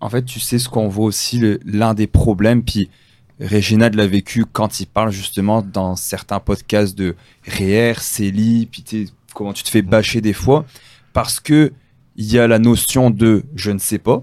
En 0.00 0.08
fait, 0.08 0.24
tu 0.24 0.40
sais 0.40 0.58
ce 0.58 0.68
qu'on 0.68 0.88
voit 0.88 1.04
aussi, 1.04 1.42
l'un 1.64 1.94
des 1.94 2.06
problèmes, 2.06 2.62
puis 2.62 2.88
Réginald 3.40 3.94
l'a 3.94 4.06
vécu 4.06 4.44
quand 4.44 4.80
il 4.80 4.86
parle 4.86 5.10
justement 5.10 5.62
dans 5.62 5.96
certains 5.96 6.40
podcasts 6.40 6.96
de 6.96 7.16
REER, 7.46 7.94
CELI, 7.98 8.66
puis 8.66 9.12
comment 9.34 9.52
tu 9.52 9.62
te 9.62 9.70
fais 9.70 9.82
bâcher 9.82 10.20
des 10.20 10.34
fois, 10.34 10.66
parce 11.12 11.40
que 11.40 11.72
il 12.16 12.30
y 12.30 12.38
a 12.38 12.46
la 12.46 12.58
notion 12.58 13.10
de 13.10 13.44
je 13.54 13.70
ne 13.70 13.78
sais 13.78 13.98
pas. 13.98 14.22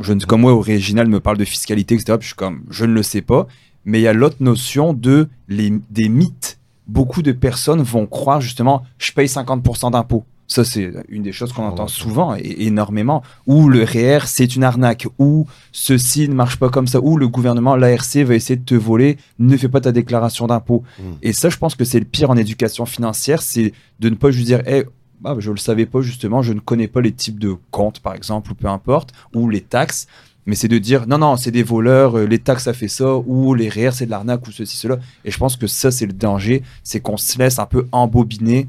Je 0.00 0.12
ne, 0.12 0.20
comme 0.20 0.42
moi, 0.42 0.52
au 0.52 0.60
Réginald 0.60 1.08
me 1.08 1.18
parle 1.18 1.38
de 1.38 1.44
fiscalité, 1.44 1.94
etc. 1.94 2.18
Je 2.20 2.26
suis 2.26 2.34
comme 2.34 2.62
je 2.68 2.84
ne 2.84 2.92
le 2.92 3.02
sais 3.02 3.22
pas. 3.22 3.46
Mais 3.86 4.00
il 4.00 4.02
y 4.02 4.08
a 4.08 4.12
l'autre 4.12 4.36
notion 4.40 4.92
de 4.92 5.28
les, 5.48 5.72
des 5.90 6.08
mythes. 6.10 6.58
Beaucoup 6.86 7.22
de 7.22 7.32
personnes 7.32 7.82
vont 7.82 8.06
croire 8.06 8.40
justement 8.40 8.82
je 8.98 9.12
paye 9.12 9.26
50% 9.26 9.92
d'impôts. 9.92 10.24
Ça, 10.50 10.64
c'est 10.64 10.90
une 11.08 11.22
des 11.22 11.30
choses 11.30 11.52
qu'on 11.52 11.62
entend 11.62 11.86
souvent 11.86 12.34
et 12.34 12.66
énormément. 12.66 13.22
Ou 13.46 13.68
le 13.68 13.84
REER, 13.84 14.26
c'est 14.26 14.56
une 14.56 14.64
arnaque. 14.64 15.06
Ou 15.20 15.46
ceci 15.70 16.28
ne 16.28 16.34
marche 16.34 16.56
pas 16.56 16.70
comme 16.70 16.88
ça. 16.88 16.98
Ou 17.00 17.16
le 17.16 17.28
gouvernement, 17.28 17.76
l'ARC, 17.76 18.16
va 18.16 18.34
essayer 18.34 18.56
de 18.56 18.64
te 18.64 18.74
voler. 18.74 19.16
Ne 19.38 19.56
fais 19.56 19.68
pas 19.68 19.80
ta 19.80 19.92
déclaration 19.92 20.48
d'impôt. 20.48 20.82
Mm. 20.98 21.02
Et 21.22 21.32
ça, 21.32 21.50
je 21.50 21.56
pense 21.56 21.76
que 21.76 21.84
c'est 21.84 22.00
le 22.00 22.04
pire 22.04 22.30
en 22.30 22.36
éducation 22.36 22.84
financière, 22.84 23.42
c'est 23.42 23.72
de 24.00 24.08
ne 24.08 24.16
pas 24.16 24.32
juste 24.32 24.46
dire, 24.46 24.60
Eh, 24.66 24.86
ah, 25.24 25.36
je 25.38 25.50
ne 25.50 25.54
le 25.54 25.60
savais 25.60 25.86
pas 25.86 26.00
justement, 26.00 26.42
je 26.42 26.52
ne 26.52 26.58
connais 26.58 26.88
pas 26.88 27.00
les 27.00 27.12
types 27.12 27.38
de 27.38 27.54
comptes, 27.70 28.00
par 28.00 28.16
exemple, 28.16 28.50
ou 28.50 28.56
peu 28.56 28.66
importe, 28.66 29.12
ou 29.32 29.48
les 29.48 29.60
taxes. 29.60 30.08
Mais 30.46 30.56
c'est 30.56 30.66
de 30.66 30.78
dire, 30.78 31.06
non, 31.06 31.18
non, 31.18 31.36
c'est 31.36 31.52
des 31.52 31.62
voleurs, 31.62 32.18
euh, 32.18 32.24
les 32.24 32.40
taxes, 32.40 32.64
ça 32.64 32.72
fait 32.72 32.88
ça, 32.88 33.14
ou 33.14 33.54
les 33.54 33.68
REER, 33.68 33.92
c'est 33.92 34.06
de 34.06 34.10
l'arnaque, 34.10 34.48
ou 34.48 34.50
ceci, 34.50 34.76
cela. 34.76 34.98
Et 35.24 35.30
je 35.30 35.38
pense 35.38 35.56
que 35.56 35.68
ça, 35.68 35.92
c'est 35.92 36.06
le 36.06 36.12
danger, 36.12 36.64
c'est 36.82 36.98
qu'on 36.98 37.18
se 37.18 37.38
laisse 37.38 37.60
un 37.60 37.66
peu 37.66 37.86
embobiner 37.92 38.66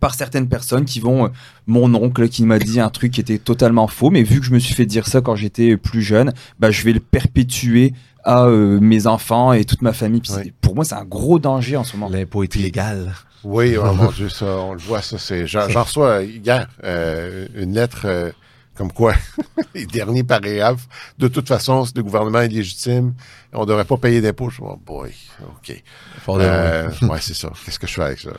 par 0.00 0.14
certaines 0.14 0.48
personnes 0.48 0.84
qui 0.84 1.00
vont, 1.00 1.26
euh, 1.26 1.28
mon 1.66 1.92
oncle 1.94 2.28
qui 2.28 2.44
m'a 2.44 2.58
dit 2.58 2.80
un 2.80 2.90
truc 2.90 3.12
qui 3.12 3.20
était 3.20 3.38
totalement 3.38 3.86
faux, 3.88 4.10
mais 4.10 4.22
vu 4.22 4.40
que 4.40 4.46
je 4.46 4.52
me 4.52 4.58
suis 4.58 4.74
fait 4.74 4.86
dire 4.86 5.06
ça 5.06 5.20
quand 5.20 5.36
j'étais 5.36 5.76
plus 5.76 6.02
jeune, 6.02 6.32
bah, 6.58 6.70
je 6.70 6.82
vais 6.84 6.92
le 6.92 7.00
perpétuer 7.00 7.92
à 8.24 8.44
euh, 8.46 8.80
mes 8.80 9.06
enfants 9.06 9.52
et 9.52 9.64
toute 9.64 9.82
ma 9.82 9.92
famille. 9.92 10.20
Puis 10.20 10.32
Ouais. 10.32 10.44
c'est- 10.44 10.52
Pour 10.60 10.74
moi, 10.74 10.84
c'est 10.84 10.94
un 10.96 11.04
gros 11.04 11.38
danger 11.38 11.76
en 11.76 11.84
ce 11.84 11.96
moment. 11.96 12.08
L'impôt 12.12 12.42
est 12.42 12.54
illégal. 12.56 13.14
Oui, 13.44 13.76
oh 13.80 13.92
mon 13.94 14.10
Dieu, 14.10 14.28
ça, 14.28 14.46
on 14.46 14.72
le 14.72 14.80
voit, 14.80 15.02
ça, 15.02 15.18
c'est. 15.18 15.46
J'en 15.46 15.66
reçois 15.84 16.22
hier 16.22 16.68
euh, 16.84 17.46
une 17.54 17.72
lettre 17.74 18.02
euh, 18.04 18.30
comme 18.74 18.90
quoi 18.92 19.14
les 19.74 19.86
derniers 19.86 20.24
paragraphes, 20.24 20.88
de 21.18 21.28
toute 21.28 21.46
façon, 21.48 21.84
le 21.94 22.02
gouvernement 22.02 22.40
est 22.40 22.48
légitime, 22.48 23.14
on 23.52 23.60
ne 23.62 23.66
devrait 23.66 23.84
pas 23.84 23.96
payer 23.96 24.20
d'impôts. 24.20 24.50
Je 24.50 24.56
dis, 24.56 24.62
oh 24.68 24.76
boy, 24.84 25.12
OK. 25.42 25.82
Euh, 26.28 26.90
ouais, 27.02 27.18
c'est 27.20 27.34
ça. 27.34 27.50
Qu'est-ce 27.64 27.78
que 27.78 27.86
je 27.86 27.94
fais 27.94 28.02
avec 28.02 28.18
ça? 28.18 28.30
là? 28.30 28.36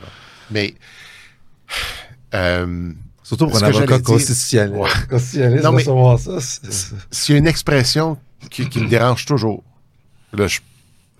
Mais 0.50 0.74
euh, 2.34 2.92
Surtout 3.22 3.46
pour 3.48 3.62
un 3.62 3.66
avocat 3.68 3.98
constitutionnel. 4.00 4.72
Ouais. 4.72 4.88
Constitutionnaliste, 5.10 5.64
Non, 5.64 5.72
mais- 5.72 6.18
ça, 6.18 6.38
s'il 7.10 7.34
y 7.34 7.36
a 7.36 7.38
une 7.38 7.46
expression 7.46 8.16
qui, 8.50 8.68
qui 8.68 8.80
me 8.80 8.88
dérange 8.88 9.26
toujours, 9.26 9.62
là, 10.32 10.46
je, 10.46 10.60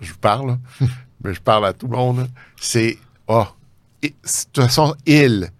je 0.01 0.13
parle, 0.13 0.57
mais 1.23 1.33
je 1.33 1.39
parle 1.41 1.67
à 1.67 1.73
tout 1.73 1.87
le 1.87 1.95
monde, 1.95 2.27
c'est 2.59 2.97
oh, 3.27 3.45
et- 4.01 4.09
de 4.09 4.13
toute 4.51 4.63
façon, 4.63 4.95
ils, 5.05 5.51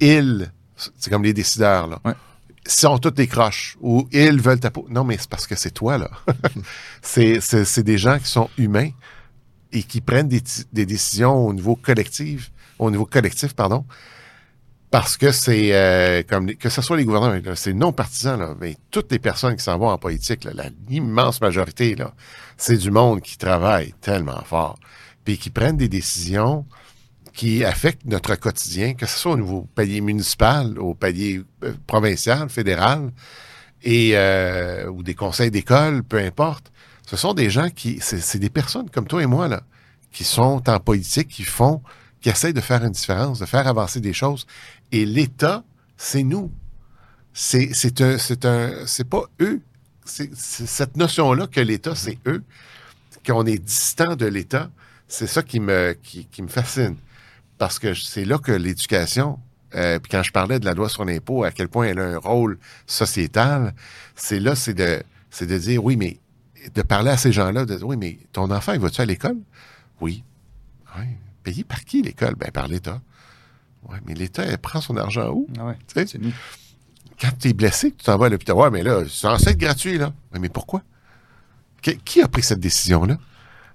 ils, 0.00 0.50
c'est 0.98 1.10
comme 1.10 1.22
les 1.24 1.32
décideurs, 1.32 1.86
là. 1.86 1.98
Ouais. 2.04 2.12
Sont 2.68 2.98
toutes 2.98 3.14
des 3.14 3.28
croches 3.28 3.76
ou 3.80 4.08
ils 4.10 4.40
veulent 4.42 4.58
ta 4.58 4.72
peau. 4.72 4.86
Non, 4.90 5.04
mais 5.04 5.16
c'est 5.18 5.30
parce 5.30 5.46
que 5.46 5.54
c'est 5.54 5.70
toi, 5.70 5.98
là. 5.98 6.10
c'est, 7.00 7.40
c'est, 7.40 7.64
c'est 7.64 7.84
des 7.84 7.96
gens 7.96 8.18
qui 8.18 8.26
sont 8.28 8.50
humains 8.58 8.90
et 9.72 9.84
qui 9.84 10.00
prennent 10.00 10.26
des, 10.28 10.42
des 10.72 10.84
décisions 10.84 11.46
au 11.46 11.52
niveau 11.54 11.76
collectif, 11.76 12.50
au 12.80 12.90
niveau 12.90 13.06
collectif, 13.06 13.54
pardon, 13.54 13.84
parce 14.90 15.16
que 15.16 15.32
c'est 15.32 15.74
euh, 15.74 16.22
comme 16.28 16.54
que 16.54 16.68
ce 16.68 16.80
soit 16.80 16.96
les 16.96 17.04
gouvernements, 17.04 17.40
là, 17.44 17.56
c'est 17.56 17.72
non 17.72 17.92
partisan, 17.92 18.36
là, 18.36 18.54
mais 18.60 18.76
toutes 18.90 19.10
les 19.10 19.18
personnes 19.18 19.56
qui 19.56 19.64
s'en 19.64 19.78
vont 19.78 19.88
en 19.88 19.98
politique, 19.98 20.46
l'immense 20.88 21.40
majorité, 21.40 21.94
là, 21.96 22.14
c'est 22.56 22.76
du 22.76 22.90
monde 22.90 23.20
qui 23.20 23.36
travaille 23.36 23.94
tellement 24.00 24.42
fort, 24.44 24.78
puis 25.24 25.38
qui 25.38 25.50
prennent 25.50 25.76
des 25.76 25.88
décisions 25.88 26.64
qui 27.34 27.64
affectent 27.64 28.06
notre 28.06 28.34
quotidien, 28.36 28.94
que 28.94 29.04
ce 29.06 29.18
soit 29.18 29.32
au 29.32 29.36
niveau 29.36 29.68
palier 29.74 30.00
municipal, 30.00 30.78
au 30.78 30.94
palier 30.94 31.42
euh, 31.64 31.74
provincial, 31.86 32.48
fédéral, 32.48 33.12
et 33.82 34.12
euh, 34.14 34.88
ou 34.88 35.02
des 35.02 35.14
conseils 35.14 35.50
d'école, 35.50 36.02
peu 36.02 36.18
importe. 36.18 36.72
Ce 37.06 37.16
sont 37.16 37.34
des 37.34 37.50
gens 37.50 37.68
qui, 37.68 37.98
c'est 38.00 38.38
des 38.38 38.50
personnes 38.50 38.90
comme 38.90 39.06
toi 39.06 39.22
et 39.22 39.26
moi 39.26 39.48
là, 39.48 39.62
qui 40.12 40.24
sont 40.24 40.62
en 40.68 40.80
politique, 40.80 41.28
qui 41.28 41.44
font, 41.44 41.82
qui 42.26 42.30
essayent 42.30 42.52
de 42.52 42.60
faire 42.60 42.82
une 42.82 42.90
différence, 42.90 43.38
de 43.38 43.46
faire 43.46 43.68
avancer 43.68 44.00
des 44.00 44.12
choses. 44.12 44.48
Et 44.90 45.06
l'État, 45.06 45.62
c'est 45.96 46.24
nous. 46.24 46.50
C'est 47.32 47.72
c'est 47.72 48.00
un, 48.00 48.18
c'est 48.18 48.44
un, 48.44 48.84
c'est 48.84 49.08
pas 49.08 49.22
eux. 49.40 49.62
C'est 50.04 50.34
cette 50.34 50.96
notion-là 50.96 51.46
que 51.46 51.60
l'État, 51.60 51.94
c'est 51.94 52.18
eux, 52.26 52.42
qu'on 53.24 53.46
est 53.46 53.58
distant 53.58 54.16
de 54.16 54.26
l'État. 54.26 54.72
C'est 55.06 55.28
ça 55.28 55.44
qui 55.44 55.60
me, 55.60 55.96
qui, 56.02 56.26
qui 56.26 56.42
me 56.42 56.48
fascine. 56.48 56.96
Parce 57.58 57.78
que 57.78 57.94
c'est 57.94 58.24
là 58.24 58.38
que 58.38 58.50
l'éducation, 58.50 59.38
euh, 59.76 60.00
puis 60.00 60.10
quand 60.10 60.24
je 60.24 60.32
parlais 60.32 60.58
de 60.58 60.64
la 60.64 60.74
loi 60.74 60.88
sur 60.88 61.04
l'impôt, 61.04 61.44
à 61.44 61.52
quel 61.52 61.68
point 61.68 61.86
elle 61.86 62.00
a 62.00 62.06
un 62.06 62.18
rôle 62.18 62.58
sociétal, 62.88 63.72
c'est 64.16 64.40
là, 64.40 64.56
c'est 64.56 64.74
de, 64.74 65.00
c'est 65.30 65.46
de 65.46 65.58
dire, 65.58 65.84
oui, 65.84 65.96
mais 65.96 66.18
de 66.74 66.82
parler 66.82 67.12
à 67.12 67.16
ces 67.16 67.30
gens-là, 67.30 67.66
de 67.66 67.76
dire, 67.76 67.86
oui, 67.86 67.96
mais 67.96 68.18
ton 68.32 68.50
enfant, 68.50 68.72
il 68.72 68.80
va-tu 68.80 69.00
à 69.00 69.04
l'école? 69.04 69.38
Oui. 70.00 70.24
Oui. 70.98 71.04
Payé 71.46 71.62
par 71.62 71.84
qui 71.84 72.02
l'école? 72.02 72.34
Ben, 72.34 72.50
par 72.50 72.66
l'État. 72.66 73.00
Oui, 73.88 73.98
mais 74.04 74.14
l'État, 74.14 74.42
elle 74.42 74.58
prend 74.58 74.80
son 74.80 74.96
argent 74.96 75.30
où? 75.30 75.46
Ah 75.56 75.66
ouais, 75.66 75.78
c'est. 75.86 76.18
Quand 77.20 77.30
tu 77.38 77.50
es 77.50 77.52
blessé, 77.52 77.92
tu 77.92 78.04
t'en 78.04 78.18
vas 78.18 78.26
à 78.26 78.28
l'hôpital, 78.30 78.56
ouais, 78.56 78.68
mais 78.72 78.82
là, 78.82 79.04
c'est 79.04 79.10
censé 79.10 79.50
être 79.50 79.58
gratuit, 79.58 79.96
là. 79.96 80.12
Mais 80.40 80.48
pourquoi? 80.48 80.82
Qui, 81.82 81.98
qui 81.98 82.20
a 82.20 82.26
pris 82.26 82.42
cette 82.42 82.58
décision-là? 82.58 83.16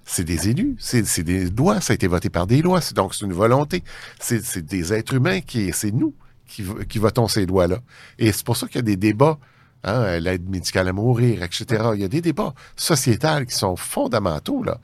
C'est 0.04 0.24
des 0.24 0.50
élus, 0.50 0.76
c'est 0.78 1.22
des 1.22 1.48
lois, 1.48 1.80
ça 1.80 1.92
a 1.92 1.94
été 1.94 2.08
voté 2.08 2.28
par 2.28 2.46
des 2.46 2.60
lois, 2.60 2.82
c'est 2.82 2.94
donc 2.94 3.14
c'est 3.14 3.24
une 3.24 3.32
volonté. 3.32 3.82
C'est 4.20 4.58
des 4.58 4.92
êtres 4.92 5.14
humains 5.14 5.40
qui, 5.40 5.72
c'est 5.72 5.92
nous 5.92 6.14
qui, 6.46 6.62
qui 6.90 6.98
votons 6.98 7.26
ces 7.26 7.46
lois-là. 7.46 7.78
Et 8.18 8.32
c'est 8.32 8.44
pour 8.44 8.58
ça 8.58 8.66
qu'il 8.66 8.76
y 8.76 8.80
a 8.80 8.82
des 8.82 8.96
débats, 8.96 9.38
hein, 9.82 10.18
l'aide 10.18 10.46
médicale 10.50 10.88
à 10.88 10.92
mourir, 10.92 11.42
etc. 11.42 11.64
Il 11.94 12.02
y 12.02 12.04
a 12.04 12.08
des 12.08 12.20
débats 12.20 12.52
sociétals 12.76 13.46
qui 13.46 13.54
sont 13.54 13.76
fondamentaux, 13.76 14.62
là. 14.62 14.78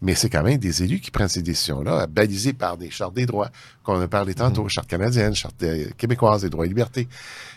Mais 0.00 0.14
c'est 0.14 0.30
quand 0.30 0.42
même 0.42 0.58
des 0.58 0.82
élus 0.82 1.00
qui 1.00 1.10
prennent 1.10 1.28
ces 1.28 1.42
décisions-là, 1.42 2.06
balisés 2.06 2.52
par 2.52 2.76
des 2.76 2.90
chartes 2.90 3.14
des 3.14 3.26
droits, 3.26 3.50
qu'on 3.82 4.00
a 4.00 4.06
parlé 4.06 4.34
tantôt, 4.34 4.68
charte 4.68 4.88
canadienne, 4.88 5.34
charte 5.34 5.62
euh, 5.64 5.86
québécoise 5.96 6.42
des 6.42 6.50
droits 6.50 6.66
et 6.66 6.68
libertés. 6.68 7.08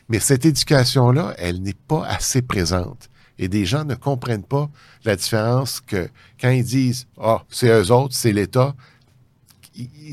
Mais 0.09 0.19
cette 0.19 0.45
éducation-là, 0.45 1.35
elle 1.37 1.61
n'est 1.61 1.77
pas 1.87 2.05
assez 2.05 2.41
présente. 2.41 3.09
Et 3.37 3.47
des 3.47 3.65
gens 3.65 3.85
ne 3.85 3.95
comprennent 3.95 4.43
pas 4.43 4.69
la 5.03 5.15
différence 5.15 5.81
que 5.81 6.09
quand 6.39 6.49
ils 6.49 6.63
disent 6.63 7.07
Ah, 7.19 7.43
c'est 7.49 7.69
eux 7.69 7.91
autres, 7.91 8.15
c'est 8.15 8.33
l'État, 8.33 8.75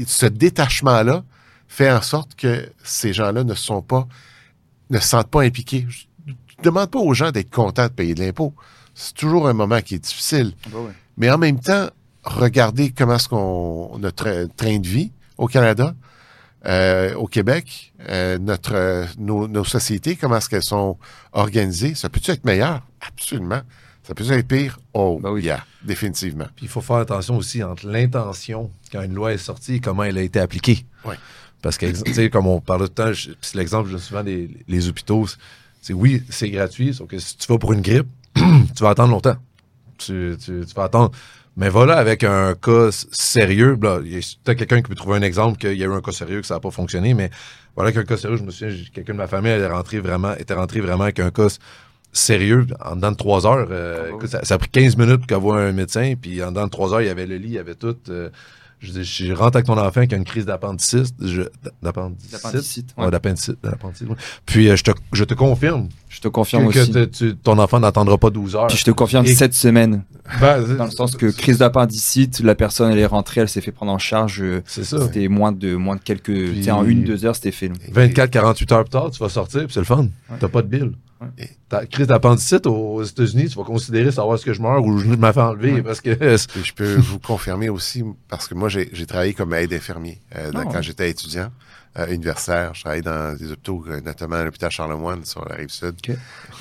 ce 0.07 0.27
détachement-là 0.27 1.25
fait 1.67 1.91
en 1.91 2.03
sorte 2.03 2.35
que 2.35 2.71
ces 2.83 3.13
gens-là 3.13 3.45
ne 3.45 3.55
sont 3.55 3.83
pas, 3.83 4.07
ne 4.91 4.99
se 4.99 5.09
sentent 5.09 5.31
pas 5.31 5.43
impliqués. 5.43 5.87
Je 5.89 6.33
ne 6.33 6.63
demande 6.63 6.91
pas 6.91 6.99
aux 6.99 7.15
gens 7.15 7.31
d'être 7.31 7.51
contents 7.51 7.85
de 7.87 7.93
payer 7.93 8.15
de 8.15 8.21
l'impôt. 8.21 8.55
C'est 8.95 9.15
toujours 9.15 9.49
un 9.49 9.53
moment 9.53 9.81
qui 9.81 9.95
est 9.95 9.99
difficile. 9.99 10.55
Mais 11.17 11.31
en 11.31 11.39
même 11.39 11.61
temps, 11.61 11.89
regardez 12.25 12.91
comment 12.91 13.17
est-ce 13.17 13.29
qu'on 13.29 13.99
notre 13.99 14.49
train 14.57 14.79
de 14.79 14.87
vie 14.87 15.13
au 15.37 15.47
Canada, 15.47 15.95
euh, 16.67 17.15
au 17.15 17.27
Québec, 17.27 17.93
euh, 18.09 18.39
notre 18.39 18.75
euh, 18.75 19.05
nos, 19.19 19.47
nos 19.49 19.65
sociétés, 19.65 20.17
comment 20.17 20.37
est-ce 20.39 20.49
qu'elles 20.49 20.63
sont 20.63 20.99
organisées, 21.33 21.95
ça 21.95 22.09
peut-tu 22.09 22.31
être 22.31 22.45
meilleur? 22.45 22.83
Absolument. 23.01 23.61
Ça 24.03 24.15
peut 24.15 24.33
être 24.33 24.49
pire? 24.49 24.79
Oh, 24.95 25.21
Bah 25.23 25.31
oui. 25.31 25.43
yeah, 25.43 25.63
définitivement. 25.85 26.47
Puis 26.57 26.65
il 26.65 26.69
faut 26.69 26.81
faire 26.81 26.97
attention 26.97 27.37
aussi 27.37 27.63
entre 27.63 27.87
l'intention 27.87 28.71
quand 28.91 29.03
une 29.03 29.13
loi 29.13 29.35
est 29.35 29.39
sortie 29.39 29.75
et 29.75 29.81
comment 29.81 30.03
elle 30.03 30.17
a 30.17 30.23
été 30.23 30.41
appliquée. 30.41 30.87
Ouais. 31.05 31.17
Parce 31.61 31.77
que, 31.77 31.87
tu 31.87 32.15
sais, 32.15 32.31
comme 32.31 32.47
on 32.47 32.61
parle 32.61 32.89
tout 32.89 33.03
le 33.05 33.13
temps, 33.13 33.33
c'est 33.43 33.55
l'exemple, 33.57 33.99
souvent 33.99 34.23
des 34.25 34.49
les 34.67 34.89
hôpitaux. 34.89 35.27
C'est 35.83 35.93
oui, 35.93 36.23
c'est 36.31 36.49
gratuit, 36.49 36.95
sauf 36.95 37.07
que 37.07 37.19
si 37.19 37.37
tu 37.37 37.47
vas 37.53 37.59
pour 37.59 37.73
une 37.75 37.83
grippe, 37.83 38.09
tu 38.35 38.83
vas 38.83 38.91
attendre 38.91 39.11
longtemps. 39.11 39.37
Tu, 39.99 40.37
tu, 40.43 40.65
tu 40.67 40.75
vas 40.75 40.85
attendre. 40.85 41.11
Mais 41.59 41.69
voilà, 41.71 41.97
avec 41.99 42.23
un 42.25 42.55
cas 42.55 42.91
sérieux, 43.13 43.77
là, 43.83 44.01
il 44.05 44.13
y 44.13 44.17
a 44.17 44.21
peut-être 44.45 44.59
quelqu'un 44.59 44.77
qui 44.81 44.89
peut 44.89 44.95
trouver 44.95 45.17
un 45.19 45.23
exemple 45.23 45.59
qu'il 45.59 45.75
y 45.75 45.83
a 45.83 45.87
eu 45.87 45.93
un 45.93 46.01
cas 46.01 46.13
sérieux 46.13 46.41
que 46.41 46.47
ça 46.47 46.55
n'a 46.55 46.61
pas 46.61 46.71
fonctionné, 46.71 47.15
mais 47.15 47.31
voilà 47.75 47.93
qu'un 47.93 48.05
cas 48.05 48.17
sérieux, 48.17 48.37
je 48.37 48.45
me 48.45 48.51
souviens, 48.53 48.75
quelqu'un 48.95 49.13
de 49.15 49.19
ma 49.19 49.27
famille 49.27 49.51
elle 49.51 49.63
est 49.63 49.67
rentré 49.67 49.99
vraiment, 49.99 50.35
était 50.37 50.55
rentré 50.55 50.81
vraiment 50.81 51.05
avec 51.05 51.19
un 51.19 51.31
cas 51.33 51.49
sérieux 52.13 52.67
en 52.85 52.97
dedans 52.97 53.11
de 53.13 53.17
trois 53.17 53.47
heures. 53.47 53.69
euh, 53.71 54.13
Ah 54.23 54.27
ça, 54.29 54.45
ça 54.45 54.55
a 54.55 54.59
pris 54.59 54.69
15 54.71 54.97
minutes 54.97 55.27
qu'elle 55.27 55.39
voit 55.39 55.61
un 55.61 55.73
médecin, 55.73 56.15
puis 56.21 56.43
en 56.43 56.51
dedans 56.53 56.65
de 56.67 56.71
trois 56.71 56.93
heures, 56.95 57.03
il 57.03 57.07
y 57.09 57.11
avait 57.11 57.27
le 57.27 57.37
lit, 57.37 57.49
il 57.49 57.55
y 57.55 57.59
avait 57.59 57.75
tout. 57.75 57.97
euh, 58.09 58.31
je 58.81 58.93
dis, 58.93 59.05
je 59.05 59.33
rentre 59.33 59.57
avec 59.57 59.67
ton 59.67 59.77
enfant 59.79 60.07
qui 60.07 60.15
a 60.15 60.19
une 60.19 60.25
crise 60.25 60.47
d'appendicite. 60.47 61.15
D'appendicite? 61.83 62.95
Ouais. 62.97 63.07
Ouais. 63.07 64.17
Puis 64.47 64.69
euh, 64.69 64.77
je, 64.77 64.85
te, 64.85 64.91
je 65.13 65.25
te 65.25 65.35
confirme 65.35 65.89
Je 66.09 66.21
te 66.21 66.29
confirme 66.29 66.71
que, 66.73 66.79
aussi. 66.81 66.93
que 66.93 67.05
tu- 67.05 67.37
ton 67.37 67.59
enfant 67.59 67.81
n'attendra 67.81 68.19
pas 68.19 68.31
12 68.31 68.57
heures. 68.57 68.67
Puis 68.69 68.77
je 68.79 68.85
te 68.85 68.91
confirme 68.91 69.27
Et- 69.27 69.35
7 69.35 69.55
semaines. 69.55 70.03
Ben, 70.41 70.63
Dans 70.77 70.85
le 70.85 70.91
sens 70.91 71.17
que 71.17 71.27
crise 71.27 71.59
d'appendicite, 71.59 72.41
la 72.41 72.55
personne 72.55 72.93
elle 72.93 72.99
est 72.99 73.07
rentrée, 73.07 73.41
elle 73.41 73.49
s'est 73.49 73.61
fait 73.61 73.73
prendre 73.73 73.93
en 73.93 73.99
charge. 73.99 74.45
C'est 74.67 74.85
ça. 74.85 75.01
C'était 75.07 75.29
moins 75.29 75.53
de 75.53 75.75
moins 75.75 75.97
de 75.97 76.01
quelques. 76.03 76.25
Tu 76.27 76.63
sais, 76.63 76.71
en 76.71 76.85
Puis- 76.85 76.93
une 76.93 77.05
deux 77.05 77.25
heures, 77.25 77.35
c'était 77.35 77.51
fait. 77.53 77.69
là. 77.69 77.75
24, 77.93 78.31
48 78.31 78.73
heures 78.73 78.85
plus 78.85 78.91
tard, 78.91 79.11
tu 79.11 79.19
vas 79.19 79.29
sortir, 79.29 79.65
puis 79.65 79.73
c'est 79.73 79.81
le 79.81 79.87
fun. 79.87 80.09
T'as 80.39 80.49
pas 80.49 80.63
de 80.63 80.69
bill. 80.69 80.93
Ouais. 81.21 81.51
Ta 81.69 81.85
crise 81.87 82.07
d'appendicite 82.07 82.67
aux 82.67 83.03
États-Unis, 83.03 83.49
tu 83.49 83.59
vas 83.59 83.65
considérer 83.65 84.13
savoir 84.13 84.39
ce 84.39 84.45
que 84.45 84.53
je 84.53 84.63
meurs 84.63 84.85
ou 84.85 84.99
je 84.99 85.07
me 85.07 85.33
fais 85.33 85.41
enlever 85.41 85.73
Ouais. 85.75 85.83
parce 85.83 86.01
que. 86.01 86.11
Et 86.11 86.37
je 86.65 86.73
peux 86.73 86.95
vous 86.95 87.19
confirmer 87.19 87.69
aussi, 87.69 88.05
parce 88.29 88.47
que 88.47 88.55
moi, 88.55 88.69
j'ai 88.69 88.89
j'ai 88.93 89.05
travaillé 89.07 89.35
comme 89.35 89.53
aide 89.55 89.73
infirmier 89.73 90.21
euh, 90.37 90.53
dans- 90.53 90.61
Ah 90.61 90.65
quand 90.73 90.81
j'étais 90.83 91.11
étudiant 91.11 91.51
euh, 91.99 92.07
universitaire. 92.07 92.73
Je 92.75 92.81
travaillais 92.83 93.03
dans 93.03 93.37
des 93.37 93.51
hôpitaux, 93.51 93.85
euh, 93.89 94.01
notamment 94.01 94.37
à 94.37 94.45
l'hôpital 94.45 94.71
Charlemagne 94.71 95.25
sur 95.25 95.45
la 95.49 95.57
rive 95.57 95.71
sud. 95.71 95.97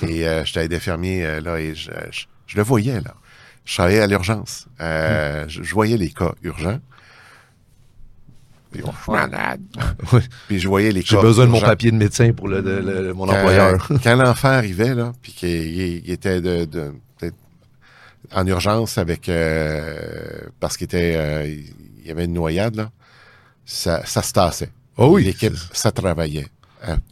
Et 0.02 0.28
euh, 0.28 0.44
j'étais 0.44 0.66
aide 0.66 0.74
infirmier 0.74 1.24
euh, 1.26 1.40
là 1.42 1.60
et 1.60 1.76
je, 1.76 1.92
je- 2.12 2.26
je 2.48 2.58
le 2.58 2.64
voyais 2.64 3.00
là. 3.02 3.14
Je 3.66 3.76
travaillais 3.76 4.00
à 4.00 4.08
l'urgence. 4.08 4.66
Euh, 4.82 5.44
Hmm. 5.46 5.50
je, 5.50 5.62
je 5.62 5.74
voyais 5.74 5.98
les 5.98 6.10
cas 6.10 6.34
urgents. 6.42 6.80
Puis, 8.72 8.82
oh, 8.86 8.90
je 8.98 9.02
suis 9.04 9.12
malade. 9.12 9.62
Oui. 10.14 10.20
Puis 10.48 10.60
je 10.60 10.68
voyais 10.68 10.92
les 10.92 11.02
J'ai 11.02 11.18
besoin 11.22 11.46
de 11.46 11.52
mon 11.52 11.62
papier 11.62 11.92
de 11.92 11.96
médecin 11.98 12.34
pour 12.34 12.48
le, 12.48 12.62
le- 12.62 12.82
le- 12.82 13.14
mon 13.14 13.26
Quand- 13.26 13.34
employeur. 13.38 13.88
Quand 14.04 14.16
l'enfant 14.16 14.50
arrivait, 14.50 14.94
là, 14.94 15.14
puis 15.22 15.32
qu'il 15.32 15.50
il- 15.50 16.02
il 16.06 16.12
était 16.12 16.42
de, 16.42 16.66
de- 16.66 16.94
peut-être 17.18 17.36
en 18.34 18.46
urgence 18.46 18.98
avec 18.98 19.30
euh, 19.30 20.42
parce 20.60 20.76
qu'il 20.78 20.86
était 20.86 21.14
euh, 21.16 21.48
il 21.48 22.08
y 22.08 22.12
avait 22.12 22.26
une 22.26 22.34
noyade, 22.34 22.76
là, 22.76 22.92
ça, 23.66 24.06
ça 24.06 24.22
se 24.22 24.34
tassait. 24.34 24.70
Oh 24.98 25.10
oui. 25.14 25.24
L'équipe, 25.24 25.54
ça 25.72 25.92
travaillait 25.92 26.48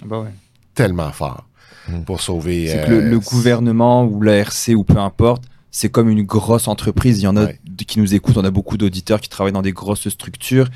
Bah 0.06 0.20
ouais. 0.22 0.30
tellement 0.74 1.12
fort 1.12 1.45
Mm. 1.88 1.99
pour 2.01 2.20
sauver. 2.20 2.68
C'est 2.68 2.80
euh, 2.80 2.86
que 2.88 2.91
le, 2.93 3.10
le 3.12 3.20
gouvernement 3.20 4.06
ou 4.06 4.20
la 4.20 4.38
RC 4.38 4.74
ou 4.74 4.84
peu 4.84 4.97
importe, 4.97 5.43
c'est 5.70 5.89
comme 5.89 6.10
une 6.10 6.24
grosse 6.24 6.68
entreprise. 6.68 7.20
Il 7.20 7.26
y 7.26 7.28
en 7.28 7.38
a 7.38 7.45
Ouais. 7.45 7.60
qui 7.86 7.99
nous 7.99 8.16
écoutent, 8.16 8.38
on 8.38 8.43
a 8.43 8.49
beaucoup 8.49 8.76
d'auditeurs 8.76 9.22
qui 9.22 9.30
travaillent 9.30 9.53
dans 9.53 9.62
des 9.62 9.72
grosses 9.72 10.10
structures. 10.10 10.68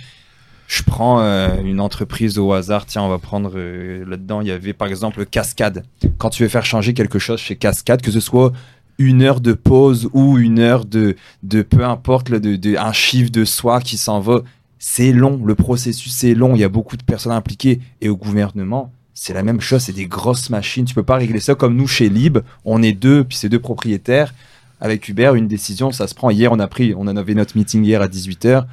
Je 0.69 0.83
prends 0.83 1.19
euh, 1.19 1.49
une 1.63 1.79
entreprise 1.79 2.37
au 2.37 2.53
hasard, 2.53 2.85
tiens, 2.85 3.01
on 3.01 3.09
va 3.09 3.17
prendre 3.17 3.53
euh, 3.55 4.05
là-dedans, 4.07 4.41
il 4.41 4.49
y 4.49 4.51
avait 4.51 4.73
par 4.73 4.87
exemple 4.87 5.25
Cascade. 5.25 5.83
Quand 6.19 6.29
tu 6.29 6.43
veux 6.43 6.49
faire 6.49 6.63
changer 6.63 6.93
quelque 6.93 7.17
chose 7.17 7.39
chez 7.39 7.55
Cascade, 7.55 8.03
que 8.03 8.11
ce 8.11 8.19
soit 8.19 8.53
une 8.99 9.23
heure 9.23 9.41
de 9.41 9.53
pause 9.53 10.11
ou 10.13 10.37
une 10.37 10.59
heure 10.59 10.85
de, 10.85 11.15
de 11.41 11.63
peu 11.63 11.83
importe, 11.83 12.29
de, 12.29 12.77
un 12.77 12.93
chiffre 12.93 13.31
de 13.31 13.45
soie 13.45 13.81
qui 13.81 13.97
s'en 13.97 14.19
va, 14.19 14.41
c'est 14.77 15.11
long, 15.11 15.41
le 15.43 15.55
processus 15.55 16.23
est 16.23 16.35
long, 16.35 16.53
il 16.53 16.59
y 16.59 16.63
a 16.63 16.69
beaucoup 16.69 16.97
de 16.97 17.03
personnes 17.03 17.31
impliquées. 17.31 17.79
Et 18.01 18.09
au 18.09 18.15
gouvernement, 18.15 18.93
c'est 19.15 19.33
la 19.33 19.41
même 19.41 19.61
chose, 19.61 19.81
c'est 19.81 19.93
des 19.93 20.05
grosses 20.05 20.51
machines. 20.51 20.85
Tu 20.85 20.93
peux 20.93 21.01
pas 21.01 21.15
régler 21.15 21.39
ça 21.39 21.55
comme 21.55 21.75
nous 21.75 21.87
chez 21.87 22.09
Lib. 22.09 22.37
On 22.63 22.83
est 22.83 22.93
deux, 22.93 23.23
puis 23.23 23.37
c'est 23.37 23.49
deux 23.49 23.59
propriétaires. 23.59 24.35
Avec 24.79 25.09
Hubert, 25.09 25.33
une 25.33 25.47
décision, 25.47 25.91
ça 25.91 26.05
se 26.05 26.13
prend. 26.13 26.29
Hier, 26.29 26.51
on 26.51 26.59
a 26.59 26.67
pris, 26.67 26.93
on 26.95 27.07
en 27.07 27.17
avait 27.17 27.33
notre 27.33 27.57
meeting 27.57 27.83
hier 27.83 28.03
à 28.03 28.07
18h. 28.07 28.65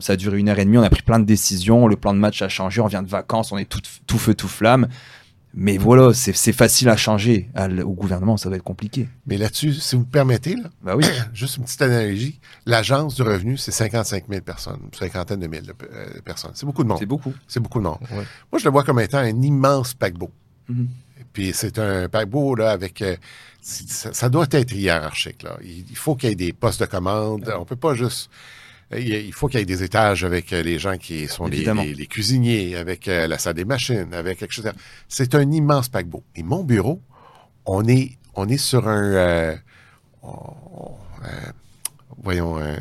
Ça 0.00 0.12
a 0.14 0.16
duré 0.16 0.38
une 0.38 0.48
heure 0.48 0.58
et 0.58 0.64
demie. 0.64 0.78
On 0.78 0.82
a 0.82 0.90
pris 0.90 1.02
plein 1.02 1.18
de 1.18 1.24
décisions. 1.24 1.86
Le 1.86 1.96
plan 1.96 2.14
de 2.14 2.18
match 2.18 2.42
a 2.42 2.48
changé. 2.48 2.80
On 2.80 2.86
vient 2.86 3.02
de 3.02 3.08
vacances. 3.08 3.52
On 3.52 3.58
est 3.58 3.64
tout, 3.64 3.80
tout 4.06 4.18
feu, 4.18 4.34
tout 4.34 4.48
flamme. 4.48 4.88
Mais 5.54 5.76
voilà, 5.76 6.14
c'est 6.14 6.52
facile 6.52 6.88
à 6.88 6.96
changer. 6.96 7.50
À 7.54 7.68
au 7.68 7.92
gouvernement, 7.92 8.38
ça 8.38 8.48
va 8.48 8.56
être 8.56 8.62
compliqué. 8.62 9.08
Mais 9.26 9.36
là-dessus, 9.36 9.74
si 9.74 9.96
vous 9.96 10.06
permettez, 10.06 10.56
là, 10.56 10.70
Bah 10.82 10.96
oui. 10.96 11.04
juste 11.34 11.58
une 11.58 11.64
petite 11.64 11.82
analogie, 11.82 12.40
l'agence 12.64 13.14
du 13.16 13.22
revenu, 13.22 13.58
c'est 13.58 13.70
55 13.70 14.24
000 14.30 14.40
personnes, 14.40 14.78
une 14.82 14.98
cinquantaine 14.98 15.40
de 15.40 15.46
mille 15.46 15.70
euh, 15.92 16.20
personnes. 16.24 16.52
C'est 16.54 16.64
beaucoup 16.64 16.82
de 16.84 16.88
monde. 16.88 16.98
C'est 16.98 17.06
beaucoup. 17.06 17.34
C'est 17.46 17.60
beaucoup 17.60 17.80
de 17.80 17.84
monde. 17.84 17.98
Ouais. 18.12 18.24
Moi, 18.50 18.58
je 18.58 18.64
le 18.64 18.70
vois 18.70 18.82
comme 18.82 18.98
étant 19.00 19.18
un 19.18 19.42
immense 19.42 19.92
paquebot. 19.92 20.30
Et 20.70 21.24
Puis 21.34 21.50
c'est 21.52 21.78
un 21.78 22.08
paquebot 22.08 22.54
là 22.54 22.70
avec 22.70 23.02
euh, 23.02 23.16
ça, 23.60 24.14
ça 24.14 24.28
doit 24.30 24.46
être 24.52 24.72
hiérarchique 24.74 25.42
là. 25.42 25.58
Il, 25.62 25.84
il 25.90 25.96
faut 25.96 26.14
qu'il 26.14 26.30
y 26.30 26.32
ait 26.32 26.36
des 26.36 26.54
postes 26.54 26.80
de 26.80 26.86
commande. 26.86 27.52
On 27.58 27.66
peut 27.66 27.76
pas 27.76 27.94
juste 27.94 28.30
il 28.98 29.32
faut 29.32 29.48
qu'il 29.48 29.58
y 29.60 29.62
ait 29.62 29.66
des 29.66 29.82
étages 29.82 30.24
avec 30.24 30.52
euh, 30.52 30.62
les 30.62 30.78
gens 30.78 30.96
qui 30.98 31.26
sont 31.28 31.46
les, 31.46 31.56
Évidemment. 31.58 31.82
les- 31.82 31.94
les 31.94 32.06
cuisiniers, 32.06 32.76
avec 32.76 33.08
euh, 33.08 33.26
la 33.26 33.38
salle 33.38 33.54
des 33.54 33.64
machines, 33.64 34.12
avec 34.12 34.42
etc. 34.42 34.70
C'est 35.08 35.34
un 35.34 35.50
immense 35.50 35.88
paquebot. 35.88 36.22
Et 36.36 36.42
mon 36.42 36.64
bureau, 36.64 37.00
on 37.66 37.86
est 37.86 38.12
on 38.34 38.48
est 38.48 38.56
sur 38.58 38.88
un 38.88 39.02
euh, 39.12 39.56
on- 40.22 40.94
euh, 41.24 41.28
voyons 42.22 42.56
un, 42.58 42.76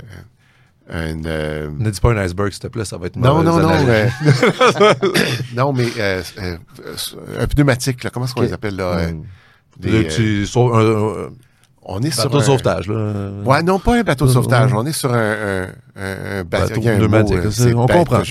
un, 0.90 1.26
euh, 1.26 1.70
Ne 1.78 1.90
dis 1.92 2.00
pas 2.00 2.12
un 2.14 2.18
iceberg, 2.18 2.52
s'il 2.52 2.60
te 2.62 2.68
plaît, 2.68 2.86
ça 2.86 2.98
va 2.98 3.08
être 3.08 3.16
non, 3.16 3.44
non, 3.44 3.60
non. 3.60 3.70
euh, 3.88 4.08
non, 5.56 5.74
mais 5.74 5.88
euh, 5.98 6.22
un 7.40 7.48
pneumatique, 7.48 8.04
là, 8.04 8.10
comment 8.10 8.26
est-ce 8.26 8.34
qu'on 8.36 8.42
les 8.42 8.54
appelle, 8.54 8.76
là? 8.76 8.98
euh, 9.00 9.12
Mm. 9.14 9.24
des, 9.80 10.06
euh, 10.06 10.44
tu 10.46 10.48
un 10.58 11.30
on 11.94 12.02
est 12.02 12.12
sur 12.12 12.24
bateau 12.26 12.38
de 12.38 12.42
un- 12.42 12.46
sauvetage. 12.46 12.88
Là. 12.88 13.32
Ouais, 13.46 13.64
non, 13.64 13.80
pas 13.80 13.98
un 13.98 14.04
bateau 14.04 14.26
de 14.26 14.30
Euh, 14.30 14.34
sauvetage. 14.34 14.72
ouais. 14.74 14.80
On 14.80 14.86
est 14.86 14.92
sur 14.94 15.12
un, 15.14 15.18
un, 15.18 15.68
un, 15.96 16.40
un 16.40 16.44
bateau, 16.44 16.70
Bateau 16.70 16.82
pneumatique, 16.82 17.38
mot, 17.38 17.44
euh, 17.68 17.74
on 17.76 17.86
bête 17.86 17.98
comprend. 17.98 18.24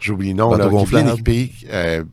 J'oublie 0.00 0.28
le 0.30 0.34
nom, 0.34 0.50
Bateau 0.50 0.62
là, 0.62 0.68
qui 0.68 0.74
gonflable. 0.74 1.10
équipé, 1.10 1.52
euh, 1.72 2.04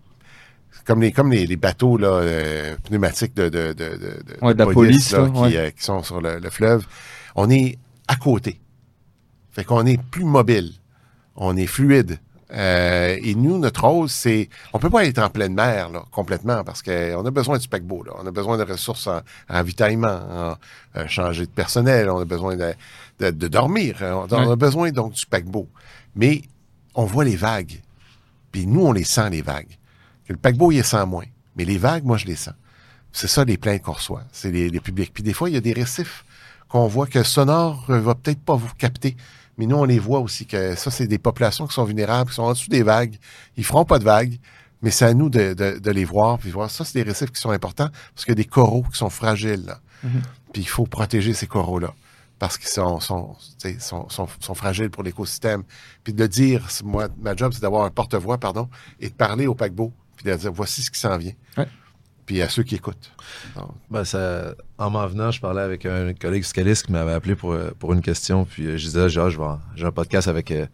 comme 0.86 1.02
les, 1.02 1.12
comme 1.12 1.32
les, 1.32 1.46
les 1.48 1.56
bateaux, 1.56 1.98
là, 1.98 2.08
euh, 2.08 2.76
pneumatiques 2.84 3.36
de, 3.36 3.44
de, 3.50 3.74
de, 3.74 3.74
de, 3.74 3.98
de 3.98 4.18
Ouais, 4.46 4.54
de 4.54 4.60
la 4.60 4.66
police, 4.68 5.12
là, 5.12 5.20
là, 5.20 5.30
qui, 5.30 5.40
ouais. 5.42 5.58
euh, 5.58 5.70
qui 5.72 5.84
sont 5.84 6.04
sur 6.04 6.20
le, 6.22 6.40
le 6.40 6.50
fleuve. 6.50 6.86
On 7.36 7.50
est 7.50 7.78
à 8.08 8.16
côté. 8.16 8.60
Fait 9.52 9.64
qu'on 9.64 9.86
est 9.86 10.02
plus 10.12 10.26
mobile. 10.26 10.72
On 11.36 11.56
est 11.56 11.68
fluide. 11.68 12.20
Euh, 12.54 13.18
et 13.22 13.34
nous, 13.36 13.58
notre 13.58 13.84
rôle, 13.84 14.10
c'est... 14.10 14.48
On 14.74 14.80
peut 14.80 14.90
pas 14.90 15.06
être 15.06 15.20
en 15.20 15.30
pleine 15.30 15.54
mer, 15.56 15.90
là, 15.90 16.06
complètement, 16.12 16.64
parce 16.64 16.84
qu'on 16.84 17.26
a 17.26 17.32
besoin 17.32 17.58
du 17.58 17.68
paquebot, 17.68 18.04
là. 18.04 18.12
On 18.20 18.28
a 18.28 18.32
besoin 18.32 18.58
de 18.58 18.64
ressources 18.64 19.08
en, 19.08 19.18
en 19.18 19.22
ravitaillement, 19.50 20.20
en 20.30 20.56
euh, 20.98 21.08
changer 21.08 21.46
de 21.46 21.52
personnel, 21.52 22.10
on 22.10 22.20
a 22.20 22.26
besoin 22.26 22.56
de, 22.56 22.74
de, 23.20 23.32
de 23.32 23.48
dormir. 23.48 23.98
On, 24.02 24.28
on 24.32 24.52
a 24.52 24.56
besoin, 24.56 24.92
donc, 24.92 25.14
du 25.14 25.26
paquebot. 25.26 25.68
Mais 26.16 26.44
on 26.94 27.06
voit 27.06 27.26
les 27.26 27.36
vagues. 27.36 27.82
Puis 28.52 28.68
nous, 28.68 28.86
on 28.86 28.92
les 28.92 29.04
sent, 29.04 29.32
les 29.32 29.42
vagues. 29.42 29.78
Le 30.28 30.38
paquebot, 30.38 30.72
il 30.72 30.78
les 30.78 30.84
sent 30.84 31.06
moins. 31.08 31.26
Mais 31.56 31.66
les 31.66 31.78
vagues, 31.78 32.04
moi, 32.04 32.18
je 32.18 32.26
les 32.26 32.36
sens. 32.36 32.54
C'est 33.12 33.28
ça, 33.28 33.46
les 33.46 33.58
plaintes 33.58 33.82
qu'on 33.82 33.94
reçoit. 33.94 34.24
C'est 34.32 34.52
les, 34.52 34.70
les 34.70 34.80
publics. 34.80 35.12
Puis 35.14 35.24
des 35.24 35.34
fois, 35.34 35.50
il 35.50 35.54
y 35.54 35.58
a 35.58 35.62
des 35.62 35.74
récifs 35.74 36.24
qu'on 36.68 36.88
voit 36.88 37.08
que 37.08 37.24
sonore 37.24 37.86
euh, 37.90 38.00
va 38.00 38.16
peut-être 38.16 38.42
pas 38.42 38.56
vous 38.56 38.74
capter. 38.78 39.16
Mais 39.58 39.66
nous, 39.68 39.76
on 39.76 39.84
les 39.86 40.00
voit 40.00 40.20
aussi 40.20 40.46
que 40.46 40.76
ça, 40.76 40.90
c'est 40.92 41.08
des 41.08 41.18
populations 41.20 41.68
qui 41.68 41.74
sont 41.74 41.84
vulnérables, 41.84 42.30
qui 42.30 42.36
sont 42.36 42.44
en 42.44 42.54
dessous 42.54 42.70
des 42.70 42.84
vagues. 42.84 43.18
Ils 43.58 43.64
feront 43.66 43.86
pas 43.86 44.00
de 44.00 44.04
vagues, 44.04 44.40
mais 44.82 44.90
c'est 44.92 45.06
à 45.06 45.14
nous 45.14 45.30
de, 45.30 45.54
de- 45.54 45.78
de 45.80 45.92
les 45.92 46.06
voir. 46.06 46.40
Puis 46.40 46.50
voir, 46.50 46.70
ça, 46.72 46.84
c'est 46.86 46.96
des 47.04 47.04
récifs 47.10 47.32
qui 47.32 47.40
sont 47.40 47.52
importants 47.52 47.90
parce 48.16 48.26
qu'il 48.26 48.32
y 48.32 48.38
a 48.40 48.44
des 48.44 48.46
coraux 48.50 48.84
qui 48.92 48.98
sont 48.98 49.10
fragiles. 49.12 49.66
Là. 49.66 49.80
Mhm. 50.04 50.22
Puis 50.54 50.62
il 50.64 50.68
faut 50.68 50.86
protéger 50.86 51.34
ces 51.34 51.48
coraux-là 51.48 51.94
parce 52.40 52.58
qu'ils 52.58 52.68
sont, 52.70 53.00
sont, 53.00 53.36
tu 53.60 53.70
sais, 53.74 53.80
sont, 53.80 54.10
sont, 54.10 54.28
sont 54.40 54.54
fragiles 54.56 54.90
pour 54.90 55.04
l'écosystème. 55.04 55.64
Puis 56.04 56.14
de 56.14 56.22
le 56.22 56.28
dire, 56.28 56.68
moi, 56.84 57.08
ma 57.22 57.36
job, 57.36 57.54
c'est 57.54 57.62
d'avoir 57.62 57.86
un 57.86 57.90
porte-voix, 57.92 58.38
pardon, 58.38 58.68
et 59.00 59.10
de 59.10 59.14
parler 59.14 59.48
au 59.48 59.56
paquebot, 59.56 59.94
puis 60.18 60.26
de 60.26 60.36
dire, 60.36 60.52
voici 60.52 60.82
ce 60.82 60.92
qui 60.92 61.00
s'en 61.00 61.18
vient. 61.18 61.32
Ouais. 61.58 61.68
Puis 62.26 62.42
à 62.42 62.50
ceux 62.50 62.64
qui 62.64 62.76
écoutent. 62.76 63.12
Ben, 63.92 64.04
ça, 64.06 64.56
en 64.78 64.90
m'en 64.90 65.06
venant, 65.08 65.30
je 65.32 65.42
parlais 65.42 65.62
avec 65.62 65.86
un 65.86 66.14
collègue 66.14 66.44
fiscaliste 66.44 66.86
qui 66.86 66.92
m'avait 66.94 67.12
appelé 67.14 67.36
pour, 67.36 67.52
euh, 67.54 67.72
pour 67.78 67.92
une 67.94 68.02
question. 68.02 68.46
Puis 68.46 68.66
euh, 68.68 68.78
je 68.78 68.86
disais, 68.86 69.04
en- 69.18 69.60
j'ai 69.76 69.86
un 69.86 69.92
podcast 69.92 70.28
avec 70.28 70.52
euh, 70.52 70.66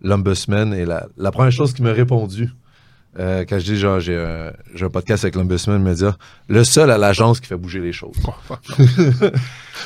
l'Ombudsman. 0.00 0.72
Et 0.74 0.84
la, 0.84 1.06
la 1.16 1.30
première 1.30 1.52
chose 1.52 1.72
qu'il 1.74 1.84
m'a 1.84 1.92
répondu, 1.92 2.50
euh, 3.18 3.44
quand 3.48 3.58
je 3.58 3.64
dis, 3.64 3.76
genre, 3.78 3.98
j'ai 4.00 4.16
un, 4.16 4.52
j'ai 4.74 4.84
un 4.84 4.90
podcast 4.90 5.24
avec 5.24 5.36
l'Ombudsman, 5.36 5.80
il 5.80 5.84
me 5.84 5.94
dit, 5.94 6.04
ah, 6.04 6.16
le 6.48 6.64
seul 6.64 6.90
à 6.90 6.98
l'agence 6.98 7.40
qui 7.40 7.46
fait 7.46 7.56
bouger 7.56 7.80
les 7.80 7.92
choses. 7.92 8.16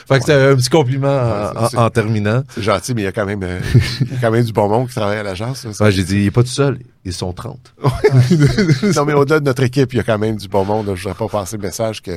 fait 0.06 0.18
que 0.18 0.24
c'est 0.24 0.50
un 0.50 0.56
petit 0.56 0.68
compliment 0.70 1.08
en, 1.08 1.62
Ouais, 1.62 1.68
c'est- 1.70 1.76
en- 1.78 1.84
en 1.86 1.90
terminant. 1.90 2.42
c'est 2.54 2.62
gentil, 2.62 2.94
mais 2.94 3.02
il 3.02 3.04
y 3.04 3.08
a 3.08 3.12
quand 3.12 3.26
même, 3.26 3.42
euh, 3.42 3.60
il 4.00 4.12
y 4.12 4.14
a 4.14 4.18
quand 4.20 4.30
même 4.30 4.44
du 4.44 4.52
bon 4.52 4.68
monde 4.68 4.88
qui 4.88 4.94
travaille 4.94 5.18
à 5.18 5.22
l'agence. 5.22 5.66
Ouais, 5.80 5.92
j'ai 5.92 6.04
dit, 6.04 6.18
il 6.18 6.24
n'est 6.24 6.30
pas 6.30 6.42
tout 6.42 6.48
seul, 6.48 6.78
ils 7.04 7.12
sont 7.12 7.32
30. 7.32 7.74
non, 8.96 9.04
mais 9.04 9.12
au-delà 9.12 9.40
de 9.40 9.44
notre 9.44 9.62
équipe, 9.62 9.92
il 9.92 9.96
y 9.96 10.00
a 10.00 10.02
quand 10.02 10.18
même 10.18 10.36
du 10.36 10.48
bon 10.48 10.64
monde. 10.64 10.86
Je 10.86 10.90
ne 10.90 10.96
voudrais 10.96 11.14
pas 11.14 11.28
passer 11.40 11.56
le 11.56 11.62
message 11.62 12.02
que 12.02 12.12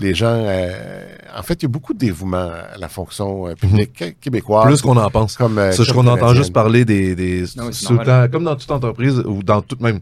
les 0.00 0.14
gens... 0.14 0.26
euh, 0.30 1.04
en 1.36 1.42
fait, 1.42 1.54
il 1.54 1.62
y 1.62 1.66
a 1.66 1.68
beaucoup 1.68 1.94
de 1.94 1.98
dévouement 1.98 2.50
à 2.72 2.78
la 2.78 2.88
fonction 2.88 3.48
euh, 3.48 3.54
publique 3.54 3.92
qué- 3.92 4.16
québécoise. 4.20 4.64
Mhm. 4.64 4.70
Plus 4.72 4.82
qu'on 4.82 4.96
en 4.96 5.10
pense. 5.10 5.36
comme, 5.36 5.58
euh, 5.58 5.72
Ça, 5.72 5.84
qu'on 5.92 6.06
entend 6.06 6.34
juste 6.34 6.52
parler 6.52 6.84
des, 6.84 7.14
des 7.14 7.44
Non, 7.56 7.64
oui, 7.66 7.68
c'est 7.72 7.86
tout 7.86 7.92
le 7.92 7.98
normal. 7.98 8.26
temps, 8.28 8.32
comme 8.32 8.44
dans 8.44 8.56
toute 8.56 8.70
entreprise 8.70 9.22
ou 9.26 9.42
dans 9.42 9.62
toute 9.62 9.80
même 9.80 10.00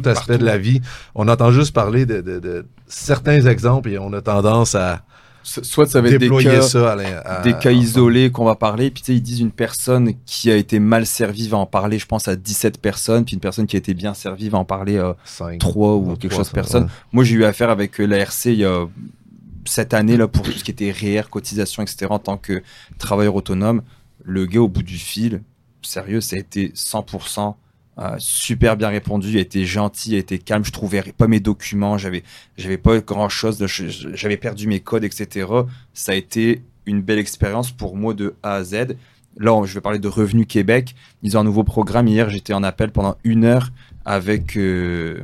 tout 0.00 0.08
aspect 0.08 0.38
de 0.38 0.44
la 0.44 0.58
vie. 0.58 0.80
On 1.14 1.28
entend 1.28 1.50
juste 1.52 1.72
parler 1.74 2.06
de, 2.06 2.20
de- 2.20 2.38
de 2.40 2.66
certains 2.86 3.46
exemples 3.46 3.90
et 3.90 3.98
on 3.98 4.12
a 4.12 4.20
tendance 4.22 4.74
à 4.74 5.02
Soit 5.44 5.86
ça 5.86 6.00
va 6.00 6.08
être 6.08 6.18
des 6.20 6.28
cas, 6.28 6.62
ça 6.62 6.92
à 6.92 7.42
des 7.42 7.52
cas 7.54 7.70
à- 7.70 7.72
isolés 7.72 8.30
qu'on 8.30 8.44
va 8.44 8.54
parler. 8.54 8.92
Puis 8.92 9.02
tu 9.02 9.06
sais, 9.12 9.16
ils 9.16 9.20
disent 9.20 9.40
une 9.40 9.50
personne 9.50 10.12
qui 10.24 10.52
a 10.52 10.56
été 10.56 10.78
mal 10.78 11.04
servie 11.04 11.48
va 11.48 11.56
en 11.58 11.66
parler, 11.66 11.98
je 11.98 12.06
pense, 12.06 12.28
à 12.28 12.36
17 12.36 12.78
personnes. 12.80 13.24
Puis 13.24 13.34
une 13.34 13.40
personne 13.40 13.66
qui 13.66 13.74
a 13.74 13.78
été 13.80 13.92
bien 13.92 14.14
servie 14.14 14.48
va 14.48 14.58
en 14.58 14.64
parler 14.64 14.98
à 14.98 15.16
Cinq. 15.24 15.58
3 15.58 15.94
ou 15.96 16.14
quelque 16.16 16.30
chose 16.30 16.42
de 16.42 16.44
ça, 16.44 16.52
personne. 16.54 16.84
ouais. 16.84 16.90
Moi, 17.12 17.24
j'ai 17.24 17.34
eu 17.34 17.44
affaire 17.44 17.70
avec 17.70 18.00
euh, 18.00 18.04
la 18.06 18.18
RC 18.18 18.52
il 18.52 18.60
y 18.60 18.64
a 18.64 18.86
cette 19.64 19.94
année 19.94 20.16
là 20.16 20.28
pour 20.28 20.42
tout 20.42 20.52
ce 20.52 20.62
qui 20.62 20.70
était 20.70 20.92
REER, 20.92 21.22
cotisation, 21.28 21.82
etc. 21.82 22.06
En 22.10 22.20
tant 22.20 22.36
que 22.36 22.62
travailleur 22.98 23.34
autonome, 23.34 23.82
le 24.24 24.46
gars 24.46 24.60
au 24.60 24.68
bout 24.68 24.84
du 24.84 24.96
fil, 24.96 25.42
sérieux, 25.82 26.20
ça 26.20 26.36
a 26.36 26.38
été 26.38 26.68
100%. 26.76 27.56
Euh, 27.98 28.14
super 28.18 28.76
bien 28.76 28.88
répondu, 28.88 29.38
été 29.38 29.66
gentil, 29.66 30.16
été 30.16 30.38
calme, 30.38 30.64
je 30.64 30.72
trouvais 30.72 31.02
pas 31.02 31.26
mes 31.26 31.40
documents, 31.40 31.98
j'avais 31.98 32.22
j'avais 32.56 32.78
pas 32.78 32.98
grand 33.00 33.28
chose, 33.28 33.62
j'avais 34.14 34.38
perdu 34.38 34.66
mes 34.66 34.80
codes, 34.80 35.04
etc. 35.04 35.46
Ça 35.92 36.12
a 36.12 36.14
été 36.14 36.62
une 36.86 37.02
belle 37.02 37.18
expérience 37.18 37.70
pour 37.70 37.96
moi 37.96 38.14
de 38.14 38.34
A 38.42 38.54
à 38.54 38.64
Z. 38.64 38.96
Là, 39.38 39.64
je 39.64 39.74
vais 39.74 39.80
parler 39.80 39.98
de 39.98 40.08
Revenu 40.08 40.46
Québec. 40.46 40.94
Ils 41.22 41.36
ont 41.36 41.40
un 41.40 41.44
nouveau 41.44 41.64
programme. 41.64 42.08
Hier, 42.08 42.28
j'étais 42.28 42.52
en 42.52 42.62
appel 42.62 42.90
pendant 42.90 43.16
une 43.24 43.44
heure 43.44 43.70
avec, 44.04 44.56
euh, 44.56 45.20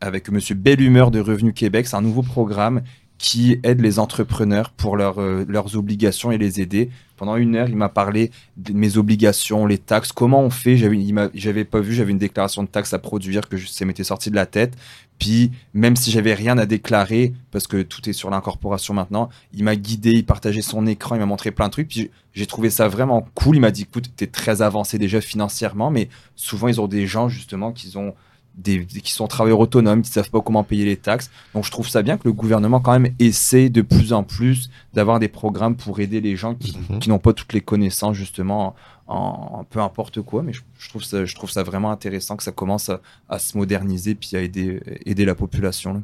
avec 0.00 0.30
Monsieur 0.30 0.54
Belle 0.54 0.80
Humeur 0.80 1.10
de 1.10 1.20
Revenu 1.20 1.52
Québec. 1.52 1.86
C'est 1.86 1.96
un 1.96 2.02
nouveau 2.02 2.22
programme 2.22 2.82
qui 3.18 3.58
aide 3.62 3.80
les 3.80 3.98
entrepreneurs 3.98 4.70
pour 4.70 4.96
euh, 4.98 5.44
leurs 5.48 5.76
obligations 5.76 6.32
et 6.32 6.38
les 6.38 6.60
aider. 6.60 6.90
Pendant 7.16 7.36
une 7.36 7.56
heure, 7.56 7.68
il 7.68 7.76
m'a 7.76 7.88
parlé 7.88 8.30
de 8.58 8.74
mes 8.74 8.98
obligations, 8.98 9.64
les 9.64 9.78
taxes, 9.78 10.12
comment 10.12 10.42
on 10.42 10.50
fait. 10.50 10.76
J'avais 10.76 11.64
pas 11.64 11.80
vu, 11.80 11.94
j'avais 11.94 12.10
une 12.10 12.18
déclaration 12.18 12.62
de 12.62 12.68
taxes 12.68 12.92
à 12.92 12.98
produire 12.98 13.48
que 13.48 13.56
je, 13.56 13.66
ça 13.66 13.86
m'était 13.86 14.04
sorti 14.04 14.30
de 14.30 14.36
la 14.36 14.44
tête. 14.44 14.76
Puis, 15.18 15.50
même 15.72 15.96
si 15.96 16.10
j'avais 16.10 16.34
rien 16.34 16.58
à 16.58 16.66
déclarer, 16.66 17.32
parce 17.52 17.66
que 17.66 17.80
tout 17.80 18.06
est 18.06 18.12
sur 18.12 18.28
l'incorporation 18.28 18.92
maintenant, 18.92 19.30
il 19.54 19.64
m'a 19.64 19.76
guidé, 19.76 20.10
il 20.10 20.26
partageait 20.26 20.60
son 20.60 20.86
écran, 20.86 21.14
il 21.14 21.20
m'a 21.20 21.26
montré 21.26 21.52
plein 21.52 21.68
de 21.68 21.72
trucs. 21.72 21.88
Puis, 21.88 22.10
j'ai 22.34 22.46
trouvé 22.46 22.68
ça 22.68 22.86
vraiment 22.86 23.26
cool. 23.34 23.56
Il 23.56 23.60
m'a 23.60 23.70
dit, 23.70 23.82
écoute, 23.82 24.10
t'es 24.14 24.26
très 24.26 24.60
avancé 24.60 24.98
déjà 24.98 25.22
financièrement, 25.22 25.90
mais 25.90 26.10
souvent, 26.34 26.68
ils 26.68 26.82
ont 26.82 26.88
des 26.88 27.06
gens, 27.06 27.30
justement, 27.30 27.72
qui 27.72 27.96
ont 27.96 28.14
des, 28.56 28.86
qui 28.86 29.12
sont 29.12 29.26
travailleurs 29.26 29.60
autonomes, 29.60 30.02
qui 30.02 30.10
savent 30.10 30.30
pas 30.30 30.40
comment 30.40 30.64
payer 30.64 30.84
les 30.84 30.96
taxes. 30.96 31.30
Donc, 31.54 31.64
je 31.64 31.70
trouve 31.70 31.88
ça 31.88 32.02
bien 32.02 32.16
que 32.16 32.22
le 32.24 32.32
gouvernement, 32.32 32.80
quand 32.80 32.98
même, 32.98 33.12
essaie 33.18 33.68
de 33.68 33.82
plus 33.82 34.12
en 34.12 34.22
plus 34.22 34.70
d'avoir 34.94 35.18
des 35.18 35.28
programmes 35.28 35.76
pour 35.76 36.00
aider 36.00 36.20
les 36.20 36.36
gens 36.36 36.54
qui, 36.54 36.76
Mhm. 36.90 36.98
qui 37.00 37.08
n'ont 37.10 37.18
pas 37.18 37.32
toutes 37.34 37.52
les 37.52 37.60
connaissances, 37.60 38.16
justement, 38.16 38.74
en, 39.08 39.14
en 39.60 39.64
peu 39.64 39.80
importe 39.80 40.20
quoi. 40.22 40.42
Mais 40.42 40.52
je, 40.52 40.62
je 40.78 40.88
trouve 40.88 41.04
ça, 41.04 41.24
je 41.24 41.34
trouve 41.34 41.50
ça 41.50 41.62
vraiment 41.62 41.90
intéressant 41.90 42.36
que 42.36 42.42
ça 42.42 42.50
commence 42.52 42.88
à, 42.88 43.00
à 43.28 43.38
se 43.38 43.56
moderniser 43.58 44.14
puis 44.14 44.30
à 44.34 44.40
aider, 44.40 44.80
aider 45.04 45.24
la 45.24 45.34
population. 45.34 46.02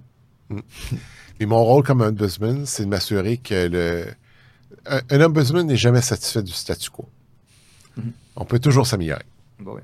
là. 0.50 0.56
Et 1.40 1.46
mon 1.46 1.64
rôle 1.64 1.82
comme 1.82 2.02
ombudsman, 2.02 2.66
c'est 2.66 2.84
de 2.84 2.88
m'assurer 2.90 3.38
que 3.38 3.68
le. 3.68 4.06
Un, 4.86 5.00
un 5.10 5.20
ombudsman 5.26 5.66
n'est 5.66 5.76
jamais 5.76 6.02
satisfait 6.02 6.42
du 6.42 6.52
statu 6.52 6.90
quo. 6.90 7.08
Mhm. 7.96 8.12
On 8.36 8.44
peut 8.44 8.58
toujours 8.58 8.86
s'améliorer. 8.86 9.24
Bon, 9.58 9.72
ouais. 9.74 9.82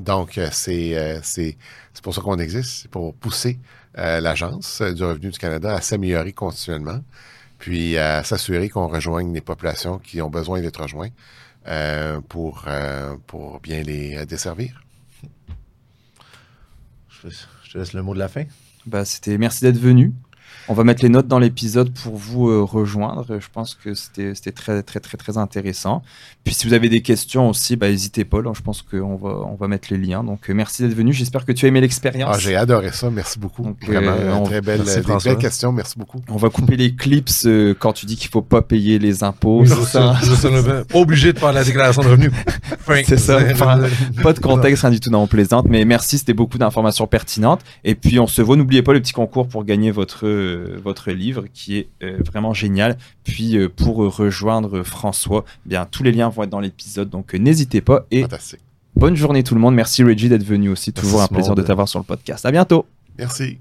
Donc, 0.00 0.38
euh, 0.38 0.48
c'est 0.52 0.96
euh, 0.96 1.20
c'est 1.22 1.56
c'est 1.92 2.02
pour 2.02 2.14
ça 2.14 2.20
qu'on 2.20 2.38
existe, 2.38 2.82
c'est 2.82 2.90
pour 2.90 3.14
pousser 3.14 3.58
euh, 3.98 4.20
l'Agence 4.20 4.82
du 4.82 5.04
revenu 5.04 5.30
du 5.30 5.38
Canada 5.38 5.74
à 5.74 5.80
s'améliorer 5.80 6.32
continuellement, 6.32 7.00
puis 7.58 7.96
à 7.96 8.24
s'assurer 8.24 8.68
qu'on 8.68 8.88
rejoigne 8.88 9.32
les 9.32 9.40
populations 9.40 9.98
qui 9.98 10.20
ont 10.20 10.30
besoin 10.30 10.60
d'être 10.60 10.82
rejointes 10.82 11.12
pour, 12.28 12.66
pour 13.26 13.60
bien 13.60 13.82
les 13.82 14.26
desservir. 14.26 14.82
Je, 17.22 17.28
te 17.72 17.78
laisse 17.78 17.94
le 17.94 18.02
mot 18.02 18.12
de 18.12 18.18
la 18.18 18.28
fin. 18.28 18.44
Bah, 18.84 19.04
c'était 19.06 19.38
merci 19.38 19.64
d'être 19.64 19.78
venu. 19.78 20.12
On 20.68 20.74
va 20.74 20.84
mettre 20.84 21.02
les 21.02 21.08
notes 21.08 21.28
dans 21.28 21.38
l'épisode 21.38 21.90
pour 21.92 22.16
vous 22.16 22.48
euh, 22.48 22.62
rejoindre. 22.62 23.26
Je 23.38 23.46
pense 23.52 23.74
que 23.74 23.94
c'était 23.94 24.34
c'était 24.34 24.52
très 24.52 24.82
très 24.82 25.00
très 25.00 25.16
très 25.16 25.36
intéressant. 25.36 26.02
Puis 26.44 26.54
si 26.54 26.66
vous 26.66 26.72
avez 26.72 26.88
des 26.88 27.02
questions 27.02 27.48
aussi, 27.50 27.76
bah 27.76 27.88
n'hésitez 27.88 28.24
pas. 28.24 28.40
Là, 28.40 28.52
je 28.54 28.62
pense 28.62 28.82
qu'on 28.82 29.16
va 29.16 29.30
on 29.46 29.54
va 29.56 29.68
mettre 29.68 29.88
les 29.90 29.98
liens. 29.98 30.24
Donc 30.24 30.48
euh, 30.48 30.54
merci 30.54 30.82
d'être 30.82 30.94
venu. 30.94 31.12
J'espère 31.12 31.44
que 31.44 31.52
tu 31.52 31.66
as 31.66 31.68
aimé 31.68 31.80
l'expérience. 31.80 32.30
Ah, 32.34 32.38
j'ai 32.38 32.56
adoré 32.56 32.92
ça, 32.92 33.10
merci 33.10 33.38
beaucoup. 33.38 33.62
Donc, 33.62 33.76
Vraiment, 33.84 34.12
euh, 34.12 34.32
on- 34.34 34.44
très 34.44 34.60
belle, 34.60 34.80
merci, 34.84 34.96
des 34.96 35.02
François. 35.02 35.32
belles 35.32 35.42
questions, 35.42 35.72
merci 35.72 35.98
beaucoup. 35.98 36.20
On 36.28 36.36
va 36.36 36.48
couper 36.50 36.76
les 36.76 36.94
clips 36.94 37.30
euh, 37.46 37.74
quand 37.78 37.92
tu 37.92 38.06
dis 38.06 38.16
qu'il 38.16 38.30
faut 38.30 38.42
pas 38.42 38.62
payer 38.62 38.98
les 38.98 39.22
impôts. 39.24 39.64
C'est 39.66 39.82
ça. 39.84 40.16
Je 40.22 40.34
suis 40.34 40.48
obligé 40.94 41.32
de 41.32 41.38
faire 41.38 41.52
la 41.52 41.64
déclaration 41.64 42.02
de 42.02 42.08
revenus. 42.08 42.32
C'est 43.06 43.18
ça. 43.18 43.38
Enfin, 43.50 43.80
pas 44.22 44.32
de 44.32 44.38
contexte, 44.40 44.82
rien 44.82 44.90
du 44.90 45.00
tout, 45.00 45.10
non, 45.10 45.20
on 45.22 45.26
plaisante. 45.26 45.66
Mais 45.68 45.84
merci, 45.84 46.18
c'était 46.18 46.34
beaucoup 46.34 46.58
d'informations 46.58 47.06
pertinentes. 47.06 47.60
Et 47.82 47.94
puis, 47.94 48.18
on 48.18 48.26
se 48.26 48.42
voit. 48.42 48.56
N'oubliez 48.56 48.82
pas 48.82 48.92
le 48.92 49.00
petit 49.00 49.12
concours 49.12 49.48
pour 49.48 49.64
gagner 49.64 49.90
votre, 49.90 50.26
euh, 50.26 50.53
votre 50.82 51.10
livre 51.10 51.44
qui 51.52 51.78
est 51.78 51.88
euh, 52.02 52.18
vraiment 52.24 52.54
génial. 52.54 52.96
Puis, 53.24 53.56
euh, 53.56 53.68
pour 53.68 54.02
euh, 54.02 54.08
rejoindre 54.08 54.82
François, 54.82 55.44
eh 55.66 55.68
bien, 55.70 55.86
tous 55.90 56.02
les 56.02 56.12
liens 56.12 56.28
vont 56.28 56.42
être 56.42 56.50
dans 56.50 56.60
l'épisode. 56.60 57.10
Donc, 57.10 57.34
euh, 57.34 57.38
n'hésitez 57.38 57.80
pas. 57.80 58.06
Et 58.10 58.22
Fantastique. 58.22 58.60
bonne 58.96 59.16
journée 59.16 59.42
tout 59.42 59.54
le 59.54 59.60
monde. 59.60 59.74
Merci, 59.74 60.02
Reggie, 60.04 60.28
d'être 60.28 60.44
venu 60.44 60.68
aussi. 60.68 60.92
Toujours 60.92 61.22
un 61.22 61.28
plaisir 61.28 61.54
de 61.54 61.62
t'avoir 61.62 61.88
sur 61.88 61.98
le 61.98 62.04
podcast. 62.04 62.44
À 62.46 62.50
bientôt. 62.50 62.86
Merci. 63.18 63.58